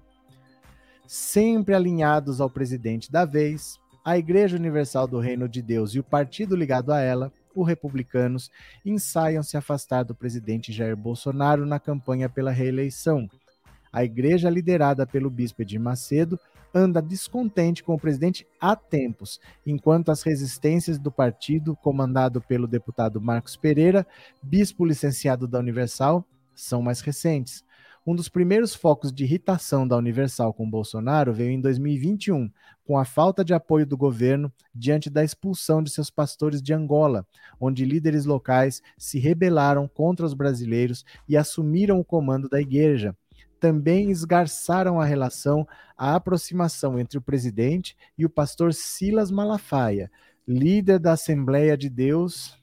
Sempre 1.05 1.75
alinhados 1.75 2.41
ao 2.41 2.49
presidente 2.49 3.11
da 3.11 3.25
vez, 3.25 3.81
a 4.05 4.17
Igreja 4.17 4.57
Universal 4.57 5.09
do 5.09 5.19
Reino 5.19 5.49
de 5.49 5.61
Deus 5.61 5.93
e 5.95 5.99
o 5.99 6.05
partido 6.05 6.55
ligado 6.55 6.93
a 6.93 7.01
ela, 7.01 7.33
os 7.53 7.67
republicanos, 7.67 8.49
ensaiam 8.87 9.43
se 9.43 9.57
afastar 9.57 10.05
do 10.05 10.15
presidente 10.15 10.73
Jair 10.73 10.97
Bolsonaro 10.97 11.67
na 11.67 11.81
campanha 11.81 12.29
pela 12.29 12.53
reeleição. 12.53 13.29
A 13.99 14.05
igreja, 14.05 14.49
liderada 14.49 15.05
pelo 15.05 15.29
bispo 15.29 15.63
Edir 15.63 15.81
Macedo, 15.81 16.39
anda 16.73 17.03
descontente 17.03 17.83
com 17.83 17.95
o 17.95 17.99
presidente 17.99 18.47
há 18.61 18.77
tempos, 18.77 19.41
enquanto 19.67 20.13
as 20.13 20.23
resistências 20.23 21.01
do 21.01 21.11
partido, 21.11 21.75
comandado 21.75 22.41
pelo 22.41 22.69
deputado 22.69 23.21
Marcos 23.21 23.57
Pereira, 23.57 24.07
bispo 24.41 24.85
licenciado 24.85 25.49
da 25.49 25.59
Universal, 25.59 26.25
são 26.55 26.81
mais 26.81 27.01
recentes. 27.01 27.65
Um 28.07 28.15
dos 28.15 28.29
primeiros 28.29 28.73
focos 28.73 29.13
de 29.13 29.25
irritação 29.25 29.87
da 29.87 29.97
Universal 29.97 30.55
com 30.55 30.71
Bolsonaro 30.71 31.35
veio 31.35 31.51
em 31.51 31.61
2021, 31.61 32.49
com 32.87 32.97
a 32.97 33.05
falta 33.05 33.45
de 33.45 33.53
apoio 33.53 33.85
do 33.85 33.97
governo 33.97 34.53
diante 34.73 35.11
da 35.11 35.25
expulsão 35.25 35.83
de 35.83 35.91
seus 35.91 36.09
pastores 36.09 36.63
de 36.63 36.73
Angola, 36.73 37.27
onde 37.61 37.85
líderes 37.85 38.25
locais 38.25 38.81
se 38.97 39.19
rebelaram 39.19 39.89
contra 39.89 40.25
os 40.25 40.35
brasileiros 40.35 41.05
e 41.29 41.37
assumiram 41.37 41.99
o 41.99 42.05
comando 42.05 42.49
da 42.49 42.61
igreja 42.61 43.13
também 43.59 44.11
esgarçaram 44.11 45.01
a 45.01 45.05
relação, 45.05 45.67
a 45.97 46.15
aproximação 46.15 46.99
entre 46.99 47.19
o 47.19 47.23
presidente 47.23 47.97
e 48.17 48.25
o 48.25 48.31
pastor 48.31 48.75
Silas 48.75 49.31
Malafaia, 49.31 50.11
líder 50.47 50.99
da 50.99 51.13
Assembleia 51.13 51.77
de 51.77 51.89
Deus, 51.89 52.58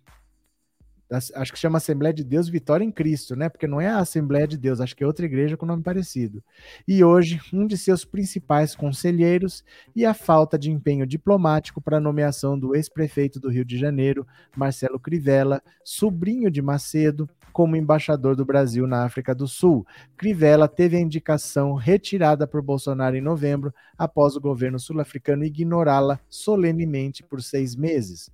acho 1.12 1.54
que 1.54 1.60
chama 1.60 1.78
Assembleia 1.78 2.14
de 2.14 2.24
Deus 2.24 2.50
Vitória 2.50 2.84
em 2.84 2.92
Cristo, 2.92 3.36
né? 3.36 3.50
Porque 3.50 3.68
não 3.68 3.80
é 3.80 3.88
a 3.88 4.00
Assembleia 4.00 4.48
de 4.48 4.58
Deus, 4.58 4.82
acho 4.82 4.96
que 4.96 5.04
é 5.04 5.08
outra 5.08 5.26
igreja 5.26 5.56
com 5.56 5.66
nome 5.66 5.84
parecido. 5.84 6.44
E 6.88 7.04
hoje, 7.04 7.40
um 7.54 7.68
de 7.68 7.78
seus 7.78 8.04
principais 8.04 8.76
conselheiros 8.76 9.64
e 9.96 10.06
a 10.06 10.14
falta 10.14 10.58
de 10.58 10.72
empenho 10.72 11.06
diplomático 11.06 11.82
para 11.82 11.98
a 11.98 12.02
nomeação 12.02 12.58
do 12.58 12.76
ex-prefeito 12.76 13.40
do 13.40 13.50
Rio 13.50 13.66
de 13.66 13.78
Janeiro, 13.78 14.26
Marcelo 14.56 15.00
Crivella, 15.00 15.62
sobrinho 15.84 16.50
de 16.50 16.62
Macedo, 16.62 17.30
como 17.56 17.78
embaixador 17.78 18.36
do 18.36 18.44
Brasil 18.44 18.86
na 18.86 19.06
África 19.06 19.34
do 19.34 19.48
Sul. 19.48 19.88
Crivella 20.18 20.68
teve 20.68 20.98
a 20.98 21.00
indicação 21.00 21.74
retirada 21.74 22.46
por 22.46 22.62
Bolsonaro 22.62 23.16
em 23.16 23.22
novembro, 23.22 23.74
após 23.98 24.36
o 24.36 24.42
governo 24.42 24.78
sul-africano 24.78 25.46
ignorá-la 25.46 26.20
solenemente 26.30 27.24
por 27.24 27.42
seis 27.42 27.74
meses. 27.74 28.30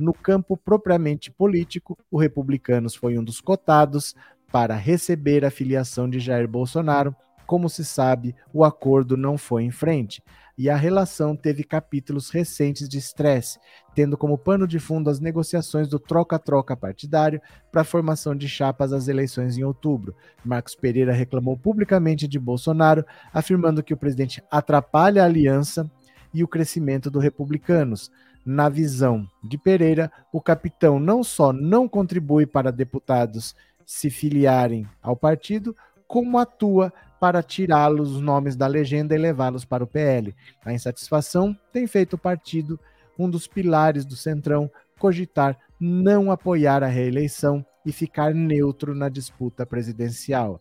No 0.00 0.14
campo 0.14 0.56
propriamente 0.56 1.30
político, 1.30 1.94
o 2.10 2.18
Republicanos 2.18 2.94
foi 2.94 3.18
um 3.18 3.22
dos 3.22 3.38
cotados 3.38 4.14
para 4.50 4.74
receber 4.74 5.44
a 5.44 5.50
filiação 5.50 6.08
de 6.08 6.18
Jair 6.18 6.48
Bolsonaro. 6.48 7.14
Como 7.46 7.68
se 7.68 7.84
sabe, 7.84 8.34
o 8.50 8.64
acordo 8.64 9.14
não 9.14 9.36
foi 9.36 9.62
em 9.64 9.70
frente 9.70 10.22
e 10.56 10.70
a 10.70 10.76
relação 10.76 11.36
teve 11.36 11.62
capítulos 11.62 12.30
recentes 12.30 12.88
de 12.88 12.96
estresse, 12.96 13.58
tendo 13.94 14.16
como 14.16 14.38
pano 14.38 14.66
de 14.66 14.78
fundo 14.78 15.10
as 15.10 15.20
negociações 15.20 15.86
do 15.86 15.98
troca-troca 15.98 16.74
partidário 16.74 17.38
para 17.70 17.82
a 17.82 17.84
formação 17.84 18.34
de 18.34 18.48
chapas 18.48 18.94
às 18.94 19.06
eleições 19.06 19.58
em 19.58 19.64
outubro. 19.64 20.16
Marcos 20.42 20.74
Pereira 20.74 21.12
reclamou 21.12 21.58
publicamente 21.58 22.26
de 22.26 22.38
Bolsonaro, 22.38 23.04
afirmando 23.34 23.82
que 23.82 23.92
o 23.92 23.98
presidente 23.98 24.42
atrapalha 24.50 25.22
a 25.22 25.26
aliança 25.26 25.90
e 26.32 26.42
o 26.42 26.48
crescimento 26.48 27.10
dos 27.10 27.22
republicanos. 27.22 28.10
Na 28.52 28.68
visão 28.68 29.30
de 29.44 29.56
Pereira, 29.56 30.10
o 30.32 30.40
capitão 30.40 30.98
não 30.98 31.22
só 31.22 31.52
não 31.52 31.88
contribui 31.88 32.46
para 32.46 32.72
deputados 32.72 33.54
se 33.86 34.10
filiarem 34.10 34.88
ao 35.00 35.14
partido, 35.14 35.76
como 36.08 36.36
atua 36.36 36.92
para 37.20 37.44
tirá-los 37.44 38.16
os 38.16 38.20
nomes 38.20 38.56
da 38.56 38.66
legenda 38.66 39.14
e 39.14 39.18
levá-los 39.18 39.64
para 39.64 39.84
o 39.84 39.86
PL. 39.86 40.34
A 40.64 40.72
insatisfação 40.72 41.56
tem 41.72 41.86
feito 41.86 42.14
o 42.14 42.18
partido, 42.18 42.76
um 43.16 43.30
dos 43.30 43.46
pilares 43.46 44.04
do 44.04 44.16
Centrão, 44.16 44.68
cogitar 44.98 45.56
não 45.78 46.32
apoiar 46.32 46.82
a 46.82 46.88
reeleição 46.88 47.64
e 47.86 47.92
ficar 47.92 48.34
neutro 48.34 48.96
na 48.96 49.08
disputa 49.08 49.64
presidencial. 49.64 50.60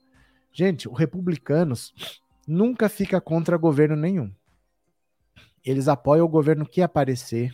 Gente, 0.54 0.88
os 0.88 0.96
republicanos 0.96 1.92
nunca 2.48 2.88
fica 2.88 3.20
contra 3.20 3.58
governo 3.58 3.96
nenhum. 3.96 4.32
Eles 5.66 5.88
apoiam 5.88 6.26
o 6.26 6.30
governo 6.30 6.66
que 6.66 6.82
aparecer, 6.82 7.52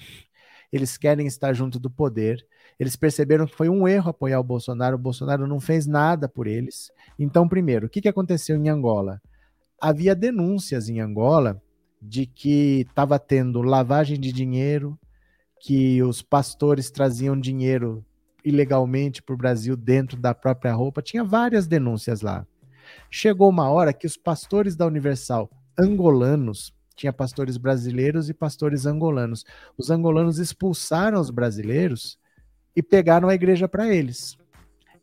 eles 0.76 0.98
querem 0.98 1.26
estar 1.26 1.54
junto 1.54 1.80
do 1.80 1.90
poder. 1.90 2.46
Eles 2.80 2.96
perceberam 2.96 3.46
que 3.46 3.56
foi 3.56 3.70
um 3.70 3.88
erro 3.88 4.10
apoiar 4.10 4.40
o 4.40 4.44
Bolsonaro, 4.44 4.96
o 4.96 5.00
Bolsonaro 5.00 5.48
não 5.48 5.60
fez 5.60 5.86
nada 5.88 6.28
por 6.28 6.48
eles. 6.48 6.92
Então, 7.18 7.48
primeiro, 7.48 7.88
o 7.88 7.90
que, 7.90 8.02
que 8.02 8.10
aconteceu 8.10 8.58
em 8.58 8.68
Angola? 8.68 9.22
Havia 9.80 10.14
denúncias 10.14 10.90
em 10.90 11.00
Angola 11.00 11.62
de 12.02 12.26
que 12.26 12.86
estava 12.88 13.18
tendo 13.18 13.62
lavagem 13.62 14.20
de 14.20 14.32
dinheiro, 14.32 15.00
que 15.62 16.04
os 16.04 16.22
pastores 16.22 16.92
traziam 16.92 17.40
dinheiro 17.40 18.06
ilegalmente 18.44 19.24
para 19.24 19.34
o 19.34 19.38
Brasil 19.38 19.76
dentro 19.76 20.20
da 20.20 20.36
própria 20.36 20.74
roupa. 20.74 21.02
Tinha 21.02 21.24
várias 21.24 21.66
denúncias 21.66 22.22
lá. 22.22 22.46
Chegou 23.10 23.50
uma 23.50 23.70
hora 23.70 23.94
que 23.94 24.06
os 24.06 24.18
pastores 24.18 24.76
da 24.76 24.86
Universal 24.86 25.50
angolanos 25.78 26.75
tinha 26.96 27.14
pastores 27.14 27.58
brasileiros 27.58 28.30
e 28.30 28.34
pastores 28.34 28.86
angolanos. 28.86 29.46
Os 29.78 29.90
angolanos 29.90 30.40
expulsaram 30.40 31.20
os 31.20 31.30
brasileiros 31.30 32.18
e 32.76 32.82
pegaram 32.82 33.30
a 33.30 33.36
igreja 33.36 33.68
para 33.68 33.94
eles. 33.94 34.38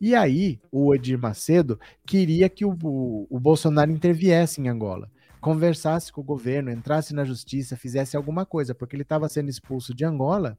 E 0.01 0.16
aí, 0.16 0.61
o 0.70 0.93
Edir 0.95 1.16
Macedo 1.16 1.78
queria 2.05 2.49
que 2.49 2.64
o, 2.64 2.76
o, 2.82 3.26
o, 3.30 3.38
Bolsonaro 3.38 3.90
interviesse 3.93 4.61
em 4.61 4.68
Angola, 4.68 5.09
conversasse 5.40 6.11
com 6.11 6.20
o 6.20 6.24
governo, 6.24 6.72
entrasse 6.72 7.14
na 7.14 7.24
justiça, 7.24 7.76
fizesse 7.76 8.16
alguma 8.16 8.45
coisa, 8.45 8.74
porque 8.74 8.97
ele 8.97 9.05
estava 9.05 9.28
sendo 9.28 9.49
expulso 9.49 9.95
de 9.95 10.05
Angola, 10.05 10.59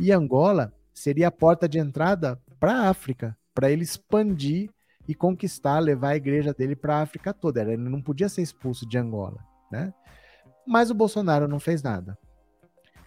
e 0.00 0.10
Angola 0.10 0.72
seria 0.94 1.28
a 1.28 1.30
porta 1.30 1.68
de 1.68 1.78
entrada 1.78 2.40
para 2.58 2.72
a 2.72 2.88
África, 2.88 3.36
para 3.54 3.70
ele 3.70 3.82
expandir 3.82 4.70
e 5.06 5.14
conquistar, 5.14 5.80
levar 5.80 6.10
a 6.10 6.16
igreja 6.16 6.54
dele 6.54 6.74
para 6.74 6.96
a 6.96 7.02
África 7.02 7.34
toda. 7.34 7.60
Ele 7.60 7.76
não 7.76 8.00
podia 8.00 8.28
ser 8.28 8.40
expulso 8.40 8.88
de 8.88 8.96
Angola, 8.96 9.38
né? 9.70 9.92
Mas 10.68 10.90
o 10.90 10.94
Bolsonaro 10.94 11.48
não 11.48 11.58
fez 11.58 11.82
nada. 11.82 12.16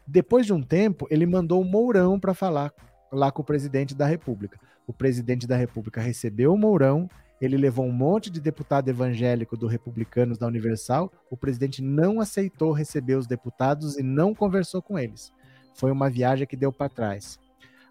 Depois 0.07 0.45
de 0.45 0.51
um 0.51 0.64
tempo, 0.64 1.07
ele 1.12 1.26
mandou 1.26 1.62
o 1.62 1.66
Mourão 1.66 2.20
para 2.20 2.34
falar 2.34 2.74
lá 3.12 3.32
com 3.32 3.43
o 3.43 3.45
presidente 3.45 3.93
da 3.93 4.05
República. 4.05 4.59
O 4.88 4.91
presidente 4.91 5.45
da 5.45 5.55
República 5.55 6.01
recebeu 6.01 6.53
o 6.53 6.57
Mourão, 6.57 7.07
ele 7.39 7.57
levou 7.57 7.86
um 7.86 7.91
monte 7.91 8.30
de 8.30 8.41
deputado 8.41 8.89
evangélico 8.89 9.55
do 9.55 9.68
Republicanos 9.68 10.38
da 10.38 10.45
Universal. 10.45 11.12
O 11.30 11.38
presidente 11.38 11.82
não 11.82 12.20
aceitou 12.20 12.72
receber 12.72 13.16
os 13.16 13.26
deputados 13.26 13.97
e 13.97 14.03
não 14.03 14.36
conversou 14.36 14.82
com 14.82 14.97
eles. 14.97 15.32
Foi 15.74 15.91
uma 15.91 16.09
viagem 16.09 16.45
que 16.45 16.55
deu 16.55 16.72
para 16.72 16.89
trás. 16.89 17.39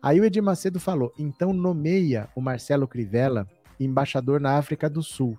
Aí 0.02 0.20
o 0.20 0.24
Edir 0.24 0.42
Macedo 0.42 0.78
falou: 0.78 1.12
então 1.18 1.52
nomeia 1.52 2.28
o 2.34 2.40
Marcelo 2.40 2.86
Crivella 2.86 3.46
embaixador 3.78 4.40
na 4.40 4.56
África 4.56 4.88
do 4.88 5.02
Sul. 5.02 5.38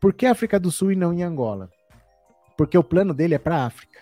Por 0.00 0.12
que 0.12 0.26
África 0.26 0.60
do 0.60 0.70
Sul 0.70 0.92
e 0.92 0.96
não 0.96 1.12
em 1.12 1.22
Angola? 1.22 1.70
Porque 2.60 2.76
o 2.76 2.84
plano 2.84 3.14
dele 3.14 3.34
é 3.34 3.38
para 3.38 3.56
a 3.56 3.64
África, 3.64 4.00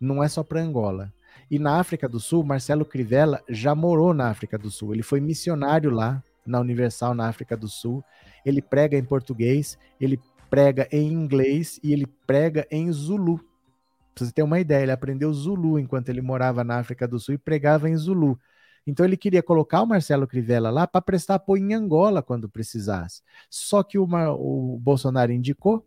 não 0.00 0.24
é 0.24 0.28
só 0.28 0.42
para 0.42 0.62
Angola. 0.62 1.12
E 1.50 1.58
na 1.58 1.78
África 1.78 2.08
do 2.08 2.18
Sul, 2.18 2.42
Marcelo 2.42 2.82
Crivella 2.82 3.42
já 3.50 3.74
morou 3.74 4.14
na 4.14 4.30
África 4.30 4.56
do 4.56 4.70
Sul. 4.70 4.94
Ele 4.94 5.02
foi 5.02 5.20
missionário 5.20 5.90
lá 5.90 6.24
na 6.46 6.58
Universal 6.58 7.12
na 7.12 7.28
África 7.28 7.54
do 7.54 7.68
Sul. 7.68 8.02
Ele 8.46 8.62
prega 8.62 8.96
em 8.96 9.04
português, 9.04 9.78
ele 10.00 10.18
prega 10.48 10.88
em 10.90 11.12
inglês 11.12 11.78
e 11.84 11.92
ele 11.92 12.06
prega 12.26 12.66
em 12.70 12.90
Zulu. 12.90 13.44
Pra 14.14 14.24
você 14.24 14.32
ter 14.32 14.42
uma 14.42 14.58
ideia, 14.58 14.84
ele 14.84 14.92
aprendeu 14.92 15.30
Zulu 15.30 15.78
enquanto 15.78 16.08
ele 16.08 16.22
morava 16.22 16.64
na 16.64 16.78
África 16.78 17.06
do 17.06 17.20
Sul 17.20 17.34
e 17.34 17.38
pregava 17.38 17.90
em 17.90 17.96
Zulu. 17.98 18.40
Então 18.86 19.04
ele 19.04 19.18
queria 19.18 19.42
colocar 19.42 19.82
o 19.82 19.86
Marcelo 19.86 20.26
Crivella 20.26 20.70
lá 20.70 20.86
para 20.86 21.02
prestar 21.02 21.34
apoio 21.34 21.62
em 21.62 21.74
Angola 21.74 22.22
quando 22.22 22.48
precisasse. 22.48 23.20
Só 23.50 23.82
que 23.82 23.98
o 23.98 24.78
Bolsonaro 24.80 25.30
indicou 25.30 25.84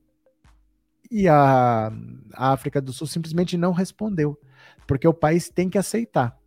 e 1.12 1.28
a, 1.28 1.92
a 2.34 2.54
África 2.54 2.82
do 2.82 2.94
Sul 2.94 3.06
simplesmente 3.06 3.58
não 3.58 3.74
respondeu, 3.74 4.40
porque 4.88 5.06
o 5.06 5.14
país 5.14 5.50
tem 5.50 5.70
que 5.70 5.78
aceitar. 5.78 6.38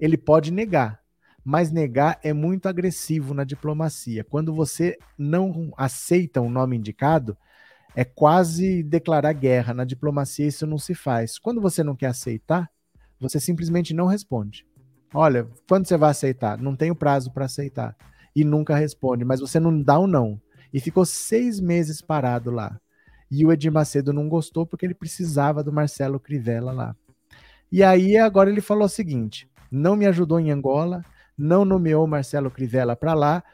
Ele 0.00 0.18
pode 0.18 0.50
negar, 0.50 1.00
mas 1.44 1.70
negar 1.70 2.18
é 2.22 2.32
muito 2.32 2.68
agressivo 2.68 3.32
na 3.32 3.44
diplomacia. 3.44 4.24
Quando 4.24 4.52
você 4.52 4.98
não 5.16 5.72
aceita 5.76 6.40
um 6.40 6.50
nome 6.50 6.76
indicado, 6.76 7.36
é 7.94 8.04
quase 8.04 8.82
declarar 8.82 9.32
guerra. 9.32 9.72
Na 9.72 9.84
diplomacia 9.84 10.46
isso 10.46 10.66
não 10.66 10.78
se 10.78 10.94
faz. 10.94 11.38
Quando 11.38 11.60
você 11.60 11.84
não 11.84 11.94
quer 11.94 12.06
aceitar, 12.06 12.68
você 13.20 13.38
simplesmente 13.38 13.94
não 13.94 14.06
responde. 14.06 14.66
Olha, 15.14 15.48
quando 15.68 15.86
você 15.86 15.96
vai 15.96 16.10
aceitar? 16.10 16.58
Não 16.58 16.74
tenho 16.74 16.96
prazo 16.96 17.32
para 17.32 17.44
aceitar. 17.44 17.96
E 18.34 18.44
nunca 18.44 18.76
responde, 18.76 19.24
mas 19.24 19.40
você 19.40 19.60
não 19.60 19.80
dá 19.80 19.98
o 19.98 20.04
um 20.04 20.06
não. 20.06 20.40
E 20.72 20.80
ficou 20.80 21.04
seis 21.04 21.60
meses 21.60 22.00
parado 22.00 22.50
lá. 22.50 22.80
E 23.30 23.46
o 23.46 23.52
Edir 23.52 23.72
Macedo 23.72 24.12
não 24.12 24.28
gostou 24.28 24.66
porque 24.66 24.84
ele 24.84 24.94
precisava 24.94 25.62
do 25.62 25.72
Marcelo 25.72 26.18
Crivella 26.18 26.72
lá. 26.72 26.96
E 27.70 27.82
aí 27.82 28.16
agora 28.16 28.50
ele 28.50 28.60
falou 28.60 28.84
o 28.84 28.88
seguinte: 28.88 29.48
não 29.70 29.94
me 29.94 30.06
ajudou 30.06 30.40
em 30.40 30.50
Angola, 30.50 31.04
não 31.38 31.64
nomeou 31.64 32.06
Marcelo 32.06 32.50
Crivella 32.50 32.96
para 32.96 33.14
lá. 33.14 33.44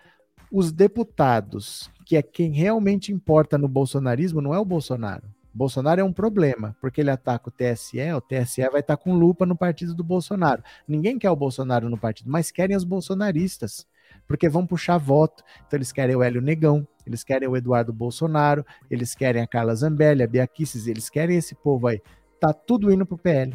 Os 0.50 0.72
deputados, 0.72 1.90
que 2.04 2.16
é 2.16 2.22
quem 2.22 2.52
realmente 2.52 3.12
importa 3.12 3.58
no 3.58 3.68
bolsonarismo, 3.68 4.40
não 4.40 4.54
é 4.54 4.58
o 4.58 4.64
Bolsonaro. 4.64 5.24
Bolsonaro 5.52 6.00
é 6.00 6.04
um 6.04 6.12
problema, 6.12 6.76
porque 6.80 7.00
ele 7.00 7.10
ataca 7.10 7.48
o 7.48 7.52
TSE, 7.52 7.98
o 8.12 8.20
TSE 8.20 8.68
vai 8.68 8.80
estar 8.80 8.96
com 8.96 9.14
lupa 9.14 9.46
no 9.46 9.56
partido 9.56 9.94
do 9.94 10.04
Bolsonaro. 10.04 10.62
Ninguém 10.86 11.18
quer 11.18 11.30
o 11.30 11.36
Bolsonaro 11.36 11.88
no 11.88 11.96
partido, 11.96 12.30
mas 12.30 12.50
querem 12.50 12.76
os 12.76 12.84
bolsonaristas, 12.84 13.86
porque 14.26 14.48
vão 14.48 14.66
puxar 14.66 14.98
voto. 14.98 15.42
Então 15.66 15.76
eles 15.76 15.92
querem 15.92 16.16
o 16.16 16.22
Hélio 16.22 16.40
Negão, 16.40 16.86
eles 17.06 17.22
querem 17.22 17.48
o 17.48 17.56
Eduardo 17.56 17.92
Bolsonaro, 17.92 18.64
eles 18.90 19.14
querem 19.14 19.42
a 19.42 19.46
Carla 19.46 19.74
Zambelli, 19.74 20.22
a 20.22 20.26
Bia 20.26 20.48
eles 20.86 21.08
querem 21.08 21.36
esse 21.36 21.54
povo 21.54 21.86
aí. 21.86 22.00
Tá 22.40 22.52
tudo 22.52 22.92
indo 22.92 23.06
pro 23.06 23.16
PL. 23.18 23.54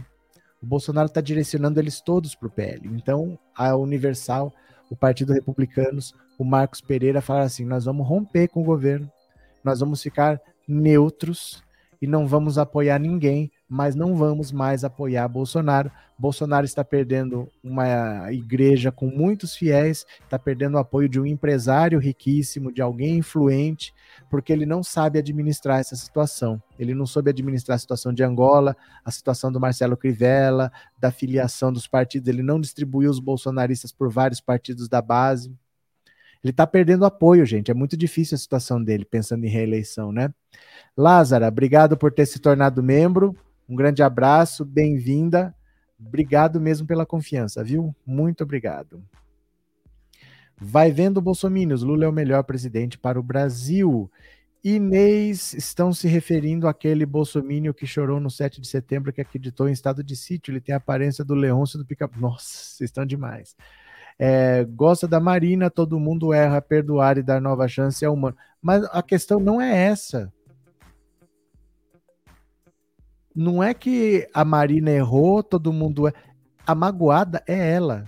O 0.61 0.65
Bolsonaro 0.65 1.07
está 1.07 1.21
direcionando 1.21 1.79
eles 1.79 2.01
todos 2.01 2.35
pro 2.35 2.49
PL. 2.49 2.87
Então, 2.89 3.37
a 3.55 3.75
Universal, 3.75 4.53
o 4.89 4.95
Partido 4.95 5.33
Republicanos, 5.33 6.13
o 6.37 6.43
Marcos 6.43 6.81
Pereira 6.81 7.21
falaram 7.21 7.47
assim: 7.47 7.65
nós 7.65 7.85
vamos 7.85 8.07
romper 8.07 8.47
com 8.47 8.61
o 8.61 8.65
governo, 8.65 9.11
nós 9.63 9.79
vamos 9.79 10.01
ficar 10.01 10.39
neutros 10.67 11.63
e 12.01 12.07
não 12.07 12.27
vamos 12.27 12.57
apoiar 12.57 12.99
ninguém, 12.99 13.51
mas 13.71 13.95
não 13.95 14.17
vamos 14.17 14.51
mais 14.51 14.83
apoiar 14.83 15.25
Bolsonaro. 15.29 15.89
Bolsonaro 16.19 16.65
está 16.65 16.83
perdendo 16.83 17.47
uma 17.63 18.29
igreja 18.29 18.91
com 18.91 19.07
muitos 19.07 19.55
fiéis, 19.55 20.05
está 20.25 20.37
perdendo 20.37 20.75
o 20.75 20.77
apoio 20.77 21.07
de 21.07 21.21
um 21.21 21.25
empresário 21.25 21.97
riquíssimo, 21.97 22.69
de 22.69 22.81
alguém 22.81 23.19
influente, 23.19 23.93
porque 24.29 24.51
ele 24.51 24.65
não 24.65 24.83
sabe 24.83 25.19
administrar 25.19 25.79
essa 25.79 25.95
situação. 25.95 26.61
Ele 26.77 26.93
não 26.93 27.05
soube 27.05 27.29
administrar 27.29 27.77
a 27.77 27.79
situação 27.79 28.13
de 28.13 28.21
Angola, 28.25 28.75
a 29.05 29.09
situação 29.09 29.49
do 29.49 29.59
Marcelo 29.59 29.95
Crivella, 29.95 30.69
da 30.99 31.09
filiação 31.09 31.71
dos 31.71 31.87
partidos, 31.87 32.27
ele 32.27 32.43
não 32.43 32.59
distribuiu 32.59 33.09
os 33.09 33.21
bolsonaristas 33.21 33.93
por 33.93 34.11
vários 34.11 34.41
partidos 34.41 34.89
da 34.89 35.01
base. 35.01 35.47
Ele 36.43 36.51
está 36.51 36.67
perdendo 36.67 37.05
apoio, 37.05 37.45
gente. 37.45 37.71
É 37.71 37.73
muito 37.73 37.95
difícil 37.95 38.35
a 38.35 38.37
situação 38.37 38.83
dele, 38.83 39.05
pensando 39.05 39.45
em 39.45 39.49
reeleição, 39.49 40.11
né? 40.11 40.33
Lázara, 40.97 41.47
obrigado 41.47 41.95
por 41.95 42.11
ter 42.11 42.25
se 42.25 42.37
tornado 42.37 42.83
membro. 42.83 43.33
Um 43.71 43.75
grande 43.77 44.03
abraço, 44.03 44.65
bem-vinda. 44.65 45.55
Obrigado 45.97 46.59
mesmo 46.59 46.85
pela 46.85 47.05
confiança, 47.05 47.63
viu? 47.63 47.95
Muito 48.05 48.43
obrigado. 48.43 49.01
Vai 50.59 50.91
vendo, 50.91 51.21
Bolsominions, 51.21 51.81
Lula 51.81 52.03
é 52.03 52.07
o 52.09 52.11
melhor 52.11 52.43
presidente 52.43 52.97
para 52.97 53.17
o 53.17 53.23
Brasil. 53.23 54.11
Inês 54.61 55.53
estão 55.53 55.93
se 55.93 56.05
referindo 56.05 56.67
àquele 56.67 57.05
bolsomínio 57.05 57.73
que 57.73 57.87
chorou 57.87 58.19
no 58.19 58.29
7 58.29 58.59
de 58.59 58.67
setembro, 58.67 59.13
que 59.13 59.21
acreditou 59.21 59.69
em 59.69 59.71
estado 59.71 60.03
de 60.03 60.17
sítio. 60.17 60.51
Ele 60.51 60.59
tem 60.59 60.75
a 60.75 60.77
aparência 60.77 61.23
do 61.23 61.33
Leôncio 61.33 61.79
do 61.79 61.85
Pica. 61.85 62.09
Nossa, 62.17 62.45
vocês 62.45 62.89
estão 62.89 63.05
demais. 63.05 63.55
É, 64.19 64.65
gosta 64.65 65.07
da 65.07 65.21
Marina, 65.21 65.69
todo 65.69 65.97
mundo 65.97 66.33
erra, 66.33 66.61
perdoar 66.61 67.17
e 67.17 67.23
dar 67.23 67.39
nova 67.39 67.69
chance 67.69 68.03
é 68.03 68.09
humano. 68.09 68.35
Mas 68.61 68.83
a 68.91 69.01
questão 69.01 69.39
não 69.39 69.61
é 69.61 69.85
essa. 69.85 70.29
Não 73.35 73.63
é 73.63 73.73
que 73.73 74.27
a 74.33 74.43
Marina 74.43 74.91
errou, 74.91 75.41
todo 75.41 75.73
mundo 75.73 76.07
é. 76.07 76.13
A 76.65 76.75
magoada 76.75 77.43
é 77.47 77.73
ela. 77.73 78.07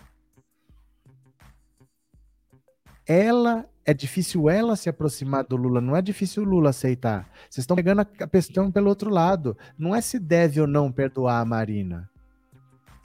Ela 3.06 3.66
é 3.86 3.94
difícil 3.94 4.50
ela 4.50 4.76
se 4.76 4.90
aproximar 4.90 5.44
do 5.44 5.58
Lula, 5.58 5.82
não 5.82 5.96
é 5.96 6.02
difícil 6.02 6.44
o 6.44 6.46
Lula 6.46 6.70
aceitar. 6.70 7.30
Vocês 7.50 7.64
estão 7.64 7.76
pegando 7.76 8.02
a 8.02 8.06
questão 8.06 8.72
pelo 8.72 8.90
outro 8.90 9.10
lado. 9.10 9.58
Não 9.78 9.94
é 9.94 10.02
se 10.02 10.20
deve 10.20 10.62
ou 10.62 10.68
não 10.68 10.92
perdoar 10.92 11.42
a 11.42 11.46
Marina. 11.46 12.10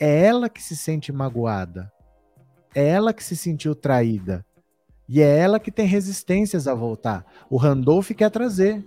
É 0.01 0.25
ela 0.25 0.49
que 0.49 0.63
se 0.63 0.77
sente 0.77 1.11
magoada. 1.11 1.91
É 2.75 2.87
ela 2.87 3.13
que 3.13 3.25
se 3.25 3.37
sentiu 3.37 3.75
traída. 3.75 4.45
E 5.09 5.21
é 5.21 5.39
ela 5.39 5.59
que 5.59 5.73
tem 5.73 5.87
resistências 5.87 6.69
a 6.69 6.75
voltar. 6.75 7.25
O 7.51 7.57
Randolph 7.57 8.11
quer 8.11 8.31
trazer. 8.31 8.87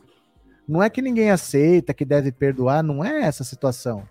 Não 0.71 0.81
é 0.81 0.89
que 0.89 1.01
ninguém 1.01 1.29
aceita, 1.29 1.93
que 1.93 2.05
deve 2.05 2.31
perdoar, 2.31 2.81
não 2.81 3.03
é 3.03 3.23
essa 3.23 3.43
situação. 3.43 4.07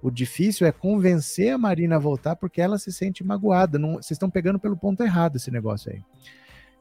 O 0.00 0.10
difícil 0.10 0.66
é 0.66 0.72
convencer 0.72 1.52
a 1.52 1.58
Marina 1.58 1.96
a 1.96 1.98
voltar 1.98 2.36
porque 2.36 2.58
ela 2.58 2.78
se 2.78 2.90
sente 2.90 3.22
magoada. 3.22 3.78
Não, 3.78 3.96
vocês 3.96 4.12
estão 4.12 4.30
pegando 4.30 4.58
pelo 4.58 4.78
ponto 4.78 5.02
errado 5.02 5.36
esse 5.36 5.50
negócio 5.50 5.92
aí. 5.92 6.02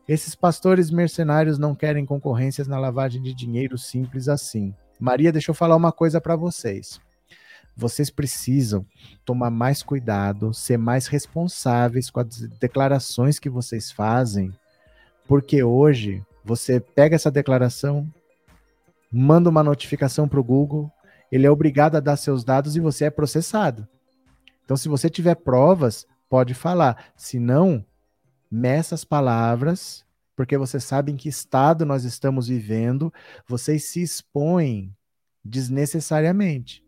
Esses 0.07 0.35
pastores 0.35 0.89
mercenários 0.89 1.59
não 1.59 1.75
querem 1.75 2.05
concorrências 2.05 2.65
na 2.65 2.79
lavagem 2.79 3.21
de 3.21 3.33
dinheiro 3.33 3.77
simples 3.77 4.29
assim. 4.29 4.73
Maria, 4.97 5.33
deixa 5.33 5.51
eu 5.51 5.55
falar 5.55 5.75
uma 5.75 5.91
coisa 5.91 6.21
para 6.21 6.37
vocês. 6.37 7.01
Vocês 7.75 8.09
precisam 8.09 8.85
tomar 9.25 9.49
mais 9.49 9.83
cuidado, 9.83 10.53
ser 10.53 10.77
mais 10.77 11.07
responsáveis 11.07 12.09
com 12.09 12.21
as 12.21 12.39
declarações 12.57 13.37
que 13.37 13.49
vocês 13.49 13.91
fazem, 13.91 14.53
porque 15.27 15.61
hoje 15.61 16.23
você 16.41 16.79
pega 16.79 17.17
essa 17.17 17.29
declaração, 17.29 18.09
manda 19.11 19.49
uma 19.49 19.63
notificação 19.63 20.27
para 20.27 20.39
o 20.39 20.43
Google, 20.43 20.91
ele 21.31 21.45
é 21.45 21.51
obrigado 21.51 21.95
a 21.95 21.99
dar 21.99 22.17
seus 22.17 22.43
dados 22.43 22.75
e 22.75 22.79
você 22.79 23.05
é 23.05 23.09
processado. 23.09 23.87
Então, 24.63 24.77
se 24.77 24.87
você 24.87 25.09
tiver 25.09 25.35
provas, 25.35 26.05
pode 26.29 26.53
falar. 26.53 27.11
Se 27.15 27.39
não, 27.39 27.85
meça 28.49 28.95
as 28.95 29.03
palavras, 29.03 30.05
porque 30.35 30.57
você 30.57 30.79
sabe 30.79 31.11
em 31.11 31.17
que 31.17 31.29
estado 31.29 31.85
nós 31.85 32.03
estamos 32.03 32.47
vivendo, 32.47 33.13
vocês 33.47 33.85
se 33.85 34.01
expõem 34.01 34.95
desnecessariamente. 35.43 36.83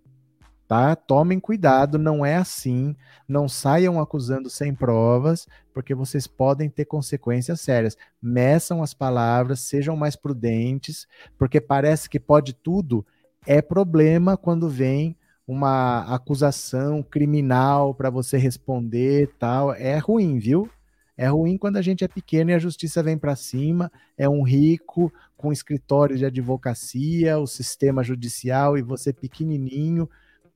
Tá? 0.71 0.95
Tomem 0.95 1.37
cuidado, 1.37 1.97
não 1.97 2.25
é 2.25 2.37
assim. 2.37 2.95
Não 3.27 3.49
saiam 3.49 3.99
acusando 3.99 4.49
sem 4.49 4.73
provas, 4.73 5.45
porque 5.73 5.93
vocês 5.93 6.27
podem 6.27 6.69
ter 6.69 6.85
consequências 6.85 7.59
sérias. 7.59 7.97
Meçam 8.21 8.81
as 8.81 8.93
palavras, 8.93 9.59
sejam 9.59 9.97
mais 9.97 10.15
prudentes, 10.15 11.05
porque 11.37 11.59
parece 11.59 12.09
que 12.09 12.21
pode 12.21 12.53
tudo. 12.53 13.05
É 13.45 13.61
problema 13.61 14.37
quando 14.37 14.69
vem 14.69 15.17
uma 15.45 16.03
acusação 16.03 17.03
criminal 17.03 17.93
para 17.93 18.09
você 18.09 18.37
responder, 18.37 19.29
tal. 19.37 19.73
É 19.73 19.97
ruim, 19.97 20.39
viu? 20.39 20.69
É 21.17 21.27
ruim 21.27 21.57
quando 21.57 21.75
a 21.75 21.81
gente 21.81 22.05
é 22.05 22.07
pequeno 22.07 22.51
e 22.51 22.53
a 22.53 22.59
justiça 22.59 23.03
vem 23.03 23.17
para 23.17 23.35
cima, 23.35 23.91
é 24.17 24.29
um 24.29 24.41
rico 24.41 25.11
com 25.35 25.51
escritório 25.51 26.17
de 26.17 26.25
advocacia, 26.25 27.37
o 27.37 27.45
sistema 27.45 28.01
judicial 28.05 28.77
e 28.77 28.81
você 28.81 29.11
pequenininho 29.11 30.09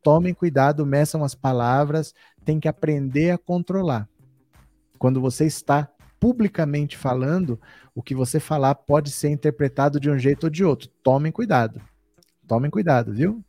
tomem 0.06 0.36
cuidado, 0.36 0.86
meçam 0.86 1.24
as 1.24 1.34
palavras, 1.34 2.14
tem 2.45 2.60
que 2.60 2.68
aprender 2.68 3.32
a 3.32 3.39
controlar. 3.39 4.08
Quando 4.99 5.20
você 5.20 5.47
está 5.47 5.89
publicamente 6.20 6.95
falando, 6.95 7.60
o 7.95 8.03
que 8.03 8.14
você 8.14 8.39
falar 8.39 8.76
pode 8.76 9.10
ser 9.10 9.30
interpretado 9.32 9.99
de 9.99 10.08
um 10.08 10.20
jeito 10.20 10.43
ou 10.43 10.49
de 10.51 10.64
outro. 10.64 10.91
Tomem 11.01 11.32
cuidado. 11.32 11.82
Tomem 12.47 12.70
cuidado, 12.70 13.12
viu? 13.12 13.43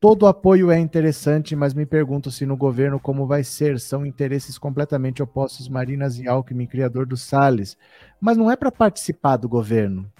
Todo 0.00 0.26
apoio 0.26 0.70
é 0.70 0.78
interessante, 0.78 1.54
mas 1.54 1.74
me 1.74 1.84
pergunto 1.84 2.30
se 2.30 2.46
no 2.46 2.56
governo 2.56 2.98
como 2.98 3.26
vai 3.26 3.44
ser. 3.44 3.78
São 3.78 4.06
interesses 4.06 4.56
completamente 4.56 5.22
opostos, 5.22 5.68
Marinas 5.68 6.18
e 6.18 6.26
Alckmin, 6.26 6.66
criador 6.66 7.04
do 7.04 7.18
Salles. 7.18 7.76
Mas 8.18 8.38
não 8.38 8.50
é 8.50 8.56
para 8.56 8.72
participar 8.72 9.36
do 9.36 9.48
governo. 9.48 10.10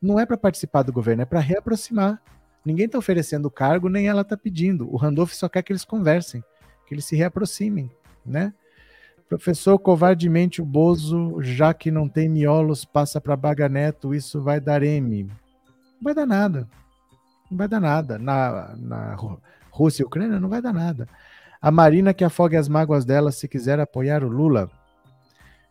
Não 0.00 0.18
é 0.18 0.24
para 0.24 0.38
participar 0.38 0.82
do 0.84 0.92
governo, 0.92 1.20
é 1.20 1.26
para 1.26 1.40
reaproximar. 1.40 2.18
Ninguém 2.64 2.86
está 2.86 2.98
oferecendo 2.98 3.50
cargo, 3.50 3.88
nem 3.88 4.08
ela 4.08 4.22
está 4.22 4.36
pedindo. 4.36 4.92
O 4.92 4.96
Randolph 4.96 5.32
só 5.32 5.48
quer 5.48 5.62
que 5.62 5.72
eles 5.72 5.84
conversem. 5.84 6.42
que 6.86 6.94
eles 6.94 7.04
se 7.04 7.16
reaproximem, 7.16 7.90
né? 8.24 8.52
Professor, 9.28 9.78
covardemente 9.78 10.60
o 10.60 10.66
Bozo, 10.66 11.42
já 11.42 11.72
que 11.72 11.90
não 11.90 12.08
tem 12.08 12.28
miolos, 12.28 12.84
passa 12.84 13.20
para 13.20 13.36
Baga 13.36 13.68
Neto, 13.68 14.14
isso 14.14 14.42
vai 14.42 14.60
dar 14.60 14.82
M. 14.82 15.24
Não 15.24 15.32
vai 16.02 16.14
dar 16.14 16.26
nada. 16.26 16.68
Não 17.50 17.56
vai 17.56 17.66
dar 17.66 17.80
nada. 17.80 18.18
Na, 18.18 18.74
na 18.76 19.16
Rússia 19.70 20.02
e 20.02 20.06
Ucrânia 20.06 20.38
não 20.38 20.48
vai 20.48 20.60
dar 20.60 20.72
nada. 20.72 21.08
A 21.60 21.70
Marina 21.70 22.12
que 22.12 22.22
afogue 22.22 22.56
as 22.56 22.68
mágoas 22.68 23.04
dela 23.06 23.32
se 23.32 23.48
quiser 23.48 23.80
apoiar 23.80 24.22
o 24.22 24.28
Lula. 24.28 24.70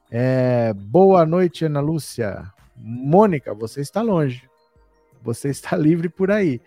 É, 0.10 0.74
boa 0.74 1.26
noite, 1.26 1.66
Ana 1.66 1.80
Lúcia. 1.80 2.52
Mônica, 2.76 3.54
você 3.54 3.82
está 3.82 4.02
longe. 4.02 4.50
Você 5.22 5.50
está 5.50 5.78
livre 5.78 6.10
por 6.10 6.32
aí. 6.32 6.60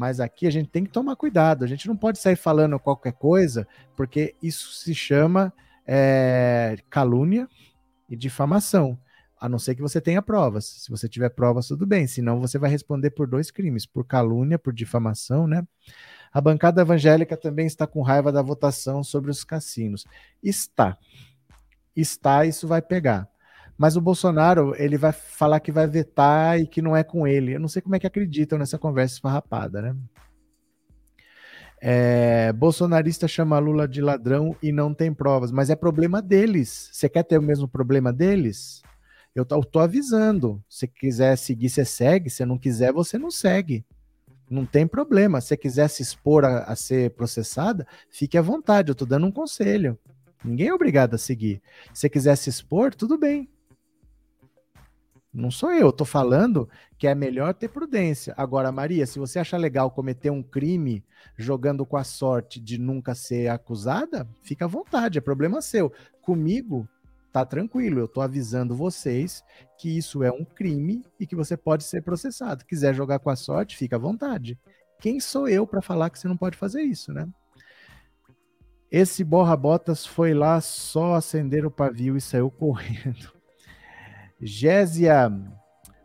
Mas 0.00 0.18
aqui 0.18 0.46
a 0.46 0.50
gente 0.50 0.70
tem 0.70 0.82
que 0.82 0.90
tomar 0.90 1.14
cuidado. 1.14 1.62
A 1.62 1.68
gente 1.68 1.86
não 1.86 1.94
pode 1.94 2.18
sair 2.18 2.34
falando 2.34 2.80
qualquer 2.80 3.12
coisa, 3.12 3.68
porque 3.94 4.34
isso 4.42 4.72
se 4.72 4.94
chama 4.94 5.52
é, 5.86 6.78
calúnia 6.88 7.46
e 8.08 8.16
difamação. 8.16 8.98
A 9.38 9.46
não 9.46 9.58
ser 9.58 9.74
que 9.74 9.82
você 9.82 10.00
tenha 10.00 10.22
provas. 10.22 10.64
Se 10.64 10.90
você 10.90 11.06
tiver 11.06 11.28
provas, 11.28 11.68
tudo 11.68 11.86
bem. 11.86 12.06
Senão 12.06 12.40
você 12.40 12.58
vai 12.58 12.70
responder 12.70 13.10
por 13.10 13.26
dois 13.26 13.50
crimes: 13.50 13.84
por 13.84 14.06
calúnia, 14.06 14.58
por 14.58 14.72
difamação, 14.72 15.46
né? 15.46 15.62
A 16.32 16.40
bancada 16.40 16.80
evangélica 16.80 17.36
também 17.36 17.66
está 17.66 17.86
com 17.86 18.00
raiva 18.00 18.32
da 18.32 18.40
votação 18.40 19.04
sobre 19.04 19.30
os 19.30 19.44
cassinos. 19.44 20.06
Está. 20.42 20.96
Está, 21.94 22.46
isso 22.46 22.66
vai 22.66 22.80
pegar. 22.80 23.28
Mas 23.80 23.96
o 23.96 24.00
Bolsonaro, 24.02 24.74
ele 24.76 24.98
vai 24.98 25.10
falar 25.10 25.58
que 25.58 25.72
vai 25.72 25.86
vetar 25.86 26.60
e 26.60 26.66
que 26.66 26.82
não 26.82 26.94
é 26.94 27.02
com 27.02 27.26
ele. 27.26 27.54
Eu 27.54 27.60
não 27.60 27.66
sei 27.66 27.80
como 27.80 27.96
é 27.96 27.98
que 27.98 28.06
acreditam 28.06 28.58
nessa 28.58 28.78
conversa 28.78 29.14
esfarrapada, 29.14 29.80
né? 29.80 29.96
É, 31.80 32.52
bolsonarista 32.52 33.26
chama 33.26 33.58
Lula 33.58 33.88
de 33.88 34.02
ladrão 34.02 34.54
e 34.62 34.70
não 34.70 34.92
tem 34.92 35.14
provas, 35.14 35.50
mas 35.50 35.70
é 35.70 35.74
problema 35.74 36.20
deles. 36.20 36.90
Você 36.92 37.08
quer 37.08 37.22
ter 37.22 37.38
o 37.38 37.42
mesmo 37.42 37.66
problema 37.66 38.12
deles? 38.12 38.82
Eu 39.34 39.46
tô, 39.46 39.56
eu 39.56 39.64
tô 39.64 39.78
avisando. 39.78 40.62
Se 40.68 40.86
quiser 40.86 41.34
seguir, 41.36 41.70
você 41.70 41.82
segue. 41.82 42.28
Se 42.28 42.44
não 42.44 42.58
quiser, 42.58 42.92
você 42.92 43.16
não 43.16 43.30
segue. 43.30 43.86
Não 44.50 44.66
tem 44.66 44.86
problema. 44.86 45.40
Se 45.40 45.56
quiser 45.56 45.88
se 45.88 46.02
expor 46.02 46.44
a, 46.44 46.64
a 46.64 46.76
ser 46.76 47.12
processada, 47.12 47.86
fique 48.10 48.36
à 48.36 48.42
vontade. 48.42 48.90
Eu 48.90 48.94
tô 48.94 49.06
dando 49.06 49.26
um 49.26 49.32
conselho. 49.32 49.98
Ninguém 50.44 50.68
é 50.68 50.74
obrigado 50.74 51.14
a 51.14 51.18
seguir. 51.18 51.62
Se 51.94 52.10
quiser 52.10 52.36
se 52.36 52.50
expor, 52.50 52.94
tudo 52.94 53.16
bem. 53.16 53.48
Não 55.32 55.50
sou 55.50 55.70
eu, 55.72 55.90
estou 55.90 56.06
falando 56.06 56.68
que 56.98 57.06
é 57.06 57.14
melhor 57.14 57.54
ter 57.54 57.68
prudência. 57.68 58.34
Agora, 58.36 58.72
Maria, 58.72 59.06
se 59.06 59.18
você 59.18 59.38
acha 59.38 59.56
legal 59.56 59.90
cometer 59.90 60.30
um 60.30 60.42
crime 60.42 61.04
jogando 61.36 61.86
com 61.86 61.96
a 61.96 62.02
sorte 62.02 62.58
de 62.60 62.78
nunca 62.78 63.14
ser 63.14 63.48
acusada, 63.48 64.28
fica 64.42 64.64
à 64.64 64.68
vontade, 64.68 65.18
é 65.18 65.20
problema 65.20 65.62
seu. 65.62 65.92
Comigo, 66.20 66.88
tá 67.32 67.44
tranquilo, 67.46 68.00
eu 68.00 68.06
estou 68.06 68.22
avisando 68.22 68.74
vocês 68.74 69.44
que 69.78 69.96
isso 69.96 70.24
é 70.24 70.32
um 70.32 70.44
crime 70.44 71.04
e 71.18 71.26
que 71.26 71.36
você 71.36 71.56
pode 71.56 71.84
ser 71.84 72.02
processado. 72.02 72.64
Quiser 72.64 72.92
jogar 72.92 73.20
com 73.20 73.30
a 73.30 73.36
sorte, 73.36 73.76
fica 73.76 73.94
à 73.94 74.00
vontade. 74.00 74.58
Quem 75.00 75.20
sou 75.20 75.48
eu 75.48 75.64
para 75.64 75.80
falar 75.80 76.10
que 76.10 76.18
você 76.18 76.26
não 76.26 76.36
pode 76.36 76.56
fazer 76.56 76.82
isso, 76.82 77.12
né? 77.12 77.28
Esse 78.90 79.22
borra-botas 79.22 80.04
foi 80.04 80.34
lá 80.34 80.60
só 80.60 81.14
acender 81.14 81.64
o 81.64 81.70
pavio 81.70 82.16
e 82.16 82.20
saiu 82.20 82.50
correndo. 82.50 83.39
Gésia, 84.42 85.30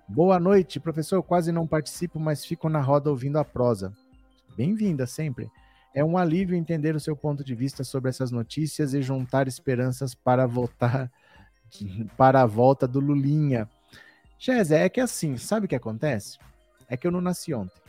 boa 0.09 0.37
noite, 0.37 0.77
professor. 0.77 1.23
Quase 1.23 1.53
não 1.53 1.65
participo, 1.65 2.19
mas 2.19 2.43
fico 2.43 2.67
na 2.67 2.81
roda 2.81 3.09
ouvindo 3.09 3.39
a 3.39 3.45
prosa. 3.45 3.93
Bem-vinda 4.57 5.07
sempre. 5.07 5.49
É 5.93 6.03
um 6.03 6.17
alívio 6.17 6.57
entender 6.57 6.97
o 6.97 6.99
seu 6.99 7.15
ponto 7.15 7.45
de 7.45 7.55
vista 7.55 7.85
sobre 7.85 8.09
essas 8.09 8.31
notícias 8.31 8.93
e 8.93 9.01
juntar 9.01 9.47
esperanças 9.47 10.13
para 10.13 10.45
voltar 10.45 11.09
para 12.17 12.41
a 12.41 12.45
volta 12.45 12.85
do 12.85 12.99
Lulinha. 12.99 13.69
Gésia, 14.37 14.79
é 14.79 14.89
que 14.89 14.99
assim, 14.99 15.37
sabe 15.37 15.65
o 15.65 15.69
que 15.69 15.75
acontece? 15.75 16.37
É 16.89 16.97
que 16.97 17.07
eu 17.07 17.11
não 17.11 17.21
nasci 17.21 17.53
ontem. 17.53 17.81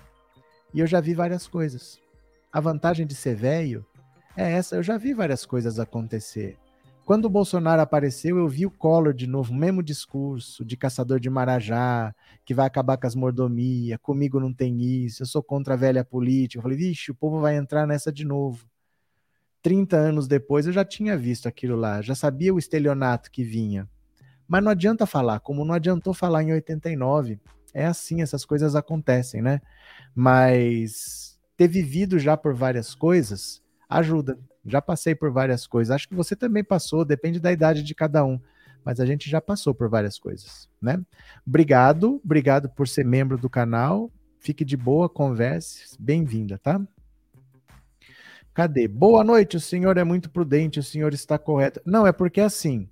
E 0.73 0.79
eu 0.79 0.87
já 0.87 1.01
vi 1.01 1.13
várias 1.13 1.49
coisas. 1.49 1.99
A 2.53 2.61
vantagem 2.61 3.05
de 3.05 3.17
ser 3.17 3.35
velho 3.35 3.85
é 4.37 4.53
essa, 4.53 4.77
eu 4.77 4.83
já 4.85 4.97
vi 4.97 5.13
várias 5.13 5.45
coisas 5.45 5.81
acontecer. 5.81 6.57
Quando 7.07 7.27
o 7.27 7.31
Bolsonaro 7.31 7.81
apareceu, 7.81 8.37
eu 8.37 8.49
vi 8.49 8.67
o 8.67 8.71
Collor 8.71 9.15
de 9.15 9.29
novo, 9.29 9.55
mesmo 9.55 9.81
discurso 9.81 10.65
de 10.65 10.77
caçador 10.77 11.21
de 11.21 11.31
Marajá, 11.31 12.13
que 12.45 12.53
vai 12.53 12.67
acabar 12.67 12.97
com 12.97 13.07
as 13.07 13.15
mordomias, 13.15 13.97
comigo 14.03 14.41
não 14.41 14.53
tem 14.53 14.83
isso, 14.83 15.23
eu 15.23 15.27
sou 15.27 15.41
contra 15.41 15.75
a 15.75 15.77
velha 15.77 16.05
política. 16.05 16.59
Eu 16.59 16.63
falei, 16.65 16.77
vixe, 16.77 17.13
o 17.13 17.15
povo 17.15 17.39
vai 17.39 17.55
entrar 17.55 17.87
nessa 17.87 18.11
de 18.13 18.25
novo. 18.25 18.69
30 19.63 19.97
anos 19.97 20.27
depois 20.27 20.67
eu 20.67 20.73
já 20.73 20.85
tinha 20.85 21.17
visto 21.17 21.47
aquilo 21.47 21.77
lá, 21.77 22.03
já 22.03 22.17
sabia 22.17 22.53
o 22.53 22.59
estelionato 22.59 23.31
que 23.31 23.45
vinha. 23.45 23.89
Mas 24.49 24.65
não 24.65 24.73
adianta 24.73 25.07
falar, 25.07 25.39
como 25.39 25.65
não 25.65 25.77
adiantou 25.77 26.13
falar 26.13 26.43
em 26.43 26.55
89. 26.55 27.39
É 27.73 27.87
assim, 27.87 28.21
essas 28.21 28.45
coisas 28.45 28.75
acontecem, 28.75 29.41
né? 29.41 29.61
Mas 30.13 31.39
ter 31.57 31.69
vivido 31.69 32.19
já 32.19 32.37
por 32.37 32.53
várias 32.53 32.97
coisas 32.97 33.63
ajuda. 33.89 34.37
Já 34.67 34.83
passei 34.83 35.15
por 35.15 35.31
várias 35.31 35.67
coisas. 35.67 35.95
Acho 35.95 36.09
que 36.09 36.15
você 36.15 36.35
também 36.35 36.65
passou, 36.65 37.05
depende 37.05 37.39
da 37.39 37.53
idade 37.53 37.83
de 37.83 37.95
cada 37.95 38.25
um. 38.25 38.41
Mas 38.85 39.01
a 39.01 39.07
gente 39.07 39.29
já 39.29 39.41
passou 39.41 39.75
por 39.75 39.89
várias 39.89 40.19
coisas, 40.19 40.69
né? 40.81 41.01
Obrigado, 41.47 42.21
obrigado 42.25 42.69
por 42.69 42.87
ser 42.87 43.05
membro 43.05 43.37
do 43.37 43.51
canal. 43.51 44.11
Fique 44.39 44.65
de 44.65 44.77
boa, 44.77 45.09
converse. 45.09 45.97
Bem-vinda, 45.99 46.59
tá? 46.59 46.81
Cadê? 48.55 48.87
Boa 48.89 49.23
noite, 49.25 49.57
o 49.57 49.61
senhor 49.61 49.99
é 49.99 50.05
muito 50.05 50.31
prudente, 50.31 50.79
o 50.79 50.83
senhor 50.83 51.13
está 51.13 51.37
correto. 51.37 51.81
Não, 51.85 52.07
é 52.07 52.13
porque 52.13 52.41
assim, 52.41 52.89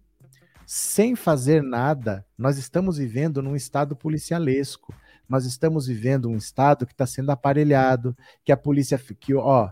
sem 0.67 1.15
fazer 1.15 1.63
nada, 1.63 2.27
nós 2.37 2.59
estamos 2.59 2.99
vivendo 2.99 3.43
num 3.43 3.57
estado 3.57 3.95
policialesco. 3.95 4.95
Nós 5.29 5.47
estamos 5.47 5.87
vivendo 5.87 6.29
um 6.29 6.37
estado 6.37 6.87
que 6.87 6.93
está 6.93 7.07
sendo 7.07 7.31
aparelhado, 7.31 8.17
que 8.45 8.53
a 8.53 8.57
polícia, 8.57 8.99
que 8.99 9.35
ó, 9.35 9.71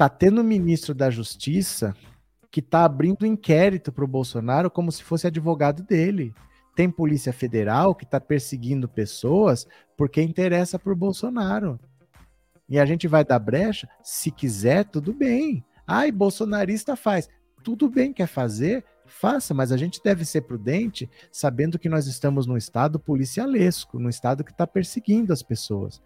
tá 0.00 0.08
tendo 0.08 0.40
um 0.40 0.44
ministro 0.44 0.94
da 0.94 1.10
Justiça 1.10 1.94
que 2.50 2.62
tá 2.62 2.86
abrindo 2.86 3.26
inquérito 3.26 3.92
para 3.92 4.02
o 4.02 4.08
Bolsonaro 4.08 4.70
como 4.70 4.90
se 4.90 5.04
fosse 5.04 5.26
advogado 5.26 5.82
dele. 5.82 6.32
Tem 6.74 6.90
Polícia 6.90 7.34
Federal 7.34 7.94
que 7.94 8.04
está 8.04 8.18
perseguindo 8.18 8.88
pessoas 8.88 9.66
porque 9.98 10.22
interessa 10.22 10.78
por 10.78 10.94
Bolsonaro. 10.94 11.78
E 12.66 12.78
a 12.78 12.86
gente 12.86 13.06
vai 13.06 13.26
dar 13.26 13.38
brecha? 13.38 13.86
Se 14.02 14.30
quiser, 14.30 14.86
tudo 14.86 15.12
bem. 15.12 15.62
Ai, 15.86 16.10
bolsonarista 16.10 16.96
faz. 16.96 17.28
Tudo 17.62 17.90
bem, 17.90 18.10
quer 18.10 18.26
fazer? 18.26 18.82
Faça, 19.04 19.52
mas 19.52 19.70
a 19.70 19.76
gente 19.76 20.00
deve 20.02 20.24
ser 20.24 20.40
prudente, 20.42 21.10
sabendo 21.30 21.78
que 21.78 21.90
nós 21.90 22.06
estamos 22.06 22.46
num 22.46 22.56
estado 22.56 22.98
policialesco, 22.98 23.98
num 23.98 24.08
estado 24.08 24.44
que 24.44 24.50
está 24.50 24.66
perseguindo 24.66 25.30
as 25.30 25.42
pessoas. 25.42 26.00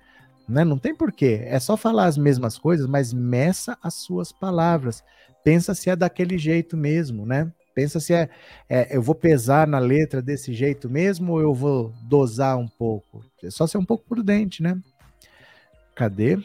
Né? 0.49 0.65
Não 0.65 0.79
tem 0.79 0.95
porquê. 0.95 1.41
É 1.45 1.59
só 1.59 1.77
falar 1.77 2.07
as 2.07 2.19
mesmas 2.19 2.59
coisas, 2.59 2.87
mas 2.87 3.13
meça 3.13 3.79
as 3.83 3.95
suas 3.95 4.33
palavras. 4.33 5.03
Pensa 5.43 5.75
se 5.75 5.91
é 5.91 5.97
daquele 5.97 6.39
jeito 6.39 6.77
mesmo, 6.77 7.27
né? 7.27 7.51
Pensa 7.75 7.99
se 7.99 8.15
é, 8.15 8.29
é, 8.69 8.97
eu 8.97 9.03
vou 9.03 9.15
pesar 9.15 9.67
na 9.67 9.79
letra 9.79 10.23
desse 10.23 10.55
jeito 10.55 10.89
mesmo 10.89 11.33
ou 11.33 11.41
eu 11.41 11.53
vou 11.53 11.93
dosar 12.03 12.57
um 12.57 12.69
pouco. 12.69 13.25
É 13.43 13.51
só 13.51 13.67
ser 13.67 13.79
um 13.79 13.85
pouco 13.85 14.05
prudente, 14.07 14.63
né? 14.63 14.79
Cadê? 15.95 16.39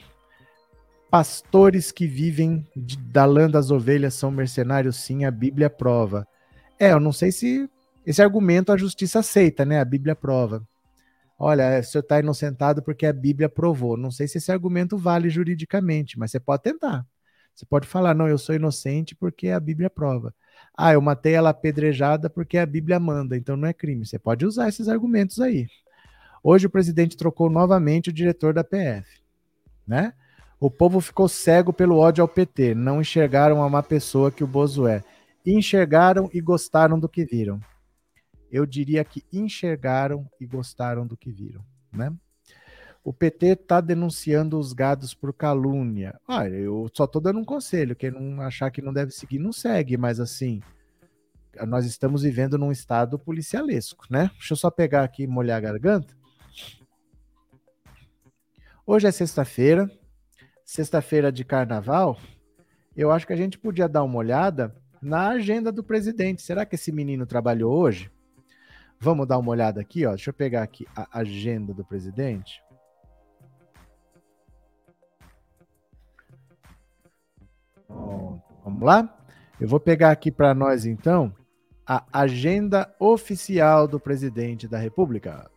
Pastores 1.10 1.92
que 1.92 2.08
vivem 2.08 2.66
de, 2.76 2.98
da 2.98 3.26
lã 3.26 3.50
das 3.50 3.70
ovelhas 3.70 4.14
são 4.16 4.32
mercenários, 4.32 4.96
sim, 4.98 5.24
a 5.24 5.32
Bíblia 5.32 5.70
prova. 5.70 6.28
É, 6.80 6.92
eu 6.92 7.00
não 7.00 7.12
sei 7.12 7.32
se 7.32 7.70
esse 8.06 8.22
argumento 8.22 8.72
a 8.72 8.78
justiça 8.78 9.20
aceita, 9.20 9.66
né? 9.66 9.80
A 9.80 9.86
Bíblia 9.86 10.16
prova 10.16 10.64
olha, 11.40 11.80
o 11.80 11.84
senhor 11.84 12.02
está 12.02 12.20
inocentado 12.20 12.84
porque 12.84 13.06
a 13.06 13.14
Bíblia 13.14 13.48
provou. 13.48 13.96
Não 13.96 14.12
sei 14.12 14.28
se 14.28 14.38
esse 14.38 14.52
argumento 14.52 14.98
vale 14.98 15.30
juridicamente, 15.30 16.20
mas 16.20 16.32
você 16.32 16.40
pode 16.40 16.64
tentar. 16.64 17.06
Você 17.56 17.66
pode 17.66 17.88
falar, 17.88 18.14
não, 18.14 18.28
eu 18.28 18.38
sou 18.38 18.54
inocente 18.54 19.16
porque 19.16 19.50
a 19.50 19.60
Bíblia 19.60 19.90
prova. 19.90 20.34
Ah, 20.78 20.94
eu 20.94 21.02
matei 21.02 21.34
ela 21.34 21.50
apedrejada 21.50 22.30
porque 22.30 22.58
a 22.58 22.66
Bíblia 22.66 23.00
manda, 23.00 23.38
então 23.38 23.56
não 23.56 23.68
é 23.68 23.74
crime. 23.74 24.06
Você 24.06 24.20
pode 24.20 24.46
usar 24.46 24.68
esses 24.68 24.90
argumentos 24.90 25.40
aí. 25.40 25.68
Hoje 26.44 26.68
o 26.68 26.70
presidente 26.70 27.18
trocou 27.18 27.50
novamente 27.50 28.10
o 28.10 28.14
diretor 28.14 28.54
da 28.54 28.64
PF, 28.64 29.08
né? 29.88 30.14
O 30.60 30.70
povo 30.70 31.00
ficou 31.00 31.28
cego 31.28 31.72
pelo 31.72 31.98
ódio 31.98 32.22
ao 32.22 32.28
PT, 32.28 32.76
não 32.76 33.02
enxergaram 33.02 33.64
a 33.64 33.70
má 33.70 33.82
pessoa 33.82 34.32
que 34.32 34.44
o 34.44 34.48
Bozo 34.48 34.88
é. 34.88 35.04
Enxergaram 35.46 36.30
e 36.34 36.42
gostaram 36.42 37.00
do 37.00 37.10
que 37.10 37.26
viram 37.26 37.62
eu 38.52 38.66
diria 38.66 39.04
que 39.04 39.24
enxergaram 39.32 40.30
e 40.40 40.46
gostaram 40.46 41.06
do 41.06 41.18
que 41.18 41.32
viram, 41.32 41.64
né? 41.92 42.14
O 43.04 43.14
PT 43.14 43.48
está 43.48 43.80
denunciando 43.80 44.60
os 44.60 44.74
gados 44.74 45.14
por 45.14 45.34
calúnia. 45.34 46.20
Ah, 46.28 46.48
eu 46.48 46.90
só 46.94 47.06
estou 47.06 47.22
dando 47.22 47.40
um 47.40 47.46
conselho. 47.46 47.96
Quem 47.96 48.12
não 48.12 48.42
achar 48.42 48.70
que 48.70 48.82
não 48.82 48.92
deve 48.92 49.12
seguir, 49.12 49.40
não 49.40 49.54
segue. 49.54 49.98
Mas 49.98 50.20
assim, 50.20 50.62
nós 51.66 51.86
estamos 51.86 52.24
vivendo 52.24 52.58
num 52.58 52.72
estado 52.72 53.18
policialesco, 53.18 54.06
né? 54.10 54.30
Deixa 54.34 54.54
eu 54.54 54.58
só 54.58 54.70
pegar 54.70 55.04
aqui 55.04 55.24
e 55.24 55.28
molhar 55.28 55.58
a 55.58 55.62
garganta. 55.62 56.14
Hoje 58.86 59.08
é 59.08 59.12
sexta-feira, 59.12 59.90
sexta-feira 60.66 61.32
de 61.32 61.46
carnaval. 61.46 62.20
eu 62.96 63.12
acho 63.12 63.26
que 63.26 63.34
a 63.34 63.38
gente 63.38 63.58
podia 63.58 63.88
dar 63.88 64.04
uma 64.04 64.18
olhada 64.18 64.76
na 65.02 65.30
agenda 65.30 65.72
do 65.72 65.84
presidente. 65.84 66.42
Será 66.42 66.66
que 66.66 66.76
esse 66.76 66.92
menino 66.92 67.26
trabalhou 67.26 67.72
hoje? 67.72 68.12
Vamos 69.02 69.28
dar 69.28 69.38
uma 69.38 69.52
olhada 69.52 69.80
aqui, 69.80 70.06
ó. 70.06 70.10
Deixa 70.10 70.30
eu 70.30 70.34
pegar 70.34 70.62
aqui 70.62 70.86
a 70.96 71.20
agenda 71.20 71.74
do 71.74 71.86
presidente. 71.86 72.62
Pronto, 77.88 78.44
Vamos 78.64 78.82
lá? 78.82 79.18
Eu 79.60 79.68
vou 79.68 79.80
pegar 79.80 80.12
aqui 80.12 80.32
para 80.32 80.54
nós 80.54 80.86
então 80.86 81.34
a 81.88 82.06
agenda 82.14 82.94
oficial 83.00 83.88
do 83.88 84.00
presidente 84.00 84.68
da 84.68 84.78
República. 84.78 85.50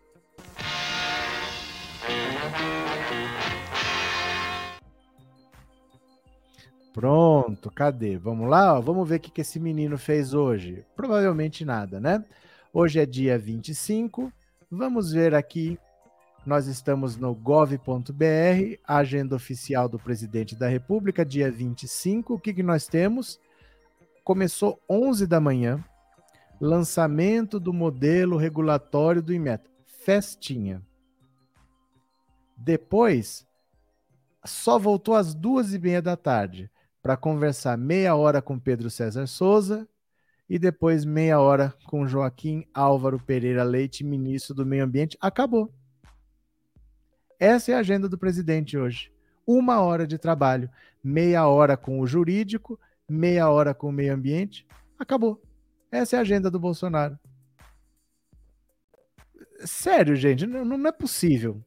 Pronto, 6.93 7.70
cadê? 7.70 8.16
Vamos 8.16 8.49
lá, 8.49 8.78
ó, 8.78 8.80
vamos 8.80 9.09
ver 9.09 9.16
o 9.16 9.20
que 9.20 9.40
esse 9.40 9.59
menino 9.59 9.99
fez 9.99 10.32
hoje. 10.32 10.84
Provavelmente 10.95 11.64
nada, 11.64 11.99
né? 12.01 12.24
Hoje 12.75 13.01
é 13.01 13.05
dia 13.05 13.39
25. 13.39 14.33
Vamos 14.70 15.12
ver 15.12 15.35
aqui. 15.35 15.79
Nós 16.47 16.66
estamos 16.66 17.18
no 17.18 17.35
gov.br, 17.35 17.77
agenda 18.89 19.37
oficial 19.37 19.91
do 19.91 19.99
presidente 19.99 20.57
da 20.57 20.68
República, 20.68 21.23
dia 21.23 21.53
25. 21.53 22.33
O 22.33 22.39
que, 22.39 22.55
que 22.55 22.62
nós 22.62 22.89
temos? 22.89 23.39
Começou 24.25 24.81
11 24.89 25.27
da 25.27 25.39
manhã, 25.39 25.85
lançamento 26.59 27.61
do 27.61 27.75
modelo 27.75 28.39
regulatório 28.39 29.23
do 29.23 29.35
IMET. 29.35 29.62
Festinha. 29.85 30.81
Depois, 32.57 33.47
só 34.47 34.79
voltou 34.79 35.14
às 35.14 35.35
duas 35.35 35.75
e 35.75 35.79
meia 35.79 36.01
da 36.01 36.16
tarde 36.16 36.70
para 37.03 37.18
conversar 37.18 37.77
meia 37.77 38.16
hora 38.16 38.41
com 38.41 38.59
Pedro 38.59 38.89
César 38.89 39.27
Souza 39.27 39.87
e 40.53 40.59
depois 40.59 41.03
meia 41.03 41.40
hora 41.40 41.72
com 41.86 42.07
Joaquim 42.07 42.66
Álvaro 42.74 43.18
Pereira 43.18 43.62
Leite, 43.62 44.05
ministro 44.05 44.55
do 44.55 44.66
Meio 44.66 44.84
Ambiente. 44.84 45.16
Acabou. 45.18 45.72
Essa 47.40 47.72
é 47.72 47.74
a 47.74 47.78
agenda 47.78 48.07
do 48.07 48.18
presidente 48.18 48.76
hoje. 48.76 49.11
Uma 49.46 49.80
hora 49.80 50.07
de 50.07 50.18
trabalho, 50.18 50.68
meia 51.03 51.46
hora 51.46 51.74
com 51.74 52.00
o 52.00 52.07
jurídico, 52.07 52.78
meia 53.09 53.48
hora 53.48 53.72
com 53.72 53.88
o 53.88 53.92
meio 53.92 54.12
ambiente. 54.12 54.66
Acabou. 54.98 55.42
Essa 55.90 56.16
é 56.16 56.18
a 56.18 56.22
agenda 56.22 56.50
do 56.50 56.61
Bolsonaro. 56.61 57.18
Sério, 59.64 60.14
gente, 60.14 60.46
não, 60.46 60.86
é 60.86 60.92
possível. 60.92 61.64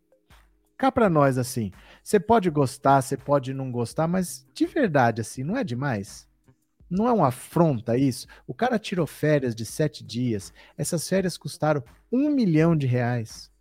Cá 0.77 0.91
para 0.91 1.09
nós 1.09 1.39
assim. 1.39 1.71
Você 2.03 2.19
pode 2.19 2.51
gostar, 2.51 3.01
você 3.01 3.17
pode 3.17 3.51
não 3.51 3.71
gostar, 3.71 4.07
mas 4.07 4.45
de 4.53 4.67
verdade, 4.67 5.21
assim, 5.21 5.43
não 5.43 5.57
é 5.57 5.63
demais? 5.63 6.29
Não 6.89 7.07
é 7.07 7.13
uma 7.13 7.27
afronta 7.27 7.97
isso? 7.97 8.27
O 8.45 8.53
cara 8.53 8.77
tirou 8.77 9.07
férias 9.07 9.55
de 9.55 9.65
sete 9.65 10.03
dias. 10.03 10.53
Essas 10.77 11.07
férias 11.07 11.38
custaram 11.38 11.83
um 12.11 12.29
milhão 12.29 12.75
de 12.75 12.86
reais. 12.86 13.51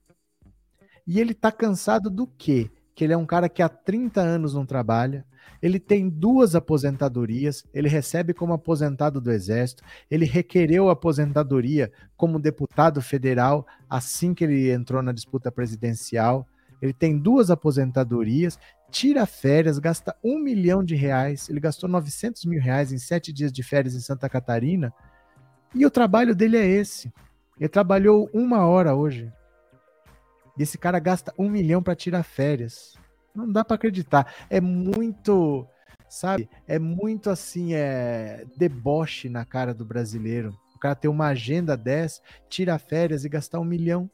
E 1.06 1.20
ele 1.20 1.34
tá 1.34 1.50
cansado 1.50 2.10
do 2.10 2.26
quê? 2.26 2.70
Que 2.94 3.04
ele 3.04 3.12
é 3.12 3.16
um 3.16 3.26
cara 3.26 3.48
que 3.48 3.62
há 3.62 3.68
30 3.68 4.20
anos 4.20 4.54
não 4.54 4.64
trabalha, 4.64 5.26
ele 5.60 5.78
tem 5.78 6.08
duas 6.08 6.54
aposentadorias, 6.54 7.64
ele 7.72 7.88
recebe 7.88 8.32
como 8.32 8.52
aposentado 8.52 9.20
do 9.20 9.30
Exército, 9.30 9.82
ele 10.10 10.24
requereu 10.24 10.88
aposentadoria 10.88 11.90
como 12.16 12.38
deputado 12.38 13.02
federal 13.02 13.66
assim 13.88 14.32
que 14.32 14.44
ele 14.44 14.70
entrou 14.70 15.02
na 15.02 15.12
disputa 15.12 15.50
presidencial 15.50 16.46
ele 16.84 16.92
tem 16.92 17.16
duas 17.16 17.50
aposentadorias, 17.50 18.58
tira 18.91 19.26
férias, 19.26 19.78
gasta 19.78 20.16
um 20.22 20.39
milhão 20.39 20.85
de 20.85 20.95
reais, 20.95 21.49
ele 21.49 21.61
gastou 21.61 21.89
900 21.89 22.45
mil 22.45 22.61
reais 22.61 22.93
em 22.93 22.99
sete 22.99 23.32
dias 23.32 23.53
de 23.53 23.62
férias 23.62 23.95
em 23.95 24.01
Santa 24.01 24.28
Catarina, 24.28 24.93
e 25.74 25.85
o 25.85 25.91
trabalho 25.91 26.35
dele 26.35 26.57
é 26.57 26.64
esse. 26.64 27.12
Ele 27.59 27.68
trabalhou 27.68 28.30
uma 28.32 28.64
hora 28.66 28.95
hoje. 28.95 29.32
E 30.57 30.62
esse 30.62 30.78
cara 30.78 30.99
gasta 31.01 31.35
um 31.37 31.49
milhão 31.49 31.82
para 31.82 31.97
tirar 31.97 32.22
férias. 32.22 32.95
Não 33.35 33.51
dá 33.51 33.64
para 33.64 33.74
acreditar. 33.74 34.32
É 34.49 34.61
muito, 34.61 35.66
sabe? 36.09 36.49
É 36.66 36.78
muito 36.78 37.28
assim, 37.28 37.74
é 37.74 38.45
deboche 38.57 39.28
na 39.28 39.45
cara 39.45 39.74
do 39.74 39.85
brasileiro. 39.85 40.55
O 40.77 40.78
cara 40.78 40.94
ter 40.94 41.09
uma 41.09 41.27
agenda 41.27 41.77
dessa, 41.77 42.20
tira 42.48 42.78
férias 42.78 43.24
e 43.24 43.28
gastar 43.28 43.59
um 43.59 43.65
milhão 43.65 44.09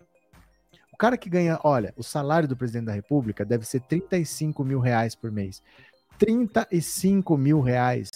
cara 1.00 1.16
que 1.16 1.30
ganha, 1.30 1.58
olha, 1.64 1.94
o 1.96 2.02
salário 2.02 2.46
do 2.46 2.54
presidente 2.54 2.84
da 2.84 2.92
República 2.92 3.42
deve 3.42 3.64
ser 3.64 3.80
35 3.80 4.62
mil 4.62 4.78
reais 4.80 5.14
por 5.14 5.32
mês. 5.32 5.62
35 6.18 7.38
mil 7.38 7.62
reais. 7.62 8.10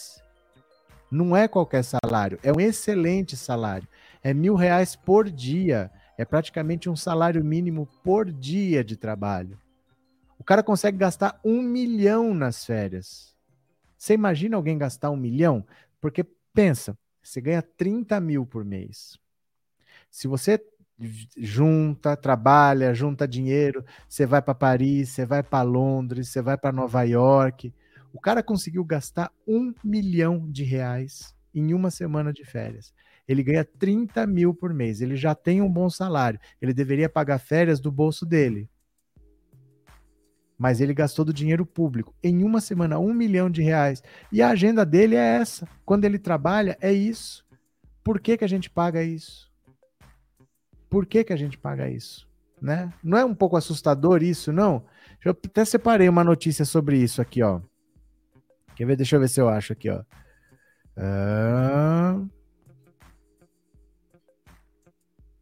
Não 1.09 1.35
é 1.35 1.47
qualquer 1.47 1.83
salário, 1.83 2.37
é 2.43 2.53
um 2.53 2.59
excelente 2.59 3.35
salário. 3.35 3.87
É 4.21 4.35
mil 4.35 4.53
reais 4.53 4.95
por 4.95 5.31
dia. 5.31 5.89
É 6.15 6.23
praticamente 6.23 6.87
um 6.87 6.95
salário 6.95 7.43
mínimo 7.43 7.87
por 8.03 8.31
dia 8.31 8.83
de 8.83 8.95
trabalho. 8.95 9.59
O 10.37 10.43
cara 10.43 10.61
consegue 10.61 10.99
gastar 10.99 11.39
um 11.43 11.63
milhão 11.63 12.35
nas 12.35 12.63
férias. 12.63 13.35
Você 13.97 14.13
imagina 14.13 14.57
alguém 14.57 14.77
gastar 14.77 15.09
um 15.09 15.17
milhão? 15.17 15.65
Porque 15.99 16.23
pensa, 16.53 16.95
você 17.23 17.41
ganha 17.41 17.63
30 17.63 18.19
mil 18.19 18.45
por 18.45 18.63
mês. 18.63 19.17
Se 20.11 20.27
você 20.27 20.63
junta, 21.37 22.15
trabalha, 22.15 22.93
junta 22.93 23.27
dinheiro, 23.27 23.83
você 24.07 24.25
vai 24.25 24.41
para 24.41 24.55
Paris, 24.55 25.09
você 25.09 25.25
vai 25.25 25.43
para 25.43 25.61
Londres, 25.63 26.29
você 26.29 26.41
vai 26.41 26.57
para 26.57 26.71
Nova 26.71 27.03
York. 27.03 27.73
O 28.13 28.19
cara 28.19 28.41
conseguiu 28.41 28.83
gastar 28.83 29.31
um 29.47 29.73
milhão 29.83 30.49
de 30.49 30.63
reais 30.63 31.35
em 31.53 31.73
uma 31.73 31.91
semana 31.91 32.31
de 32.31 32.45
férias. 32.45 32.93
Ele 33.27 33.43
ganha 33.43 33.65
30 33.65 34.25
mil 34.27 34.53
por 34.53 34.73
mês, 34.73 35.01
ele 35.01 35.15
já 35.15 35.33
tem 35.33 35.61
um 35.61 35.71
bom 35.71 35.89
salário, 35.89 36.39
ele 36.61 36.73
deveria 36.73 37.09
pagar 37.09 37.39
férias 37.39 37.79
do 37.79 37.91
bolso 37.91 38.25
dele. 38.25 38.69
Mas 40.57 40.79
ele 40.79 40.93
gastou 40.93 41.25
do 41.25 41.33
dinheiro 41.33 41.65
público. 41.65 42.15
Em 42.23 42.41
uma 42.41 42.61
semana, 42.61 42.97
um 42.97 43.13
milhão 43.13 43.49
de 43.49 43.61
reais. 43.61 44.01
E 44.31 44.41
a 44.41 44.51
agenda 44.51 44.85
dele 44.85 45.15
é 45.15 45.35
essa. 45.35 45.67
Quando 45.83 46.05
ele 46.05 46.17
trabalha, 46.17 46.77
é 46.79 46.93
isso. 46.93 47.45
Por 48.01 48.21
que, 48.21 48.37
que 48.37 48.45
a 48.45 48.47
gente 48.47 48.69
paga 48.69 49.03
isso? 49.03 49.51
Por 50.89 51.05
que, 51.05 51.23
que 51.23 51.33
a 51.33 51.35
gente 51.35 51.57
paga 51.57 51.89
isso? 51.89 52.27
Né? 52.61 52.91
Não 53.03 53.17
é 53.17 53.25
um 53.25 53.35
pouco 53.35 53.57
assustador 53.57 54.23
isso, 54.23 54.51
não? 54.51 54.85
Eu 55.23 55.31
até 55.31 55.65
separei 55.65 56.07
uma 56.07 56.23
notícia 56.23 56.65
sobre 56.65 56.97
isso 56.97 57.21
aqui, 57.21 57.43
ó. 57.43 57.59
Quer 58.75 58.85
ver? 58.85 58.95
Deixa 58.95 59.15
eu 59.15 59.19
ver 59.19 59.27
se 59.27 59.39
eu 59.39 59.49
acho 59.49 59.73
aqui, 59.73 59.89
ó. 59.89 60.03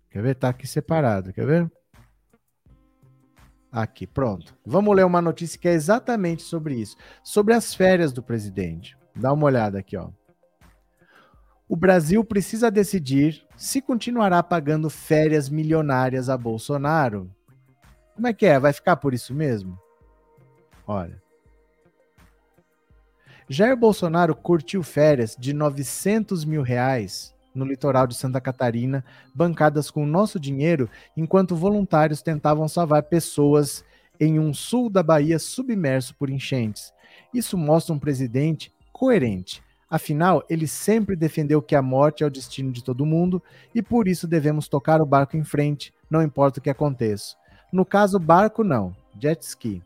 Quer 0.10 0.22
ver? 0.22 0.36
Tá 0.36 0.50
aqui 0.50 0.68
separado, 0.68 1.34
quer 1.34 1.46
ver? 1.46 1.72
Aqui, 3.72 4.06
pronto. 4.06 4.56
Vamos 4.66 4.96
ler 4.96 5.06
uma 5.06 5.22
notícia 5.22 5.60
que 5.60 5.68
é 5.68 5.74
exatamente 5.74 6.44
sobre 6.44 6.76
isso. 6.76 6.96
Sobre 7.24 7.54
as 7.54 7.74
férias 7.74 8.14
do 8.14 8.22
presidente. 8.22 8.96
Dá 9.16 9.34
uma 9.34 9.46
olhada 9.46 9.80
aqui, 9.80 9.98
ó 9.98 10.10
o 11.68 11.76
Brasil 11.76 12.24
precisa 12.24 12.70
decidir 12.70 13.46
se 13.56 13.82
continuará 13.82 14.44
pagando 14.44 14.90
férias 14.90 15.50
milionárias 15.50 16.30
a 16.30 16.38
Bolsonaro. 16.38 17.30
Como 18.16 18.28
é 18.28 18.34
que 18.34 18.46
é? 18.46 18.60
Vai 18.60 18.74
ficar 18.74 18.98
por 18.98 19.14
isso 19.14 19.34
mesmo? 19.34 19.80
Olha. 20.86 21.22
Jair 23.50 23.76
Bolsonaro 23.76 24.36
curtiu 24.36 24.84
férias 24.84 25.36
de 25.38 25.54
900 25.54 26.46
mil 26.46 26.62
reais 26.62 27.34
no 27.54 27.66
litoral 27.66 28.08
de 28.08 28.16
Santa 28.16 28.42
Catarina, 28.42 29.06
bancadas 29.34 29.92
com 29.92 30.06
nosso 30.06 30.40
dinheiro, 30.40 30.90
enquanto 31.16 31.56
voluntários 31.56 32.22
tentavam 32.22 32.68
salvar 32.68 33.04
pessoas 33.04 33.86
em 34.20 34.40
um 34.40 34.54
sul 34.54 34.90
da 34.90 35.04
Bahia 35.04 35.38
submerso 35.38 36.16
por 36.16 36.30
enchentes. 36.30 36.92
Isso 37.34 37.58
mostra 37.58 37.94
um 37.94 38.00
presidente 38.00 38.74
coerente, 38.92 39.62
Afinal, 39.94 40.44
ele 40.50 40.66
sempre 40.66 41.16
defendeu 41.16 41.62
que 41.62 41.76
a 41.76 41.82
morte 41.84 42.24
é 42.24 42.26
o 42.26 42.32
destino 42.32 42.72
de 42.72 42.84
todo 42.84 43.06
mundo 43.06 43.40
e 43.76 43.84
por 43.84 44.08
isso 44.08 44.28
devemos 44.28 44.68
tocar 44.68 45.00
o 45.00 45.06
barco 45.06 45.38
em 45.38 45.44
frente, 45.44 45.94
não 46.10 46.24
importa 46.24 46.60
o 46.60 46.64
que 46.64 46.70
aconteça. 46.72 47.36
No 47.72 47.86
caso, 47.86 48.18
barco 48.18 48.64
não, 48.64 48.96
jet 49.20 49.40
ski. 49.44 49.84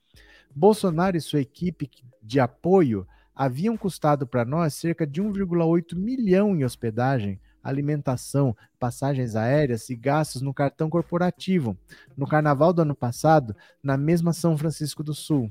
Bolsonaro 0.54 1.16
e 1.16 1.20
sua 1.20 1.40
equipe 1.40 1.90
de 2.22 2.40
apoio 2.40 3.06
haviam 3.34 3.76
custado 3.76 4.26
para 4.26 4.44
nós 4.44 4.74
cerca 4.74 5.06
de 5.06 5.22
1,8 5.22 5.96
milhão 5.96 6.54
em 6.54 6.64
hospedagem, 6.64 7.40
alimentação, 7.62 8.54
passagens 8.78 9.36
aéreas 9.36 9.88
e 9.88 9.96
gastos 9.96 10.42
no 10.42 10.52
cartão 10.52 10.90
corporativo. 10.90 11.76
No 12.16 12.26
carnaval 12.26 12.72
do 12.72 12.82
ano 12.82 12.94
passado, 12.94 13.56
na 13.82 13.96
mesma 13.96 14.32
São 14.32 14.58
Francisco 14.58 15.02
do 15.02 15.14
Sul. 15.14 15.50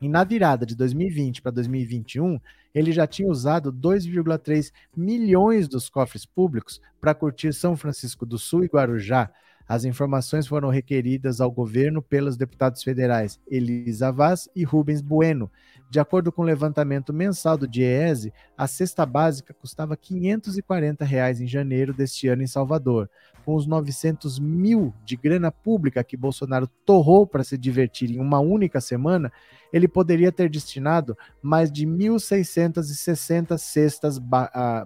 E 0.00 0.08
na 0.08 0.24
virada 0.24 0.66
de 0.66 0.76
2020 0.76 1.40
para 1.40 1.52
2021, 1.52 2.38
ele 2.74 2.92
já 2.92 3.06
tinha 3.06 3.30
usado 3.30 3.72
2,3 3.72 4.70
milhões 4.94 5.66
dos 5.66 5.88
cofres 5.88 6.26
públicos 6.26 6.80
para 7.00 7.14
curtir 7.14 7.54
São 7.54 7.76
Francisco 7.76 8.26
do 8.26 8.38
Sul 8.38 8.64
e 8.64 8.68
Guarujá. 8.68 9.30
As 9.68 9.84
informações 9.84 10.46
foram 10.46 10.68
requeridas 10.68 11.40
ao 11.40 11.50
governo 11.50 12.00
pelos 12.00 12.36
deputados 12.36 12.84
federais 12.84 13.40
Elisa 13.48 14.12
Vaz 14.12 14.48
e 14.54 14.62
Rubens 14.62 15.00
Bueno. 15.00 15.50
De 15.90 15.98
acordo 15.98 16.30
com 16.30 16.42
o 16.42 16.44
levantamento 16.44 17.12
mensal 17.12 17.56
do 17.56 17.66
DIEESE, 17.66 18.32
a 18.56 18.66
cesta 18.68 19.04
básica 19.04 19.54
custava 19.54 19.96
540 19.96 21.04
reais 21.04 21.40
em 21.40 21.46
janeiro 21.46 21.92
deste 21.92 22.28
ano 22.28 22.42
em 22.42 22.46
Salvador. 22.46 23.10
Com 23.44 23.54
os 23.54 23.66
900 23.66 24.38
mil 24.38 24.92
de 25.04 25.16
grana 25.16 25.50
pública 25.50 26.04
que 26.04 26.16
Bolsonaro 26.16 26.68
torrou 26.84 27.26
para 27.26 27.44
se 27.44 27.56
divertir 27.56 28.10
em 28.10 28.20
uma 28.20 28.40
única 28.40 28.80
semana, 28.80 29.32
ele 29.72 29.88
poderia 29.88 30.32
ter 30.32 30.48
destinado 30.48 31.16
mais 31.42 31.70
de 31.70 31.86
1.660 31.86 33.58
cestas 33.58 34.18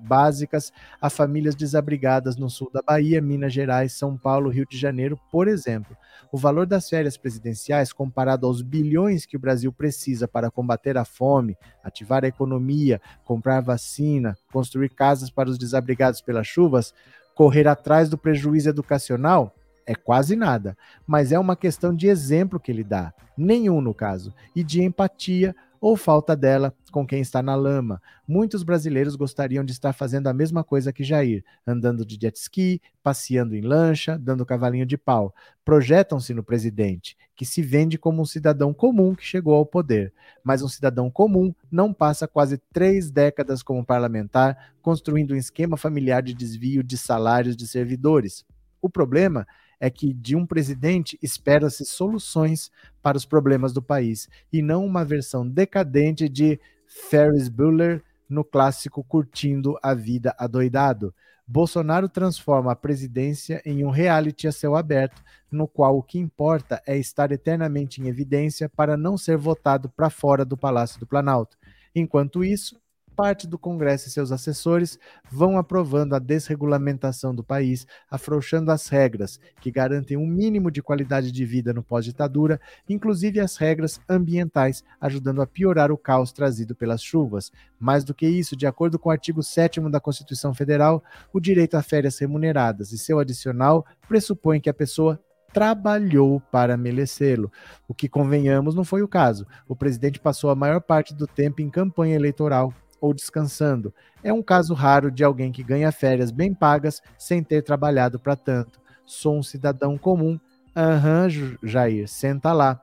básicas 0.03 0.73
a 1.01 1.11
famílias 1.11 1.55
desabrigadas 1.55 2.37
no 2.37 2.51
sul 2.51 2.71
da 2.73 2.83
Bahia, 2.83 3.21
Minas 3.21 3.53
Gerais, 3.53 3.93
São 3.93 4.17
Paulo, 4.17 4.51
Rio 4.51 4.67
de 4.69 4.79
Janeiro, 4.79 5.19
por 5.31 5.49
exemplo. 5.49 5.97
O 6.33 6.39
valor 6.39 6.67
das 6.67 6.89
férias 6.89 7.17
presidenciais, 7.17 7.93
comparado 7.93 8.47
aos 8.47 8.63
bilhões 8.63 9.27
que 9.27 9.37
o 9.37 9.41
Brasil 9.41 9.73
precisa 9.73 10.29
para 10.29 10.51
combater 10.51 10.97
a 10.97 11.05
fome, 11.05 11.57
ativar 11.83 12.25
a 12.25 12.29
economia, 12.29 13.01
comprar 13.25 13.61
vacina, 13.61 14.37
construir 14.53 14.91
casas 14.91 15.31
para 15.31 15.51
os 15.51 15.59
desabrigados 15.59 16.21
pelas 16.21 16.47
chuvas, 16.47 16.95
correr 17.35 17.67
atrás 17.67 18.09
do 18.09 18.19
prejuízo 18.19 18.69
educacional, 18.69 19.55
é 19.91 19.95
quase 19.97 20.37
nada, 20.37 20.79
mas 21.05 21.33
é 21.33 21.39
uma 21.39 21.57
questão 21.57 21.93
de 21.93 22.07
exemplo 22.07 22.61
que 22.61 22.71
ele 22.71 22.85
dá, 22.85 23.13
nenhum 23.37 23.81
no 23.81 23.93
caso, 23.93 24.33
e 24.55 24.63
de 24.63 24.81
empatia 24.81 25.53
ou 25.81 25.97
falta 25.97 26.37
dela 26.37 26.73
com 26.93 27.05
quem 27.05 27.21
está 27.21 27.43
na 27.43 27.57
lama. 27.57 28.01
Muitos 28.29 28.63
brasileiros 28.63 29.17
gostariam 29.17 29.65
de 29.65 29.73
estar 29.73 29.93
fazendo 29.93 30.29
a 30.29 30.33
mesma 30.33 30.63
coisa 30.63 30.93
que 30.93 31.03
Jair, 31.03 31.43
andando 31.67 32.07
de 32.07 32.17
jet 32.21 32.37
ski, 32.37 32.81
passeando 33.03 33.57
em 33.57 33.63
lancha, 33.63 34.17
dando 34.17 34.47
cavalinho 34.47 34.87
de 34.87 34.97
pau. 34.97 35.35
Projetam-se 35.65 36.33
no 36.33 36.45
presidente, 36.45 37.17
que 37.35 37.45
se 37.45 37.61
vende 37.61 37.99
como 37.99 38.23
um 38.23 38.27
cidadão 38.27 38.73
comum 38.73 39.13
que 39.17 39.25
chegou 39.25 39.55
ao 39.55 39.67
poder. 39.67 40.13
Mas 40.45 40.63
um 40.63 40.69
cidadão 40.69 41.11
comum 41.11 41.53
não 41.69 41.93
passa 41.93 42.29
quase 42.29 42.59
três 42.73 43.11
décadas 43.11 43.61
como 43.61 43.85
parlamentar, 43.85 44.73
construindo 44.83 45.33
um 45.33 45.37
esquema 45.37 45.77
familiar 45.77 46.23
de 46.23 46.33
desvio 46.33 46.85
de 46.85 46.97
salários 46.97 47.57
de 47.57 47.67
servidores. 47.67 48.45
O 48.81 48.89
problema 48.89 49.47
é 49.81 49.89
que 49.89 50.13
de 50.13 50.37
um 50.37 50.45
presidente 50.45 51.19
espera-se 51.23 51.85
soluções 51.87 52.71
para 53.03 53.17
os 53.17 53.25
problemas 53.25 53.73
do 53.73 53.81
país 53.81 54.29
e 54.53 54.61
não 54.61 54.85
uma 54.85 55.05
versão 55.05 55.49
decadente 55.49 56.29
de 56.29 56.61
Ferris 56.87 57.49
Bueller 57.49 58.03
no 58.29 58.45
clássico 58.45 59.03
Curtindo 59.03 59.79
a 59.83 59.95
Vida 59.95 60.35
Adoidado. 60.39 61.15
Bolsonaro 61.47 62.09
transforma 62.09 62.71
a 62.71 62.77
presidência 62.77 63.61
em 63.65 63.85
um 63.85 63.91
reality 63.91 64.47
a 64.47 64.53
céu 64.53 64.77
aberto, 64.77 65.21
no 65.51 65.67
qual 65.67 65.99
o 65.99 66.03
que 66.03 66.17
importa 66.17 66.81
é 66.87 66.97
estar 66.97 67.33
eternamente 67.33 68.01
em 68.01 68.07
evidência 68.07 68.69
para 68.69 68.97
não 68.97 69.19
ser 69.19 69.37
votado 69.37 69.89
para 69.89 70.11
fora 70.11 70.45
do 70.45 70.57
Palácio 70.57 71.01
do 71.01 71.07
Planalto. 71.07 71.59
Enquanto 71.93 72.45
isso, 72.45 72.81
parte 73.21 73.47
do 73.47 73.59
Congresso 73.59 74.09
e 74.09 74.11
seus 74.11 74.33
assessores 74.33 74.99
vão 75.31 75.59
aprovando 75.59 76.15
a 76.15 76.19
desregulamentação 76.19 77.35
do 77.35 77.45
país, 77.45 77.87
afrouxando 78.11 78.71
as 78.71 78.89
regras 78.89 79.39
que 79.61 79.71
garantem 79.71 80.17
um 80.17 80.27
mínimo 80.27 80.71
de 80.71 80.83
qualidade 80.83 81.31
de 81.31 81.45
vida 81.45 81.75
no 81.75 81.83
pós-ditadura, 81.83 82.59
inclusive 82.89 83.39
as 83.39 83.59
regras 83.59 84.01
ambientais, 84.09 84.83
ajudando 84.99 85.43
a 85.43 85.47
piorar 85.47 85.93
o 85.93 85.99
caos 85.99 86.33
trazido 86.33 86.75
pelas 86.75 87.03
chuvas. 87.03 87.53
Mais 87.79 88.05
do 88.05 88.15
que 88.15 88.27
isso, 88.27 88.57
de 88.57 88.67
acordo 88.67 88.99
com 88.99 89.11
o 89.11 89.13
artigo 89.13 89.43
7 89.43 89.81
da 89.91 90.01
Constituição 90.01 90.55
Federal, 90.55 91.05
o 91.31 91.39
direito 91.39 91.75
a 91.75 91.83
férias 91.83 92.19
remuneradas 92.19 92.91
e 92.91 92.97
seu 92.97 93.19
adicional 93.19 93.85
pressupõe 94.09 94.63
que 94.63 94.71
a 94.71 94.75
pessoa 94.75 95.21
trabalhou 95.53 96.41
para 96.51 96.75
merecê-lo. 96.75 97.53
O 97.87 97.93
que, 97.93 98.09
convenhamos, 98.09 98.75
não 98.75 98.85
foi 98.85 99.03
o 99.03 99.09
caso. 99.09 99.47
O 99.69 99.77
presidente 99.77 100.19
passou 100.19 100.49
a 100.49 100.55
maior 100.55 100.81
parte 100.81 101.13
do 101.13 101.27
tempo 101.27 101.61
em 101.61 101.69
campanha 101.69 102.17
eleitoral 102.17 102.73
ou 103.01 103.15
descansando. 103.15 103.95
É 104.23 104.33
um 104.33 104.43
caso 104.43 104.75
raro 104.75 105.11
de 105.11 105.25
alguém 105.25 105.51
que 105.51 105.63
ganha 105.63 105.91
férias 105.91 106.31
bem 106.31 106.53
pagas 106.53 107.03
sem 107.19 107.43
ter 107.43 107.63
trabalhado 107.63 108.19
para 108.19 108.37
tanto. 108.37 108.81
Sou 109.07 109.39
um 109.39 109.43
cidadão 109.43 109.97
comum. 109.97 110.39
Aham, 110.77 111.27
uhum, 111.27 111.69
Jair, 111.69 112.09
senta 112.09 112.53
lá. 112.53 112.81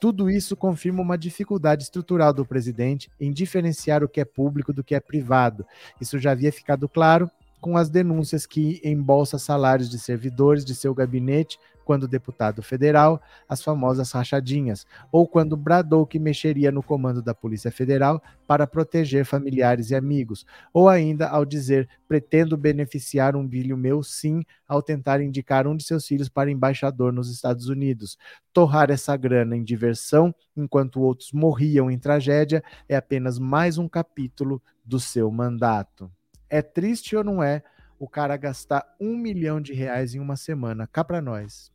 Tudo 0.00 0.28
isso 0.28 0.56
confirma 0.56 1.00
uma 1.00 1.16
dificuldade 1.16 1.84
estrutural 1.84 2.32
do 2.32 2.44
presidente 2.44 3.08
em 3.20 3.32
diferenciar 3.32 4.02
o 4.02 4.08
que 4.08 4.20
é 4.20 4.24
público 4.24 4.72
do 4.72 4.82
que 4.82 4.96
é 4.96 5.00
privado. 5.00 5.64
Isso 6.00 6.18
já 6.18 6.32
havia 6.32 6.52
ficado 6.52 6.88
claro 6.88 7.30
com 7.60 7.76
as 7.76 7.88
denúncias 7.88 8.44
que 8.44 8.80
embolsa 8.82 9.38
salários 9.38 9.88
de 9.88 9.96
servidores 9.96 10.64
de 10.64 10.74
seu 10.74 10.92
gabinete 10.92 11.56
quando 11.84 12.08
deputado 12.08 12.62
federal, 12.62 13.20
as 13.48 13.62
famosas 13.62 14.10
rachadinhas, 14.12 14.86
ou 15.10 15.26
quando 15.26 15.56
bradou 15.56 16.06
que 16.06 16.18
mexeria 16.18 16.70
no 16.70 16.82
comando 16.82 17.22
da 17.22 17.34
Polícia 17.34 17.70
Federal 17.70 18.22
para 18.46 18.66
proteger 18.66 19.24
familiares 19.24 19.90
e 19.90 19.94
amigos, 19.94 20.46
ou 20.72 20.88
ainda 20.88 21.28
ao 21.28 21.44
dizer 21.44 21.88
pretendo 22.08 22.56
beneficiar 22.56 23.34
um 23.36 23.48
filho 23.48 23.76
meu 23.76 24.02
sim, 24.02 24.42
ao 24.68 24.82
tentar 24.82 25.20
indicar 25.20 25.66
um 25.66 25.76
de 25.76 25.84
seus 25.84 26.06
filhos 26.06 26.28
para 26.28 26.50
embaixador 26.50 27.12
nos 27.12 27.30
Estados 27.30 27.68
Unidos. 27.68 28.18
Torrar 28.52 28.90
essa 28.90 29.16
grana 29.16 29.56
em 29.56 29.64
diversão, 29.64 30.34
enquanto 30.56 31.00
outros 31.00 31.32
morriam 31.32 31.90
em 31.90 31.98
tragédia, 31.98 32.62
é 32.88 32.96
apenas 32.96 33.38
mais 33.38 33.78
um 33.78 33.88
capítulo 33.88 34.62
do 34.84 35.00
seu 35.00 35.30
mandato. 35.30 36.10
É 36.48 36.60
triste 36.60 37.16
ou 37.16 37.24
não 37.24 37.42
é 37.42 37.62
o 38.02 38.08
cara 38.08 38.36
gastar 38.36 38.84
um 39.00 39.16
milhão 39.16 39.60
de 39.60 39.72
reais 39.72 40.12
em 40.12 40.18
uma 40.18 40.34
semana? 40.34 40.88
Cá 40.88 41.04
para 41.04 41.22
nós 41.22 41.70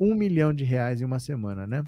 um 0.00 0.14
milhão 0.14 0.54
de 0.54 0.64
reais 0.64 1.02
em 1.02 1.04
uma 1.04 1.18
semana, 1.18 1.66
né? 1.66 1.84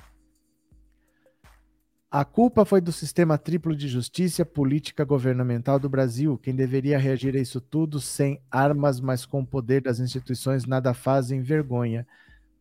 A 2.11 2.23
culpa 2.23 2.67
foi 2.67 2.83
do 2.83 2.93
sistema 2.93 3.39
triplo 3.39 3.75
de 3.75 3.89
justiça 3.89 4.45
política 4.45 5.03
governamental 5.07 5.79
do 5.79 5.89
Brasil. 5.89 6.37
Quem 6.37 6.55
deveria 6.55 6.99
reagir 6.99 7.35
a 7.35 7.41
isso 7.41 7.63
tudo 7.63 7.99
sem 7.99 8.43
armas, 8.51 9.01
mas 9.01 9.25
com 9.25 9.41
o 9.41 9.47
poder 9.47 9.81
das 9.81 9.99
instituições, 9.99 10.67
nada 10.67 10.93
fazem 10.93 11.41
vergonha. 11.41 12.07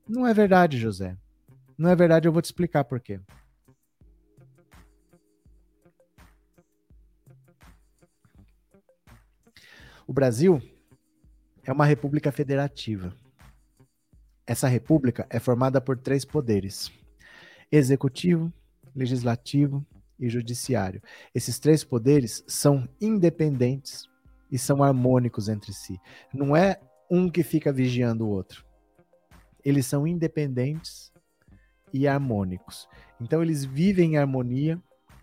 Não 0.08 0.26
é 0.26 0.34
verdade, 0.34 0.78
José. 0.78 1.18
Não 1.78 1.90
é 1.90 1.96
verdade, 1.98 2.26
eu 2.26 2.32
vou 2.32 2.42
te 2.42 2.46
explicar 2.46 2.86
por 2.86 3.02
quê. 3.02 3.20
O 10.08 10.14
Brasil 10.14 10.62
é 11.66 11.72
uma 11.72 11.86
república 11.86 12.32
federativa. 12.32 13.14
Essa 14.46 14.68
república 14.68 15.26
é 15.30 15.40
formada 15.40 15.80
por 15.80 15.98
três 15.98 16.26
poderes: 16.26 16.92
executivo, 17.72 18.52
legislativo 18.96 19.86
e 20.20 20.30
judiciário. 20.30 21.02
Esses 21.34 21.60
três 21.60 21.84
poderes 21.84 22.44
são 22.48 22.88
independentes 23.00 24.10
e 24.52 24.58
são 24.58 24.84
harmônicos 24.84 25.48
entre 25.48 25.74
si. 25.74 26.00
Não 26.34 26.56
é 26.56 26.80
um 27.10 27.30
que 27.30 27.44
fica 27.44 27.72
vigiando 27.72 28.26
o 28.26 28.30
outro. 28.30 28.66
Eles 29.64 29.86
são 29.86 30.08
independentes 30.08 31.12
e 31.94 32.08
harmônicos. 32.08 32.88
Então 33.20 33.42
eles 33.42 33.64
vivem 33.64 34.14
em 34.14 34.18
harmonia 34.18 34.82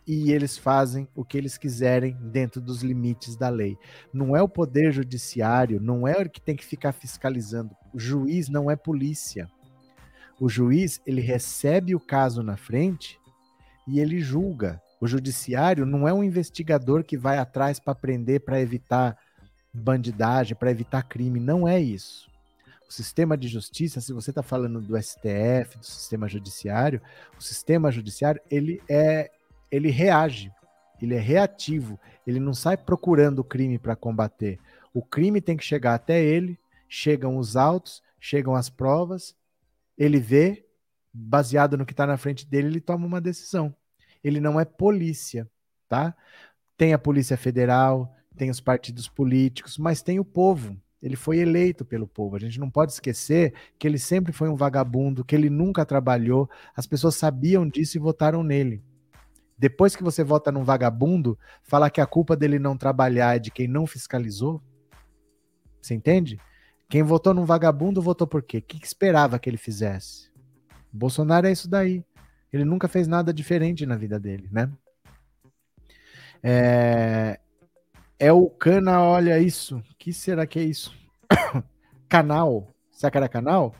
e 0.08 0.32
eles 0.32 0.56
fazem 0.56 1.06
o 1.14 1.22
que 1.22 1.36
eles 1.36 1.58
quiserem 1.58 2.16
dentro 2.18 2.62
dos 2.62 2.82
limites 2.82 3.36
da 3.36 3.50
lei. 3.50 3.76
Não 4.10 4.34
é 4.34 4.42
o 4.42 4.48
poder 4.48 4.90
judiciário, 4.90 5.78
não 5.78 6.08
é 6.08 6.16
o 6.22 6.30
que 6.30 6.40
tem 6.40 6.56
que 6.56 6.64
ficar 6.64 6.92
fiscalizando. 6.92 7.76
O 7.92 7.98
juiz 7.98 8.48
não 8.48 8.70
é 8.70 8.74
polícia. 8.74 9.50
O 10.40 10.48
juiz, 10.48 10.98
ele 11.06 11.20
recebe 11.20 11.94
o 11.94 12.00
caso 12.00 12.42
na 12.42 12.56
frente 12.56 13.20
e 13.86 14.00
ele 14.00 14.18
julga. 14.18 14.80
O 14.98 15.06
judiciário 15.06 15.84
não 15.84 16.08
é 16.08 16.12
um 16.12 16.24
investigador 16.24 17.04
que 17.04 17.18
vai 17.18 17.36
atrás 17.36 17.78
para 17.78 17.94
prender, 17.94 18.40
para 18.40 18.62
evitar 18.62 19.14
bandidagem, 19.74 20.56
para 20.56 20.70
evitar 20.70 21.02
crime. 21.02 21.38
Não 21.38 21.68
é 21.68 21.78
isso. 21.78 22.30
O 22.88 22.92
sistema 22.92 23.36
de 23.36 23.46
justiça, 23.46 24.00
se 24.00 24.14
você 24.14 24.30
está 24.30 24.42
falando 24.42 24.80
do 24.80 24.96
STF, 24.96 25.76
do 25.76 25.84
sistema 25.84 26.26
judiciário, 26.26 27.02
o 27.38 27.42
sistema 27.42 27.92
judiciário 27.92 28.40
ele 28.50 28.80
é 28.88 29.30
ele 29.70 29.90
reage, 29.90 30.50
ele 31.00 31.14
é 31.14 31.20
reativo, 31.20 31.98
ele 32.26 32.40
não 32.40 32.54
sai 32.54 32.76
procurando 32.76 33.40
o 33.40 33.44
crime 33.44 33.78
para 33.78 33.96
combater. 33.96 34.58
O 34.92 35.02
crime 35.02 35.40
tem 35.40 35.56
que 35.56 35.64
chegar 35.64 35.94
até 35.94 36.22
ele, 36.22 36.58
chegam 36.88 37.36
os 37.36 37.56
autos, 37.56 38.02
chegam 38.18 38.54
as 38.54 38.68
provas, 38.68 39.34
ele 39.96 40.18
vê, 40.18 40.64
baseado 41.12 41.76
no 41.76 41.86
que 41.86 41.92
está 41.92 42.06
na 42.06 42.16
frente 42.16 42.46
dele, 42.46 42.68
ele 42.68 42.80
toma 42.80 43.06
uma 43.06 43.20
decisão. 43.20 43.74
Ele 44.22 44.40
não 44.40 44.58
é 44.58 44.64
polícia. 44.64 45.48
tá? 45.88 46.14
Tem 46.76 46.92
a 46.92 46.98
Polícia 46.98 47.36
Federal, 47.36 48.14
tem 48.36 48.50
os 48.50 48.60
partidos 48.60 49.08
políticos, 49.08 49.78
mas 49.78 50.02
tem 50.02 50.18
o 50.20 50.24
povo. 50.24 50.76
Ele 51.02 51.16
foi 51.16 51.38
eleito 51.38 51.84
pelo 51.84 52.06
povo. 52.06 52.36
A 52.36 52.38
gente 52.40 52.58
não 52.58 52.70
pode 52.70 52.92
esquecer 52.92 53.54
que 53.78 53.86
ele 53.86 53.98
sempre 53.98 54.32
foi 54.32 54.48
um 54.48 54.56
vagabundo, 54.56 55.24
que 55.24 55.34
ele 55.34 55.48
nunca 55.48 55.86
trabalhou. 55.86 56.50
As 56.74 56.86
pessoas 56.86 57.14
sabiam 57.14 57.68
disso 57.68 57.96
e 57.96 58.00
votaram 58.00 58.42
nele. 58.42 58.82
Depois 59.58 59.96
que 59.96 60.02
você 60.02 60.22
vota 60.22 60.52
num 60.52 60.62
vagabundo, 60.62 61.36
falar 61.64 61.90
que 61.90 62.00
a 62.00 62.06
culpa 62.06 62.36
dele 62.36 62.58
não 62.58 62.76
trabalhar 62.76 63.36
é 63.36 63.38
de 63.38 63.50
quem 63.50 63.66
não 63.66 63.86
fiscalizou? 63.86 64.62
Você 65.82 65.94
entende? 65.94 66.38
Quem 66.88 67.02
votou 67.02 67.34
num 67.34 67.44
vagabundo 67.44 68.00
votou 68.00 68.26
por 68.26 68.42
quê? 68.42 68.58
O 68.58 68.62
que 68.62 68.84
esperava 68.84 69.38
que 69.38 69.50
ele 69.50 69.56
fizesse? 69.56 70.30
Bolsonaro 70.92 71.46
é 71.46 71.52
isso 71.52 71.68
daí. 71.68 72.04
Ele 72.52 72.64
nunca 72.64 72.88
fez 72.88 73.06
nada 73.06 73.32
diferente 73.32 73.84
na 73.84 73.96
vida 73.96 74.18
dele, 74.18 74.48
né? 74.50 74.70
É, 76.42 77.38
é 78.18 78.32
o 78.32 78.48
Cana, 78.48 79.02
olha 79.02 79.38
isso. 79.38 79.82
que 79.98 80.12
será 80.12 80.46
que 80.46 80.58
é 80.58 80.62
isso? 80.62 80.96
canal. 82.08 82.74
Será 82.90 83.10
que 83.10 83.18
era 83.18 83.28
canal? 83.28 83.74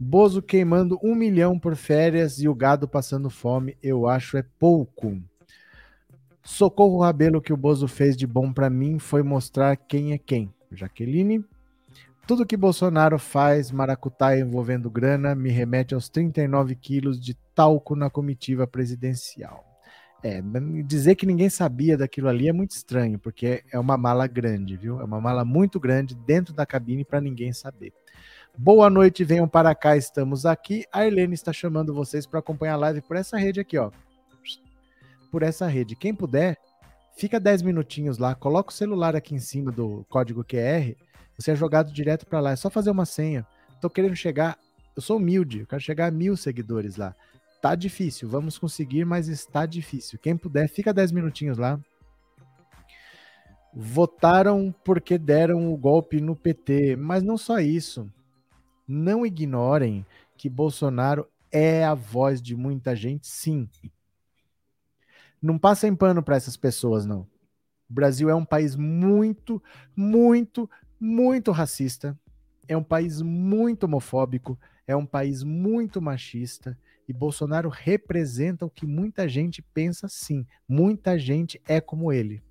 Bozo 0.00 0.40
queimando 0.40 0.98
um 1.02 1.14
milhão 1.14 1.58
por 1.58 1.74
férias 1.74 2.38
e 2.38 2.48
o 2.48 2.54
gado 2.54 2.86
passando 2.86 3.28
fome, 3.28 3.76
eu 3.82 4.06
acho 4.06 4.36
é 4.36 4.44
pouco. 4.58 5.20
Socorro 6.44 7.00
Rabelo 7.00 7.42
que 7.42 7.52
o 7.52 7.56
Bozo 7.56 7.88
fez 7.88 8.16
de 8.16 8.26
bom 8.26 8.52
para 8.52 8.70
mim 8.70 8.98
foi 8.98 9.22
mostrar 9.22 9.76
quem 9.76 10.12
é 10.12 10.18
quem. 10.18 10.52
Jaqueline. 10.70 11.44
Tudo 12.26 12.46
que 12.46 12.56
Bolsonaro 12.56 13.18
faz, 13.18 13.72
maracutaia 13.72 14.40
envolvendo 14.40 14.90
grana, 14.90 15.34
me 15.34 15.50
remete 15.50 15.94
aos 15.94 16.08
39 16.08 16.74
quilos 16.74 17.18
de 17.18 17.34
talco 17.54 17.96
na 17.96 18.08
comitiva 18.08 18.66
presidencial. 18.66 19.64
É, 20.22 20.42
dizer 20.84 21.14
que 21.14 21.26
ninguém 21.26 21.48
sabia 21.48 21.96
daquilo 21.96 22.28
ali 22.28 22.48
é 22.48 22.52
muito 22.52 22.72
estranho, 22.72 23.18
porque 23.18 23.62
é 23.72 23.78
uma 23.78 23.96
mala 23.96 24.26
grande, 24.26 24.76
viu? 24.76 25.00
É 25.00 25.04
uma 25.04 25.20
mala 25.20 25.44
muito 25.44 25.80
grande 25.80 26.14
dentro 26.14 26.52
da 26.52 26.66
cabine 26.66 27.04
para 27.04 27.20
ninguém 27.20 27.52
saber. 27.52 27.92
Boa 28.58 28.90
noite, 28.90 29.24
venham 29.24 29.48
para 29.48 29.74
cá, 29.74 29.96
estamos 29.96 30.44
aqui. 30.44 30.84
A 30.92 31.06
Helene 31.06 31.34
está 31.34 31.52
chamando 31.52 31.94
vocês 31.94 32.26
para 32.26 32.40
acompanhar 32.40 32.74
a 32.74 32.78
live 32.78 33.00
por 33.00 33.16
essa 33.16 33.38
rede 33.38 33.60
aqui, 33.60 33.78
ó. 33.78 33.90
Por 35.30 35.42
essa 35.42 35.66
rede. 35.66 35.94
Quem 35.94 36.12
puder, 36.12 36.58
fica 37.16 37.38
10 37.38 37.62
minutinhos 37.62 38.18
lá, 38.18 38.34
coloca 38.34 38.70
o 38.70 38.74
celular 38.74 39.14
aqui 39.14 39.34
em 39.34 39.40
cima 39.40 39.70
do 39.70 40.04
código 40.10 40.44
QR 40.44 40.94
você 41.38 41.52
é 41.52 41.54
jogado 41.54 41.92
direto 41.92 42.26
para 42.26 42.40
lá. 42.40 42.50
É 42.50 42.56
só 42.56 42.68
fazer 42.68 42.90
uma 42.90 43.06
senha. 43.06 43.46
Tô 43.80 43.88
querendo 43.88 44.16
chegar. 44.16 44.58
Eu 44.96 45.00
sou 45.00 45.18
humilde, 45.18 45.60
eu 45.60 45.66
quero 45.66 45.80
chegar 45.80 46.08
a 46.08 46.10
mil 46.10 46.36
seguidores 46.36 46.96
lá. 46.96 47.14
Tá 47.62 47.76
difícil, 47.76 48.28
vamos 48.28 48.58
conseguir, 48.58 49.04
mas 49.04 49.28
está 49.28 49.64
difícil. 49.64 50.18
Quem 50.18 50.36
puder, 50.36 50.68
fica 50.68 50.92
10 50.92 51.12
minutinhos 51.12 51.56
lá. 51.56 51.78
Votaram 53.72 54.74
porque 54.84 55.16
deram 55.16 55.72
o 55.72 55.76
golpe 55.76 56.20
no 56.20 56.34
PT, 56.34 56.96
mas 56.96 57.22
não 57.22 57.38
só 57.38 57.60
isso. 57.60 58.10
Não 58.88 59.26
ignorem 59.26 60.04
que 60.36 60.48
Bolsonaro 60.48 61.28
é 61.52 61.84
a 61.84 61.92
voz 61.92 62.40
de 62.40 62.56
muita 62.56 62.96
gente, 62.96 63.26
sim. 63.26 63.68
Não 65.40 65.58
passem 65.58 65.94
pano 65.94 66.22
para 66.22 66.36
essas 66.36 66.56
pessoas, 66.56 67.04
não. 67.04 67.20
O 67.88 67.92
Brasil 67.92 68.30
é 68.30 68.34
um 68.34 68.44
país 68.44 68.74
muito, 68.74 69.62
muito, 69.94 70.68
muito 70.98 71.52
racista, 71.52 72.18
é 72.66 72.76
um 72.76 72.82
país 72.82 73.20
muito 73.20 73.84
homofóbico, 73.84 74.58
é 74.86 74.96
um 74.96 75.06
país 75.06 75.42
muito 75.42 76.00
machista 76.00 76.76
e 77.08 77.12
Bolsonaro 77.12 77.70
representa 77.70 78.66
o 78.66 78.70
que 78.70 78.86
muita 78.86 79.28
gente 79.28 79.62
pensa 79.62 80.08
sim. 80.08 80.46
Muita 80.68 81.18
gente 81.18 81.60
é 81.66 81.80
como 81.80 82.12
ele. 82.12 82.42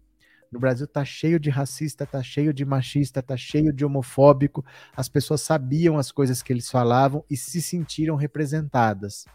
No 0.51 0.59
Brasil 0.59 0.87
tá 0.87 1.03
cheio 1.03 1.39
de 1.39 1.49
racista, 1.49 2.05
tá 2.05 2.23
cheio 2.23 2.53
de 2.53 2.63
machista, 2.63 3.21
tá 3.21 3.35
cheio 3.35 3.73
de 3.73 3.83
homofóbico. 3.83 4.63
As 4.95 5.09
pessoas 5.09 5.41
sabiam 5.41 5.97
as 5.97 6.11
coisas 6.11 6.41
que 6.41 6.53
eles 6.53 6.69
falavam 6.69 7.23
e 7.29 7.35
se 7.35 7.61
sentiram 7.61 8.15
representadas. 8.15 9.25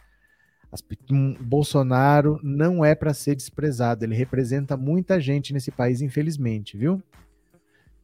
As, 0.71 0.83
um, 1.11 1.35
Bolsonaro 1.35 2.41
não 2.43 2.83
é 2.83 2.95
para 2.95 3.13
ser 3.13 3.35
desprezado, 3.35 4.05
ele 4.05 4.15
representa 4.15 4.75
muita 4.75 5.21
gente 5.21 5.53
nesse 5.53 5.71
país, 5.71 6.01
infelizmente, 6.01 6.79
viu? 6.79 7.03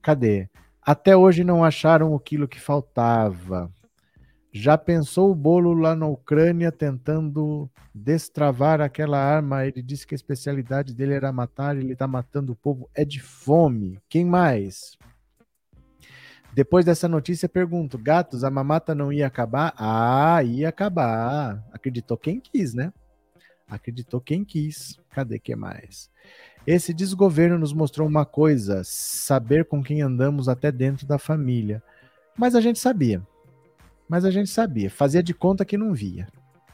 Cadê? 0.02 0.48
Até 0.82 1.16
hoje 1.16 1.44
não 1.44 1.64
acharam 1.64 2.12
o 2.12 2.20
que 2.47 2.60
faltava. 2.60 3.72
Já 4.53 4.79
pensou 4.79 5.31
o 5.31 5.35
bolo 5.35 5.75
lá 5.75 5.95
na 5.95 6.07
Ucrânia 6.07 6.73
tentando 6.73 7.70
destravar 7.95 8.81
aquela 8.81 9.19
arma? 9.19 9.66
Ele 9.66 9.83
disse 9.83 10.07
que 10.07 10.15
a 10.15 10.16
especialidade 10.16 10.95
dele 10.95 11.12
era 11.12 11.31
matar, 11.31 11.77
ele 11.77 11.93
está 11.93 12.07
matando 12.07 12.53
o 12.53 12.57
povo. 12.57 12.89
É 12.95 13.05
de 13.05 13.20
fome. 13.20 14.01
Quem 14.09 14.25
mais? 14.25 14.97
Depois 16.55 16.85
dessa 16.85 17.07
notícia, 17.07 17.49
pergunto: 17.49 17.99
gatos, 17.99 18.43
a 18.43 18.51
mamata 18.51 18.95
não 18.95 19.12
ia 19.12 19.27
acabar? 19.27 19.75
Ah, 19.77 20.43
ia 20.43 20.70
acabar. 20.70 21.62
Acreditou 21.70 22.16
quem 22.16 22.41
quis, 22.41 22.73
né? 22.73 22.93
Acreditou 23.69 24.20
quem 24.20 24.45
quis. 24.45 24.99
Cadê 25.11 25.39
que 25.39 25.55
mais? 25.55 26.11
Esse 26.66 26.95
desgoverno 26.95 27.59
nos 27.59 27.75
mostrou 27.75 28.09
uma 28.09 28.25
coisa: 28.25 28.83
saber 28.83 29.66
com 29.66 29.83
quem 29.83 30.01
andamos 30.01 30.49
até 30.49 30.73
dentro 30.73 31.07
da 31.07 31.19
família. 31.19 31.83
Mas 32.37 32.55
a 32.55 32.61
gente 32.62 32.79
sabia. 32.79 33.23
Mas 34.09 34.24
a 34.24 34.30
gente 34.30 34.51
sabia. 34.51 34.90
Fazia 34.90 35.22
de 35.22 35.35
conta 35.35 35.64
que 35.64 35.76
não 35.76 35.93
via. 35.93 36.26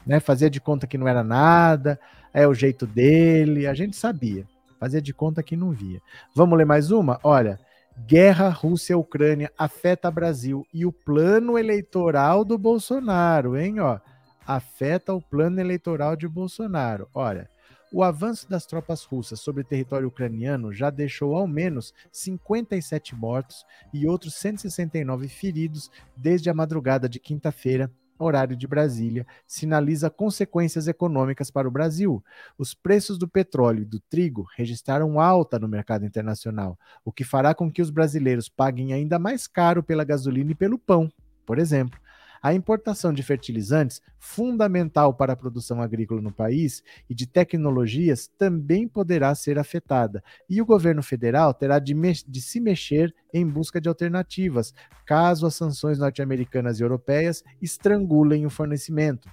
Né? 0.05 0.19
Fazia 0.19 0.49
de 0.49 0.61
conta 0.61 0.87
que 0.87 0.97
não 0.97 1.07
era 1.07 1.23
nada. 1.23 1.99
É 2.33 2.47
o 2.47 2.53
jeito 2.53 2.87
dele. 2.87 3.67
A 3.67 3.73
gente 3.73 3.95
sabia. 3.95 4.45
Fazia 4.79 5.01
de 5.01 5.13
conta 5.13 5.43
que 5.43 5.55
não 5.55 5.71
via. 5.71 6.01
Vamos 6.33 6.57
ler 6.57 6.65
mais 6.65 6.91
uma? 6.91 7.19
Olha. 7.23 7.59
Guerra 7.97 8.49
Rússia-Ucrânia 8.49 9.49
afeta 9.57 10.11
Brasil 10.11 10.67
e 10.73 10.85
o 10.85 10.91
plano 10.91 11.57
eleitoral 11.57 12.43
do 12.43 12.57
Bolsonaro, 12.57 13.57
hein? 13.57 13.79
Ó, 13.79 13.97
afeta 14.45 15.13
o 15.13 15.21
plano 15.21 15.61
eleitoral 15.61 16.15
de 16.15 16.27
Bolsonaro. 16.27 17.07
Olha, 17.13 17.49
o 17.91 18.03
avanço 18.03 18.49
das 18.49 18.65
tropas 18.65 19.03
russas 19.03 19.39
sobre 19.39 19.61
o 19.61 19.65
território 19.65 20.07
ucraniano 20.07 20.73
já 20.73 20.89
deixou 20.89 21.35
ao 21.35 21.47
menos 21.47 21.93
57 22.11 23.15
mortos 23.15 23.65
e 23.93 24.07
outros 24.07 24.35
169 24.35 25.27
feridos 25.27 25.89
desde 26.15 26.49
a 26.49 26.53
madrugada 26.53 27.07
de 27.07 27.19
quinta-feira, 27.19 27.91
horário 28.17 28.55
de 28.55 28.67
Brasília, 28.67 29.25
sinaliza 29.45 30.09
consequências 30.09 30.87
econômicas 30.87 31.51
para 31.51 31.67
o 31.67 31.71
Brasil. 31.71 32.23
Os 32.57 32.73
preços 32.73 33.17
do 33.17 33.27
petróleo 33.27 33.81
e 33.81 33.85
do 33.85 33.99
trigo 33.99 34.45
registraram 34.55 35.19
alta 35.19 35.59
no 35.59 35.67
mercado 35.67 36.05
internacional, 36.05 36.77
o 37.03 37.11
que 37.11 37.23
fará 37.23 37.53
com 37.53 37.71
que 37.71 37.81
os 37.81 37.89
brasileiros 37.89 38.49
paguem 38.49 38.93
ainda 38.93 39.19
mais 39.19 39.47
caro 39.47 39.83
pela 39.83 40.03
gasolina 40.03 40.51
e 40.51 40.55
pelo 40.55 40.79
pão, 40.79 41.11
por 41.45 41.59
exemplo. 41.59 41.99
A 42.45 42.53
importação 42.53 43.11
de 43.11 43.23
fertilizantes, 43.23 43.99
fundamental 44.19 45.15
para 45.15 45.33
a 45.33 45.35
produção 45.35 45.81
agrícola 45.81 46.21
no 46.21 46.31
país, 46.31 46.83
e 47.09 47.15
de 47.15 47.25
tecnologias 47.25 48.29
também 48.37 48.87
poderá 48.87 49.33
ser 49.33 49.57
afetada. 49.57 50.23
E 50.47 50.61
o 50.61 50.65
governo 50.65 51.01
federal 51.01 51.55
terá 51.55 51.79
de, 51.79 51.95
de 51.95 52.41
se 52.41 52.59
mexer 52.59 53.11
em 53.33 53.47
busca 53.47 53.81
de 53.81 53.89
alternativas, 53.89 54.75
caso 55.07 55.47
as 55.47 55.55
sanções 55.55 55.97
norte-americanas 55.97 56.79
e 56.79 56.83
europeias 56.83 57.43
estrangulem 57.59 58.45
o 58.45 58.49
fornecimento. 58.51 59.27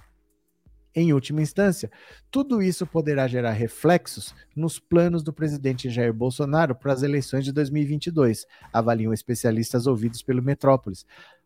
Em 0.95 1.11
última 1.11 1.41
instância, 1.41 1.91
tudo 2.29 2.61
isso 2.61 2.85
poderá 2.85 3.27
gerar 3.27 3.51
reflexos 3.51 4.33
nos 4.55 4.77
planos 4.77 5.23
do 5.23 5.33
presidente 5.33 5.89
Jair 5.89 6.13
Bolsonaro 6.13 6.75
para 6.75 6.93
as 6.93 7.01
eleições 7.01 7.45
de 7.45 7.51
2022, 7.51 8.45
avaliam 8.71 9.11
especialistas 9.11 9.87
ouvidos 9.87 10.21
pelo 10.21 10.43
Metrópolis. 10.43 11.03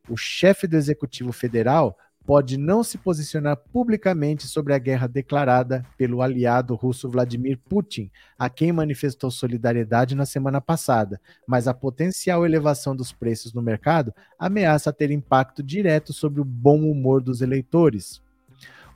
O 0.10 0.16
chefe 0.16 0.68
do 0.68 0.78
executivo 0.78 1.32
federal 1.32 1.98
pode 2.28 2.58
não 2.58 2.84
se 2.84 2.98
posicionar 2.98 3.56
publicamente 3.56 4.48
sobre 4.48 4.74
a 4.74 4.78
guerra 4.78 5.08
declarada 5.08 5.86
pelo 5.98 6.22
aliado 6.22 6.76
russo 6.76 7.10
Vladimir 7.10 7.58
Putin, 7.70 8.12
a 8.38 8.50
quem 8.50 8.74
manifestou 8.74 9.32
solidariedade 9.32 10.14
na 10.14 10.26
semana 10.26 10.60
passada, 10.60 11.22
mas 11.48 11.70
a 11.70 11.74
potencial 11.74 12.46
elevação 12.46 12.94
dos 12.94 13.14
preços 13.14 13.54
no 13.54 13.62
mercado 13.62 14.14
ameaça 14.38 14.92
ter 14.92 15.10
impacto 15.10 15.64
direto 15.64 16.12
sobre 16.12 16.42
o 16.42 16.46
bom 16.46 16.82
humor 16.82 17.22
dos 17.22 17.42
eleitores. 17.42 18.22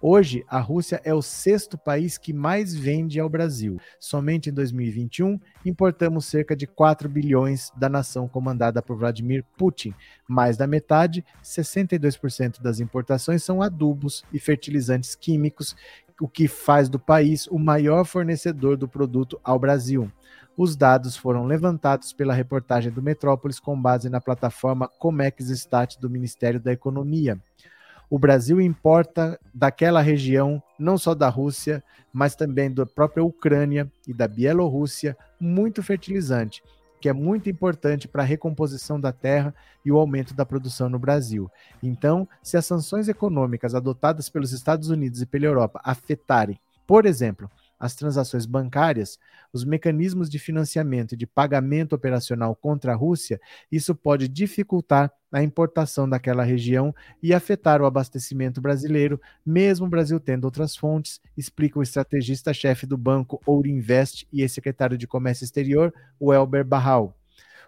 Hoje, 0.03 0.43
a 0.47 0.59
Rússia 0.59 0.99
é 1.03 1.13
o 1.13 1.21
sexto 1.21 1.77
país 1.77 2.17
que 2.17 2.33
mais 2.33 2.73
vende 2.73 3.19
ao 3.19 3.29
Brasil. 3.29 3.79
Somente 3.99 4.49
em 4.49 4.53
2021, 4.53 5.39
importamos 5.63 6.25
cerca 6.25 6.55
de 6.55 6.65
4 6.65 7.07
bilhões 7.07 7.71
da 7.77 7.87
nação 7.87 8.27
comandada 8.27 8.81
por 8.81 8.97
Vladimir 8.97 9.45
Putin. 9.55 9.93
Mais 10.27 10.57
da 10.57 10.65
metade, 10.65 11.23
62% 11.43 12.59
das 12.63 12.79
importações 12.79 13.43
são 13.43 13.61
adubos 13.61 14.23
e 14.33 14.39
fertilizantes 14.39 15.13
químicos, 15.13 15.75
o 16.19 16.27
que 16.27 16.47
faz 16.47 16.89
do 16.89 16.97
país 16.97 17.45
o 17.45 17.59
maior 17.59 18.03
fornecedor 18.03 18.77
do 18.77 18.87
produto 18.87 19.39
ao 19.43 19.59
Brasil. 19.59 20.11
Os 20.57 20.75
dados 20.75 21.15
foram 21.15 21.45
levantados 21.45 22.11
pela 22.11 22.33
reportagem 22.33 22.91
do 22.91 23.03
Metrópolis 23.03 23.59
com 23.59 23.79
base 23.79 24.09
na 24.09 24.19
plataforma 24.19 24.87
Comex 24.87 25.49
Stat 25.49 25.99
do 25.99 26.09
Ministério 26.09 26.59
da 26.59 26.73
Economia. 26.73 27.39
O 28.11 28.19
Brasil 28.19 28.59
importa 28.59 29.39
daquela 29.53 30.01
região, 30.01 30.61
não 30.77 30.97
só 30.97 31.15
da 31.15 31.29
Rússia, 31.29 31.81
mas 32.11 32.35
também 32.35 32.69
da 32.69 32.85
própria 32.85 33.23
Ucrânia 33.23 33.89
e 34.05 34.13
da 34.13 34.27
Bielorrússia, 34.27 35.15
muito 35.39 35.81
fertilizante, 35.81 36.61
que 36.99 37.07
é 37.07 37.13
muito 37.13 37.49
importante 37.49 38.09
para 38.09 38.21
a 38.21 38.25
recomposição 38.25 38.99
da 38.99 39.13
terra 39.13 39.55
e 39.85 39.93
o 39.93 39.97
aumento 39.97 40.33
da 40.33 40.45
produção 40.45 40.89
no 40.89 40.99
Brasil. 40.99 41.49
Então, 41.81 42.27
se 42.43 42.57
as 42.57 42.65
sanções 42.65 43.07
econômicas 43.07 43.73
adotadas 43.73 44.27
pelos 44.27 44.51
Estados 44.51 44.89
Unidos 44.89 45.21
e 45.21 45.25
pela 45.25 45.45
Europa 45.45 45.79
afetarem, 45.81 46.59
por 46.85 47.05
exemplo, 47.05 47.49
as 47.81 47.95
transações 47.95 48.45
bancárias, 48.45 49.17
os 49.51 49.65
mecanismos 49.65 50.29
de 50.29 50.37
financiamento 50.37 51.13
e 51.13 51.17
de 51.17 51.25
pagamento 51.25 51.93
operacional 51.93 52.55
contra 52.55 52.93
a 52.93 52.95
Rússia, 52.95 53.41
isso 53.71 53.95
pode 53.95 54.27
dificultar 54.27 55.11
a 55.31 55.41
importação 55.41 56.07
daquela 56.07 56.43
região 56.43 56.93
e 57.23 57.33
afetar 57.33 57.81
o 57.81 57.85
abastecimento 57.85 58.61
brasileiro, 58.61 59.19
mesmo 59.43 59.87
o 59.87 59.89
Brasil 59.89 60.19
tendo 60.19 60.45
outras 60.45 60.75
fontes, 60.75 61.19
explica 61.35 61.79
o 61.79 61.83
estrategista-chefe 61.83 62.85
do 62.85 62.97
banco 62.97 63.41
Ouro 63.47 63.67
Invest 63.67 64.27
e 64.31 64.41
ex-secretário 64.41 64.97
de 64.97 65.07
Comércio 65.07 65.43
Exterior, 65.43 65.91
o 66.19 66.31
Elber 66.31 66.63
Barral. 66.63 67.17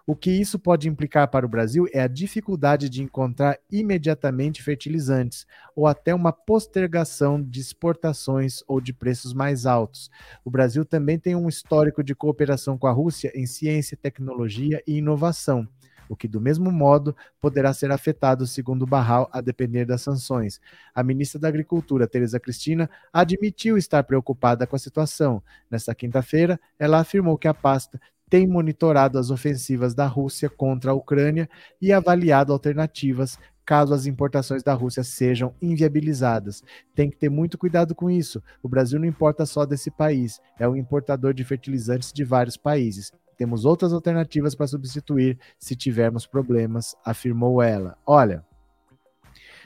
O 0.06 0.14
que 0.14 0.30
isso 0.30 0.58
pode 0.58 0.86
implicar 0.86 1.28
para 1.28 1.46
o 1.46 1.48
Brasil 1.48 1.86
é 1.90 2.02
a 2.02 2.06
dificuldade 2.06 2.90
de 2.90 3.02
encontrar 3.02 3.58
imediatamente 3.70 4.62
fertilizantes, 4.62 5.46
ou 5.74 5.86
até 5.86 6.14
uma 6.14 6.30
postergação 6.30 7.42
de 7.42 7.58
exportações 7.60 8.62
ou 8.68 8.82
de 8.82 8.92
preços 8.92 9.32
mais 9.32 9.64
altos. 9.64 10.10
O 10.44 10.50
Brasil 10.50 10.84
também 10.84 11.18
tem 11.18 11.34
um 11.34 11.48
histórico 11.48 12.04
de 12.04 12.14
cooperação 12.14 12.76
com 12.76 12.86
a 12.86 12.92
Rússia 12.92 13.32
em 13.34 13.46
ciência, 13.46 13.96
tecnologia 13.96 14.82
e 14.86 14.98
inovação 14.98 15.66
o 16.08 16.16
que, 16.16 16.28
do 16.28 16.40
mesmo 16.40 16.70
modo, 16.70 17.16
poderá 17.40 17.72
ser 17.72 17.90
afetado, 17.90 18.46
segundo 18.46 18.86
Barral, 18.86 19.28
a 19.32 19.40
depender 19.40 19.84
das 19.84 20.02
sanções. 20.02 20.60
A 20.94 21.02
ministra 21.02 21.40
da 21.40 21.48
Agricultura, 21.48 22.06
Tereza 22.06 22.38
Cristina, 22.40 22.88
admitiu 23.12 23.76
estar 23.76 24.02
preocupada 24.04 24.66
com 24.66 24.76
a 24.76 24.78
situação. 24.78 25.42
Nesta 25.70 25.94
quinta-feira, 25.94 26.60
ela 26.78 27.00
afirmou 27.00 27.38
que 27.38 27.48
a 27.48 27.54
pasta 27.54 28.00
tem 28.34 28.48
monitorado 28.48 29.16
as 29.16 29.30
ofensivas 29.30 29.94
da 29.94 30.08
Rússia 30.08 30.50
contra 30.50 30.90
a 30.90 30.94
Ucrânia 30.94 31.48
e 31.80 31.92
avaliado 31.92 32.52
alternativas 32.52 33.38
caso 33.64 33.94
as 33.94 34.06
importações 34.06 34.60
da 34.60 34.74
Rússia 34.74 35.04
sejam 35.04 35.54
inviabilizadas. 35.62 36.60
Tem 36.96 37.08
que 37.08 37.16
ter 37.16 37.28
muito 37.28 37.56
cuidado 37.56 37.94
com 37.94 38.10
isso. 38.10 38.42
O 38.60 38.68
Brasil 38.68 38.98
não 38.98 39.06
importa 39.06 39.46
só 39.46 39.64
desse 39.64 39.88
país, 39.88 40.40
é 40.58 40.68
um 40.68 40.74
importador 40.74 41.32
de 41.32 41.44
fertilizantes 41.44 42.12
de 42.12 42.24
vários 42.24 42.56
países. 42.56 43.12
Temos 43.36 43.64
outras 43.64 43.92
alternativas 43.92 44.52
para 44.56 44.66
substituir 44.66 45.38
se 45.56 45.76
tivermos 45.76 46.26
problemas, 46.26 46.96
afirmou 47.04 47.62
ela. 47.62 47.96
Olha, 48.04 48.44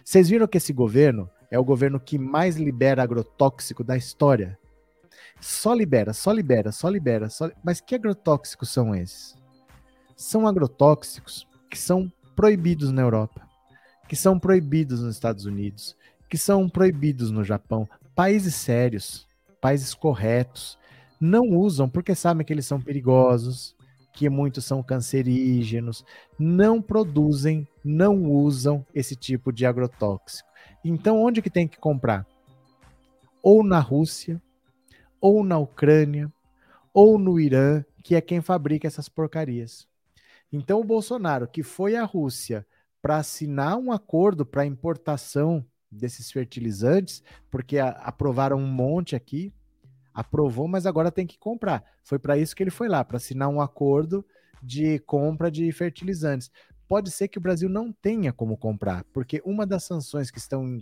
vocês 0.04 0.28
viram 0.28 0.46
que 0.46 0.58
esse 0.58 0.74
governo 0.74 1.26
é 1.50 1.58
o 1.58 1.64
governo 1.64 1.98
que 1.98 2.18
mais 2.18 2.58
libera 2.58 3.02
agrotóxico 3.02 3.82
da 3.82 3.96
história? 3.96 4.58
Só 5.40 5.72
libera, 5.72 6.12
só 6.12 6.32
libera, 6.32 6.72
só 6.72 6.88
libera. 6.88 7.28
Só... 7.28 7.50
Mas 7.62 7.80
que 7.80 7.94
agrotóxicos 7.94 8.70
são 8.70 8.94
esses? 8.94 9.36
São 10.16 10.46
agrotóxicos 10.46 11.46
que 11.70 11.78
são 11.78 12.12
proibidos 12.34 12.90
na 12.90 13.02
Europa, 13.02 13.46
que 14.08 14.16
são 14.16 14.38
proibidos 14.38 15.02
nos 15.02 15.14
Estados 15.14 15.44
Unidos, 15.44 15.96
que 16.28 16.38
são 16.38 16.68
proibidos 16.68 17.30
no 17.30 17.44
Japão. 17.44 17.88
Países 18.14 18.54
sérios, 18.54 19.26
países 19.60 19.94
corretos, 19.94 20.78
não 21.20 21.48
usam 21.50 21.88
porque 21.88 22.14
sabem 22.14 22.44
que 22.44 22.52
eles 22.52 22.66
são 22.66 22.80
perigosos, 22.80 23.76
que 24.12 24.28
muitos 24.28 24.64
são 24.64 24.82
cancerígenos, 24.82 26.04
não 26.38 26.82
produzem, 26.82 27.66
não 27.84 28.24
usam 28.24 28.84
esse 28.92 29.14
tipo 29.14 29.52
de 29.52 29.64
agrotóxico. 29.64 30.48
Então, 30.84 31.22
onde 31.22 31.42
que 31.42 31.50
tem 31.50 31.68
que 31.68 31.78
comprar? 31.78 32.26
Ou 33.42 33.62
na 33.62 33.78
Rússia, 33.78 34.42
ou 35.20 35.44
na 35.44 35.58
Ucrânia, 35.58 36.32
ou 36.92 37.18
no 37.18 37.38
Irã, 37.38 37.84
que 38.02 38.14
é 38.14 38.20
quem 38.20 38.40
fabrica 38.40 38.86
essas 38.86 39.08
porcarias. 39.08 39.86
Então, 40.52 40.80
o 40.80 40.84
Bolsonaro, 40.84 41.46
que 41.46 41.62
foi 41.62 41.96
à 41.96 42.04
Rússia 42.04 42.66
para 43.00 43.18
assinar 43.18 43.76
um 43.76 43.92
acordo 43.92 44.44
para 44.44 44.66
importação 44.66 45.64
desses 45.90 46.30
fertilizantes, 46.30 47.22
porque 47.50 47.78
a, 47.78 47.88
aprovaram 47.88 48.58
um 48.58 48.66
monte 48.66 49.14
aqui, 49.14 49.52
aprovou, 50.12 50.66
mas 50.66 50.86
agora 50.86 51.12
tem 51.12 51.26
que 51.26 51.38
comprar. 51.38 51.84
Foi 52.02 52.18
para 52.18 52.36
isso 52.36 52.56
que 52.56 52.62
ele 52.62 52.70
foi 52.70 52.88
lá, 52.88 53.04
para 53.04 53.18
assinar 53.18 53.48
um 53.48 53.60
acordo 53.60 54.24
de 54.62 54.98
compra 55.00 55.50
de 55.50 55.70
fertilizantes. 55.70 56.50
Pode 56.88 57.10
ser 57.10 57.28
que 57.28 57.38
o 57.38 57.40
Brasil 57.40 57.68
não 57.68 57.92
tenha 57.92 58.32
como 58.32 58.56
comprar, 58.56 59.04
porque 59.12 59.40
uma 59.44 59.66
das 59.66 59.84
sanções 59.84 60.30
que 60.30 60.38
estão 60.38 60.78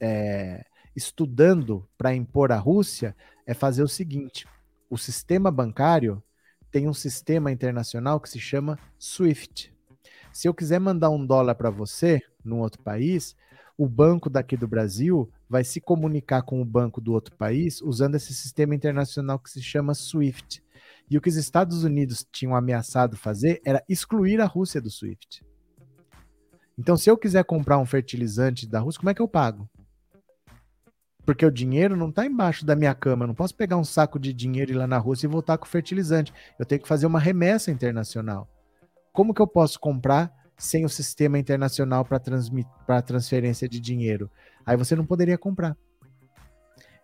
é, 0.00 0.64
estudando 0.94 1.88
para 1.96 2.14
impor 2.14 2.52
à 2.52 2.56
Rússia 2.56 3.16
é 3.46 3.54
fazer 3.54 3.82
o 3.82 3.88
seguinte: 3.88 4.46
o 4.88 4.98
sistema 4.98 5.50
bancário 5.50 6.22
tem 6.70 6.88
um 6.88 6.94
sistema 6.94 7.52
internacional 7.52 8.20
que 8.20 8.30
se 8.30 8.40
chama 8.40 8.78
SWIFT. 8.98 9.72
Se 10.32 10.48
eu 10.48 10.54
quiser 10.54 10.80
mandar 10.80 11.10
um 11.10 11.24
dólar 11.24 11.54
para 11.54 11.70
você 11.70 12.20
num 12.42 12.60
outro 12.60 12.82
país, 12.82 13.36
o 13.76 13.86
banco 13.86 14.30
daqui 14.30 14.56
do 14.56 14.66
Brasil 14.66 15.30
vai 15.48 15.64
se 15.64 15.80
comunicar 15.80 16.42
com 16.42 16.62
o 16.62 16.64
banco 16.64 17.00
do 17.00 17.12
outro 17.12 17.36
país 17.36 17.82
usando 17.82 18.14
esse 18.14 18.34
sistema 18.34 18.74
internacional 18.74 19.38
que 19.38 19.50
se 19.50 19.62
chama 19.62 19.94
SWIFT. 19.94 20.62
E 21.10 21.18
o 21.18 21.20
que 21.20 21.28
os 21.28 21.36
Estados 21.36 21.84
Unidos 21.84 22.26
tinham 22.32 22.56
ameaçado 22.56 23.16
fazer 23.16 23.60
era 23.64 23.84
excluir 23.88 24.40
a 24.40 24.46
Rússia 24.46 24.80
do 24.80 24.90
SWIFT. 24.90 25.44
Então, 26.78 26.96
se 26.96 27.10
eu 27.10 27.18
quiser 27.18 27.44
comprar 27.44 27.78
um 27.78 27.84
fertilizante 27.84 28.66
da 28.66 28.80
Rússia, 28.80 29.00
como 29.00 29.10
é 29.10 29.14
que 29.14 29.20
eu 29.20 29.28
pago? 29.28 29.68
Porque 31.24 31.46
o 31.46 31.50
dinheiro 31.50 31.96
não 31.96 32.08
está 32.08 32.26
embaixo 32.26 32.66
da 32.66 32.74
minha 32.74 32.94
cama. 32.94 33.24
Eu 33.24 33.28
não 33.28 33.34
posso 33.34 33.54
pegar 33.54 33.76
um 33.76 33.84
saco 33.84 34.18
de 34.18 34.32
dinheiro 34.32 34.72
e 34.72 34.74
ir 34.74 34.78
lá 34.78 34.86
na 34.86 34.98
Rússia 34.98 35.26
e 35.26 35.30
voltar 35.30 35.56
com 35.56 35.66
fertilizante. 35.66 36.32
Eu 36.58 36.66
tenho 36.66 36.80
que 36.80 36.88
fazer 36.88 37.06
uma 37.06 37.20
remessa 37.20 37.70
internacional. 37.70 38.48
Como 39.12 39.32
que 39.32 39.40
eu 39.40 39.46
posso 39.46 39.78
comprar 39.78 40.32
sem 40.56 40.84
o 40.84 40.88
sistema 40.88 41.38
internacional 41.38 42.04
para 42.04 43.02
transferência 43.02 43.68
de 43.68 43.78
dinheiro? 43.78 44.30
Aí 44.66 44.76
você 44.76 44.96
não 44.96 45.06
poderia 45.06 45.38
comprar. 45.38 45.76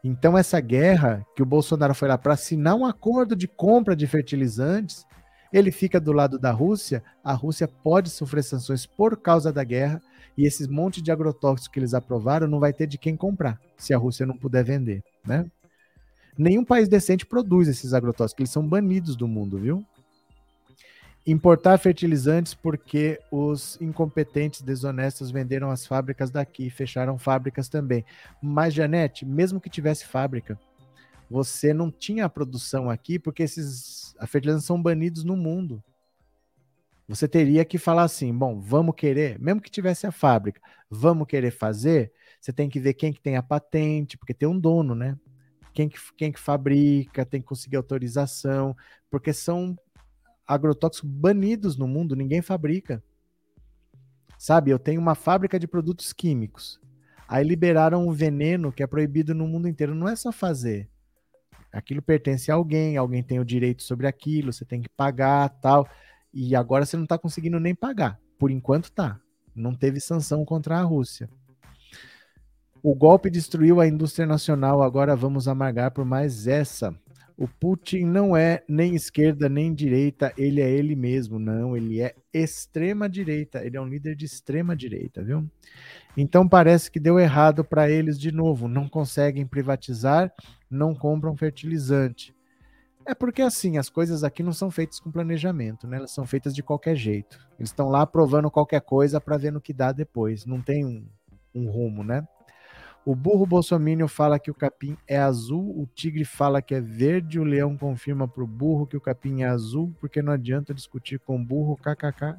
Então, 0.03 0.39
essa 0.39 0.61
guerra 0.61 1.27
que 1.35 1.43
o 1.43 1.47
Bolsonaro 1.47 1.95
foi 1.95 2.09
lá 2.09 2.16
para 2.16 2.35
assinar 2.35 2.74
um 2.74 2.86
acordo 2.86 3.35
de 3.35 3.49
compra 3.49 3.97
de 3.97 4.07
fertilizantes, 4.07 5.05
ele 5.53 5.70
fica 5.70 6.01
do 6.01 6.12
lado 6.12 6.39
da 6.39 6.51
Rússia, 6.51 7.03
a 7.23 7.32
Rússia 7.32 7.66
pode 7.66 8.11
sofrer 8.11 8.45
sanções 8.45 8.86
por 8.86 9.16
causa 9.16 9.53
da 9.53 9.65
guerra 9.65 10.01
e 10.39 10.47
esses 10.47 10.69
monte 10.69 11.02
de 11.02 11.10
agrotóxicos 11.10 11.66
que 11.66 11.81
eles 11.81 11.94
aprovaram 11.94 12.47
não 12.47 12.60
vai 12.60 12.73
ter 12.73 12.86
de 12.86 12.97
quem 12.97 13.16
comprar, 13.16 13.60
se 13.77 13.93
a 13.93 13.98
Rússia 13.98 14.24
não 14.24 14.39
puder 14.39 14.62
vender, 14.62 15.02
né? 15.27 15.51
Nenhum 16.39 16.65
país 16.65 16.89
decente 16.89 17.27
produz 17.27 17.66
esses 17.66 17.93
agrotóxicos, 17.93 18.43
eles 18.43 18.52
são 18.52 18.65
banidos 18.65 19.16
do 19.16 19.27
mundo, 19.27 19.59
viu? 19.59 19.85
Importar 21.27 21.77
fertilizantes 21.78 22.55
porque 22.55 23.20
os 23.32 23.77
incompetentes, 23.81 24.62
desonestos 24.62 25.32
venderam 25.32 25.73
as 25.73 25.85
fábricas 25.85 26.31
daqui, 26.31 26.70
fecharam 26.70 27.19
fábricas 27.19 27.69
também. 27.69 28.05
Mas, 28.40 28.73
Janete, 28.73 29.27
mesmo 29.27 29.60
que 29.60 29.69
tivesse 29.69 30.06
fábrica, 30.06 30.56
você 31.28 31.74
não 31.74 31.90
tinha 31.90 32.24
a 32.24 32.31
produção 32.31 32.89
aqui 32.89 33.19
porque 33.19 33.43
esses 33.43 34.15
fertilizantes 34.28 34.66
são 34.66 34.81
banidos 34.81 35.24
no 35.24 35.36
mundo. 35.36 35.82
Você 37.09 37.26
teria 37.26 37.64
que 37.64 37.78
falar 37.78 38.02
assim, 38.02 38.32
bom, 38.36 38.60
vamos 38.60 38.94
querer, 38.94 39.39
mesmo 39.39 39.62
que 39.62 39.70
tivesse 39.70 40.06
a 40.06 40.12
fábrica, 40.12 40.60
vamos 40.90 41.26
querer 41.26 41.51
fazer, 41.51 42.12
você 42.39 42.52
tem 42.52 42.68
que 42.68 42.78
ver 42.78 42.93
quem 42.94 43.12
que 43.12 43.20
tem 43.20 43.36
a 43.36 43.43
patente, 43.43 44.18
porque 44.18 44.35
tem 44.35 44.47
um 44.47 44.60
dono, 44.60 44.94
né? 44.94 45.18
Quem 45.72 45.89
que, 45.89 45.98
quem 46.16 46.30
que 46.30 46.39
fabrica, 46.39 47.24
tem 47.24 47.40
que 47.40 47.47
conseguir 47.47 47.76
autorização, 47.76 48.76
porque 49.10 49.32
são 49.32 49.76
agrotóxicos 50.47 51.09
banidos 51.09 51.78
no 51.78 51.89
mundo, 51.89 52.14
ninguém 52.14 52.43
fabrica. 52.43 53.02
Sabe, 54.39 54.70
eu 54.70 54.78
tenho 54.78 55.01
uma 55.01 55.14
fábrica 55.14 55.59
de 55.59 55.66
produtos 55.66 56.12
químicos. 56.12 56.80
Aí 57.26 57.44
liberaram 57.44 58.06
um 58.06 58.12
veneno 58.12 58.72
que 58.72 58.82
é 58.82 58.86
proibido 58.86 59.35
no 59.35 59.47
mundo 59.47 59.68
inteiro. 59.68 59.94
Não 59.94 60.09
é 60.09 60.16
só 60.16 60.32
fazer. 60.32 60.89
Aquilo 61.72 62.01
pertence 62.01 62.51
a 62.51 62.55
alguém, 62.55 62.97
alguém 62.97 63.22
tem 63.22 63.39
o 63.39 63.44
direito 63.44 63.82
sobre 63.82 64.06
aquilo, 64.06 64.52
você 64.52 64.64
tem 64.64 64.80
que 64.80 64.89
pagar, 64.89 65.51
tal. 65.60 65.86
E 66.32 66.55
agora 66.55 66.84
você 66.84 66.96
não 66.96 67.05
está 67.05 67.18
conseguindo 67.18 67.59
nem 67.59 67.74
pagar. 67.74 68.18
Por 68.38 68.50
enquanto 68.50 68.92
tá. 68.92 69.20
Não 69.55 69.74
teve 69.74 70.00
sanção 70.00 70.44
contra 70.44 70.78
a 70.78 70.82
Rússia. 70.82 71.28
O 72.82 72.94
golpe 72.94 73.28
destruiu 73.28 73.80
a 73.80 73.88
indústria 73.88 74.26
nacional, 74.26 74.82
agora 74.82 75.16
vamos 75.16 75.48
amargar 75.48 75.90
por 75.90 76.05
mais 76.05 76.46
essa. 76.46 76.94
O 77.36 77.46
Putin 77.46 78.05
não 78.05 78.36
é 78.36 78.64
nem 78.68 78.94
esquerda 78.94 79.48
nem 79.48 79.72
direita, 79.72 80.32
ele 80.36 80.60
é 80.60 80.70
ele 80.70 80.96
mesmo, 80.96 81.38
não, 81.38 81.76
ele 81.76 82.00
é 82.00 82.14
extrema 82.32 83.09
direita, 83.09 83.64
ele 83.64 83.76
é 83.76 83.80
um 83.80 83.86
líder 83.86 84.16
de 84.16 84.24
extrema 84.24 84.74
direita, 84.74 85.22
viu? 85.22 85.48
Então 86.16 86.48
parece 86.48 86.90
que 86.90 86.98
deu 86.98 87.18
errado 87.18 87.64
para 87.64 87.88
eles 87.88 88.18
de 88.18 88.32
novo, 88.32 88.66
não 88.66 88.88
conseguem 88.88 89.46
privatizar, 89.46 90.32
não 90.68 90.94
compram 90.94 91.36
fertilizante. 91.36 92.34
É 93.09 93.14
porque 93.14 93.40
assim, 93.40 93.78
as 93.78 93.89
coisas 93.89 94.22
aqui 94.22 94.43
não 94.43 94.52
são 94.52 94.70
feitas 94.70 95.01
com 95.01 95.10
planejamento, 95.10 95.86
né? 95.86 95.97
Elas 95.97 96.10
são 96.10 96.26
feitas 96.26 96.55
de 96.55 96.62
qualquer 96.62 96.94
jeito. 96.94 97.40
Eles 97.59 97.70
estão 97.70 97.89
lá 97.89 98.06
provando 98.06 98.51
qualquer 98.51 98.82
coisa 98.82 99.18
para 99.18 99.39
ver 99.39 99.51
no 99.51 99.62
que 99.62 99.72
dá 99.72 99.93
depois. 99.93 100.44
Não 100.44 100.60
tem 100.60 100.85
um, 100.85 101.09
um 101.55 101.70
rumo, 101.70 102.05
né? 102.05 102.28
O 103.06 103.16
burro 103.16 103.47
bolsominion 103.47 104.09
fala 104.09 104.39
que 104.39 104.51
o 104.51 104.55
capim 104.55 104.94
é 105.09 105.16
azul, 105.16 105.70
o 105.80 105.86
tigre 105.86 106.26
fala 106.26 106.60
que 106.60 106.74
é 106.74 106.82
verde, 106.82 107.40
o 107.40 107.44
leão 107.44 107.78
confirma 107.78 108.28
pro 108.28 108.47
burro 108.47 108.86
que 108.86 108.98
o 108.98 109.01
capim 109.01 109.40
é 109.40 109.47
azul, 109.47 109.97
porque 109.98 110.20
não 110.20 110.35
adianta 110.35 110.74
discutir 110.74 111.18
com 111.18 111.40
o 111.40 111.43
burro, 111.43 111.78
kkk. 111.78 112.36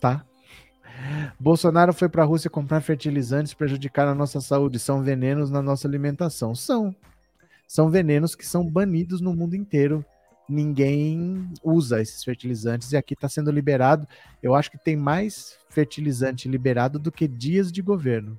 Tá? 0.00 0.26
Bolsonaro 1.38 1.92
foi 1.92 2.08
para 2.08 2.24
a 2.24 2.26
Rússia 2.26 2.50
comprar 2.50 2.80
fertilizantes 2.80 3.54
prejudicar 3.54 4.08
a 4.08 4.14
nossa 4.14 4.40
saúde. 4.40 4.80
São 4.80 5.04
venenos 5.04 5.52
na 5.52 5.62
nossa 5.62 5.86
alimentação. 5.86 6.52
São. 6.52 6.92
São 7.66 7.90
venenos 7.90 8.34
que 8.34 8.46
são 8.46 8.64
banidos 8.64 9.20
no 9.20 9.34
mundo 9.34 9.56
inteiro. 9.56 10.04
Ninguém 10.48 11.50
usa 11.62 12.00
esses 12.00 12.22
fertilizantes 12.22 12.92
e 12.92 12.96
aqui 12.96 13.14
está 13.14 13.28
sendo 13.28 13.50
liberado. 13.50 14.06
Eu 14.42 14.54
acho 14.54 14.70
que 14.70 14.78
tem 14.78 14.96
mais 14.96 15.58
fertilizante 15.68 16.48
liberado 16.48 16.98
do 16.98 17.10
que 17.10 17.26
dias 17.26 17.72
de 17.72 17.82
governo. 17.82 18.38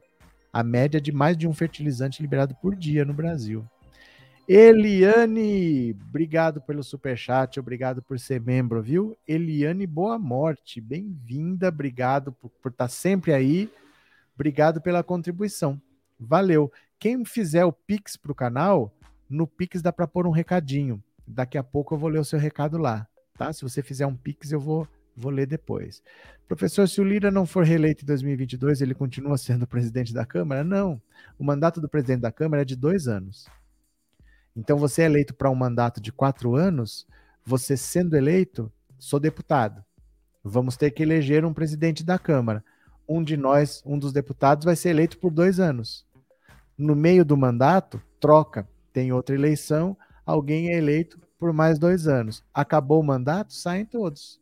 A 0.53 0.63
média 0.63 1.01
de 1.01 1.11
mais 1.11 1.35
de 1.37 1.47
um 1.47 1.53
fertilizante 1.53 2.21
liberado 2.21 2.55
por 2.55 2.75
dia 2.75 3.03
no 3.03 3.13
Brasil. 3.13 3.65
Eliane, 4.47 5.93
obrigado 6.07 6.61
pelo 6.61 6.81
superchat, 6.81 7.59
obrigado 7.59 8.01
por 8.01 8.17
ser 8.17 8.39
membro, 8.39 8.81
viu? 8.81 9.17
Eliane 9.27 9.85
Boa 9.85 10.17
Morte, 10.17 10.79
bem-vinda, 10.79 11.67
obrigado 11.67 12.31
por, 12.31 12.49
por 12.63 12.71
estar 12.71 12.87
sempre 12.87 13.33
aí, 13.33 13.69
obrigado 14.33 14.79
pela 14.79 15.03
contribuição, 15.03 15.81
valeu. 16.17 16.71
Quem 16.97 17.25
fizer 17.25 17.65
o 17.65 17.73
Pix 17.73 18.15
para 18.15 18.31
o 18.31 18.35
canal, 18.35 18.95
no 19.29 19.47
Pix 19.47 19.81
dá 19.81 19.91
para 19.91 20.07
pôr 20.07 20.25
um 20.25 20.31
recadinho, 20.31 21.03
daqui 21.27 21.57
a 21.57 21.63
pouco 21.63 21.93
eu 21.93 21.99
vou 21.99 22.09
ler 22.09 22.19
o 22.19 22.25
seu 22.25 22.39
recado 22.39 22.77
lá, 22.77 23.07
tá? 23.37 23.51
Se 23.51 23.61
você 23.61 23.81
fizer 23.81 24.05
um 24.05 24.15
Pix, 24.15 24.51
eu 24.51 24.59
vou, 24.59 24.87
vou 25.15 25.31
ler 25.31 25.45
depois. 25.45 26.01
Professor, 26.47 26.87
se 26.87 27.01
o 27.01 27.03
Lira 27.03 27.29
não 27.29 27.45
for 27.45 27.65
reeleito 27.65 28.03
em 28.03 28.07
2022, 28.07 28.81
ele 28.81 28.95
continua 28.95 29.37
sendo 29.37 29.67
presidente 29.67 30.13
da 30.13 30.25
Câmara? 30.25 30.63
Não, 30.63 31.01
o 31.37 31.43
mandato 31.43 31.81
do 31.81 31.89
presidente 31.89 32.21
da 32.21 32.31
Câmara 32.31 32.61
é 32.61 32.65
de 32.65 32.75
dois 32.75 33.07
anos. 33.07 33.45
Então, 34.55 34.77
você 34.77 35.03
é 35.03 35.05
eleito 35.05 35.35
para 35.35 35.51
um 35.51 35.55
mandato 35.55 36.01
de 36.01 36.11
quatro 36.11 36.55
anos, 36.55 37.05
você 37.45 37.77
sendo 37.77 38.15
eleito, 38.15 38.71
sou 38.97 39.19
deputado. 39.19 39.83
Vamos 40.43 40.77
ter 40.77 40.91
que 40.91 41.03
eleger 41.03 41.45
um 41.45 41.53
presidente 41.53 42.03
da 42.03 42.17
Câmara. 42.17 42.63
Um 43.07 43.23
de 43.23 43.37
nós, 43.37 43.83
um 43.85 43.99
dos 43.99 44.11
deputados, 44.11 44.65
vai 44.65 44.75
ser 44.75 44.89
eleito 44.89 45.17
por 45.19 45.31
dois 45.31 45.59
anos. 45.59 46.05
No 46.77 46.95
meio 46.95 47.23
do 47.23 47.37
mandato, 47.37 48.01
troca, 48.19 48.67
tem 48.97 49.11
outra 49.11 49.35
eleição, 49.35 49.95
alguém 50.25 50.69
é 50.69 50.75
eleito 50.75 51.19
por 51.37 51.53
mais 51.53 51.77
dois 51.77 52.07
anos. 52.07 52.43
Acabou 52.51 52.99
o 52.99 53.05
mandato, 53.05 53.53
saem 53.53 53.85
todos. 53.85 54.41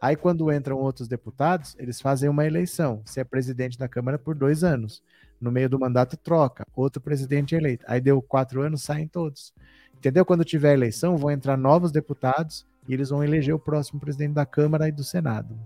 Aí, 0.00 0.14
quando 0.14 0.52
entram 0.52 0.76
outros 0.76 1.08
deputados, 1.08 1.74
eles 1.80 2.00
fazem 2.00 2.28
uma 2.28 2.46
eleição. 2.46 3.02
Você 3.04 3.18
é 3.18 3.24
presidente 3.24 3.76
da 3.76 3.88
Câmara 3.88 4.16
por 4.16 4.36
dois 4.36 4.62
anos. 4.62 5.02
No 5.40 5.50
meio 5.50 5.68
do 5.68 5.80
mandato, 5.80 6.16
troca. 6.16 6.64
Outro 6.76 7.02
presidente 7.02 7.56
eleito. 7.56 7.84
Aí 7.88 8.00
deu 8.00 8.22
quatro 8.22 8.62
anos, 8.62 8.84
saem 8.84 9.08
todos. 9.08 9.52
Entendeu? 9.96 10.24
Quando 10.24 10.44
tiver 10.44 10.74
eleição, 10.74 11.16
vão 11.16 11.32
entrar 11.32 11.56
novos 11.56 11.90
deputados 11.90 12.64
e 12.86 12.94
eles 12.94 13.08
vão 13.08 13.24
eleger 13.24 13.52
o 13.52 13.58
próximo 13.58 13.98
presidente 13.98 14.34
da 14.34 14.46
Câmara 14.46 14.86
e 14.86 14.92
do 14.92 15.02
Senado. 15.02 15.58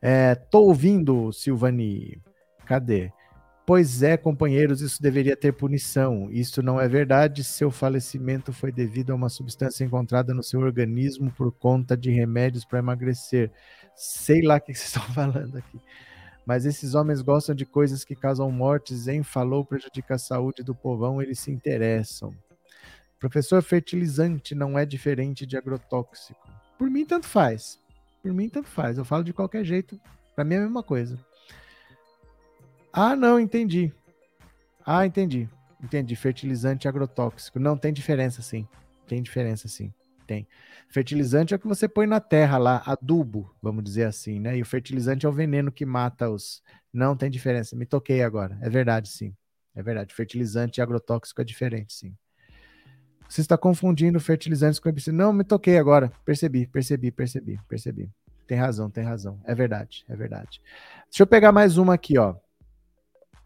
É, 0.00 0.34
ouvindo, 0.54 1.30
Silvani. 1.30 2.22
Cadê? 2.64 3.12
Pois 3.66 4.02
é, 4.02 4.16
companheiros, 4.16 4.80
isso 4.80 5.02
deveria 5.02 5.36
ter 5.36 5.52
punição. 5.52 6.28
Isso 6.30 6.62
não 6.62 6.80
é 6.80 6.88
verdade. 6.88 7.42
Seu 7.42 7.70
falecimento 7.70 8.52
foi 8.52 8.70
devido 8.70 9.10
a 9.10 9.14
uma 9.14 9.28
substância 9.28 9.84
encontrada 9.84 10.32
no 10.32 10.42
seu 10.42 10.60
organismo 10.60 11.32
por 11.32 11.50
conta 11.50 11.96
de 11.96 12.10
remédios 12.10 12.64
para 12.64 12.78
emagrecer. 12.78 13.50
Sei 13.96 14.40
lá 14.42 14.56
o 14.56 14.60
que 14.60 14.72
vocês 14.72 14.86
estão 14.94 15.02
falando 15.12 15.56
aqui 15.56 15.80
mas 16.46 16.64
esses 16.64 16.94
homens 16.94 17.20
gostam 17.20 17.56
de 17.56 17.66
coisas 17.66 18.04
que 18.04 18.14
causam 18.14 18.48
mortes, 18.52 19.08
em 19.08 19.24
falou, 19.24 19.64
prejudica 19.64 20.14
a 20.14 20.18
saúde 20.18 20.62
do 20.62 20.76
povão, 20.76 21.20
eles 21.20 21.40
se 21.40 21.50
interessam. 21.50 22.32
Professor, 23.18 23.60
fertilizante 23.64 24.54
não 24.54 24.78
é 24.78 24.86
diferente 24.86 25.44
de 25.44 25.56
agrotóxico. 25.56 26.48
Por 26.78 26.88
mim, 26.88 27.04
tanto 27.04 27.26
faz. 27.26 27.80
Por 28.22 28.32
mim, 28.32 28.48
tanto 28.48 28.68
faz. 28.68 28.96
Eu 28.96 29.04
falo 29.04 29.24
de 29.24 29.32
qualquer 29.32 29.64
jeito. 29.64 30.00
Para 30.36 30.44
mim 30.44 30.54
é 30.54 30.58
a 30.58 30.62
mesma 30.62 30.84
coisa. 30.84 31.18
Ah, 32.98 33.14
não, 33.14 33.38
entendi. 33.38 33.92
Ah, 34.84 35.04
entendi. 35.04 35.46
Entendi. 35.84 36.16
Fertilizante 36.16 36.88
agrotóxico. 36.88 37.60
Não, 37.60 37.76
tem 37.76 37.92
diferença 37.92 38.40
sim. 38.40 38.66
Tem 39.06 39.22
diferença 39.22 39.68
sim. 39.68 39.92
Tem. 40.26 40.48
Fertilizante 40.88 41.52
é 41.52 41.58
o 41.58 41.60
que 41.60 41.68
você 41.68 41.86
põe 41.86 42.06
na 42.06 42.20
terra 42.20 42.56
lá, 42.56 42.82
adubo, 42.86 43.54
vamos 43.62 43.84
dizer 43.84 44.04
assim, 44.04 44.40
né? 44.40 44.56
E 44.56 44.62
o 44.62 44.66
fertilizante 44.66 45.26
é 45.26 45.28
o 45.28 45.32
veneno 45.32 45.70
que 45.70 45.84
mata 45.84 46.30
os. 46.30 46.62
Não 46.90 47.14
tem 47.14 47.30
diferença. 47.30 47.76
Me 47.76 47.84
toquei 47.84 48.22
agora. 48.22 48.56
É 48.62 48.70
verdade, 48.70 49.10
sim. 49.10 49.36
É 49.74 49.82
verdade. 49.82 50.14
Fertilizante 50.14 50.80
e 50.80 50.82
agrotóxico 50.82 51.42
é 51.42 51.44
diferente, 51.44 51.92
sim. 51.92 52.16
Você 53.28 53.42
está 53.42 53.58
confundindo 53.58 54.18
fertilizantes 54.18 54.80
com 54.80 54.88
herbicida. 54.88 55.14
Não, 55.14 55.34
me 55.34 55.44
toquei 55.44 55.76
agora. 55.76 56.10
Percebi, 56.24 56.66
percebi, 56.66 57.10
percebi, 57.10 57.60
percebi. 57.68 58.10
Tem 58.46 58.56
razão, 58.56 58.88
tem 58.88 59.04
razão. 59.04 59.38
É 59.44 59.54
verdade, 59.54 60.02
é 60.08 60.16
verdade. 60.16 60.62
Deixa 61.10 61.22
eu 61.24 61.26
pegar 61.26 61.52
mais 61.52 61.76
uma 61.76 61.92
aqui, 61.92 62.16
ó. 62.16 62.34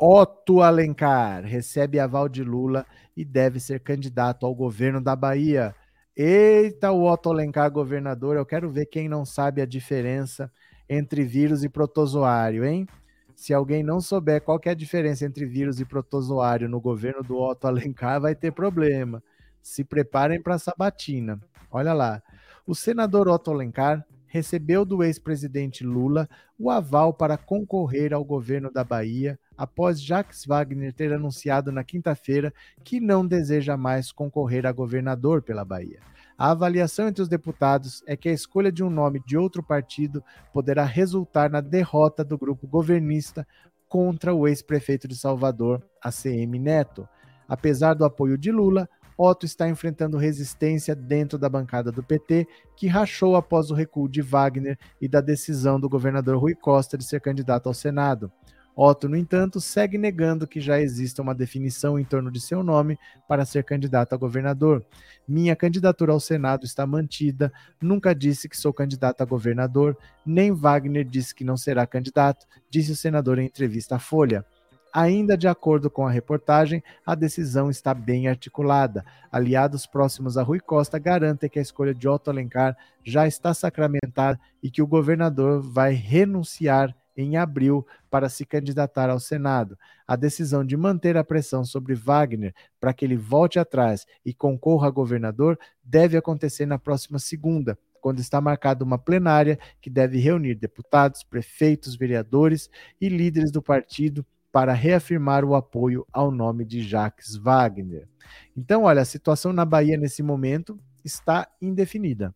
Otto 0.02 0.62
Alencar 0.62 1.44
recebe 1.44 2.00
aval 2.00 2.26
de 2.26 2.42
Lula 2.42 2.86
e 3.14 3.22
deve 3.22 3.60
ser 3.60 3.80
candidato 3.80 4.46
ao 4.46 4.54
governo 4.54 4.98
da 4.98 5.14
Bahia. 5.14 5.74
Eita, 6.16 6.90
o 6.90 7.04
Otto 7.04 7.28
Alencar, 7.28 7.70
governador, 7.70 8.34
eu 8.34 8.46
quero 8.46 8.70
ver 8.70 8.86
quem 8.86 9.10
não 9.10 9.26
sabe 9.26 9.60
a 9.60 9.66
diferença 9.66 10.50
entre 10.88 11.22
vírus 11.22 11.62
e 11.64 11.68
protozoário, 11.68 12.64
hein? 12.64 12.88
Se 13.36 13.52
alguém 13.52 13.82
não 13.82 14.00
souber 14.00 14.40
qual 14.40 14.58
é 14.64 14.70
a 14.70 14.74
diferença 14.74 15.26
entre 15.26 15.44
vírus 15.44 15.80
e 15.80 15.84
protozoário 15.84 16.66
no 16.66 16.80
governo 16.80 17.22
do 17.22 17.38
Otto 17.38 17.66
Alencar, 17.66 18.22
vai 18.22 18.34
ter 18.34 18.52
problema. 18.52 19.22
Se 19.60 19.84
preparem 19.84 20.40
para 20.40 20.54
a 20.54 20.58
sabatina. 20.58 21.38
Olha 21.70 21.92
lá. 21.92 22.22
O 22.66 22.74
senador 22.74 23.28
Otto 23.28 23.50
Alencar 23.50 24.02
recebeu 24.30 24.84
do 24.84 25.02
ex-presidente 25.02 25.82
Lula 25.82 26.28
o 26.56 26.70
aval 26.70 27.12
para 27.12 27.36
concorrer 27.36 28.14
ao 28.14 28.24
governo 28.24 28.70
da 28.70 28.84
Bahia 28.84 29.36
após 29.58 30.00
Jacques 30.00 30.46
Wagner 30.46 30.92
ter 30.92 31.12
anunciado 31.12 31.72
na 31.72 31.82
quinta-feira 31.82 32.54
que 32.84 33.00
não 33.00 33.26
deseja 33.26 33.76
mais 33.76 34.12
concorrer 34.12 34.64
a 34.66 34.72
governador 34.72 35.42
pela 35.42 35.64
Bahia. 35.64 35.98
A 36.38 36.52
avaliação 36.52 37.08
entre 37.08 37.20
os 37.20 37.28
deputados 37.28 38.04
é 38.06 38.16
que 38.16 38.28
a 38.28 38.32
escolha 38.32 38.70
de 38.70 38.84
um 38.84 38.88
nome 38.88 39.20
de 39.26 39.36
outro 39.36 39.64
partido 39.64 40.22
poderá 40.52 40.84
resultar 40.84 41.50
na 41.50 41.60
derrota 41.60 42.24
do 42.24 42.38
grupo 42.38 42.68
governista 42.68 43.44
contra 43.88 44.32
o 44.32 44.46
ex-prefeito 44.46 45.08
de 45.08 45.16
Salvador, 45.16 45.82
ACM 46.00 46.56
Neto. 46.60 47.06
Apesar 47.48 47.94
do 47.94 48.04
apoio 48.04 48.38
de 48.38 48.52
Lula, 48.52 48.88
Otto 49.22 49.44
está 49.44 49.68
enfrentando 49.68 50.16
resistência 50.16 50.96
dentro 50.96 51.36
da 51.36 51.46
bancada 51.46 51.92
do 51.92 52.02
PT, 52.02 52.46
que 52.74 52.86
rachou 52.86 53.36
após 53.36 53.70
o 53.70 53.74
recuo 53.74 54.08
de 54.08 54.22
Wagner 54.22 54.78
e 54.98 55.06
da 55.06 55.20
decisão 55.20 55.78
do 55.78 55.90
governador 55.90 56.38
Rui 56.38 56.54
Costa 56.54 56.96
de 56.96 57.04
ser 57.04 57.20
candidato 57.20 57.66
ao 57.66 57.74
Senado. 57.74 58.32
Otto, 58.74 59.10
no 59.10 59.16
entanto, 59.16 59.60
segue 59.60 59.98
negando 59.98 60.46
que 60.46 60.58
já 60.58 60.80
exista 60.80 61.20
uma 61.20 61.34
definição 61.34 61.98
em 61.98 62.04
torno 62.04 62.30
de 62.30 62.40
seu 62.40 62.62
nome 62.62 62.98
para 63.28 63.44
ser 63.44 63.62
candidato 63.62 64.14
a 64.14 64.16
governador. 64.16 64.82
Minha 65.28 65.54
candidatura 65.54 66.12
ao 66.12 66.20
Senado 66.20 66.64
está 66.64 66.86
mantida, 66.86 67.52
nunca 67.78 68.14
disse 68.14 68.48
que 68.48 68.56
sou 68.56 68.72
candidato 68.72 69.20
a 69.20 69.26
governador, 69.26 69.98
nem 70.24 70.50
Wagner 70.50 71.04
disse 71.04 71.34
que 71.34 71.44
não 71.44 71.58
será 71.58 71.86
candidato, 71.86 72.46
disse 72.70 72.92
o 72.92 72.96
senador 72.96 73.38
em 73.38 73.44
entrevista 73.44 73.96
à 73.96 73.98
Folha. 73.98 74.46
Ainda 74.92 75.36
de 75.36 75.46
acordo 75.46 75.88
com 75.88 76.04
a 76.04 76.10
reportagem, 76.10 76.82
a 77.06 77.14
decisão 77.14 77.70
está 77.70 77.94
bem 77.94 78.26
articulada. 78.26 79.04
Aliados 79.30 79.86
próximos 79.86 80.36
a 80.36 80.42
Rui 80.42 80.58
Costa 80.58 80.98
garantem 80.98 81.48
que 81.48 81.60
a 81.60 81.62
escolha 81.62 81.94
de 81.94 82.08
Otto 82.08 82.28
Alencar 82.28 82.76
já 83.04 83.24
está 83.24 83.54
sacramentada 83.54 84.40
e 84.60 84.68
que 84.68 84.82
o 84.82 84.86
governador 84.86 85.62
vai 85.62 85.92
renunciar 85.92 86.94
em 87.16 87.36
abril 87.36 87.86
para 88.10 88.28
se 88.28 88.44
candidatar 88.44 89.08
ao 89.08 89.20
Senado. 89.20 89.78
A 90.08 90.16
decisão 90.16 90.64
de 90.64 90.76
manter 90.76 91.16
a 91.16 91.22
pressão 91.22 91.64
sobre 91.64 91.94
Wagner 91.94 92.52
para 92.80 92.92
que 92.92 93.04
ele 93.04 93.16
volte 93.16 93.60
atrás 93.60 94.06
e 94.24 94.34
concorra 94.34 94.88
a 94.88 94.90
governador 94.90 95.56
deve 95.84 96.16
acontecer 96.16 96.66
na 96.66 96.78
próxima 96.78 97.20
segunda, 97.20 97.78
quando 98.00 98.18
está 98.18 98.40
marcada 98.40 98.84
uma 98.84 98.98
plenária 98.98 99.56
que 99.80 99.90
deve 99.90 100.18
reunir 100.18 100.56
deputados, 100.56 101.22
prefeitos, 101.22 101.94
vereadores 101.94 102.68
e 103.00 103.08
líderes 103.08 103.52
do 103.52 103.62
partido 103.62 104.26
para 104.52 104.72
reafirmar 104.72 105.44
o 105.44 105.54
apoio 105.54 106.06
ao 106.12 106.30
nome 106.30 106.64
de 106.64 106.82
Jacques 106.82 107.36
Wagner. 107.36 108.08
Então, 108.56 108.84
olha, 108.84 109.02
a 109.02 109.04
situação 109.04 109.52
na 109.52 109.64
Bahia 109.64 109.96
nesse 109.96 110.22
momento 110.22 110.78
está 111.04 111.48
indefinida. 111.60 112.34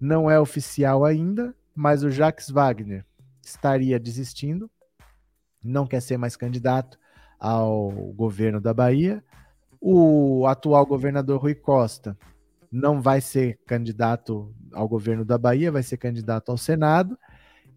Não 0.00 0.30
é 0.30 0.40
oficial 0.40 1.04
ainda, 1.04 1.54
mas 1.74 2.02
o 2.02 2.10
Jacques 2.10 2.50
Wagner 2.50 3.04
estaria 3.42 3.98
desistindo, 3.98 4.70
não 5.62 5.86
quer 5.86 6.00
ser 6.00 6.16
mais 6.16 6.36
candidato 6.36 6.98
ao 7.38 7.90
governo 8.14 8.60
da 8.60 8.72
Bahia. 8.72 9.22
O 9.80 10.46
atual 10.46 10.86
governador 10.86 11.40
Rui 11.40 11.54
Costa 11.54 12.16
não 12.70 13.02
vai 13.02 13.20
ser 13.20 13.58
candidato 13.66 14.54
ao 14.72 14.88
governo 14.88 15.24
da 15.24 15.36
Bahia, 15.36 15.70
vai 15.70 15.82
ser 15.82 15.98
candidato 15.98 16.50
ao 16.50 16.56
Senado. 16.56 17.18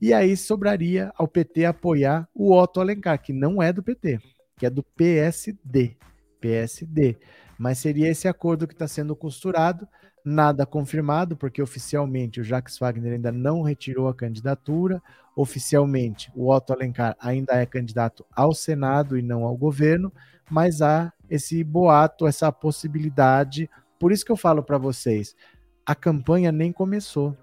E 0.05 0.13
aí 0.13 0.37
sobraria 0.37 1.11
ao 1.17 1.27
PT 1.27 1.65
apoiar 1.65 2.29
o 2.31 2.55
Otto 2.55 2.79
Alencar, 2.79 3.19
que 3.19 3.33
não 3.33 3.59
é 3.59 3.73
do 3.73 3.81
PT, 3.81 4.19
que 4.55 4.63
é 4.63 4.69
do 4.69 4.83
PSD. 4.83 5.97
PSD. 6.39 7.17
Mas 7.57 7.79
seria 7.79 8.07
esse 8.07 8.27
acordo 8.27 8.67
que 8.67 8.73
está 8.75 8.87
sendo 8.87 9.15
costurado, 9.15 9.87
nada 10.23 10.63
confirmado, 10.63 11.35
porque 11.35 11.59
oficialmente 11.59 12.39
o 12.39 12.43
Jacques 12.43 12.77
Wagner 12.77 13.13
ainda 13.13 13.31
não 13.31 13.63
retirou 13.63 14.07
a 14.07 14.13
candidatura, 14.13 15.01
oficialmente 15.35 16.31
o 16.35 16.53
Otto 16.53 16.71
Alencar 16.71 17.17
ainda 17.19 17.53
é 17.55 17.65
candidato 17.65 18.23
ao 18.31 18.53
Senado 18.53 19.17
e 19.17 19.23
não 19.23 19.43
ao 19.43 19.57
governo, 19.57 20.13
mas 20.47 20.83
há 20.83 21.11
esse 21.27 21.63
boato, 21.63 22.27
essa 22.27 22.51
possibilidade. 22.51 23.67
Por 23.99 24.11
isso 24.11 24.23
que 24.23 24.31
eu 24.31 24.37
falo 24.37 24.61
para 24.61 24.77
vocês, 24.77 25.35
a 25.83 25.95
campanha 25.95 26.51
nem 26.51 26.71
começou. 26.71 27.35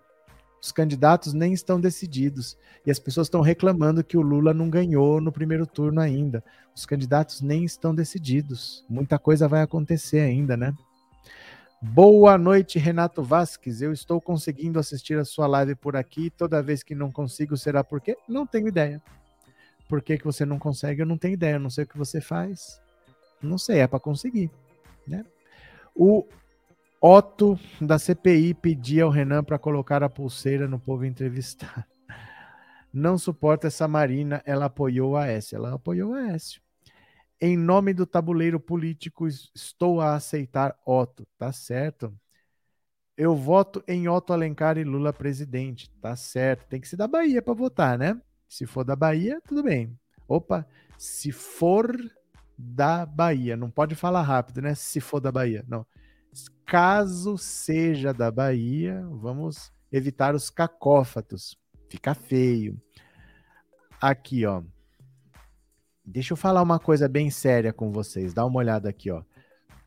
Os 0.62 0.70
candidatos 0.70 1.32
nem 1.32 1.52
estão 1.52 1.80
decididos. 1.80 2.56
E 2.86 2.90
as 2.90 3.00
pessoas 3.00 3.26
estão 3.26 3.40
reclamando 3.40 4.04
que 4.04 4.16
o 4.16 4.22
Lula 4.22 4.54
não 4.54 4.70
ganhou 4.70 5.20
no 5.20 5.32
primeiro 5.32 5.66
turno 5.66 6.00
ainda. 6.00 6.42
Os 6.72 6.86
candidatos 6.86 7.40
nem 7.40 7.64
estão 7.64 7.92
decididos. 7.92 8.84
Muita 8.88 9.18
coisa 9.18 9.48
vai 9.48 9.60
acontecer 9.60 10.20
ainda, 10.20 10.56
né? 10.56 10.72
Boa 11.80 12.38
noite, 12.38 12.78
Renato 12.78 13.24
Vasques. 13.24 13.82
Eu 13.82 13.92
estou 13.92 14.20
conseguindo 14.20 14.78
assistir 14.78 15.18
a 15.18 15.24
sua 15.24 15.48
live 15.48 15.74
por 15.74 15.96
aqui. 15.96 16.30
Toda 16.30 16.62
vez 16.62 16.84
que 16.84 16.94
não 16.94 17.10
consigo, 17.10 17.56
será 17.56 17.82
por 17.82 18.00
quê? 18.00 18.16
Não 18.28 18.46
tenho 18.46 18.68
ideia. 18.68 19.02
Por 19.88 20.00
que, 20.00 20.16
que 20.16 20.24
você 20.24 20.44
não 20.44 20.60
consegue? 20.60 21.02
Eu 21.02 21.06
não 21.06 21.18
tenho 21.18 21.34
ideia. 21.34 21.56
Eu 21.56 21.60
não 21.60 21.70
sei 21.70 21.82
o 21.82 21.88
que 21.88 21.98
você 21.98 22.20
faz. 22.20 22.80
Não 23.42 23.58
sei, 23.58 23.80
é 23.80 23.88
para 23.88 23.98
conseguir. 23.98 24.48
Né? 25.08 25.24
O 25.92 26.24
Otto 27.04 27.58
da 27.80 27.98
CPI 27.98 28.54
pedia 28.54 29.02
ao 29.02 29.10
Renan 29.10 29.42
para 29.42 29.58
colocar 29.58 30.04
a 30.04 30.08
pulseira 30.08 30.68
no 30.68 30.78
povo 30.78 31.04
entrevistar. 31.04 31.84
Não 32.94 33.18
suporta 33.18 33.66
essa 33.66 33.88
Marina, 33.88 34.40
ela 34.46 34.66
apoiou 34.66 35.16
a 35.16 35.26
S. 35.26 35.52
Ela 35.52 35.74
apoiou 35.74 36.14
a 36.14 36.28
S. 36.28 36.60
Em 37.40 37.56
nome 37.56 37.92
do 37.92 38.06
tabuleiro 38.06 38.60
político, 38.60 39.26
estou 39.26 40.00
a 40.00 40.14
aceitar 40.14 40.78
Otto. 40.86 41.26
Tá 41.36 41.50
certo. 41.50 42.14
Eu 43.16 43.34
voto 43.34 43.82
em 43.88 44.08
Otto 44.08 44.32
Alencar 44.32 44.78
e 44.78 44.84
Lula 44.84 45.12
presidente. 45.12 45.90
Tá 46.00 46.14
certo. 46.14 46.68
Tem 46.68 46.80
que 46.80 46.86
ser 46.86 46.96
da 46.96 47.08
Bahia 47.08 47.42
para 47.42 47.52
votar, 47.52 47.98
né? 47.98 48.16
Se 48.48 48.64
for 48.64 48.84
da 48.84 48.94
Bahia, 48.94 49.42
tudo 49.44 49.64
bem. 49.64 49.98
Opa, 50.28 50.64
se 50.96 51.32
for 51.32 51.98
da 52.56 53.04
Bahia, 53.04 53.56
não 53.56 53.68
pode 53.68 53.96
falar 53.96 54.22
rápido, 54.22 54.62
né? 54.62 54.76
Se 54.76 55.00
for 55.00 55.18
da 55.18 55.32
Bahia, 55.32 55.64
não. 55.66 55.84
Caso 56.66 57.36
seja 57.36 58.12
da 58.12 58.30
Bahia, 58.30 59.06
vamos 59.10 59.72
evitar 59.90 60.34
os 60.34 60.48
cacófatos. 60.50 61.56
Fica 61.88 62.14
feio. 62.14 62.80
Aqui, 64.00 64.46
ó. 64.46 64.62
Deixa 66.04 66.32
eu 66.32 66.36
falar 66.36 66.62
uma 66.62 66.78
coisa 66.78 67.08
bem 67.08 67.30
séria 67.30 67.72
com 67.72 67.92
vocês. 67.92 68.34
Dá 68.34 68.44
uma 68.44 68.58
olhada 68.58 68.88
aqui, 68.88 69.10
ó. 69.10 69.22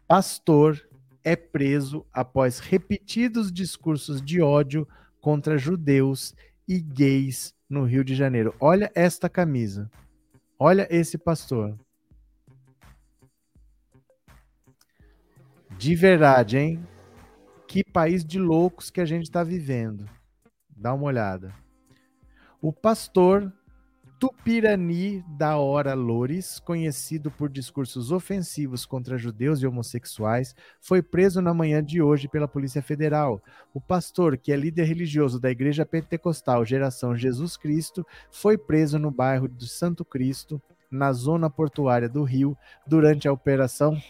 Pastor 0.07 0.87
é 1.23 1.35
preso 1.35 2.05
após 2.13 2.59
repetidos 2.59 3.51
discursos 3.51 4.21
de 4.21 4.41
ódio 4.41 4.87
contra 5.19 5.57
judeus 5.57 6.35
e 6.67 6.79
gays 6.79 7.55
no 7.67 7.83
Rio 7.83 8.03
de 8.03 8.13
Janeiro. 8.13 8.53
Olha 8.59 8.91
esta 8.93 9.27
camisa. 9.27 9.89
Olha 10.57 10.87
esse 10.89 11.17
pastor. 11.17 11.77
De 15.77 15.93
verdade, 15.93 16.57
hein? 16.57 16.87
Que 17.67 17.83
país 17.83 18.23
de 18.23 18.39
loucos 18.39 18.89
que 18.89 19.01
a 19.01 19.05
gente 19.05 19.23
está 19.23 19.43
vivendo. 19.43 20.09
Dá 20.75 20.93
uma 20.93 21.05
olhada. 21.05 21.53
O 22.61 22.71
pastor 22.71 23.51
Tupirani 24.17 25.23
da 25.37 25.57
Hora 25.57 25.93
Loures, 25.93 26.59
conhecido 26.59 27.29
por 27.29 27.49
discursos 27.49 28.11
ofensivos 28.11 28.85
contra 28.85 29.17
judeus 29.17 29.61
e 29.61 29.67
homossexuais, 29.67 30.55
foi 30.79 31.01
preso 31.01 31.41
na 31.41 31.53
manhã 31.53 31.83
de 31.83 32.01
hoje 32.01 32.29
pela 32.29 32.47
Polícia 32.47 32.81
Federal. 32.81 33.43
O 33.73 33.81
pastor, 33.81 34.37
que 34.37 34.53
é 34.53 34.55
líder 34.55 34.85
religioso 34.85 35.39
da 35.39 35.51
Igreja 35.51 35.85
Pentecostal 35.85 36.65
Geração 36.65 37.15
Jesus 37.15 37.57
Cristo, 37.57 38.07
foi 38.31 38.57
preso 38.57 38.97
no 38.97 39.11
bairro 39.11 39.49
do 39.49 39.67
Santo 39.67 40.05
Cristo, 40.05 40.61
na 40.89 41.11
zona 41.11 41.49
portuária 41.49 42.07
do 42.07 42.23
Rio, 42.23 42.57
durante 42.87 43.27
a 43.27 43.33
Operação 43.33 44.01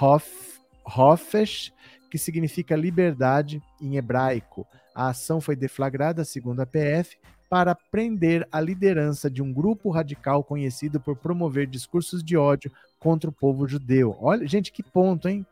Hof 0.00 0.51
Hofesh, 0.84 1.72
que 2.10 2.18
significa 2.18 2.76
liberdade 2.76 3.62
em 3.80 3.96
hebraico. 3.96 4.66
A 4.94 5.08
ação 5.08 5.40
foi 5.40 5.56
deflagrada, 5.56 6.24
segundo 6.24 6.60
a 6.60 6.66
PF, 6.66 7.16
para 7.48 7.74
prender 7.74 8.46
a 8.50 8.60
liderança 8.60 9.30
de 9.30 9.42
um 9.42 9.52
grupo 9.52 9.90
radical 9.90 10.42
conhecido 10.42 11.00
por 11.00 11.16
promover 11.16 11.66
discursos 11.66 12.22
de 12.22 12.36
ódio 12.36 12.72
contra 12.98 13.28
o 13.28 13.32
povo 13.32 13.66
judeu. 13.66 14.16
Olha, 14.20 14.46
gente, 14.46 14.72
que 14.72 14.82
ponto, 14.82 15.28
hein? 15.28 15.46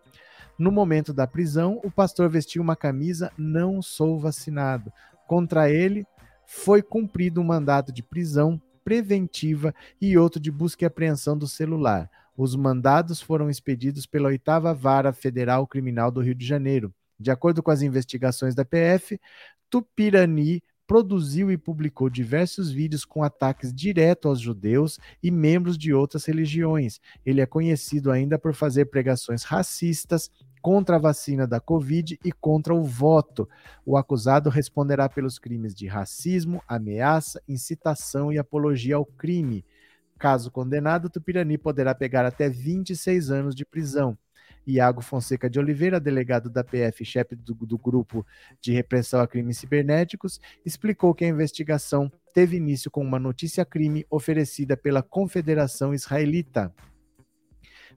No 0.59 0.71
momento 0.71 1.13
da 1.13 1.27
prisão, 1.27 1.81
o 1.83 1.91
pastor 1.91 2.29
vestiu 2.29 2.63
uma 2.63 2.77
camisa 2.77 3.33
Não 3.37 3.81
sou 3.81 4.19
vacinado. 4.19 4.93
Contra 5.27 5.71
ele 5.71 6.07
foi 6.47 6.83
cumprido 6.83 7.41
um 7.41 7.45
mandato 7.45 7.93
de 7.93 8.03
prisão 8.03 8.61
preventiva 8.85 9.75
e 10.01 10.19
outro 10.19 10.41
de 10.41 10.51
busca 10.51 10.85
e 10.85 10.87
apreensão 10.87 11.37
do 11.37 11.47
celular. 11.47 12.11
Os 12.37 12.57
mandados 12.57 13.21
foram 13.21 13.51
expedidos 13.51 14.07
pela 14.07 14.29
oitava 14.29 14.75
Vara 14.75 15.13
Federal 15.13 15.67
Criminal 15.67 16.11
do 16.11 16.21
Rio 16.21 16.35
de 16.35 16.47
Janeiro. 16.47 16.95
De 17.19 17.31
acordo 17.31 17.63
com 17.63 17.71
as 17.71 17.83
investigações 17.83 18.55
da 18.55 18.65
PF, 18.65 19.21
Tupirani 19.69 20.63
produziu 20.91 21.53
e 21.53 21.57
publicou 21.57 22.11
diversos 22.11 22.73
vídeos 22.73 23.05
com 23.05 23.23
ataques 23.23 23.73
diretos 23.73 24.29
aos 24.29 24.41
judeus 24.41 24.99
e 25.23 25.31
membros 25.31 25.79
de 25.79 25.95
outras 25.95 26.25
religiões. 26.25 26.99
Ele 27.25 27.41
é 27.41 27.47
conhecido 27.47 28.11
ainda 28.11 28.37
por 28.37 28.55
fazer 28.55 28.87
pregações 28.87 29.45
racistas 29.45 30.29
contra 30.61 30.97
a 30.97 30.99
vacina 30.99 31.47
da 31.47 31.61
Covid 31.61 32.19
e 32.25 32.33
contra 32.33 32.75
o 32.75 32.83
voto. 32.83 33.49
O 33.87 33.97
acusado 33.97 34.51
responderá 34.51 35.09
pelos 35.09 35.39
crimes 35.39 35.77
de 35.77 35.87
racismo, 35.87 36.61
ameaça, 36.67 37.41
incitação 37.47 38.33
e 38.33 38.39
apologia 38.39 38.97
ao 38.97 39.05
crime. 39.05 39.65
Caso 40.21 40.51
condenado, 40.51 41.09
Tupirani 41.09 41.57
poderá 41.57 41.95
pegar 41.95 42.27
até 42.27 42.47
26 42.47 43.31
anos 43.31 43.55
de 43.55 43.65
prisão. 43.65 44.19
Iago 44.67 45.01
Fonseca 45.01 45.49
de 45.49 45.59
Oliveira, 45.59 45.99
delegado 45.99 46.51
da 46.51 46.63
PF, 46.63 47.03
chefe 47.07 47.35
do, 47.35 47.55
do, 47.55 47.79
Grupo 47.79 48.27
de 48.61 48.71
Repressão 48.71 49.23
a 49.23 49.27
Crimes 49.27 49.57
Cibernéticos, 49.57 50.39
explicou 50.63 51.15
que 51.15 51.25
a 51.25 51.29
investigação 51.29 52.13
teve 52.35 52.59
início 52.59 52.91
com 52.91 53.03
uma 53.03 53.19
notícia-crime 53.19 54.05
oferecida 54.11 54.77
pela 54.77 55.03
Confederação 55.03 55.95
Israelita. 55.95 56.71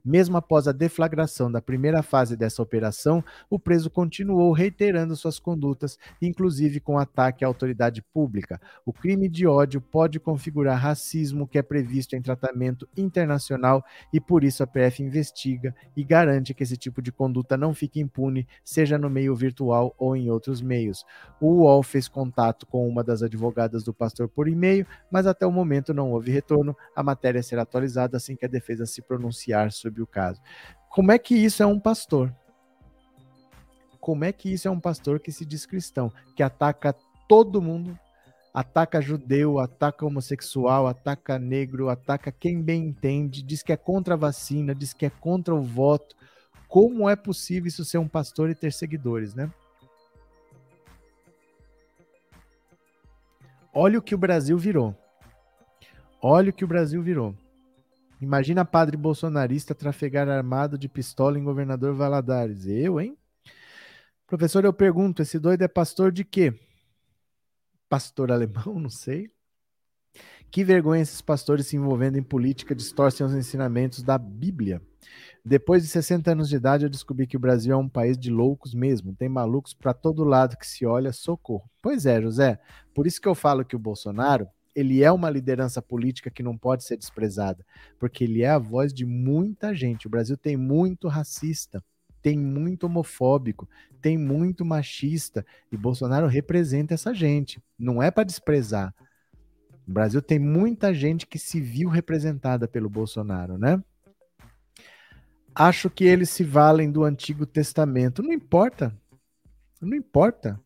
Mesmo 0.04 0.36
após 0.36 0.68
a 0.68 0.72
deflagração 0.72 1.50
da 1.50 1.62
primeira 1.62 2.02
fase 2.02 2.36
dessa 2.36 2.62
operação, 2.62 3.24
o 3.48 3.58
preso 3.58 3.88
continuou 3.88 4.52
reiterando 4.52 5.16
suas 5.16 5.38
condutas, 5.38 5.98
inclusive 6.20 6.78
com 6.78 6.98
ataque 6.98 7.44
à 7.44 7.48
autoridade 7.48 8.02
pública. 8.02 8.60
O 8.84 8.92
crime 8.92 9.28
de 9.28 9.46
ódio 9.46 9.80
pode 9.80 10.20
configurar 10.20 10.78
racismo 10.78 11.48
que 11.48 11.56
é 11.56 11.62
previsto 11.62 12.14
em 12.14 12.20
tratamento 12.20 12.86
internacional 12.96 13.82
e 14.12 14.20
por 14.20 14.44
isso 14.44 14.62
a 14.62 14.66
PF 14.66 15.02
investiga 15.02 15.74
e 15.96 16.04
garante 16.04 16.52
que 16.52 16.62
esse 16.62 16.76
tipo 16.76 17.00
de 17.00 17.10
conduta 17.10 17.56
não 17.56 17.72
fique 17.72 17.98
impune, 18.00 18.46
seja 18.62 18.98
no 18.98 19.08
meio 19.08 19.34
virtual 19.34 19.94
ou 19.98 20.14
em 20.14 20.30
outros 20.30 20.60
meios. 20.60 21.04
O 21.40 21.62
UOL 21.62 21.82
fez 21.82 22.08
contato 22.08 22.66
com 22.66 22.86
uma 22.86 23.02
das 23.02 23.22
advogadas 23.22 23.82
do 23.82 23.94
pastor 23.94 24.28
por 24.28 24.48
e-mail, 24.48 24.86
mas 25.10 25.26
até 25.26 25.46
o 25.46 25.52
momento 25.52 25.94
não 25.94 26.12
houve 26.12 26.30
retorno. 26.30 26.76
A 26.94 27.02
matéria 27.02 27.42
será 27.42 27.62
atualizada 27.62 28.16
assim 28.16 28.36
que 28.36 28.44
a 28.44 28.48
defesa 28.48 28.84
se 28.84 29.00
pronunciar 29.00 29.72
sobre 29.72 29.93
o 30.02 30.06
caso. 30.06 30.40
Como 30.88 31.10
é 31.10 31.18
que 31.18 31.34
isso 31.34 31.62
é 31.62 31.66
um 31.66 31.80
pastor? 31.80 32.34
Como 34.00 34.24
é 34.24 34.32
que 34.32 34.52
isso 34.52 34.68
é 34.68 34.70
um 34.70 34.78
pastor 34.78 35.18
que 35.18 35.32
se 35.32 35.44
diz 35.44 35.64
cristão, 35.64 36.12
que 36.36 36.42
ataca 36.42 36.94
todo 37.26 37.62
mundo, 37.62 37.98
ataca 38.52 39.00
judeu, 39.00 39.58
ataca 39.58 40.06
homossexual, 40.06 40.86
ataca 40.86 41.38
negro, 41.38 41.88
ataca 41.88 42.30
quem 42.30 42.62
bem 42.62 42.88
entende, 42.88 43.42
diz 43.42 43.62
que 43.62 43.72
é 43.72 43.76
contra 43.76 44.14
a 44.14 44.16
vacina, 44.16 44.74
diz 44.74 44.92
que 44.92 45.06
é 45.06 45.10
contra 45.10 45.54
o 45.54 45.62
voto. 45.62 46.14
Como 46.68 47.08
é 47.08 47.16
possível 47.16 47.66
isso 47.66 47.84
ser 47.84 47.98
um 47.98 48.06
pastor 48.06 48.50
e 48.50 48.54
ter 48.54 48.72
seguidores, 48.72 49.34
né? 49.34 49.50
Olha 53.72 53.98
o 53.98 54.02
que 54.02 54.14
o 54.14 54.18
Brasil 54.18 54.56
virou. 54.56 54.94
Olha 56.22 56.50
o 56.50 56.52
que 56.52 56.64
o 56.64 56.68
Brasil 56.68 57.02
virou. 57.02 57.34
Imagina 58.24 58.64
padre 58.64 58.96
bolsonarista 58.96 59.74
trafegar 59.74 60.30
armado 60.30 60.78
de 60.78 60.88
pistola 60.88 61.38
em 61.38 61.44
governador 61.44 61.94
Valadares. 61.94 62.66
Eu, 62.66 62.98
hein? 62.98 63.18
Professor, 64.26 64.64
eu 64.64 64.72
pergunto, 64.72 65.20
esse 65.20 65.38
doido 65.38 65.60
é 65.60 65.68
pastor 65.68 66.10
de 66.10 66.24
quê? 66.24 66.58
Pastor 67.86 68.32
alemão? 68.32 68.80
Não 68.80 68.88
sei. 68.88 69.30
Que 70.50 70.64
vergonha 70.64 71.02
esses 71.02 71.20
pastores 71.20 71.66
se 71.66 71.76
envolvendo 71.76 72.16
em 72.16 72.22
política 72.22 72.74
distorcem 72.74 73.26
os 73.26 73.34
ensinamentos 73.34 74.02
da 74.02 74.16
Bíblia. 74.16 74.80
Depois 75.44 75.82
de 75.82 75.88
60 75.90 76.32
anos 76.32 76.48
de 76.48 76.56
idade, 76.56 76.86
eu 76.86 76.90
descobri 76.90 77.26
que 77.26 77.36
o 77.36 77.40
Brasil 77.40 77.74
é 77.74 77.76
um 77.76 77.90
país 77.90 78.16
de 78.16 78.30
loucos 78.30 78.72
mesmo. 78.72 79.14
Tem 79.14 79.28
malucos 79.28 79.74
para 79.74 79.92
todo 79.92 80.24
lado 80.24 80.56
que 80.56 80.66
se 80.66 80.86
olha, 80.86 81.12
socorro. 81.12 81.70
Pois 81.82 82.06
é, 82.06 82.22
José. 82.22 82.58
Por 82.94 83.06
isso 83.06 83.20
que 83.20 83.28
eu 83.28 83.34
falo 83.34 83.66
que 83.66 83.76
o 83.76 83.78
Bolsonaro 83.78 84.48
ele 84.74 85.02
é 85.02 85.12
uma 85.12 85.30
liderança 85.30 85.80
política 85.80 86.30
que 86.30 86.42
não 86.42 86.56
pode 86.56 86.84
ser 86.84 86.96
desprezada, 86.96 87.64
porque 87.98 88.24
ele 88.24 88.42
é 88.42 88.50
a 88.50 88.58
voz 88.58 88.92
de 88.92 89.04
muita 89.04 89.74
gente. 89.74 90.06
O 90.06 90.10
Brasil 90.10 90.36
tem 90.36 90.56
muito 90.56 91.08
racista, 91.08 91.82
tem 92.20 92.38
muito 92.38 92.84
homofóbico, 92.84 93.68
tem 94.00 94.18
muito 94.18 94.64
machista, 94.64 95.44
e 95.70 95.76
Bolsonaro 95.76 96.26
representa 96.26 96.94
essa 96.94 97.14
gente. 97.14 97.62
Não 97.78 98.02
é 98.02 98.10
para 98.10 98.24
desprezar. 98.24 98.94
O 99.86 99.92
Brasil 99.92 100.22
tem 100.22 100.38
muita 100.38 100.94
gente 100.94 101.26
que 101.26 101.38
se 101.38 101.60
viu 101.60 101.88
representada 101.88 102.66
pelo 102.66 102.88
Bolsonaro, 102.88 103.58
né? 103.58 103.82
Acho 105.54 105.88
que 105.88 106.04
eles 106.04 106.30
se 106.30 106.42
valem 106.42 106.90
do 106.90 107.04
Antigo 107.04 107.46
Testamento. 107.46 108.22
Não 108.22 108.32
importa. 108.32 108.92
Não 109.80 109.94
importa. 109.96 110.58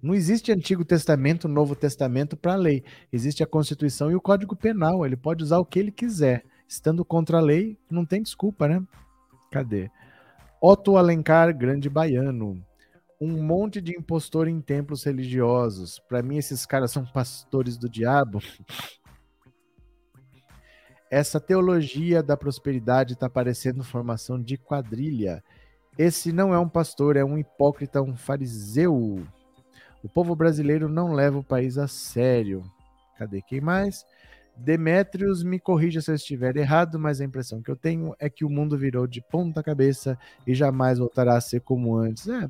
Não 0.00 0.14
existe 0.14 0.52
Antigo 0.52 0.84
Testamento, 0.84 1.48
Novo 1.48 1.74
Testamento 1.74 2.36
para 2.36 2.52
a 2.52 2.56
lei. 2.56 2.84
Existe 3.12 3.42
a 3.42 3.46
Constituição 3.46 4.10
e 4.10 4.14
o 4.14 4.20
Código 4.20 4.54
Penal. 4.54 5.04
Ele 5.04 5.16
pode 5.16 5.42
usar 5.42 5.58
o 5.58 5.64
que 5.64 5.78
ele 5.78 5.90
quiser. 5.90 6.44
Estando 6.68 7.04
contra 7.04 7.38
a 7.38 7.40
lei, 7.40 7.76
não 7.90 8.04
tem 8.04 8.22
desculpa, 8.22 8.68
né? 8.68 8.82
Cadê? 9.50 9.90
Otto 10.60 10.96
Alencar, 10.96 11.56
grande 11.56 11.88
baiano. 11.88 12.64
Um 13.20 13.42
monte 13.42 13.80
de 13.80 13.96
impostor 13.96 14.46
em 14.46 14.60
templos 14.60 15.02
religiosos. 15.02 15.98
Para 16.08 16.22
mim, 16.22 16.36
esses 16.36 16.64
caras 16.64 16.92
são 16.92 17.04
pastores 17.04 17.76
do 17.76 17.88
diabo. 17.88 18.40
Essa 21.10 21.40
teologia 21.40 22.22
da 22.22 22.36
prosperidade 22.36 23.14
está 23.14 23.28
parecendo 23.28 23.82
formação 23.82 24.40
de 24.40 24.56
quadrilha. 24.56 25.42
Esse 25.96 26.32
não 26.32 26.54
é 26.54 26.58
um 26.58 26.68
pastor, 26.68 27.16
é 27.16 27.24
um 27.24 27.38
hipócrita, 27.38 28.00
um 28.00 28.14
fariseu. 28.14 29.26
O 30.08 30.10
povo 30.10 30.34
brasileiro 30.34 30.88
não 30.88 31.12
leva 31.12 31.36
o 31.36 31.44
país 31.44 31.76
a 31.76 31.86
sério. 31.86 32.64
Cadê 33.18 33.42
quem 33.42 33.60
mais? 33.60 34.06
Demétrios, 34.56 35.42
me 35.42 35.60
corrija 35.60 36.00
se 36.00 36.10
eu 36.10 36.14
estiver 36.14 36.56
errado, 36.56 36.98
mas 36.98 37.20
a 37.20 37.26
impressão 37.26 37.60
que 37.60 37.70
eu 37.70 37.76
tenho 37.76 38.16
é 38.18 38.30
que 38.30 38.42
o 38.42 38.48
mundo 38.48 38.78
virou 38.78 39.06
de 39.06 39.20
ponta 39.20 39.62
cabeça 39.62 40.18
e 40.46 40.54
jamais 40.54 40.98
voltará 40.98 41.36
a 41.36 41.40
ser 41.42 41.60
como 41.60 41.94
antes. 41.94 42.26
É, 42.26 42.48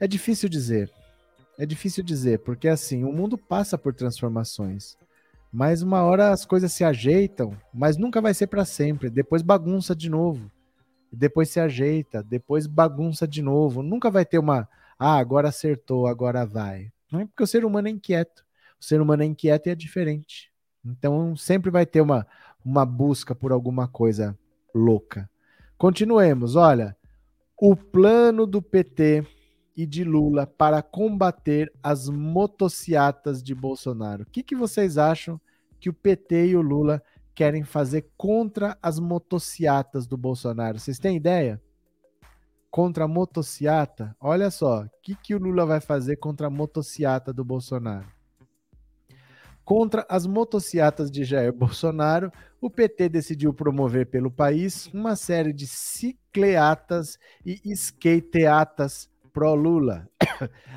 é 0.00 0.08
difícil 0.08 0.48
dizer. 0.48 0.90
É 1.58 1.66
difícil 1.66 2.02
dizer, 2.02 2.38
porque 2.38 2.68
assim, 2.68 3.04
o 3.04 3.12
mundo 3.12 3.36
passa 3.36 3.76
por 3.76 3.92
transformações. 3.92 4.96
Mas 5.52 5.82
uma 5.82 6.02
hora 6.02 6.30
as 6.30 6.46
coisas 6.46 6.72
se 6.72 6.84
ajeitam, 6.84 7.54
mas 7.72 7.98
nunca 7.98 8.18
vai 8.18 8.32
ser 8.32 8.46
para 8.46 8.64
sempre. 8.64 9.10
Depois 9.10 9.42
bagunça 9.42 9.94
de 9.94 10.08
novo. 10.08 10.50
Depois 11.12 11.50
se 11.50 11.60
ajeita, 11.60 12.22
depois 12.22 12.66
bagunça 12.66 13.28
de 13.28 13.42
novo. 13.42 13.82
Nunca 13.82 14.10
vai 14.10 14.24
ter 14.24 14.38
uma 14.38 14.66
ah, 15.02 15.18
agora 15.18 15.48
acertou, 15.48 16.06
agora 16.06 16.46
vai. 16.46 16.92
Não 17.10 17.20
é 17.20 17.26
porque 17.26 17.42
o 17.42 17.46
ser 17.46 17.64
humano 17.64 17.88
é 17.88 17.90
inquieto. 17.90 18.44
O 18.80 18.84
ser 18.84 19.00
humano 19.00 19.24
é 19.24 19.26
inquieto 19.26 19.66
e 19.66 19.70
é 19.70 19.74
diferente. 19.74 20.52
Então 20.84 21.34
sempre 21.36 21.70
vai 21.70 21.84
ter 21.84 22.00
uma, 22.00 22.24
uma 22.64 22.86
busca 22.86 23.34
por 23.34 23.50
alguma 23.50 23.88
coisa 23.88 24.38
louca. 24.72 25.28
Continuemos. 25.76 26.54
Olha, 26.54 26.96
o 27.60 27.74
plano 27.74 28.46
do 28.46 28.62
PT 28.62 29.26
e 29.76 29.86
de 29.86 30.04
Lula 30.04 30.46
para 30.46 30.82
combater 30.82 31.72
as 31.82 32.08
motociatas 32.08 33.42
de 33.42 33.54
Bolsonaro. 33.56 34.22
O 34.22 34.26
que, 34.26 34.42
que 34.42 34.54
vocês 34.54 34.98
acham 34.98 35.40
que 35.80 35.90
o 35.90 35.92
PT 35.92 36.48
e 36.48 36.56
o 36.56 36.62
Lula 36.62 37.02
querem 37.34 37.64
fazer 37.64 38.06
contra 38.16 38.78
as 38.80 39.00
motociatas 39.00 40.06
do 40.06 40.16
Bolsonaro? 40.16 40.78
Vocês 40.78 40.98
têm 40.98 41.16
ideia? 41.16 41.60
Contra 42.72 43.04
a 43.04 43.08
motociata, 43.08 44.16
olha 44.18 44.50
só, 44.50 44.84
o 44.84 44.90
que, 45.02 45.14
que 45.14 45.34
o 45.34 45.38
Lula 45.38 45.66
vai 45.66 45.78
fazer 45.78 46.16
contra 46.16 46.46
a 46.46 46.50
motociata 46.50 47.30
do 47.30 47.44
Bolsonaro? 47.44 48.06
Contra 49.62 50.06
as 50.08 50.26
motociatas 50.26 51.10
de 51.10 51.22
Jair 51.22 51.52
Bolsonaro, 51.52 52.32
o 52.62 52.70
PT 52.70 53.10
decidiu 53.10 53.52
promover 53.52 54.06
pelo 54.06 54.30
país 54.30 54.86
uma 54.86 55.14
série 55.16 55.52
de 55.52 55.66
cicleatas 55.66 57.18
e 57.44 57.60
skateatas 57.76 59.10
pró-Lula. 59.34 60.08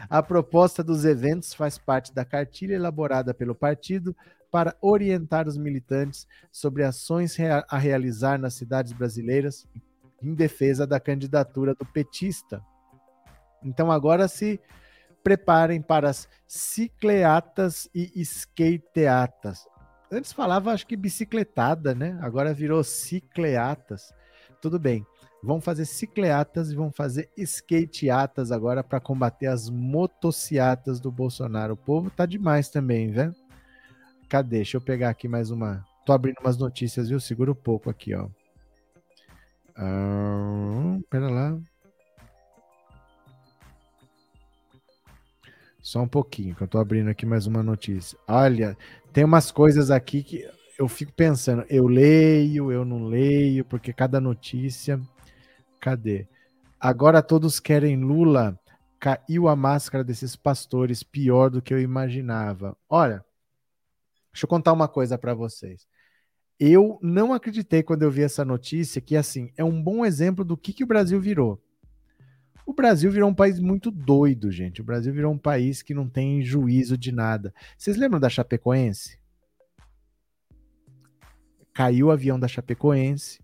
A 0.10 0.22
proposta 0.22 0.84
dos 0.84 1.06
eventos 1.06 1.54
faz 1.54 1.78
parte 1.78 2.14
da 2.14 2.26
cartilha 2.26 2.76
elaborada 2.76 3.34
pelo 3.34 3.56
partido 3.56 4.14
para 4.52 4.76
orientar 4.82 5.48
os 5.48 5.58
militantes 5.58 6.28
sobre 6.52 6.84
ações 6.84 7.38
a 7.70 7.78
realizar 7.78 8.38
nas 8.38 8.54
cidades 8.54 8.92
brasileiras 8.92 9.66
em 10.22 10.34
defesa 10.34 10.86
da 10.86 11.00
candidatura 11.00 11.74
do 11.76 11.86
petista. 11.86 12.62
Então 13.64 13.92
agora 13.92 14.28
se 14.28 14.60
preparem 15.24 15.82
para 15.82 16.10
as 16.10 16.30
cicleatas 16.48 17.90
e 17.94 18.22
skateatas. 18.22 19.66
Antes 20.12 20.32
falava, 20.32 20.72
acho 20.72 20.86
que 20.86 20.96
bicicletada, 20.96 21.96
né? 21.96 22.18
Agora 22.22 22.54
virou 22.54 22.84
cicleatas. 22.84 24.14
Tudo 24.62 24.78
bem. 24.78 25.06
Vão 25.44 25.60
fazer 25.60 25.86
cicleatas 25.86 26.72
e 26.72 26.76
vão 26.76 26.92
fazer 26.92 27.30
skateatas 27.38 28.52
agora 28.52 28.84
para 28.84 29.00
combater 29.00 29.48
as 29.48 29.70
motociatas 29.70 31.00
do 31.00 31.12
Bolsonaro. 31.12 31.74
O 31.74 31.78
povo 31.78 32.10
tá 32.10 32.26
demais 32.26 32.70
também, 32.70 33.10
né? 33.10 33.34
Cadê? 34.30 34.58
Deixa 34.58 34.78
eu 34.78 34.82
pegar 34.82 35.10
aqui 35.10 35.28
mais 35.28 35.50
uma. 35.52 35.86
Tô 36.06 36.14
abrindo 36.14 36.38
umas 36.40 36.58
notícias, 36.58 37.10
viu? 37.10 37.20
Segura 37.20 37.52
um 37.52 37.56
pouco 37.56 37.90
aqui, 37.90 38.14
ó. 38.14 38.28
Ah, 39.78 40.98
pera 41.10 41.30
lá. 41.30 41.60
Só 45.82 46.02
um 46.02 46.08
pouquinho, 46.08 46.56
que 46.56 46.64
eu 46.64 46.68
tô 46.68 46.80
abrindo 46.80 47.10
aqui 47.10 47.26
mais 47.26 47.46
uma 47.46 47.62
notícia. 47.62 48.18
Olha, 48.28 48.78
tem 49.14 49.24
umas 49.24 49.52
coisas 49.52 49.92
aqui 49.92 50.24
que 50.24 50.50
eu 50.80 50.88
fico 50.88 51.14
pensando, 51.14 51.64
eu 51.70 51.88
leio, 51.88 52.72
eu 52.72 52.84
não 52.84 53.06
leio, 53.06 53.64
porque 53.66 53.94
cada 53.94 54.20
notícia. 54.20 55.00
Cadê? 55.80 56.28
Agora 56.80 57.22
todos 57.22 57.60
querem 57.60 57.98
Lula. 57.98 58.60
Caiu 59.00 59.48
a 59.48 59.56
máscara 59.56 60.04
desses 60.04 60.36
pastores, 60.36 61.04
pior 61.04 61.50
do 61.50 61.62
que 61.62 61.74
eu 61.74 61.80
imaginava. 61.80 62.76
Olha, 62.90 63.24
deixa 64.34 64.46
eu 64.46 64.50
contar 64.50 64.74
uma 64.74 64.88
coisa 64.88 65.18
para 65.18 65.34
vocês 65.34 65.86
eu 66.60 66.98
não 67.02 67.34
acreditei 67.34 67.84
quando 67.84 68.04
eu 68.04 68.12
vi 68.12 68.24
essa 68.24 68.46
notícia 68.46 69.02
que, 69.02 69.16
assim, 69.16 69.52
é 69.58 69.64
um 69.64 69.82
bom 69.82 70.06
exemplo 70.06 70.46
do 70.46 70.56
que, 70.56 70.74
que 70.74 70.84
o 70.84 70.88
Brasil 70.88 71.20
virou. 71.20 71.62
O 72.66 72.74
Brasil 72.74 73.12
virou 73.12 73.30
um 73.30 73.34
país 73.34 73.60
muito 73.60 73.92
doido, 73.92 74.52
gente. 74.52 74.82
O 74.82 74.84
Brasil 74.84 75.14
virou 75.14 75.32
um 75.32 75.38
país 75.38 75.84
que 75.84 75.94
não 75.94 76.10
tem 76.10 76.42
juízo 76.42 76.98
de 76.98 77.12
nada. 77.12 77.54
Vocês 77.78 77.96
lembram 77.96 78.20
da 78.20 78.30
Chapecoense? 78.30 79.20
Caiu 81.74 82.08
o 82.08 82.12
avião 82.12 82.40
da 82.40 82.48
Chapecoense, 82.48 83.40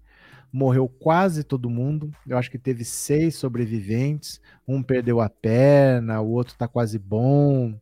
morreu 0.51 0.87
quase 0.87 1.43
todo 1.43 1.69
mundo. 1.69 2.11
Eu 2.25 2.37
acho 2.37 2.49
que 2.49 2.57
teve 2.57 2.83
seis 2.83 3.35
sobreviventes. 3.35 4.41
Um 4.67 4.81
perdeu 4.81 5.19
a 5.19 5.29
perna, 5.29 6.21
o 6.21 6.29
outro 6.31 6.55
tá 6.57 6.67
quase 6.67 6.97
bom. 6.97 7.77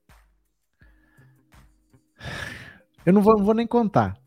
Eu 3.06 3.14
não 3.14 3.22
vou, 3.22 3.38
não 3.38 3.46
vou 3.46 3.54
nem 3.54 3.68
contar. 3.68 4.20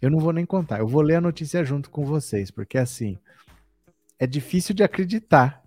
Eu 0.00 0.10
não 0.10 0.18
vou 0.18 0.32
nem 0.32 0.46
contar, 0.46 0.78
eu 0.78 0.88
vou 0.88 1.02
ler 1.02 1.16
a 1.16 1.20
notícia 1.20 1.64
junto 1.64 1.90
com 1.90 2.04
vocês, 2.04 2.50
porque 2.50 2.78
assim, 2.78 3.18
é 4.18 4.26
difícil 4.26 4.74
de 4.74 4.82
acreditar. 4.82 5.62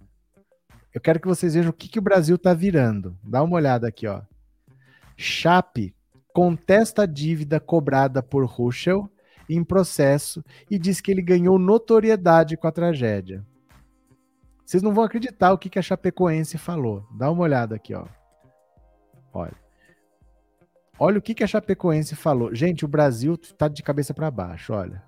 Eu 0.94 1.02
quero 1.02 1.20
que 1.20 1.28
vocês 1.28 1.56
vejam 1.56 1.72
o 1.72 1.74
que, 1.74 1.88
que 1.88 2.00
o 2.00 2.04
Brasil 2.04 2.36
está 2.36 2.54
virando. 2.54 3.18
Dá 3.24 3.42
uma 3.42 3.56
olhada 3.56 3.88
aqui, 3.88 4.08
ó. 4.08 4.22
Chape 5.18 5.96
contesta 6.34 7.04
a 7.04 7.06
dívida 7.06 7.60
cobrada 7.60 8.22
por 8.24 8.46
Ruschel 8.46 9.10
em 9.50 9.64
processo 9.64 10.44
e 10.70 10.80
diz 10.80 11.02
que 11.02 11.12
ele 11.12 11.22
ganhou 11.22 11.60
notoriedade 11.60 12.58
com 12.58 12.68
a 12.68 12.72
tragédia. 12.72 13.46
Vocês 14.66 14.82
não 14.82 14.94
vão 14.94 15.04
acreditar 15.04 15.52
o 15.52 15.58
que, 15.58 15.70
que 15.70 15.80
a 15.80 15.82
Chapecoense 15.82 16.58
falou. 16.58 17.06
Dá 17.12 17.30
uma 17.30 17.44
olhada 17.44 17.76
aqui, 17.76 17.94
ó. 17.94 18.06
Olha. 19.34 19.63
Olha 21.00 21.18
o 21.18 21.22
que, 21.22 21.34
que 21.34 21.44
a 21.44 21.48
Chapecoense 21.48 22.16
falou. 22.16 22.54
Gente, 22.54 22.86
o 22.86 22.88
Brasil 22.88 23.38
está 23.42 23.68
de 23.68 23.82
cabeça 23.82 24.14
para 24.14 24.30
baixo, 24.30 24.74
olha. 24.74 25.04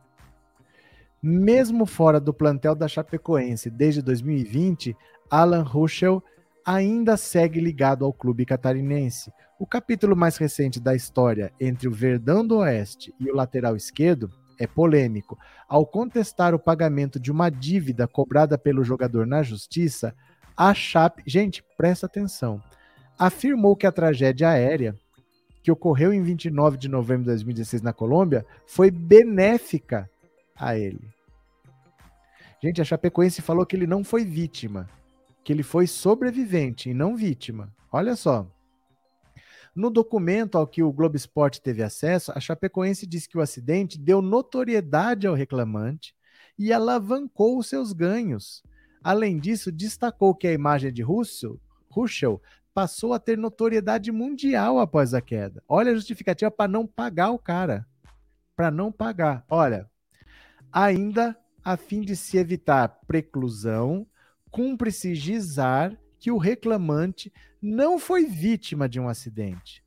Mesmo 1.22 1.86
fora 1.86 2.20
do 2.20 2.34
plantel 2.34 2.76
da 2.76 2.88
Chapecoense 2.88 3.70
desde 3.70 4.02
2020, 4.02 4.95
Alan 5.30 5.64
Ruschel 5.64 6.24
ainda 6.66 7.16
segue 7.16 7.60
ligado 7.60 8.03
ao 8.03 8.12
clube 8.12 8.45
catarinense. 8.45 9.32
O 9.60 9.68
capítulo 9.68 10.16
mais 10.16 10.38
recente 10.38 10.80
da 10.80 10.95
história 10.95 11.53
entre 11.60 11.88
o 11.88 11.91
Verdão 11.91 12.45
do 12.45 12.57
Oeste 12.57 13.14
e 13.20 13.30
o 13.30 13.36
lateral 13.36 13.76
esquerdo 13.76 14.30
é 14.60 14.66
polêmico. 14.66 15.38
Ao 15.68 15.86
contestar 15.86 16.56
o 16.56 16.60
pagamento 16.60 17.20
de 17.20 17.32
uma 17.32 17.49
dívida 17.49 18.07
cobrada 18.07 18.57
pelo 18.57 18.84
jogador 18.84 19.28
na 19.28 19.44
justiça, 19.44 20.16
a 20.57 20.74
Chape, 20.74 21.24
gente, 21.28 21.64
presta 21.78 22.06
atenção, 22.06 22.62
afirmou 23.18 23.76
que 23.76 23.86
a 23.86 23.91
tragédia 23.91 24.49
aérea 24.49 24.95
que 25.66 25.72
ocorreu 25.72 26.14
em 26.14 26.22
29 26.22 26.78
de 26.78 26.88
novembro 26.88 27.24
de 27.24 27.30
2016 27.30 27.82
na 27.82 27.92
Colômbia 27.92 28.46
foi 28.68 28.92
benéfica 28.92 30.08
a 30.56 30.78
ele. 30.78 31.10
Gente, 32.62 32.82
a 32.82 32.86
Chapecoense 32.86 33.42
falou 33.42 33.66
que 33.66 33.76
ele 33.76 33.88
não 33.88 34.04
foi 34.04 34.24
vítima, 34.24 34.88
que 35.44 35.52
ele 35.52 35.64
foi 35.64 35.88
sobrevivente 35.88 36.92
e 36.92 36.94
não 36.94 37.16
vítima. 37.16 37.74
Olha 37.92 38.16
só. 38.16 38.48
No 39.76 39.90
documento 39.90 40.56
ao 40.56 40.68
que 40.68 40.84
o 40.84 40.94
Globo 40.94 41.16
Esporte 41.16 41.60
teve 41.60 41.82
acesso, 41.82 42.32
a 42.36 42.40
Chapecoense 42.40 43.08
diz 43.08 43.26
que 43.26 43.36
o 43.36 43.42
acidente 43.42 43.98
deu 43.98 44.22
notoriedade 44.22 45.26
ao 45.26 45.34
reclamante 45.34 46.14
e 46.60 46.72
alavancou 46.72 47.58
os 47.58 47.66
seus 47.66 47.92
ganhos. 47.92 48.62
Além 49.04 49.40
disso, 49.40 49.72
destacou 49.72 50.36
que 50.36 50.46
a 50.46 50.54
imagem 50.54 50.94
de 50.94 51.02
Russell, 51.02 51.60
Ruschel 51.90 52.40
passou 52.76 53.14
a 53.14 53.20
ter 53.20 53.38
notoriedade 53.38 54.12
mundial 54.12 54.80
após 54.80 55.14
a 55.14 55.22
queda. 55.22 55.64
Olha 55.66 55.94
a 55.94 55.96
justificativa 55.96 56.52
para 56.52 56.70
não 56.70 56.86
pagar 56.86 57.32
o 57.32 57.40
cara. 57.40 57.88
Para 58.54 58.70
não 58.70 58.92
pagar. 58.92 59.46
Olha, 59.50 59.90
ainda 60.70 61.38
a 61.64 61.78
fim 61.78 62.02
de 62.02 62.18
se 62.18 62.38
evitar 62.38 62.90
preclusão, 63.08 64.06
cumpre-se 64.52 65.16
gizar 65.16 65.98
que 66.20 66.30
o 66.30 66.38
reclamante 66.38 67.32
não 67.62 67.98
foi 67.98 68.26
vítima 68.26 68.90
de 68.90 69.00
um 69.00 69.08
acidente. 69.08 69.82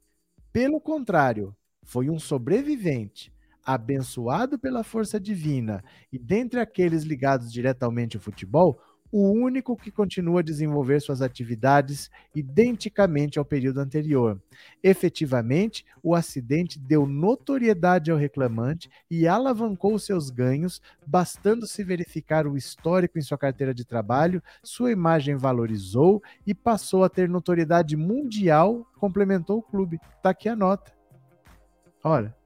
Pelo 0.51 0.81
contrário, 0.81 1.55
foi 1.85 2.09
um 2.09 2.19
sobrevivente, 2.19 3.31
abençoado 3.62 4.59
pela 4.59 4.82
força 4.82 5.20
divina 5.20 5.85
e 6.10 6.19
dentre 6.19 6.59
aqueles 6.59 7.02
ligados 7.02 7.52
diretamente 7.52 8.16
ao 8.16 8.23
futebol, 8.23 8.81
o 9.10 9.30
único 9.30 9.76
que 9.76 9.90
continua 9.90 10.40
a 10.40 10.43
desenvolver 10.43 11.01
suas 11.01 11.22
atividades 11.22 12.10
identicamente 12.35 13.39
ao 13.39 13.44
período 13.44 13.80
anterior. 13.80 14.40
Efetivamente, 14.82 15.85
o 16.02 16.14
acidente 16.14 16.78
deu 16.78 17.06
notoriedade 17.06 18.10
ao 18.10 18.16
reclamante 18.16 18.90
e 19.10 19.26
alavancou 19.26 19.98
seus 19.98 20.30
ganhos, 20.30 20.80
bastando 21.06 21.66
se 21.66 21.82
verificar 21.82 22.47
o 22.47 22.56
histórico 22.56 23.18
em 23.18 23.22
sua 23.22 23.39
carteira 23.39 23.74
de 23.74 23.85
trabalho, 23.85 24.43
sua 24.62 24.93
imagem 24.93 25.36
valorizou 25.36 26.22
e 26.47 26.55
passou 26.55 27.05
a 27.05 27.09
ter 27.09 27.28
notoriedade 27.28 27.97
mundial, 27.97 28.86
complementou 28.98 29.59
o 29.59 29.62
clube. 29.62 29.98
Está 30.16 30.30
aqui 30.30 30.48
a 30.48 30.56
nota. 30.56 30.93
Olha, 32.05 32.38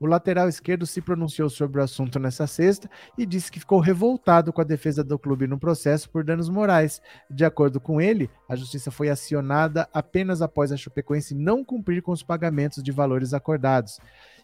o 0.00 0.06
lateral 0.06 0.48
esquerdo 0.48 0.86
se 0.86 1.00
pronunciou 1.00 1.50
sobre 1.50 1.80
o 1.80 1.82
assunto 1.82 2.18
nessa 2.18 2.46
sexta 2.46 2.88
e 3.16 3.26
disse 3.26 3.50
que 3.50 3.58
ficou 3.58 3.80
revoltado 3.80 4.52
com 4.52 4.60
a 4.60 4.64
defesa 4.64 5.02
do 5.02 5.18
clube 5.18 5.46
no 5.46 5.58
processo 5.58 6.08
por 6.08 6.22
danos 6.22 6.48
morais. 6.48 7.02
De 7.28 7.44
acordo 7.44 7.80
com 7.80 8.00
ele, 8.00 8.30
a 8.48 8.54
justiça 8.54 8.90
foi 8.90 9.08
acionada 9.08 9.88
apenas 9.92 10.40
após 10.40 10.70
a 10.70 10.76
Chapecoense 10.76 11.34
não 11.34 11.64
cumprir 11.64 12.00
com 12.00 12.12
os 12.12 12.22
pagamentos 12.22 12.82
de 12.82 12.92
valores 12.92 13.34
acordados. 13.34 13.98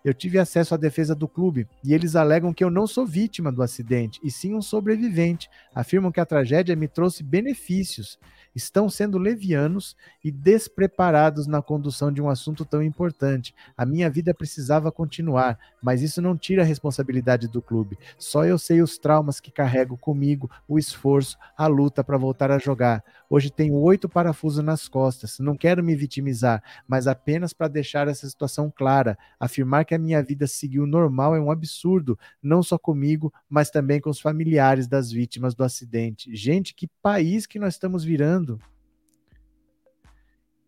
Eu 0.05 0.13
tive 0.13 0.39
acesso 0.39 0.75
à 0.75 0.77
defesa 0.77 1.15
do 1.15 1.27
clube 1.27 1.67
e 1.83 1.95
eles 1.95 2.15
alegam 2.15 2.53
que 2.53 2.63
eu 2.63 2.71
não 2.71 2.87
sou 2.87 3.07
vítima 3.07 3.51
do 3.51 3.63
acidente, 3.63 4.21
e 4.23 4.31
sim 4.31 4.55
um 4.55 4.61
sobrevivente. 4.61 5.49
Afirmam 5.75 6.13
que 6.13 6.21
a 6.21 6.27
tragédia 6.27 6.77
me 6.77 6.87
trouxe 6.87 7.23
benefícios 7.23 8.19
estão 8.55 8.89
sendo 8.89 9.19
levianos 9.19 9.97
e 10.23 10.31
despreparados 10.31 11.47
na 11.47 11.61
condução 11.61 12.13
de 12.13 12.23
um 12.23 12.29
assunto 12.29 12.65
tão 12.65 12.83
importante. 12.83 13.55
A 13.77 13.85
minha 13.85 14.09
vida 14.09 14.33
precisava 14.33 14.93
continuar, 14.93 15.59
mas 15.83 16.03
isso 16.03 16.23
não 16.23 16.37
tira 16.37 16.63
a 16.63 16.65
responsabilidade 16.65 17.49
do 17.49 17.61
clube. 17.61 17.99
Só 18.19 18.45
eu 18.45 18.59
sei 18.59 18.83
os 18.83 18.99
traumas 18.99 19.41
que 19.41 19.51
carrego 19.51 19.97
comigo, 19.97 20.51
o 20.69 20.79
esforço, 20.79 21.37
a 21.57 21.67
luta 21.67 22.05
para 22.05 22.19
voltar 22.19 22.51
a 22.51 22.59
jogar. 22.59 23.03
Hoje 23.29 23.51
tenho 23.51 23.75
oito 23.75 24.09
parafusos 24.09 24.63
nas 24.65 24.87
costas. 24.89 25.39
Não 25.39 25.57
quero 25.57 25.83
me 25.83 25.97
vitimizar, 25.97 26.63
mas 26.87 27.07
apenas 27.07 27.53
para 27.53 27.69
deixar 27.69 28.07
essa 28.09 28.29
situação 28.29 28.73
clara. 28.75 29.19
Afirmar 29.41 29.85
que 29.85 29.95
a 29.95 29.99
minha 29.99 30.23
vida 30.23 30.47
seguiu 30.47 30.87
normal 30.87 31.35
é 31.35 31.41
um 31.41 31.51
absurdo, 31.51 32.19
não 32.43 32.63
só 32.63 32.79
comigo, 32.79 33.33
mas 33.49 33.71
também 33.71 34.01
com 34.01 34.11
os 34.11 34.21
familiares 34.21 34.87
das 34.87 35.11
vítimas 35.11 35.55
do 35.55 35.65
acidente. 35.65 36.35
Gente, 36.35 36.75
que 36.75 36.89
país 37.03 37.47
que 37.47 37.59
nós 37.59 37.75
estamos 37.75 38.05
virando. 38.05 38.44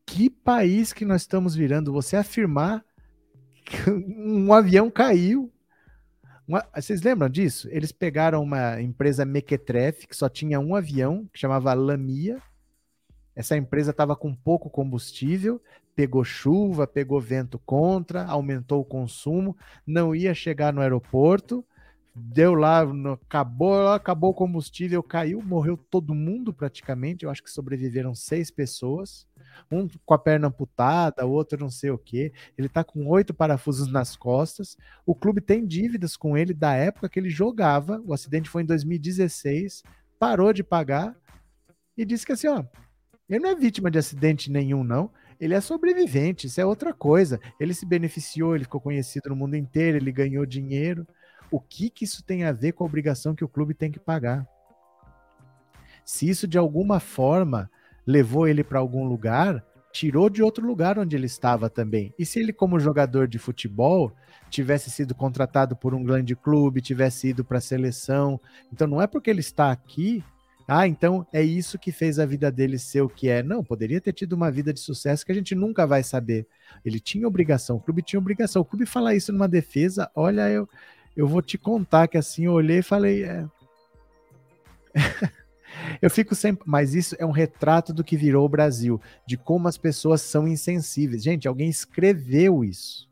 Que 0.05 0.31
país 0.31 0.93
que 0.93 1.05
nós 1.05 1.23
estamos 1.23 1.55
virando? 1.55 1.93
Você 1.93 2.17
afirmar 2.17 2.85
que 3.65 3.91
um 3.91 4.53
avião 4.53 4.91
caiu 4.91 5.53
uma, 6.47 6.65
vocês 6.75 7.03
lembram 7.03 7.29
disso? 7.29 7.69
Eles 7.73 7.91
pegaram 7.91 8.41
uma 8.41 8.81
empresa 8.81 9.25
mequetrefe 9.25 10.07
que 10.07 10.17
só 10.17 10.29
tinha 10.29 10.61
um 10.61 10.77
avião, 10.77 11.29
que 11.33 11.41
chamava 11.41 11.75
Lamia. 11.75 12.41
Essa 13.35 13.57
empresa 13.57 13.91
estava 13.91 14.15
com 14.15 14.33
pouco 14.33 14.71
combustível, 14.71 15.61
pegou 15.95 16.25
chuva, 16.25 16.87
pegou 16.87 17.21
vento 17.21 17.59
contra, 17.59 18.25
aumentou 18.25 18.81
o 18.81 18.85
consumo, 18.85 19.57
não 19.85 20.15
ia 20.15 20.33
chegar 20.35 20.73
no 20.73 20.81
aeroporto, 20.81 21.65
deu 22.17 22.55
lá, 22.55 22.83
acabou, 23.13 23.89
acabou 23.89 24.31
o 24.31 24.35
combustível, 24.35 25.03
caiu, 25.03 25.43
morreu 25.43 25.77
todo 25.77 26.15
mundo 26.15 26.53
praticamente. 26.53 27.25
Eu 27.25 27.31
acho 27.31 27.43
que 27.43 27.51
sobreviveram 27.51 28.15
seis 28.15 28.51
pessoas 28.51 29.27
um 29.71 29.89
com 30.05 30.15
a 30.15 30.19
perna 30.19 30.49
amputada, 30.49 31.27
outro 31.27 31.59
não 31.59 31.71
sei 31.71 31.91
o 31.91 31.99
que. 31.99 32.33
Ele 32.57 32.69
tá 32.69 32.85
com 32.85 33.07
oito 33.09 33.35
parafusos 33.35 33.91
nas 33.91 34.17
costas. 34.17 34.77
O 35.05 35.15
clube 35.15 35.41
tem 35.41 35.67
dívidas 35.67 36.17
com 36.17 36.37
ele 36.37 36.55
da 36.55 36.75
época 36.75 37.09
que 37.09 37.19
ele 37.19 37.31
jogava. 37.31 38.03
O 38.05 38.13
acidente 38.13 38.49
foi 38.49 38.63
em 38.63 38.67
2016, 38.67 39.83
parou 40.19 40.53
de 40.53 40.63
pagar 40.63 41.17
e 41.97 42.05
disse 42.05 42.27
que 42.27 42.33
assim, 42.33 42.49
ó, 42.49 42.65
ele 43.29 43.41
não 43.41 43.51
é 43.51 43.55
vítima 43.55 43.91
de 43.91 43.99
acidente 43.99 44.51
nenhum, 44.51 44.85
não. 44.85 45.11
Ele 45.39 45.53
é 45.53 45.61
sobrevivente, 45.61 46.47
isso 46.47 46.61
é 46.61 46.65
outra 46.65 46.95
coisa. 46.95 47.39
Ele 47.61 47.75
se 47.75 47.85
beneficiou, 47.85 48.55
ele 48.55 48.65
ficou 48.65 48.81
conhecido 48.81 49.29
no 49.29 49.37
mundo 49.37 49.57
inteiro, 49.57 49.99
ele 49.99 50.13
ganhou 50.13 50.47
dinheiro. 50.47 51.07
O 51.51 51.61
que, 51.61 51.91
que 51.91 52.05
isso 52.05 52.25
tem 52.25 52.45
a 52.45 52.53
ver 52.53 52.73
com 52.73 52.85
a 52.85 52.87
obrigação 52.87 53.35
que 53.35 53.45
o 53.45 53.49
clube 53.49 53.75
tem 53.75 53.91
que 53.91 54.01
pagar? 54.01 54.47
Se 56.05 56.29
isso 56.29 56.47
de 56.47 56.59
alguma 56.59 57.01
forma 57.01 57.71
levou 58.07 58.47
ele 58.47 58.63
para 58.63 58.79
algum 58.79 59.05
lugar, 59.05 59.65
tirou 59.93 60.29
de 60.29 60.43
outro 60.43 60.67
lugar 60.67 60.99
onde 60.99 61.17
ele 61.17 61.27
estava 61.27 61.71
também. 61.71 62.13
E 62.19 62.27
se 62.27 62.39
ele, 62.39 62.53
como 62.53 62.79
jogador 62.79 63.27
de 63.27 63.39
futebol, 63.39 64.13
tivesse 64.51 64.91
sido 64.91 65.15
contratado 65.15 65.75
por 65.75 65.95
um 65.95 66.05
grande 66.05 66.37
clube, 66.37 66.83
tivesse 66.83 67.29
ido 67.29 67.45
para 67.45 67.59
a 67.59 67.63
seleção, 67.63 68.41
então 68.73 68.87
não 68.87 69.01
é 69.01 69.07
porque 69.07 69.31
ele 69.31 69.41
está 69.41 69.73
aqui. 69.73 70.23
Ah, 70.69 70.87
então 70.87 71.27
é 71.33 71.43
isso 71.43 71.79
que 71.79 71.93
fez 71.93 72.19
a 72.19 72.27
vida 72.27 72.51
dele 72.51 72.79
ser 72.79 73.01
o 73.01 73.09
que 73.09 73.29
é. 73.29 73.43
Não, 73.43 73.65
poderia 73.65 74.01
ter 74.01 74.13
tido 74.13 74.35
uma 74.35 74.51
vida 74.51 74.73
de 74.73 74.81
sucesso 74.81 75.25
que 75.25 75.33
a 75.33 75.35
gente 75.35 75.55
nunca 75.55 75.87
vai 75.87 76.03
saber. 76.03 76.47
Ele 76.85 77.01
tinha 77.01 77.27
obrigação, 77.27 77.77
o 77.77 77.81
clube 77.81 78.03
tinha 78.03 78.19
obrigação. 78.19 78.63
O 78.63 78.65
clube 78.65 78.85
falar 78.85 79.15
isso 79.15 79.33
numa 79.33 79.49
defesa, 79.49 80.11
olha, 80.15 80.51
eu, 80.51 80.69
eu 81.17 81.27
vou 81.27 81.41
te 81.41 81.57
contar 81.57 82.09
que 82.09 82.19
assim 82.19 82.45
eu 82.45 82.53
olhei 82.53 82.79
e 82.79 82.83
falei, 82.83 83.25
é. 83.25 83.47
Eu 86.01 86.11
fico 86.11 86.35
sempre. 86.35 86.65
Mas 86.67 86.95
isso 86.95 87.15
é 87.19 87.27
um 87.27 87.31
retrato 87.31 87.93
do 87.93 88.05
que 88.05 88.17
virou 88.17 88.45
o 88.45 88.49
Brasil, 88.49 89.01
de 89.27 89.37
como 89.37 89.69
as 89.69 89.77
pessoas 89.77 90.23
são 90.23 90.47
insensíveis. 90.47 91.23
Gente, 91.23 91.49
alguém 91.49 91.69
escreveu 91.69 92.65
isso. 92.65 93.09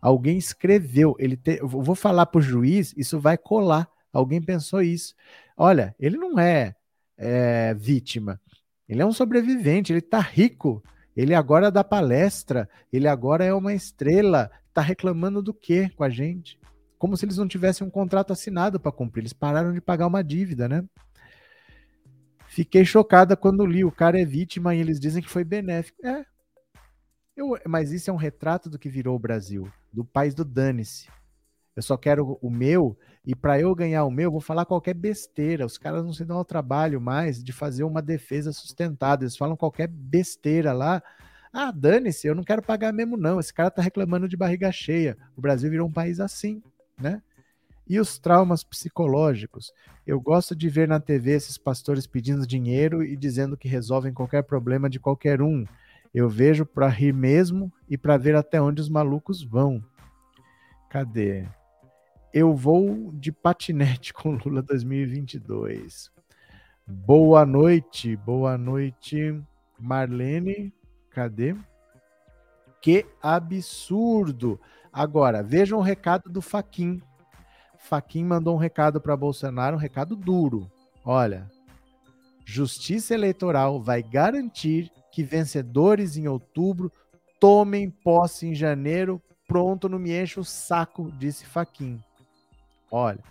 Alguém 0.00 0.38
escreveu. 0.38 1.16
Ele 1.18 1.36
te... 1.36 1.58
Eu 1.58 1.68
vou 1.68 1.94
falar 1.94 2.26
para 2.26 2.38
o 2.38 2.42
juiz, 2.42 2.94
isso 2.96 3.18
vai 3.20 3.36
colar. 3.36 3.88
Alguém 4.12 4.40
pensou 4.40 4.82
isso. 4.82 5.14
Olha, 5.56 5.94
ele 5.98 6.16
não 6.16 6.38
é, 6.38 6.74
é 7.16 7.74
vítima. 7.74 8.40
Ele 8.88 9.02
é 9.02 9.06
um 9.06 9.12
sobrevivente, 9.12 9.92
ele 9.92 9.98
está 9.98 10.20
rico. 10.20 10.82
Ele 11.16 11.34
agora 11.34 11.70
dá 11.70 11.82
palestra, 11.82 12.68
ele 12.92 13.08
agora 13.08 13.44
é 13.44 13.52
uma 13.52 13.74
estrela. 13.74 14.50
Está 14.68 14.80
reclamando 14.80 15.42
do 15.42 15.52
quê 15.52 15.90
com 15.96 16.04
a 16.04 16.08
gente? 16.08 16.58
Como 16.98 17.16
se 17.16 17.24
eles 17.24 17.36
não 17.36 17.46
tivessem 17.46 17.86
um 17.86 17.90
contrato 17.90 18.32
assinado 18.32 18.80
para 18.80 18.92
cumprir. 18.92 19.22
Eles 19.22 19.32
pararam 19.32 19.72
de 19.72 19.80
pagar 19.80 20.06
uma 20.06 20.22
dívida, 20.22 20.68
né? 20.68 20.84
Fiquei 22.48 22.84
chocada 22.84 23.36
quando 23.36 23.64
li. 23.64 23.84
O 23.84 23.92
cara 23.92 24.20
é 24.20 24.24
vítima 24.24 24.74
e 24.74 24.80
eles 24.80 24.98
dizem 24.98 25.22
que 25.22 25.30
foi 25.30 25.44
benéfico. 25.44 26.04
É. 26.04 26.24
Eu, 27.36 27.56
mas 27.66 27.92
isso 27.92 28.10
é 28.10 28.12
um 28.12 28.16
retrato 28.16 28.68
do 28.68 28.78
que 28.78 28.88
virou 28.88 29.14
o 29.14 29.18
Brasil, 29.18 29.70
do 29.92 30.04
país 30.04 30.34
do 30.34 30.44
dane-se. 30.44 31.08
Eu 31.76 31.82
só 31.82 31.96
quero 31.96 32.36
o 32.42 32.50
meu, 32.50 32.98
e 33.24 33.36
para 33.36 33.60
eu 33.60 33.72
ganhar 33.72 34.04
o 34.04 34.10
meu, 34.10 34.32
vou 34.32 34.40
falar 34.40 34.64
qualquer 34.64 34.94
besteira. 34.94 35.64
Os 35.64 35.78
caras 35.78 36.02
não 36.02 36.12
se 36.12 36.24
dão 36.24 36.38
ao 36.38 36.44
trabalho 36.44 37.00
mais 37.00 37.44
de 37.44 37.52
fazer 37.52 37.84
uma 37.84 38.02
defesa 38.02 38.52
sustentada. 38.52 39.22
Eles 39.22 39.36
falam 39.36 39.56
qualquer 39.56 39.86
besteira 39.86 40.72
lá. 40.72 41.00
Ah, 41.52 41.70
dane-se, 41.70 42.26
eu 42.26 42.34
não 42.34 42.42
quero 42.42 42.60
pagar 42.60 42.92
mesmo, 42.92 43.16
não. 43.16 43.38
Esse 43.38 43.54
cara 43.54 43.70
tá 43.70 43.80
reclamando 43.80 44.28
de 44.28 44.36
barriga 44.36 44.72
cheia. 44.72 45.16
O 45.36 45.40
Brasil 45.40 45.70
virou 45.70 45.86
um 45.86 45.92
país 45.92 46.18
assim, 46.18 46.60
né? 46.98 47.22
E 47.88 47.98
os 47.98 48.18
traumas 48.18 48.62
psicológicos. 48.62 49.72
Eu 50.06 50.20
gosto 50.20 50.54
de 50.54 50.68
ver 50.68 50.88
na 50.88 51.00
TV 51.00 51.32
esses 51.32 51.56
pastores 51.56 52.06
pedindo 52.06 52.46
dinheiro 52.46 53.02
e 53.02 53.16
dizendo 53.16 53.56
que 53.56 53.68
resolvem 53.68 54.12
qualquer 54.12 54.42
problema 54.42 54.90
de 54.90 55.00
qualquer 55.00 55.40
um. 55.40 55.64
Eu 56.14 56.28
vejo 56.28 56.64
para 56.66 56.88
rir 56.88 57.12
mesmo 57.12 57.72
e 57.88 57.96
para 57.96 58.16
ver 58.16 58.34
até 58.34 58.60
onde 58.60 58.80
os 58.80 58.88
malucos 58.88 59.42
vão. 59.42 59.82
Cadê? 60.88 61.46
Eu 62.32 62.54
vou 62.54 63.10
de 63.12 63.32
patinete 63.32 64.12
com 64.14 64.32
Lula 64.32 64.62
2022. 64.62 66.10
Boa 66.86 67.44
noite, 67.44 68.16
boa 68.16 68.56
noite, 68.56 69.38
Marlene. 69.78 70.72
Cadê? 71.10 71.54
Que 72.80 73.04
absurdo! 73.20 74.58
Agora, 74.98 75.44
vejam 75.44 75.78
o 75.78 75.82
recado 75.82 76.28
do 76.28 76.42
Faquin. 76.42 77.00
Faquin 77.78 78.24
mandou 78.24 78.56
um 78.56 78.58
recado 78.58 79.00
para 79.00 79.16
Bolsonaro, 79.16 79.76
um 79.76 79.78
recado 79.78 80.16
duro. 80.16 80.68
Olha, 81.04 81.48
Justiça 82.44 83.14
Eleitoral 83.14 83.80
vai 83.80 84.02
garantir 84.02 84.90
que 85.12 85.22
vencedores 85.22 86.16
em 86.16 86.26
outubro 86.26 86.90
Tomem 87.38 87.88
posse 87.88 88.48
em 88.48 88.54
janeiro, 88.56 89.22
pronto, 89.46 89.88
não 89.88 90.00
me 90.00 90.20
enche 90.20 90.40
o 90.40 90.44
saco, 90.44 91.12
disse 91.12 91.46
Faquin. 91.46 92.02
Olha, 92.90 93.22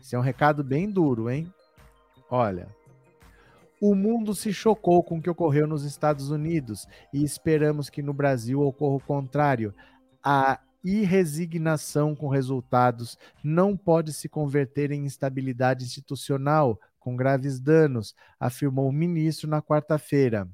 esse 0.00 0.14
é 0.14 0.18
um 0.18 0.22
recado 0.22 0.62
bem 0.62 0.88
duro, 0.88 1.28
hein? 1.28 1.52
Olha, 2.30 2.68
o 3.80 3.96
mundo 3.96 4.32
se 4.32 4.52
chocou 4.52 5.02
com 5.02 5.18
o 5.18 5.20
que 5.20 5.28
ocorreu 5.28 5.66
nos 5.66 5.82
Estados 5.82 6.30
Unidos 6.30 6.86
e 7.12 7.24
esperamos 7.24 7.90
que 7.90 8.00
no 8.00 8.12
Brasil 8.12 8.60
ocorra 8.60 8.94
o 8.94 9.00
contrário. 9.00 9.74
A 10.22 10.60
irresignação 10.84 12.14
com 12.14 12.28
resultados 12.28 13.18
não 13.42 13.76
pode 13.76 14.12
se 14.12 14.28
converter 14.28 14.90
em 14.90 15.04
instabilidade 15.04 15.84
institucional, 15.84 16.78
com 16.98 17.16
graves 17.16 17.60
danos, 17.60 18.14
afirmou 18.38 18.88
o 18.88 18.92
ministro 18.92 19.48
na 19.48 19.60
quarta-feira. 19.60 20.48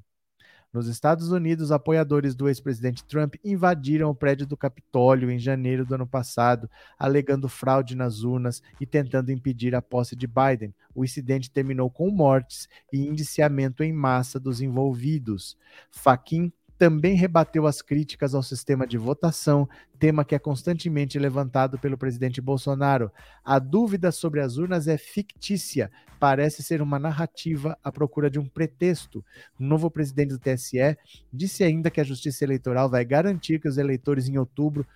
Nos 0.71 0.87
Estados 0.87 1.31
Unidos, 1.31 1.71
apoiadores 1.71 2.35
do 2.35 2.47
ex-presidente 2.47 3.03
Trump 3.03 3.35
invadiram 3.43 4.11
o 4.11 4.15
prédio 4.15 4.45
do 4.45 4.55
Capitólio 4.55 5.31
em 5.31 5.39
janeiro 5.39 5.83
do 5.83 5.95
ano 5.95 6.05
passado, 6.05 6.69
alegando 6.97 7.49
fraude 7.49 7.95
nas 7.95 8.21
urnas 8.21 8.61
e 8.79 8.85
tentando 8.85 9.31
impedir 9.31 9.73
a 9.73 9.81
posse 9.81 10.15
de 10.15 10.27
Biden. 10.27 10.71
O 10.93 11.03
incidente 11.03 11.49
terminou 11.49 11.89
com 11.89 12.11
mortes 12.11 12.69
e 12.93 12.99
indiciamento 12.99 13.83
em 13.83 13.91
massa 13.91 14.39
dos 14.39 14.61
envolvidos. 14.61 15.57
Faquin 15.89 16.53
também 16.79 17.13
rebateu 17.13 17.67
as 17.67 17.81
críticas 17.81 18.33
ao 18.33 18.41
sistema 18.41 18.87
de 18.87 18.97
votação, 18.97 19.67
tema 19.99 20.23
que 20.23 20.33
é 20.33 20.39
constantemente 20.39 21.19
levantado 21.19 21.77
pelo 21.77 21.97
presidente 21.97 22.39
Bolsonaro. 22.39 23.11
A 23.43 23.59
dúvida 23.59 24.13
sobre 24.13 24.39
as 24.39 24.55
urnas 24.55 24.87
é 24.87 24.97
fictícia, 24.97 25.91
parece 26.17 26.63
ser 26.63 26.81
uma 26.81 26.97
narrativa 26.97 27.77
à 27.83 27.91
procura 27.91 28.29
de 28.29 28.39
um 28.39 28.47
pretexto. 28.47 29.23
O 29.59 29.63
novo 29.63 29.91
presidente 29.91 30.29
do 30.29 30.39
TSE 30.39 30.97
disse 31.33 31.65
ainda 31.65 31.91
que 31.91 31.99
a 31.99 32.03
Justiça 32.05 32.45
Eleitoral 32.45 32.89
vai 32.89 33.03
garantir 33.03 33.59
que 33.59 33.67
os 33.67 33.77
eleitores 33.77 34.29
em 34.29 34.37
outubro 34.37 34.87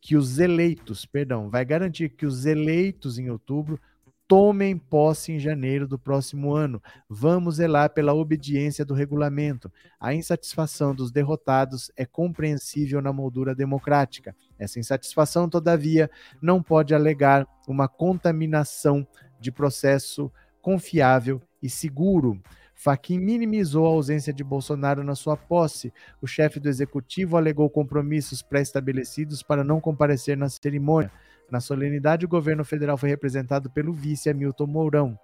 que 0.00 0.16
os 0.16 0.38
eleitos, 0.38 1.04
perdão, 1.04 1.50
vai 1.50 1.64
garantir 1.64 2.10
que 2.10 2.24
os 2.24 2.46
eleitos 2.46 3.18
em 3.18 3.28
outubro 3.28 3.78
tomem 4.28 4.76
posse 4.76 5.32
em 5.32 5.38
janeiro 5.38 5.86
do 5.86 5.98
próximo 5.98 6.54
ano. 6.54 6.82
Vamos 7.08 7.56
zelar 7.56 7.90
pela 7.90 8.14
obediência 8.14 8.84
do 8.84 8.94
regulamento. 8.94 9.70
A 10.00 10.14
insatisfação 10.14 10.94
dos 10.94 11.12
derrotados 11.12 11.90
é 11.96 12.04
compreensível 12.04 13.00
na 13.00 13.12
moldura 13.12 13.54
democrática. 13.54 14.34
Essa 14.58 14.80
insatisfação, 14.80 15.48
todavia, 15.48 16.10
não 16.42 16.62
pode 16.62 16.94
alegar 16.94 17.46
uma 17.68 17.88
contaminação 17.88 19.06
de 19.40 19.52
processo 19.52 20.30
confiável 20.60 21.40
e 21.62 21.70
seguro. 21.70 22.40
Faquim 22.74 23.18
minimizou 23.18 23.86
a 23.86 23.90
ausência 23.90 24.32
de 24.32 24.44
Bolsonaro 24.44 25.02
na 25.02 25.14
sua 25.14 25.36
posse. 25.36 25.92
O 26.20 26.26
chefe 26.26 26.60
do 26.60 26.68
executivo 26.68 27.36
alegou 27.36 27.70
compromissos 27.70 28.42
pré-estabelecidos 28.42 29.42
para 29.42 29.64
não 29.64 29.80
comparecer 29.80 30.36
na 30.36 30.48
cerimônia. 30.48 31.10
Na 31.50 31.60
solenidade, 31.60 32.24
o 32.24 32.28
governo 32.28 32.64
federal 32.64 32.96
foi 32.96 33.08
representado 33.08 33.70
pelo 33.70 33.92
vice 33.92 34.28
Hamilton 34.28 34.66
Mourão. 34.66 35.18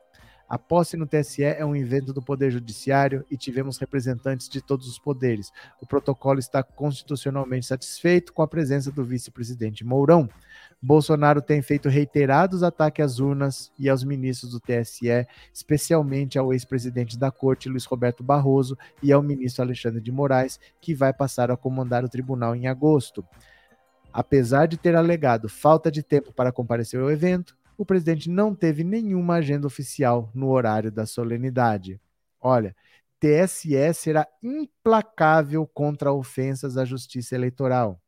A 0.52 0.58
posse 0.58 0.98
no 0.98 1.06
TSE 1.06 1.42
é 1.42 1.64
um 1.64 1.74
evento 1.74 2.12
do 2.12 2.20
Poder 2.20 2.50
Judiciário 2.50 3.24
e 3.30 3.38
tivemos 3.38 3.78
representantes 3.78 4.50
de 4.50 4.60
todos 4.60 4.86
os 4.86 4.98
poderes. 4.98 5.50
O 5.80 5.86
protocolo 5.86 6.38
está 6.38 6.62
constitucionalmente 6.62 7.64
satisfeito 7.64 8.34
com 8.34 8.42
a 8.42 8.46
presença 8.46 8.92
do 8.92 9.02
vice-presidente 9.02 9.82
Mourão. 9.82 10.28
Bolsonaro 10.80 11.40
tem 11.40 11.62
feito 11.62 11.88
reiterados 11.88 12.62
ataques 12.62 13.02
às 13.02 13.18
urnas 13.18 13.72
e 13.78 13.88
aos 13.88 14.04
ministros 14.04 14.50
do 14.50 14.60
TSE, 14.60 15.26
especialmente 15.54 16.38
ao 16.38 16.52
ex-presidente 16.52 17.18
da 17.18 17.30
Corte, 17.30 17.70
Luiz 17.70 17.86
Roberto 17.86 18.22
Barroso, 18.22 18.76
e 19.02 19.10
ao 19.10 19.22
ministro 19.22 19.62
Alexandre 19.62 20.02
de 20.02 20.12
Moraes, 20.12 20.60
que 20.82 20.94
vai 20.94 21.14
passar 21.14 21.50
a 21.50 21.56
comandar 21.56 22.04
o 22.04 22.10
tribunal 22.10 22.54
em 22.54 22.66
agosto. 22.66 23.24
Apesar 24.12 24.66
de 24.66 24.76
ter 24.76 24.94
alegado 24.94 25.48
falta 25.48 25.90
de 25.90 26.02
tempo 26.02 26.32
para 26.32 26.52
comparecer 26.52 27.00
ao 27.00 27.10
evento, 27.10 27.56
o 27.78 27.86
presidente 27.86 28.28
não 28.28 28.54
teve 28.54 28.84
nenhuma 28.84 29.36
agenda 29.36 29.66
oficial 29.66 30.30
no 30.34 30.50
horário 30.50 30.92
da 30.92 31.06
solenidade. 31.06 32.00
Olha, 32.40 32.76
TSE 33.18 33.94
será 33.94 34.26
implacável 34.42 35.66
contra 35.66 36.12
ofensas 36.12 36.76
à 36.76 36.84
justiça 36.84 37.34
eleitoral. 37.34 38.00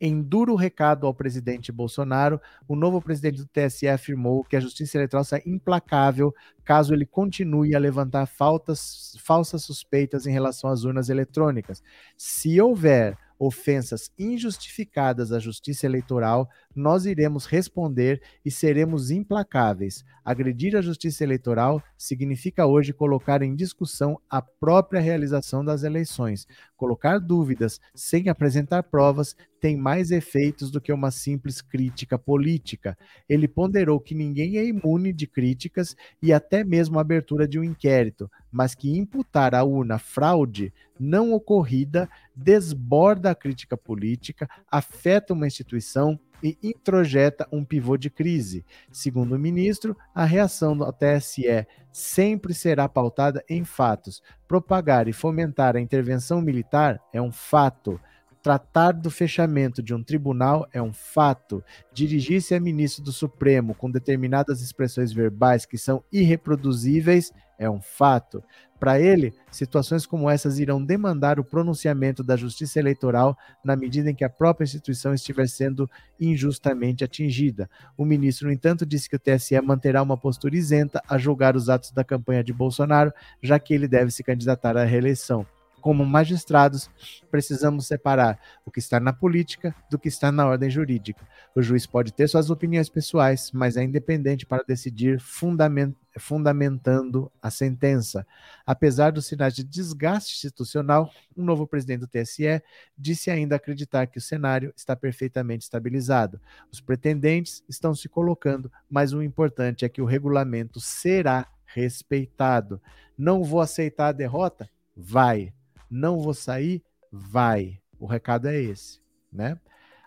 Em 0.00 0.22
duro 0.22 0.54
recado 0.54 1.06
ao 1.06 1.14
presidente 1.14 1.72
Bolsonaro, 1.72 2.40
o 2.68 2.76
novo 2.76 3.00
presidente 3.00 3.38
do 3.38 3.48
TSE 3.48 3.88
afirmou 3.88 4.44
que 4.44 4.54
a 4.54 4.60
justiça 4.60 4.98
eleitoral 4.98 5.24
será 5.24 5.42
implacável 5.46 6.34
caso 6.64 6.92
ele 6.92 7.06
continue 7.06 7.74
a 7.74 7.78
levantar 7.78 8.26
faltas, 8.26 9.16
falsas 9.20 9.64
suspeitas 9.64 10.26
em 10.26 10.32
relação 10.32 10.68
às 10.68 10.84
urnas 10.84 11.08
eletrônicas. 11.08 11.82
Se 12.16 12.60
houver 12.60 13.16
ofensas 13.38 14.10
injustificadas 14.18 15.32
à 15.32 15.38
justiça 15.38 15.86
eleitoral, 15.86 16.48
nós 16.76 17.06
iremos 17.06 17.46
responder 17.46 18.20
e 18.44 18.50
seremos 18.50 19.10
implacáveis. 19.10 20.04
Agredir 20.24 20.76
a 20.76 20.82
justiça 20.82 21.24
eleitoral 21.24 21.82
significa 21.96 22.66
hoje 22.66 22.92
colocar 22.92 23.42
em 23.42 23.56
discussão 23.56 24.20
a 24.28 24.42
própria 24.42 25.00
realização 25.00 25.64
das 25.64 25.82
eleições. 25.82 26.46
Colocar 26.76 27.18
dúvidas 27.18 27.80
sem 27.94 28.28
apresentar 28.28 28.82
provas 28.82 29.34
tem 29.60 29.76
mais 29.76 30.10
efeitos 30.10 30.70
do 30.70 30.80
que 30.80 30.92
uma 30.92 31.10
simples 31.10 31.62
crítica 31.62 32.18
política. 32.18 32.96
Ele 33.28 33.48
ponderou 33.48 33.98
que 33.98 34.14
ninguém 34.14 34.58
é 34.58 34.64
imune 34.64 35.12
de 35.12 35.26
críticas 35.26 35.96
e 36.22 36.32
até 36.32 36.62
mesmo 36.62 36.98
a 36.98 37.00
abertura 37.00 37.48
de 37.48 37.58
um 37.58 37.64
inquérito, 37.64 38.30
mas 38.52 38.74
que 38.74 38.96
imputar 38.96 39.54
à 39.54 39.64
urna 39.64 39.98
fraude 39.98 40.72
não 40.98 41.32
ocorrida 41.32 42.08
desborda 42.34 43.30
a 43.30 43.34
crítica 43.34 43.76
política, 43.76 44.48
afeta 44.70 45.32
uma 45.32 45.46
instituição 45.46 46.18
e 46.42 46.56
introjeta 46.62 47.46
um 47.50 47.64
pivô 47.64 47.96
de 47.96 48.10
crise. 48.10 48.64
Segundo 48.90 49.34
o 49.34 49.38
ministro, 49.38 49.96
a 50.14 50.24
reação 50.24 50.76
do 50.76 50.90
TSE 50.92 51.66
sempre 51.92 52.52
será 52.54 52.88
pautada 52.88 53.44
em 53.48 53.64
fatos. 53.64 54.22
Propagar 54.46 55.08
e 55.08 55.12
fomentar 55.12 55.76
a 55.76 55.80
intervenção 55.80 56.40
militar 56.40 57.00
é 57.12 57.20
um 57.20 57.32
fato. 57.32 58.00
Tratar 58.46 58.92
do 58.92 59.10
fechamento 59.10 59.82
de 59.82 59.92
um 59.92 60.00
tribunal 60.00 60.68
é 60.72 60.80
um 60.80 60.92
fato. 60.92 61.64
Dirigir-se 61.92 62.54
a 62.54 62.60
ministro 62.60 63.02
do 63.02 63.10
Supremo 63.10 63.74
com 63.74 63.90
determinadas 63.90 64.62
expressões 64.62 65.12
verbais 65.12 65.66
que 65.66 65.76
são 65.76 66.04
irreproduzíveis 66.12 67.32
é 67.58 67.68
um 67.68 67.80
fato. 67.80 68.44
Para 68.78 69.00
ele, 69.00 69.34
situações 69.50 70.06
como 70.06 70.30
essas 70.30 70.60
irão 70.60 70.80
demandar 70.80 71.40
o 71.40 71.44
pronunciamento 71.44 72.22
da 72.22 72.36
Justiça 72.36 72.78
Eleitoral 72.78 73.36
na 73.64 73.74
medida 73.74 74.12
em 74.12 74.14
que 74.14 74.22
a 74.22 74.30
própria 74.30 74.64
instituição 74.64 75.12
estiver 75.12 75.48
sendo 75.48 75.90
injustamente 76.20 77.02
atingida. 77.02 77.68
O 77.98 78.04
ministro, 78.04 78.46
no 78.46 78.52
entanto, 78.52 78.86
disse 78.86 79.10
que 79.10 79.16
o 79.16 79.18
TSE 79.18 79.60
manterá 79.60 80.00
uma 80.00 80.16
postura 80.16 80.54
isenta 80.54 81.02
a 81.08 81.18
julgar 81.18 81.56
os 81.56 81.68
atos 81.68 81.90
da 81.90 82.04
campanha 82.04 82.44
de 82.44 82.52
Bolsonaro, 82.52 83.12
já 83.42 83.58
que 83.58 83.74
ele 83.74 83.88
deve 83.88 84.12
se 84.12 84.22
candidatar 84.22 84.76
à 84.76 84.84
reeleição 84.84 85.44
como 85.86 86.04
magistrados, 86.04 86.90
precisamos 87.30 87.86
separar 87.86 88.40
o 88.64 88.72
que 88.72 88.80
está 88.80 88.98
na 88.98 89.12
política 89.12 89.72
do 89.88 89.96
que 89.96 90.08
está 90.08 90.32
na 90.32 90.44
ordem 90.44 90.68
jurídica. 90.68 91.24
O 91.54 91.62
juiz 91.62 91.86
pode 91.86 92.12
ter 92.12 92.26
suas 92.26 92.50
opiniões 92.50 92.88
pessoais, 92.88 93.52
mas 93.52 93.76
é 93.76 93.84
independente 93.84 94.44
para 94.44 94.64
decidir 94.64 95.20
fundament 95.20 95.94
fundamentando 96.18 97.30
a 97.40 97.52
sentença. 97.52 98.26
Apesar 98.66 99.12
dos 99.12 99.26
sinais 99.26 99.54
de 99.54 99.62
desgaste 99.62 100.34
institucional, 100.34 101.08
o 101.36 101.42
novo 101.42 101.68
presidente 101.68 102.00
do 102.00 102.08
TSE 102.08 102.60
disse 102.98 103.30
ainda 103.30 103.54
acreditar 103.54 104.08
que 104.08 104.18
o 104.18 104.20
cenário 104.20 104.72
está 104.76 104.96
perfeitamente 104.96 105.62
estabilizado. 105.62 106.40
Os 106.72 106.80
pretendentes 106.80 107.62
estão 107.68 107.94
se 107.94 108.08
colocando, 108.08 108.72
mas 108.90 109.12
o 109.12 109.22
importante 109.22 109.84
é 109.84 109.88
que 109.88 110.02
o 110.02 110.06
regulamento 110.06 110.80
será 110.80 111.46
respeitado. 111.64 112.82
Não 113.16 113.44
vou 113.44 113.60
aceitar 113.60 114.08
a 114.08 114.12
derrota? 114.12 114.68
Vai 114.96 115.52
não 115.90 116.20
vou 116.20 116.34
sair, 116.34 116.82
vai. 117.10 117.80
O 117.98 118.06
recado 118.06 118.48
é 118.48 118.60
esse, 118.60 119.00
né? 119.32 119.58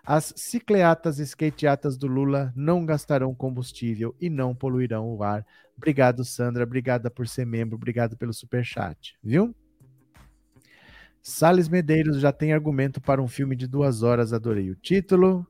As 0.04 0.32
cicleatas 0.36 1.18
e 1.18 1.22
skateatas 1.22 1.96
do 1.96 2.06
Lula 2.06 2.52
não 2.56 2.86
gastarão 2.86 3.34
combustível 3.34 4.14
e 4.20 4.30
não 4.30 4.54
poluirão 4.54 5.08
o 5.08 5.22
ar. 5.22 5.46
Obrigado, 5.76 6.24
Sandra. 6.24 6.64
Obrigada 6.64 7.10
por 7.10 7.28
ser 7.28 7.46
membro. 7.46 7.76
Obrigado 7.76 8.16
pelo 8.16 8.32
super 8.32 8.64
chat, 8.64 9.16
viu? 9.22 9.54
Sales 11.22 11.68
Medeiros 11.68 12.18
já 12.20 12.32
tem 12.32 12.52
argumento 12.52 13.00
para 13.00 13.22
um 13.22 13.28
filme 13.28 13.54
de 13.54 13.66
duas 13.66 14.02
horas. 14.02 14.32
Adorei 14.32 14.70
o 14.70 14.76
título. 14.76 15.46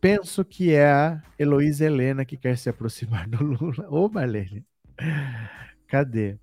Penso 0.00 0.44
que 0.44 0.72
é 0.72 0.86
a 0.86 1.22
Heloísa 1.38 1.84
Helena 1.84 2.24
que 2.24 2.36
quer 2.36 2.56
se 2.58 2.68
aproximar 2.68 3.28
do 3.28 3.42
Lula. 3.42 3.86
Ô, 3.88 4.08
Marlene. 4.08 4.64
Cadê? 5.86 6.38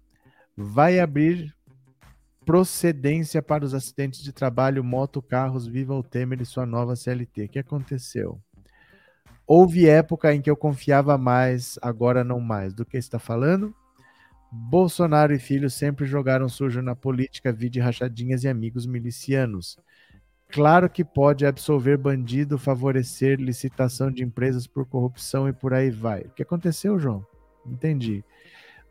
Vai 0.56 1.00
abrir 1.00 1.54
procedência 2.46 3.42
para 3.42 3.64
os 3.64 3.74
acidentes 3.74 4.22
de 4.22 4.34
trabalho, 4.34 4.84
moto, 4.84 5.22
carros, 5.22 5.68
viva 5.68 5.94
o 5.94 6.04
Temer 6.04 6.42
e 6.42 6.46
sua 6.46 6.66
nova 6.66 6.96
CLT. 6.96 7.46
O 7.46 7.50
que 7.50 7.60
aconteceu? 7.60 8.40
Houve 9.46 9.88
época 9.88 10.34
em 10.34 10.42
que 10.42 10.50
eu 10.50 10.56
confiava 10.56 11.18
mais, 11.18 11.78
agora 11.82 12.24
não 12.24 12.40
mais. 12.40 12.74
Do 12.74 12.86
que 12.86 12.98
está 12.98 13.20
falando? 13.20 13.76
Bolsonaro 14.52 15.34
e 15.34 15.40
filho 15.40 15.70
sempre 15.70 16.06
jogaram 16.06 16.50
sujo 16.50 16.82
na 16.82 16.96
política, 16.96 17.54
vide 17.54 17.80
rachadinhas 17.80 18.44
e 18.44 18.50
amigos 18.50 18.86
milicianos. 18.86 19.78
Claro 20.50 20.90
que 20.90 21.06
pode 21.06 21.46
absolver 21.46 21.98
bandido, 21.98 22.58
favorecer 22.58 23.40
licitação 23.40 24.12
de 24.12 24.24
empresas 24.24 24.68
por 24.68 24.86
corrupção 24.86 25.48
e 25.48 25.54
por 25.54 25.74
aí 25.74 25.90
vai. 25.90 26.24
O 26.24 26.32
que 26.32 26.44
aconteceu, 26.44 27.00
João? 27.00 27.26
Entendi. 27.66 28.24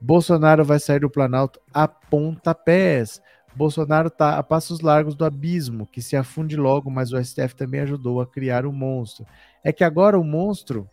Bolsonaro 0.00 0.64
vai 0.64 0.80
sair 0.80 1.00
do 1.00 1.10
Planalto 1.10 1.60
a 1.74 1.86
pontapés. 1.86 3.20
Bolsonaro 3.54 4.08
está 4.08 4.38
a 4.38 4.42
passos 4.42 4.80
largos 4.80 5.14
do 5.14 5.24
abismo, 5.24 5.86
que 5.86 6.00
se 6.00 6.16
afunde 6.16 6.56
logo, 6.56 6.90
mas 6.90 7.12
o 7.12 7.22
STF 7.22 7.54
também 7.54 7.80
ajudou 7.80 8.20
a 8.20 8.26
criar 8.26 8.64
o 8.64 8.72
monstro. 8.72 9.26
É 9.62 9.72
que 9.72 9.84
agora 9.84 10.18
o 10.18 10.24
monstro 10.24 10.88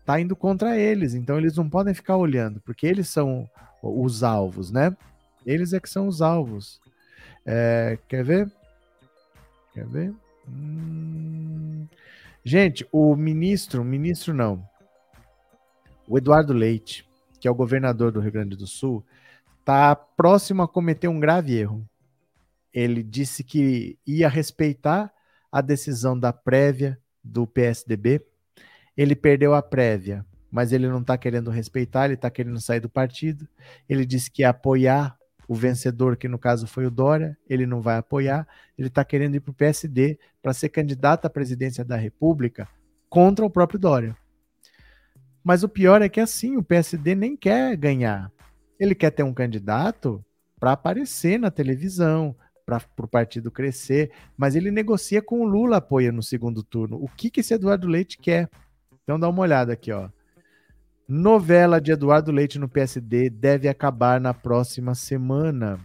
está 0.00 0.20
indo 0.20 0.34
contra 0.34 0.76
eles, 0.76 1.14
então 1.14 1.38
eles 1.38 1.56
não 1.56 1.68
podem 1.68 1.94
ficar 1.94 2.16
olhando, 2.16 2.60
porque 2.60 2.86
eles 2.86 3.08
são 3.08 3.48
os 3.82 4.22
alvos, 4.22 4.70
né? 4.70 4.96
Eles 5.46 5.72
é 5.72 5.80
que 5.80 5.88
são 5.88 6.08
os 6.08 6.20
alvos. 6.20 6.80
É, 7.46 7.98
quer 8.08 8.24
ver? 8.24 8.50
Quer 9.72 9.86
ver? 9.86 10.14
Hum... 10.48 11.86
Gente, 12.44 12.84
o 12.90 13.14
ministro, 13.14 13.84
ministro 13.84 14.34
não, 14.34 14.68
o 16.08 16.18
Eduardo 16.18 16.52
Leite, 16.52 17.08
que 17.40 17.46
é 17.46 17.50
o 17.50 17.54
governador 17.54 18.10
do 18.10 18.18
Rio 18.20 18.32
Grande 18.32 18.56
do 18.56 18.66
Sul, 18.66 19.04
está 19.60 19.94
próximo 19.94 20.62
a 20.62 20.68
cometer 20.68 21.06
um 21.06 21.20
grave 21.20 21.56
erro. 21.56 21.88
Ele 22.72 23.02
disse 23.02 23.44
que 23.44 23.98
ia 24.06 24.28
respeitar 24.28 25.12
a 25.50 25.60
decisão 25.60 26.18
da 26.18 26.32
prévia 26.32 26.98
do 27.22 27.46
PSDB. 27.46 28.24
Ele 28.96 29.14
perdeu 29.14 29.54
a 29.54 29.62
prévia, 29.62 30.24
mas 30.50 30.72
ele 30.72 30.88
não 30.88 31.00
está 31.00 31.16
querendo 31.16 31.50
respeitar, 31.50 32.06
ele 32.06 32.14
está 32.14 32.30
querendo 32.30 32.60
sair 32.60 32.80
do 32.80 32.88
partido. 32.88 33.46
Ele 33.88 34.06
disse 34.06 34.30
que 34.30 34.42
ia 34.42 34.50
apoiar 34.50 35.16
o 35.46 35.54
vencedor, 35.54 36.16
que 36.16 36.28
no 36.28 36.38
caso 36.38 36.66
foi 36.66 36.86
o 36.86 36.90
Dória, 36.90 37.36
ele 37.48 37.66
não 37.66 37.80
vai 37.80 37.98
apoiar, 37.98 38.46
ele 38.78 38.88
está 38.88 39.04
querendo 39.04 39.34
ir 39.34 39.40
para 39.40 39.50
o 39.50 39.54
PSD 39.54 40.18
para 40.40 40.54
ser 40.54 40.70
candidato 40.70 41.26
à 41.26 41.30
presidência 41.30 41.84
da 41.84 41.96
República 41.96 42.68
contra 43.08 43.44
o 43.44 43.50
próprio 43.50 43.78
Dória. 43.78 44.16
Mas 45.44 45.62
o 45.62 45.68
pior 45.68 46.00
é 46.00 46.08
que 46.08 46.20
assim, 46.20 46.56
o 46.56 46.62
PSD 46.62 47.14
nem 47.14 47.36
quer 47.36 47.76
ganhar. 47.76 48.30
Ele 48.78 48.94
quer 48.94 49.10
ter 49.10 49.22
um 49.22 49.34
candidato 49.34 50.24
para 50.58 50.72
aparecer 50.72 51.38
na 51.38 51.50
televisão, 51.50 52.34
para 52.64 52.82
o 52.98 53.08
partido 53.08 53.50
crescer, 53.50 54.10
mas 54.36 54.54
ele 54.54 54.70
negocia 54.70 55.20
com 55.20 55.40
o 55.40 55.44
Lula 55.44 55.78
apoia 55.78 56.12
no 56.12 56.22
segundo 56.22 56.62
turno. 56.62 56.96
O 57.02 57.08
que, 57.08 57.30
que 57.30 57.40
esse 57.40 57.54
Eduardo 57.54 57.88
Leite 57.88 58.18
quer? 58.18 58.48
Então 59.02 59.18
dá 59.18 59.28
uma 59.28 59.42
olhada 59.42 59.72
aqui, 59.72 59.92
ó. 59.92 60.08
Novela 61.08 61.80
de 61.80 61.92
Eduardo 61.92 62.30
Leite 62.30 62.58
no 62.58 62.68
PSD 62.68 63.28
deve 63.28 63.68
acabar 63.68 64.20
na 64.20 64.32
próxima 64.32 64.94
semana. 64.94 65.78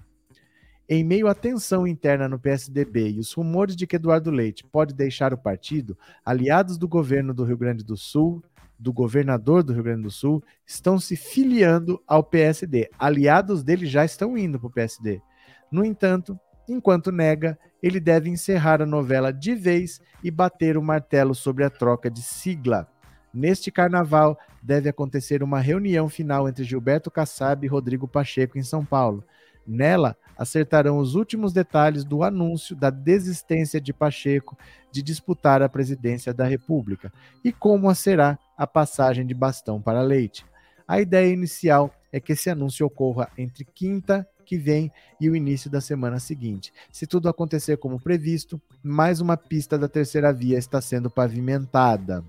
Em 0.88 1.04
meio 1.04 1.28
à 1.28 1.36
tensão 1.36 1.86
interna 1.86 2.30
no 2.30 2.40
PSDB 2.40 3.10
e 3.10 3.20
os 3.20 3.34
rumores 3.34 3.76
de 3.76 3.86
que 3.86 3.98
Eduardo 3.98 4.32
Leite 4.32 4.64
pode 4.64 4.94
deixar 4.94 5.34
o 5.34 5.38
partido, 5.38 5.98
aliados 6.24 6.78
do 6.78 6.88
governo 6.88 7.34
do 7.34 7.44
Rio 7.44 7.58
Grande 7.58 7.84
do 7.84 7.98
Sul, 7.98 8.42
do 8.80 8.94
governador 8.94 9.64
do 9.64 9.74
Rio 9.74 9.84
Grande 9.84 10.04
do 10.04 10.12
Sul, 10.12 10.42
estão 10.66 10.98
se 11.00 11.18
filiando 11.18 12.02
ao 12.08 12.24
PSD. 12.24 12.90
Aliados 12.98 13.64
dele 13.64 13.86
já 13.86 14.06
estão 14.06 14.38
indo 14.38 14.60
para 14.60 14.68
o 14.68 14.72
PSD. 14.72 15.22
No 15.70 15.84
entanto, 15.84 16.40
enquanto 16.68 17.12
nega, 17.12 17.58
ele 17.82 18.00
deve 18.00 18.30
encerrar 18.30 18.82
a 18.82 18.86
novela 18.86 19.32
de 19.32 19.56
vez 19.56 20.02
e 20.24 20.32
bater 20.32 20.78
o 20.78 20.84
martelo 20.84 21.36
sobre 21.36 21.64
a 21.64 21.70
troca 21.70 22.10
de 22.10 22.22
sigla. 22.22 22.88
Neste 23.34 23.72
carnaval, 23.72 24.38
deve 24.62 24.90
acontecer 24.90 25.44
uma 25.44 25.60
reunião 25.60 26.10
final 26.10 26.50
entre 26.50 26.64
Gilberto 26.64 27.12
Kassab 27.12 27.66
e 27.66 27.70
Rodrigo 27.70 28.08
Pacheco 28.08 28.58
em 28.58 28.64
São 28.64 28.84
Paulo. 28.84 29.24
Nela, 29.66 30.16
acertarão 30.38 30.98
os 31.00 31.16
últimos 31.16 31.52
detalhes 31.52 32.04
do 32.04 32.24
anúncio 32.24 32.76
da 32.76 32.90
desistência 32.90 33.82
de 33.82 33.92
Pacheco 33.92 34.58
de 34.92 35.02
disputar 35.02 35.62
a 35.62 35.70
presidência 35.70 36.34
da 36.34 36.46
República 36.46 37.12
e 37.44 37.52
como 37.52 37.94
será 37.96 38.38
a 38.58 38.68
passagem 38.68 39.26
de 39.26 39.34
bastão 39.34 39.82
para 39.82 40.02
Leite. 40.02 40.46
A 40.88 41.02
ideia 41.02 41.32
inicial 41.32 41.94
é 42.12 42.20
que 42.20 42.34
esse 42.34 42.50
anúncio 42.50 42.86
ocorra 42.86 43.30
entre 43.38 43.66
quinta 43.66 44.28
que 44.48 44.58
vem 44.58 44.90
e 45.20 45.30
o 45.30 45.36
início 45.36 45.70
da 45.70 45.82
semana 45.82 46.20
seguinte. 46.20 46.74
Se 46.90 47.06
tudo 47.06 47.28
acontecer 47.28 47.78
como 47.78 48.00
previsto, 48.00 48.60
mais 48.82 49.20
uma 49.20 49.36
pista 49.36 49.78
da 49.78 49.90
terceira 49.90 50.32
via 50.32 50.58
está 50.58 50.80
sendo 50.80 51.10
pavimentada. 51.10 52.24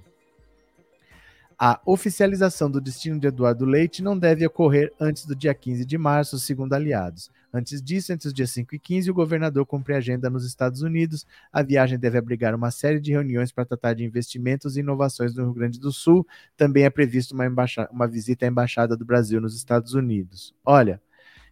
A 1.57 1.81
oficialização 1.87 2.71
do 2.71 2.81
destino 2.81 3.19
de 3.19 3.27
Eduardo 3.27 3.65
Leite 3.65 4.03
não 4.03 4.19
deve 4.19 4.47
ocorrer 4.47 4.93
antes 5.01 5.25
do 5.27 5.35
dia 5.35 5.55
15 5.55 5.85
de 5.85 5.99
março, 5.99 6.39
segundo 6.39 6.73
aliados. 6.73 7.31
Antes 7.53 7.83
disso, 7.83 8.13
entre 8.13 8.29
os 8.29 8.35
dias 8.35 8.51
5 8.51 8.75
e 8.75 8.79
15, 8.79 9.11
o 9.11 9.15
governador 9.15 9.65
cumpre 9.67 9.95
agenda 9.95 10.29
nos 10.29 10.45
Estados 10.45 10.83
Unidos. 10.83 11.27
A 11.53 11.63
viagem 11.63 11.99
deve 11.99 12.19
abrigar 12.19 12.55
uma 12.55 12.71
série 12.71 13.01
de 13.01 13.11
reuniões 13.11 13.51
para 13.51 13.65
tratar 13.65 13.95
de 13.95 14.05
investimentos 14.05 14.77
e 14.77 14.81
inovações 14.81 15.35
no 15.35 15.45
Rio 15.45 15.55
Grande 15.55 15.81
do 15.81 15.91
Sul. 15.91 16.27
Também 16.57 16.85
é 16.85 16.91
previsto 16.91 17.35
uma, 17.35 17.45
uma 17.91 18.07
visita 18.07 18.45
à 18.45 18.49
Embaixada 18.49 18.97
do 18.97 19.05
Brasil 19.05 19.41
nos 19.41 19.57
Estados 19.57 19.95
Unidos. 19.95 20.55
Olha, 20.65 21.01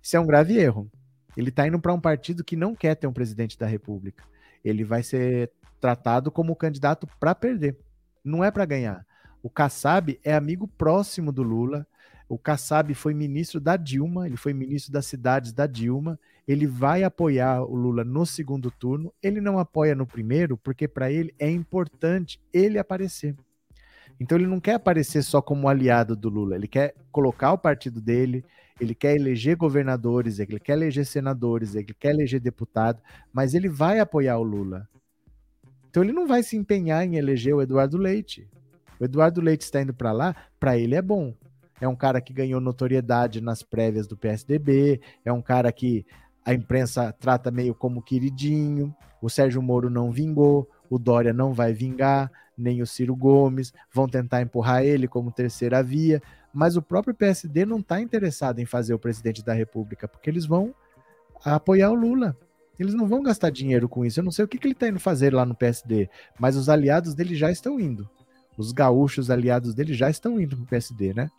isso 0.07 0.17
é 0.17 0.21
um 0.21 0.27
grave 0.27 0.57
erro. 0.57 0.89
Ele 1.37 1.49
está 1.49 1.67
indo 1.67 1.81
para 1.81 1.93
um 1.93 2.01
partido 2.01 2.45
que 2.45 2.55
não 2.55 2.77
quer 2.77 2.95
ter 2.95 3.09
um 3.09 3.13
presidente 3.13 3.59
da 3.59 3.67
República. 3.67 4.23
Ele 4.65 4.85
vai 4.85 5.03
ser 5.03 5.51
tratado 5.81 6.31
como 6.31 6.55
candidato 6.55 7.09
para 7.19 7.35
perder, 7.35 7.77
não 8.23 8.45
é 8.45 8.53
para 8.53 8.65
ganhar. 8.65 9.05
O 9.43 9.51
Kassab 9.51 10.17
é 10.23 10.33
amigo 10.33 10.69
próximo 10.69 11.33
do 11.33 11.43
Lula. 11.43 11.85
O 12.29 12.39
Kassab 12.39 12.95
foi 12.95 13.15
ministro 13.15 13.59
da 13.61 13.77
Dilma, 13.77 14.29
ele 14.29 14.37
foi 14.37 14.55
ministro 14.55 14.93
das 14.93 15.07
cidades 15.07 15.53
da 15.53 15.67
Dilma. 15.67 16.17
Ele 16.47 16.69
vai 16.69 17.03
apoiar 17.03 17.65
o 17.65 17.75
Lula 17.75 18.05
no 18.05 18.25
segundo 18.25 18.71
turno. 18.71 19.13
Ele 19.21 19.41
não 19.41 19.59
apoia 19.59 19.97
no 19.97 20.07
primeiro, 20.07 20.57
porque 20.57 20.87
para 20.87 21.11
ele 21.11 21.35
é 21.37 21.51
importante 21.51 22.41
ele 22.53 22.79
aparecer. 22.79 23.35
Então 24.21 24.39
ele 24.39 24.47
não 24.47 24.61
quer 24.61 24.75
aparecer 24.75 25.25
só 25.25 25.43
como 25.43 25.69
aliado 25.69 26.15
do 26.15 26.29
Lula, 26.29 26.55
ele 26.55 26.69
quer 26.69 26.95
colocar 27.11 27.53
o 27.53 27.59
partido 27.59 28.01
dele, 28.01 28.45
ele 28.81 28.95
quer 28.95 29.15
eleger 29.17 29.57
governadores, 29.57 30.39
ele 30.39 30.61
quer 30.61 30.75
eleger 30.75 31.07
senadores, 31.07 31.75
ele 31.75 31.95
quer 31.99 32.11
eleger 32.11 32.41
deputado, 32.41 33.01
mas 33.33 33.55
ele 33.55 33.69
vai 33.69 33.99
apoiar 34.01 34.39
o 34.39 34.43
Lula. 34.43 34.89
Então 35.89 36.03
ele 36.03 36.13
não 36.13 36.27
vai 36.27 36.43
se 36.43 36.57
empenhar 36.57 37.05
em 37.07 37.17
eleger 37.17 37.55
o 37.55 37.63
Eduardo 37.63 37.97
Leite. 37.97 38.49
O 39.01 39.05
Eduardo 39.05 39.41
Leite 39.41 39.63
está 39.63 39.81
indo 39.81 39.95
para 39.95 40.13
lá, 40.13 40.37
para 40.61 40.77
ele 40.77 40.95
é 40.95 41.03
bom. 41.03 41.35
É 41.81 41.89
um 41.89 41.97
cara 41.97 42.21
que 42.21 42.33
ganhou 42.33 42.61
notoriedade 42.61 43.41
nas 43.41 43.63
prévias 43.63 44.07
do 44.07 44.17
PSDB, 44.17 45.01
é 45.25 45.33
um 45.33 45.43
cara 45.43 45.71
que 45.73 46.07
a 46.45 46.55
imprensa 46.55 47.13
trata 47.13 47.51
meio 47.51 47.75
como 47.75 48.03
queridinho. 48.03 48.95
O 49.21 49.29
Sérgio 49.29 49.63
Moro 49.63 49.91
não 49.91 50.11
vingou, 50.11 50.69
o 50.89 50.99
Dória 50.99 51.33
não 51.33 51.53
vai 51.53 51.73
vingar, 51.73 52.31
nem 52.57 52.81
o 52.81 52.87
Ciro 52.87 53.15
Gomes, 53.15 53.73
vão 53.93 54.09
tentar 54.09 54.41
empurrar 54.41 54.85
ele 54.85 55.07
como 55.07 55.33
terceira 55.33 55.83
via, 55.83 56.23
mas 56.57 56.75
o 56.75 56.81
próprio 56.81 57.15
PSD 57.15 57.67
não 57.67 57.81
está 57.81 58.01
interessado 58.01 58.61
em 58.61 58.65
fazer 58.65 58.95
o 58.95 58.99
presidente 58.99 59.45
da 59.45 59.53
República, 59.53 60.09
porque 60.09 60.31
eles 60.31 60.47
vão 60.47 60.75
apoiar 61.45 61.91
o 61.91 61.95
Lula. 61.95 62.35
Eles 62.79 62.95
não 62.95 63.07
vão 63.07 63.23
gastar 63.23 63.51
dinheiro 63.51 63.91
com 63.91 64.07
isso. 64.07 64.21
Eu 64.21 64.25
não 64.25 64.31
sei 64.31 64.47
o 64.47 64.49
que, 64.49 64.57
que 64.57 64.67
ele 64.67 64.73
está 64.73 64.89
indo 64.89 64.99
fazer 64.99 65.35
lá 65.35 65.45
no 65.45 65.55
PSD, 65.55 66.09
mas 66.39 66.57
os 66.57 66.71
aliados 66.71 67.15
dele 67.15 67.35
já 67.35 67.51
estão 67.51 67.79
indo. 67.79 68.09
Os 68.57 68.73
gaúchos 68.73 69.31
aliados 69.31 69.75
dele 69.75 69.93
já 69.93 70.09
estão 70.09 70.41
indo 70.41 70.57
para 70.57 70.65
o 70.65 70.67
PSD, 70.67 71.13
né? 71.13 71.31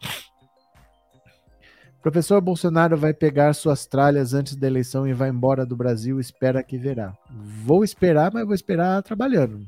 Professor 2.03 2.39
Bolsonaro 2.39 2.95
vai 2.95 3.11
pegar 3.11 3.53
suas 3.53 3.87
tralhas 3.87 4.35
antes 4.35 4.55
da 4.55 4.67
eleição 4.67 5.07
e 5.07 5.13
vai 5.13 5.29
embora 5.29 5.65
do 5.65 5.75
Brasil, 5.75 6.19
espera 6.19 6.61
que 6.61 6.77
verá. 6.77 7.17
Vou 7.63 7.83
esperar, 7.83 8.31
mas 8.31 8.45
vou 8.45 8.53
esperar 8.53 9.01
trabalhando. 9.01 9.65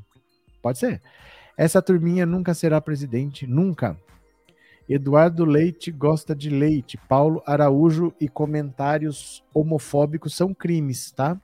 Pode 0.62 0.78
ser. 0.78 1.02
Essa 1.56 1.82
turminha 1.82 2.24
nunca 2.24 2.54
será 2.54 2.80
presidente, 2.80 3.48
nunca. 3.48 3.98
Eduardo 4.92 5.44
Leite 5.44 5.92
gosta 5.92 6.34
de 6.34 6.50
leite. 6.50 6.98
Paulo 7.08 7.40
Araújo 7.46 8.12
e 8.20 8.28
comentários 8.28 9.40
homofóbicos 9.54 10.34
são 10.34 10.52
crimes, 10.52 11.12
tá? 11.12 11.40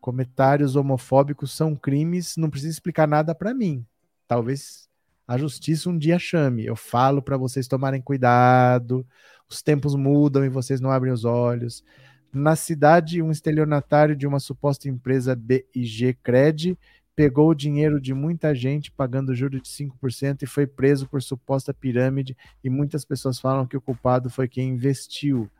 Comentários 0.00 0.74
homofóbicos 0.74 1.54
são 1.54 1.76
crimes, 1.76 2.38
não 2.38 2.48
precisa 2.48 2.72
explicar 2.72 3.06
nada 3.06 3.34
para 3.34 3.52
mim. 3.52 3.84
Talvez 4.26 4.88
a 5.26 5.36
justiça 5.36 5.90
um 5.90 5.98
dia 5.98 6.18
chame. 6.18 6.64
Eu 6.64 6.76
falo 6.76 7.20
para 7.20 7.36
vocês 7.36 7.68
tomarem 7.68 8.00
cuidado, 8.00 9.06
os 9.46 9.60
tempos 9.60 9.94
mudam 9.94 10.42
e 10.42 10.48
vocês 10.48 10.80
não 10.80 10.90
abrem 10.90 11.12
os 11.12 11.26
olhos. 11.26 11.84
Na 12.32 12.56
cidade, 12.56 13.20
um 13.20 13.30
estelionatário 13.30 14.16
de 14.16 14.26
uma 14.26 14.40
suposta 14.40 14.88
empresa 14.88 15.36
BIG 15.36 16.14
Cred 16.22 16.78
pegou 17.18 17.50
o 17.50 17.54
dinheiro 17.54 18.00
de 18.00 18.14
muita 18.14 18.54
gente 18.54 18.92
pagando 18.92 19.34
juros 19.34 19.60
de 19.60 19.68
5% 19.68 20.44
e 20.44 20.46
foi 20.46 20.68
preso 20.68 21.08
por 21.08 21.20
suposta 21.20 21.74
pirâmide 21.74 22.36
e 22.62 22.70
muitas 22.70 23.04
pessoas 23.04 23.40
falam 23.40 23.66
que 23.66 23.76
o 23.76 23.80
culpado 23.80 24.30
foi 24.30 24.46
quem 24.46 24.68
investiu. 24.68 25.50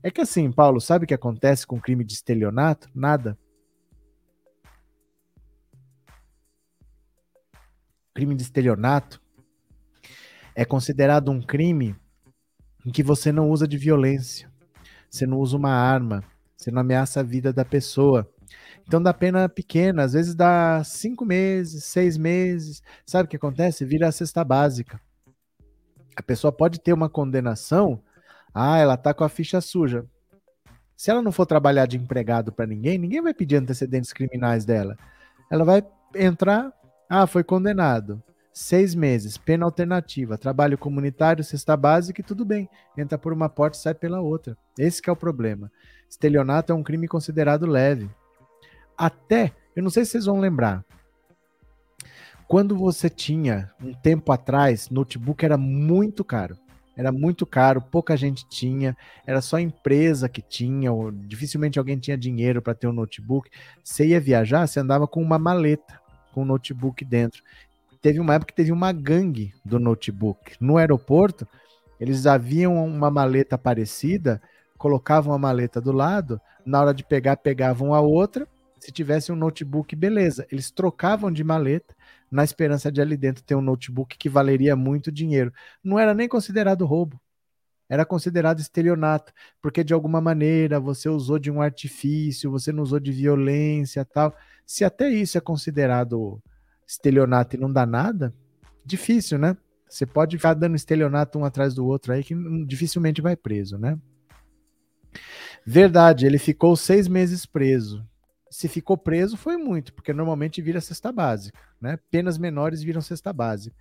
É 0.00 0.12
que 0.12 0.20
assim, 0.20 0.52
Paulo, 0.52 0.80
sabe 0.80 1.04
o 1.04 1.08
que 1.08 1.12
acontece 1.12 1.66
com 1.66 1.80
crime 1.80 2.04
de 2.04 2.12
estelionato? 2.12 2.88
Nada. 2.94 3.36
crime 8.14 8.36
de 8.36 8.42
estelionato 8.42 9.20
é 10.54 10.64
considerado 10.64 11.32
um 11.32 11.42
crime 11.42 11.96
em 12.86 12.92
que 12.92 13.02
você 13.02 13.32
não 13.32 13.50
usa 13.50 13.66
de 13.66 13.76
violência, 13.76 14.48
você 15.10 15.26
não 15.26 15.38
usa 15.38 15.56
uma 15.56 15.72
arma, 15.72 16.22
você 16.56 16.70
não 16.70 16.80
ameaça 16.80 17.18
a 17.18 17.24
vida 17.24 17.52
da 17.52 17.64
pessoa. 17.64 18.32
Então 18.90 19.00
dá 19.00 19.14
pena 19.14 19.48
pequena, 19.48 20.02
às 20.02 20.14
vezes 20.14 20.34
dá 20.34 20.82
cinco 20.82 21.24
meses, 21.24 21.84
seis 21.84 22.18
meses. 22.18 22.82
Sabe 23.06 23.26
o 23.26 23.28
que 23.28 23.36
acontece? 23.36 23.84
Vira 23.84 24.08
a 24.08 24.12
cesta 24.12 24.42
básica. 24.42 25.00
A 26.16 26.20
pessoa 26.20 26.50
pode 26.50 26.80
ter 26.80 26.92
uma 26.92 27.08
condenação. 27.08 28.02
Ah, 28.52 28.78
ela 28.78 28.96
tá 28.96 29.14
com 29.14 29.22
a 29.22 29.28
ficha 29.28 29.60
suja. 29.60 30.04
Se 30.96 31.08
ela 31.08 31.22
não 31.22 31.30
for 31.30 31.46
trabalhar 31.46 31.86
de 31.86 31.96
empregado 31.96 32.50
para 32.50 32.66
ninguém, 32.66 32.98
ninguém 32.98 33.22
vai 33.22 33.32
pedir 33.32 33.58
antecedentes 33.58 34.12
criminais 34.12 34.64
dela. 34.64 34.98
Ela 35.48 35.64
vai 35.64 35.86
entrar, 36.16 36.72
ah, 37.08 37.28
foi 37.28 37.44
condenado. 37.44 38.20
Seis 38.52 38.92
meses, 38.92 39.38
pena 39.38 39.64
alternativa, 39.66 40.36
trabalho 40.36 40.76
comunitário, 40.76 41.44
cesta 41.44 41.76
básica 41.76 42.22
e 42.22 42.24
tudo 42.24 42.44
bem. 42.44 42.68
Entra 42.98 43.16
por 43.16 43.32
uma 43.32 43.48
porta 43.48 43.78
e 43.78 43.80
sai 43.82 43.94
pela 43.94 44.20
outra. 44.20 44.56
Esse 44.76 45.00
é 45.06 45.12
o 45.12 45.16
problema. 45.16 45.70
Estelionato 46.08 46.72
é 46.72 46.74
um 46.74 46.82
crime 46.82 47.06
considerado 47.06 47.66
leve. 47.66 48.10
Até, 49.00 49.54
eu 49.74 49.82
não 49.82 49.88
sei 49.88 50.04
se 50.04 50.10
vocês 50.10 50.26
vão 50.26 50.38
lembrar, 50.38 50.84
quando 52.46 52.76
você 52.76 53.08
tinha, 53.08 53.70
um 53.82 53.94
tempo 53.94 54.30
atrás, 54.30 54.90
notebook 54.90 55.42
era 55.42 55.56
muito 55.56 56.22
caro. 56.22 56.54
Era 56.94 57.10
muito 57.10 57.46
caro, 57.46 57.80
pouca 57.80 58.14
gente 58.14 58.46
tinha, 58.46 58.94
era 59.26 59.40
só 59.40 59.58
empresa 59.58 60.28
que 60.28 60.42
tinha, 60.42 60.92
ou 60.92 61.10
dificilmente 61.10 61.78
alguém 61.78 61.98
tinha 61.98 62.18
dinheiro 62.18 62.60
para 62.60 62.74
ter 62.74 62.88
um 62.88 62.92
notebook. 62.92 63.48
Você 63.82 64.08
ia 64.08 64.20
viajar, 64.20 64.66
você 64.66 64.80
andava 64.80 65.08
com 65.08 65.22
uma 65.22 65.38
maleta, 65.38 65.98
com 66.34 66.42
um 66.42 66.44
notebook 66.44 67.02
dentro. 67.02 67.42
Teve 68.02 68.20
uma 68.20 68.34
época 68.34 68.48
que 68.48 68.56
teve 68.56 68.70
uma 68.70 68.92
gangue 68.92 69.54
do 69.64 69.78
notebook. 69.78 70.56
No 70.60 70.76
aeroporto, 70.76 71.48
eles 71.98 72.26
haviam 72.26 72.84
uma 72.84 73.10
maleta 73.10 73.56
parecida, 73.56 74.42
colocavam 74.76 75.32
a 75.32 75.38
maleta 75.38 75.80
do 75.80 75.90
lado, 75.90 76.38
na 76.66 76.82
hora 76.82 76.92
de 76.92 77.02
pegar, 77.02 77.38
pegavam 77.38 77.94
a 77.94 78.00
outra. 78.02 78.46
Se 78.80 78.90
tivesse 78.90 79.30
um 79.30 79.36
notebook, 79.36 79.94
beleza. 79.94 80.46
Eles 80.50 80.70
trocavam 80.70 81.30
de 81.30 81.44
maleta 81.44 81.94
na 82.30 82.42
esperança 82.42 82.90
de 82.90 83.00
ali 83.00 83.14
dentro 83.14 83.44
ter 83.44 83.54
um 83.54 83.60
notebook 83.60 84.16
que 84.16 84.28
valeria 84.28 84.74
muito 84.74 85.12
dinheiro. 85.12 85.52
Não 85.84 85.98
era 85.98 86.14
nem 86.14 86.26
considerado 86.26 86.86
roubo. 86.86 87.20
Era 87.90 88.06
considerado 88.06 88.60
estelionato, 88.60 89.32
porque 89.60 89.84
de 89.84 89.92
alguma 89.92 90.20
maneira 90.20 90.78
você 90.80 91.08
usou 91.08 91.38
de 91.38 91.50
um 91.50 91.60
artifício, 91.60 92.50
você 92.50 92.72
não 92.72 92.84
usou 92.84 93.00
de 93.00 93.12
violência 93.12 94.04
tal. 94.04 94.34
Se 94.64 94.84
até 94.84 95.10
isso 95.10 95.36
é 95.36 95.40
considerado 95.40 96.40
estelionato 96.86 97.56
e 97.56 97.58
não 97.58 97.70
dá 97.70 97.84
nada, 97.84 98.32
difícil, 98.86 99.38
né? 99.38 99.56
Você 99.88 100.06
pode 100.06 100.36
ficar 100.36 100.54
dando 100.54 100.76
estelionato 100.76 101.36
um 101.38 101.44
atrás 101.44 101.74
do 101.74 101.84
outro 101.84 102.12
aí 102.12 102.22
que 102.22 102.34
dificilmente 102.64 103.20
vai 103.20 103.36
preso, 103.36 103.76
né? 103.76 103.98
Verdade, 105.66 106.24
ele 106.24 106.38
ficou 106.38 106.76
seis 106.76 107.08
meses 107.08 107.44
preso 107.44 108.08
se 108.50 108.68
ficou 108.68 108.98
preso 108.98 109.36
foi 109.36 109.56
muito, 109.56 109.94
porque 109.94 110.12
normalmente 110.12 110.60
vira 110.60 110.80
cesta 110.80 111.12
básica, 111.12 111.58
né? 111.80 111.98
Penas 112.10 112.36
menores 112.36 112.82
viram 112.82 113.00
cesta 113.00 113.32
básica. 113.32 113.76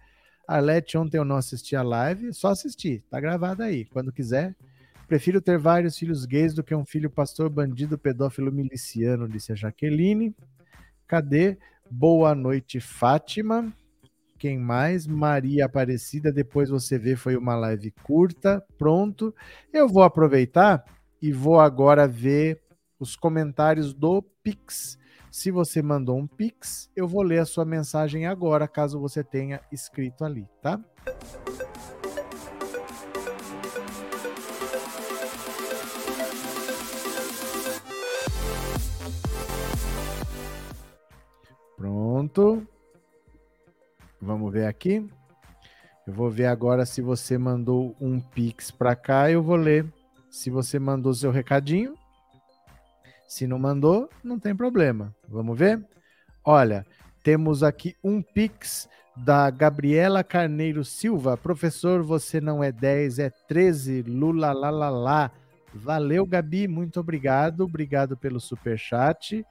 Arlete, 0.48 0.98
ontem 0.98 1.18
eu 1.18 1.26
não 1.26 1.36
assisti 1.36 1.76
a 1.76 1.82
live, 1.82 2.34
só 2.34 2.50
assisti, 2.50 3.04
tá 3.10 3.20
gravado 3.20 3.64
aí, 3.64 3.86
quando 3.86 4.12
quiser. 4.12 4.56
Prefiro 5.08 5.42
ter 5.42 5.58
vários 5.58 5.98
filhos 5.98 6.24
gays 6.24 6.54
do 6.54 6.64
que 6.64 6.76
um 6.76 6.86
filho 6.86 7.10
pastor, 7.10 7.50
bandido, 7.50 7.98
pedófilo, 7.98 8.52
miliciano, 8.52 9.28
disse 9.28 9.52
a 9.52 9.56
Jaqueline. 9.56 10.36
Cadê? 11.08 11.58
Boa 11.90 12.36
noite, 12.36 12.80
Fátima. 12.80 13.74
Quem 14.38 14.60
mais? 14.60 15.08
Maria 15.08 15.66
Aparecida. 15.66 16.32
Depois 16.32 16.70
você 16.70 17.00
vê, 17.00 17.16
foi 17.16 17.36
uma 17.36 17.56
live 17.56 17.92
curta. 18.04 18.64
Pronto. 18.78 19.34
Eu 19.74 19.88
vou 19.88 20.04
aproveitar 20.04 20.86
e 21.20 21.32
vou 21.32 21.60
agora 21.60 22.08
ver 22.08 22.62
os 23.00 23.16
comentários 23.16 23.94
do 23.94 24.22
Pix. 24.44 25.00
Se 25.32 25.52
você 25.52 25.82
mandou 25.82 26.18
um 26.18 26.28
Pix, 26.28 26.92
eu 26.96 27.08
vou 27.08 27.22
ler 27.22 27.40
a 27.40 27.46
sua 27.46 27.64
mensagem 27.64 28.26
agora, 28.26 28.68
caso 28.68 29.00
você 29.00 29.24
tenha 29.24 29.62
escrito 29.72 30.26
ali, 30.26 30.48
tá? 30.62 30.80
Pronto. 41.78 42.68
Vamos 44.22 44.52
ver 44.52 44.66
aqui. 44.66 45.08
Eu 46.06 46.14
vou 46.14 46.30
ver 46.30 46.48
agora 46.48 46.86
se 46.86 47.02
você 47.02 47.38
mandou 47.38 47.96
um 48.02 48.20
Pix 48.20 48.72
para 48.72 48.96
cá, 48.96 49.32
eu 49.32 49.44
vou 49.44 49.56
ler. 49.56 49.86
Se 50.30 50.50
você 50.50 50.80
mandou 50.80 51.14
seu 51.14 51.32
recadinho, 51.32 51.96
se 53.30 53.46
não 53.46 53.60
mandou, 53.60 54.10
não 54.24 54.40
tem 54.40 54.56
problema. 54.56 55.16
Vamos 55.28 55.56
ver? 55.56 55.86
Olha, 56.44 56.84
temos 57.24 57.62
aqui 57.62 57.96
um 58.04 58.24
Pix 58.24 58.90
da 59.16 59.52
Gabriela 59.52 60.24
Carneiro 60.24 60.84
Silva. 60.84 61.38
Professor, 61.38 62.02
você 62.02 62.42
não 62.42 62.64
é 62.64 62.72
10, 62.72 63.20
é 63.20 63.30
13. 63.48 64.02
Lula 64.02 64.52
lá, 64.52 64.72
lá, 64.72 64.90
lá. 64.90 65.32
Valeu, 65.72 66.26
Gabi. 66.26 66.68
Muito 66.68 67.00
obrigado. 67.00 67.62
Obrigado 67.62 68.18
pelo 68.18 68.40
super 68.40 68.80
chat. 68.80 69.46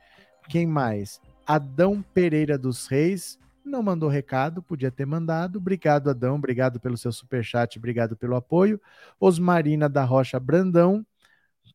Quem 0.48 0.66
mais? 0.66 1.20
Adão 1.46 2.02
Pereira 2.12 2.58
dos 2.58 2.88
Reis. 2.88 3.38
Não 3.64 3.80
mandou 3.80 4.08
recado, 4.08 4.60
podia 4.60 4.90
ter 4.90 5.06
mandado. 5.06 5.58
Obrigado, 5.58 6.10
Adão. 6.10 6.34
Obrigado 6.34 6.80
pelo 6.80 6.96
seu 6.96 7.12
super 7.12 7.44
chat, 7.44 7.78
obrigado 7.78 8.16
pelo 8.16 8.34
apoio. 8.34 8.80
Osmarina 9.20 9.88
da 9.88 10.02
Rocha 10.02 10.40
Brandão 10.40 11.06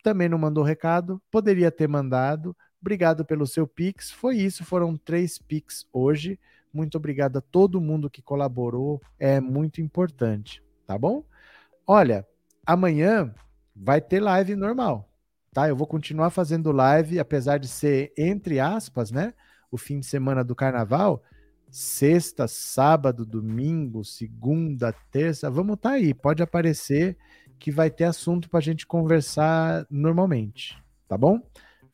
também 0.04 0.28
não 0.30 0.38
mandou 0.38 0.64
recado, 0.64 1.22
poderia 1.32 1.72
ter 1.72 1.88
mandado. 1.88 2.56
Obrigado 2.82 3.24
pelo 3.24 3.48
seu 3.48 3.66
Pix. 3.66 4.12
Foi 4.12 4.36
isso, 4.36 4.66
foram 4.66 4.98
três 4.98 5.40
Pix 5.40 5.88
hoje. 5.92 6.38
Muito 6.74 6.98
obrigado 6.98 7.38
a 7.38 7.42
todo 7.42 7.80
mundo 7.80 8.10
que 8.10 8.22
colaborou, 8.22 9.00
é 9.20 9.40
muito 9.40 9.80
importante, 9.80 10.62
tá 10.88 10.98
bom? 10.98 11.24
Olha, 11.86 12.28
amanhã 12.66 13.34
vai 13.76 14.02
ter 14.02 14.20
live 14.20 14.56
normal, 14.56 15.08
tá? 15.54 15.70
Eu 15.70 15.76
vou 15.76 15.86
continuar 15.86 16.32
fazendo 16.32 16.72
live, 16.72 17.20
apesar 17.20 17.60
de 17.60 17.68
ser 17.68 18.12
entre 18.18 18.60
aspas, 18.60 19.12
né? 19.12 19.36
O 19.72 19.78
fim 19.78 20.00
de 20.00 20.08
semana 20.08 20.44
do 20.44 20.56
carnaval, 20.56 21.22
sexta, 21.70 22.48
sábado, 22.48 23.24
domingo, 23.24 24.04
segunda, 24.04 24.92
terça, 25.12 25.52
vamos 25.52 25.76
estar 25.76 25.90
tá 25.90 25.96
aí, 25.96 26.14
pode 26.14 26.42
aparecer 26.42 27.18
que 27.60 27.72
vai 27.72 27.90
ter 27.90 28.06
assunto 28.06 28.50
para 28.50 28.60
a 28.60 28.64
gente 28.64 28.86
conversar 28.86 29.86
normalmente, 29.90 30.78
tá 31.08 31.18
bom? 31.18 31.40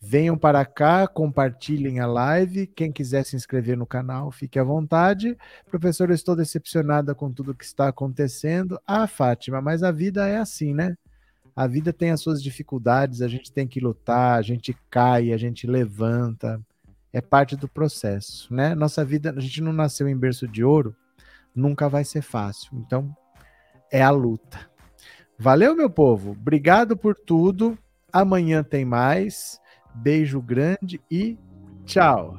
Venham 0.02 0.38
para 0.38 0.66
cá, 0.66 1.06
compartilhem 1.08 2.00
a 2.00 2.08
live. 2.08 2.68
Quem 2.68 2.90
quiser 2.90 3.26
se 3.26 3.36
inscrever 3.36 3.76
no 3.76 3.86
canal, 3.86 4.32
fique 4.32 4.58
à 4.58 4.64
vontade. 4.64 5.38
Professor, 5.70 6.10
eu 6.10 6.16
estou 6.16 6.38
decepcionada 6.38 7.14
com 7.14 7.32
tudo 7.32 7.54
que 7.54 7.66
está 7.66 7.90
acontecendo. 7.90 8.80
Ah, 8.88 9.08
Fátima, 9.08 9.62
mas 9.62 9.84
a 9.84 9.92
vida 9.92 10.26
é 10.26 10.38
assim, 10.38 10.74
né? 10.74 10.96
A 11.54 11.68
vida 11.68 11.92
tem 11.92 12.12
as 12.12 12.22
suas 12.22 12.42
dificuldades, 12.42 13.22
a 13.22 13.28
gente 13.28 13.52
tem 13.52 13.68
que 13.68 13.82
lutar, 13.82 14.40
a 14.40 14.42
gente 14.42 14.74
cai, 14.90 15.34
a 15.34 15.38
gente 15.38 15.68
levanta. 15.68 16.62
É 17.12 17.20
parte 17.20 17.58
do 17.58 17.68
processo, 17.68 18.54
né? 18.54 18.74
Nossa 18.74 19.04
vida, 19.04 19.34
a 19.36 19.40
gente 19.42 19.62
não 19.62 19.74
nasceu 19.74 20.08
em 20.08 20.16
berço 20.16 20.48
de 20.48 20.64
ouro, 20.64 20.96
nunca 21.54 21.90
vai 21.90 22.06
ser 22.06 22.22
fácil. 22.22 22.70
Então, 22.78 23.14
é 23.92 24.02
a 24.02 24.12
luta. 24.12 24.70
Valeu, 25.40 25.74
meu 25.74 25.90
povo. 25.90 26.32
Obrigado 26.32 26.98
por 26.98 27.16
tudo. 27.16 27.78
Amanhã 28.12 28.62
tem 28.62 28.84
mais. 28.84 29.58
Beijo 29.96 30.42
grande 30.42 31.00
e 31.10 31.38
tchau. 31.86 32.36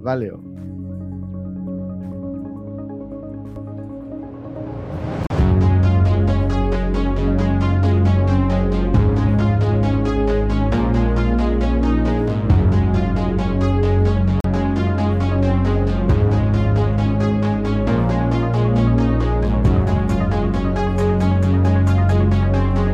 Valeu. 0.00 0.79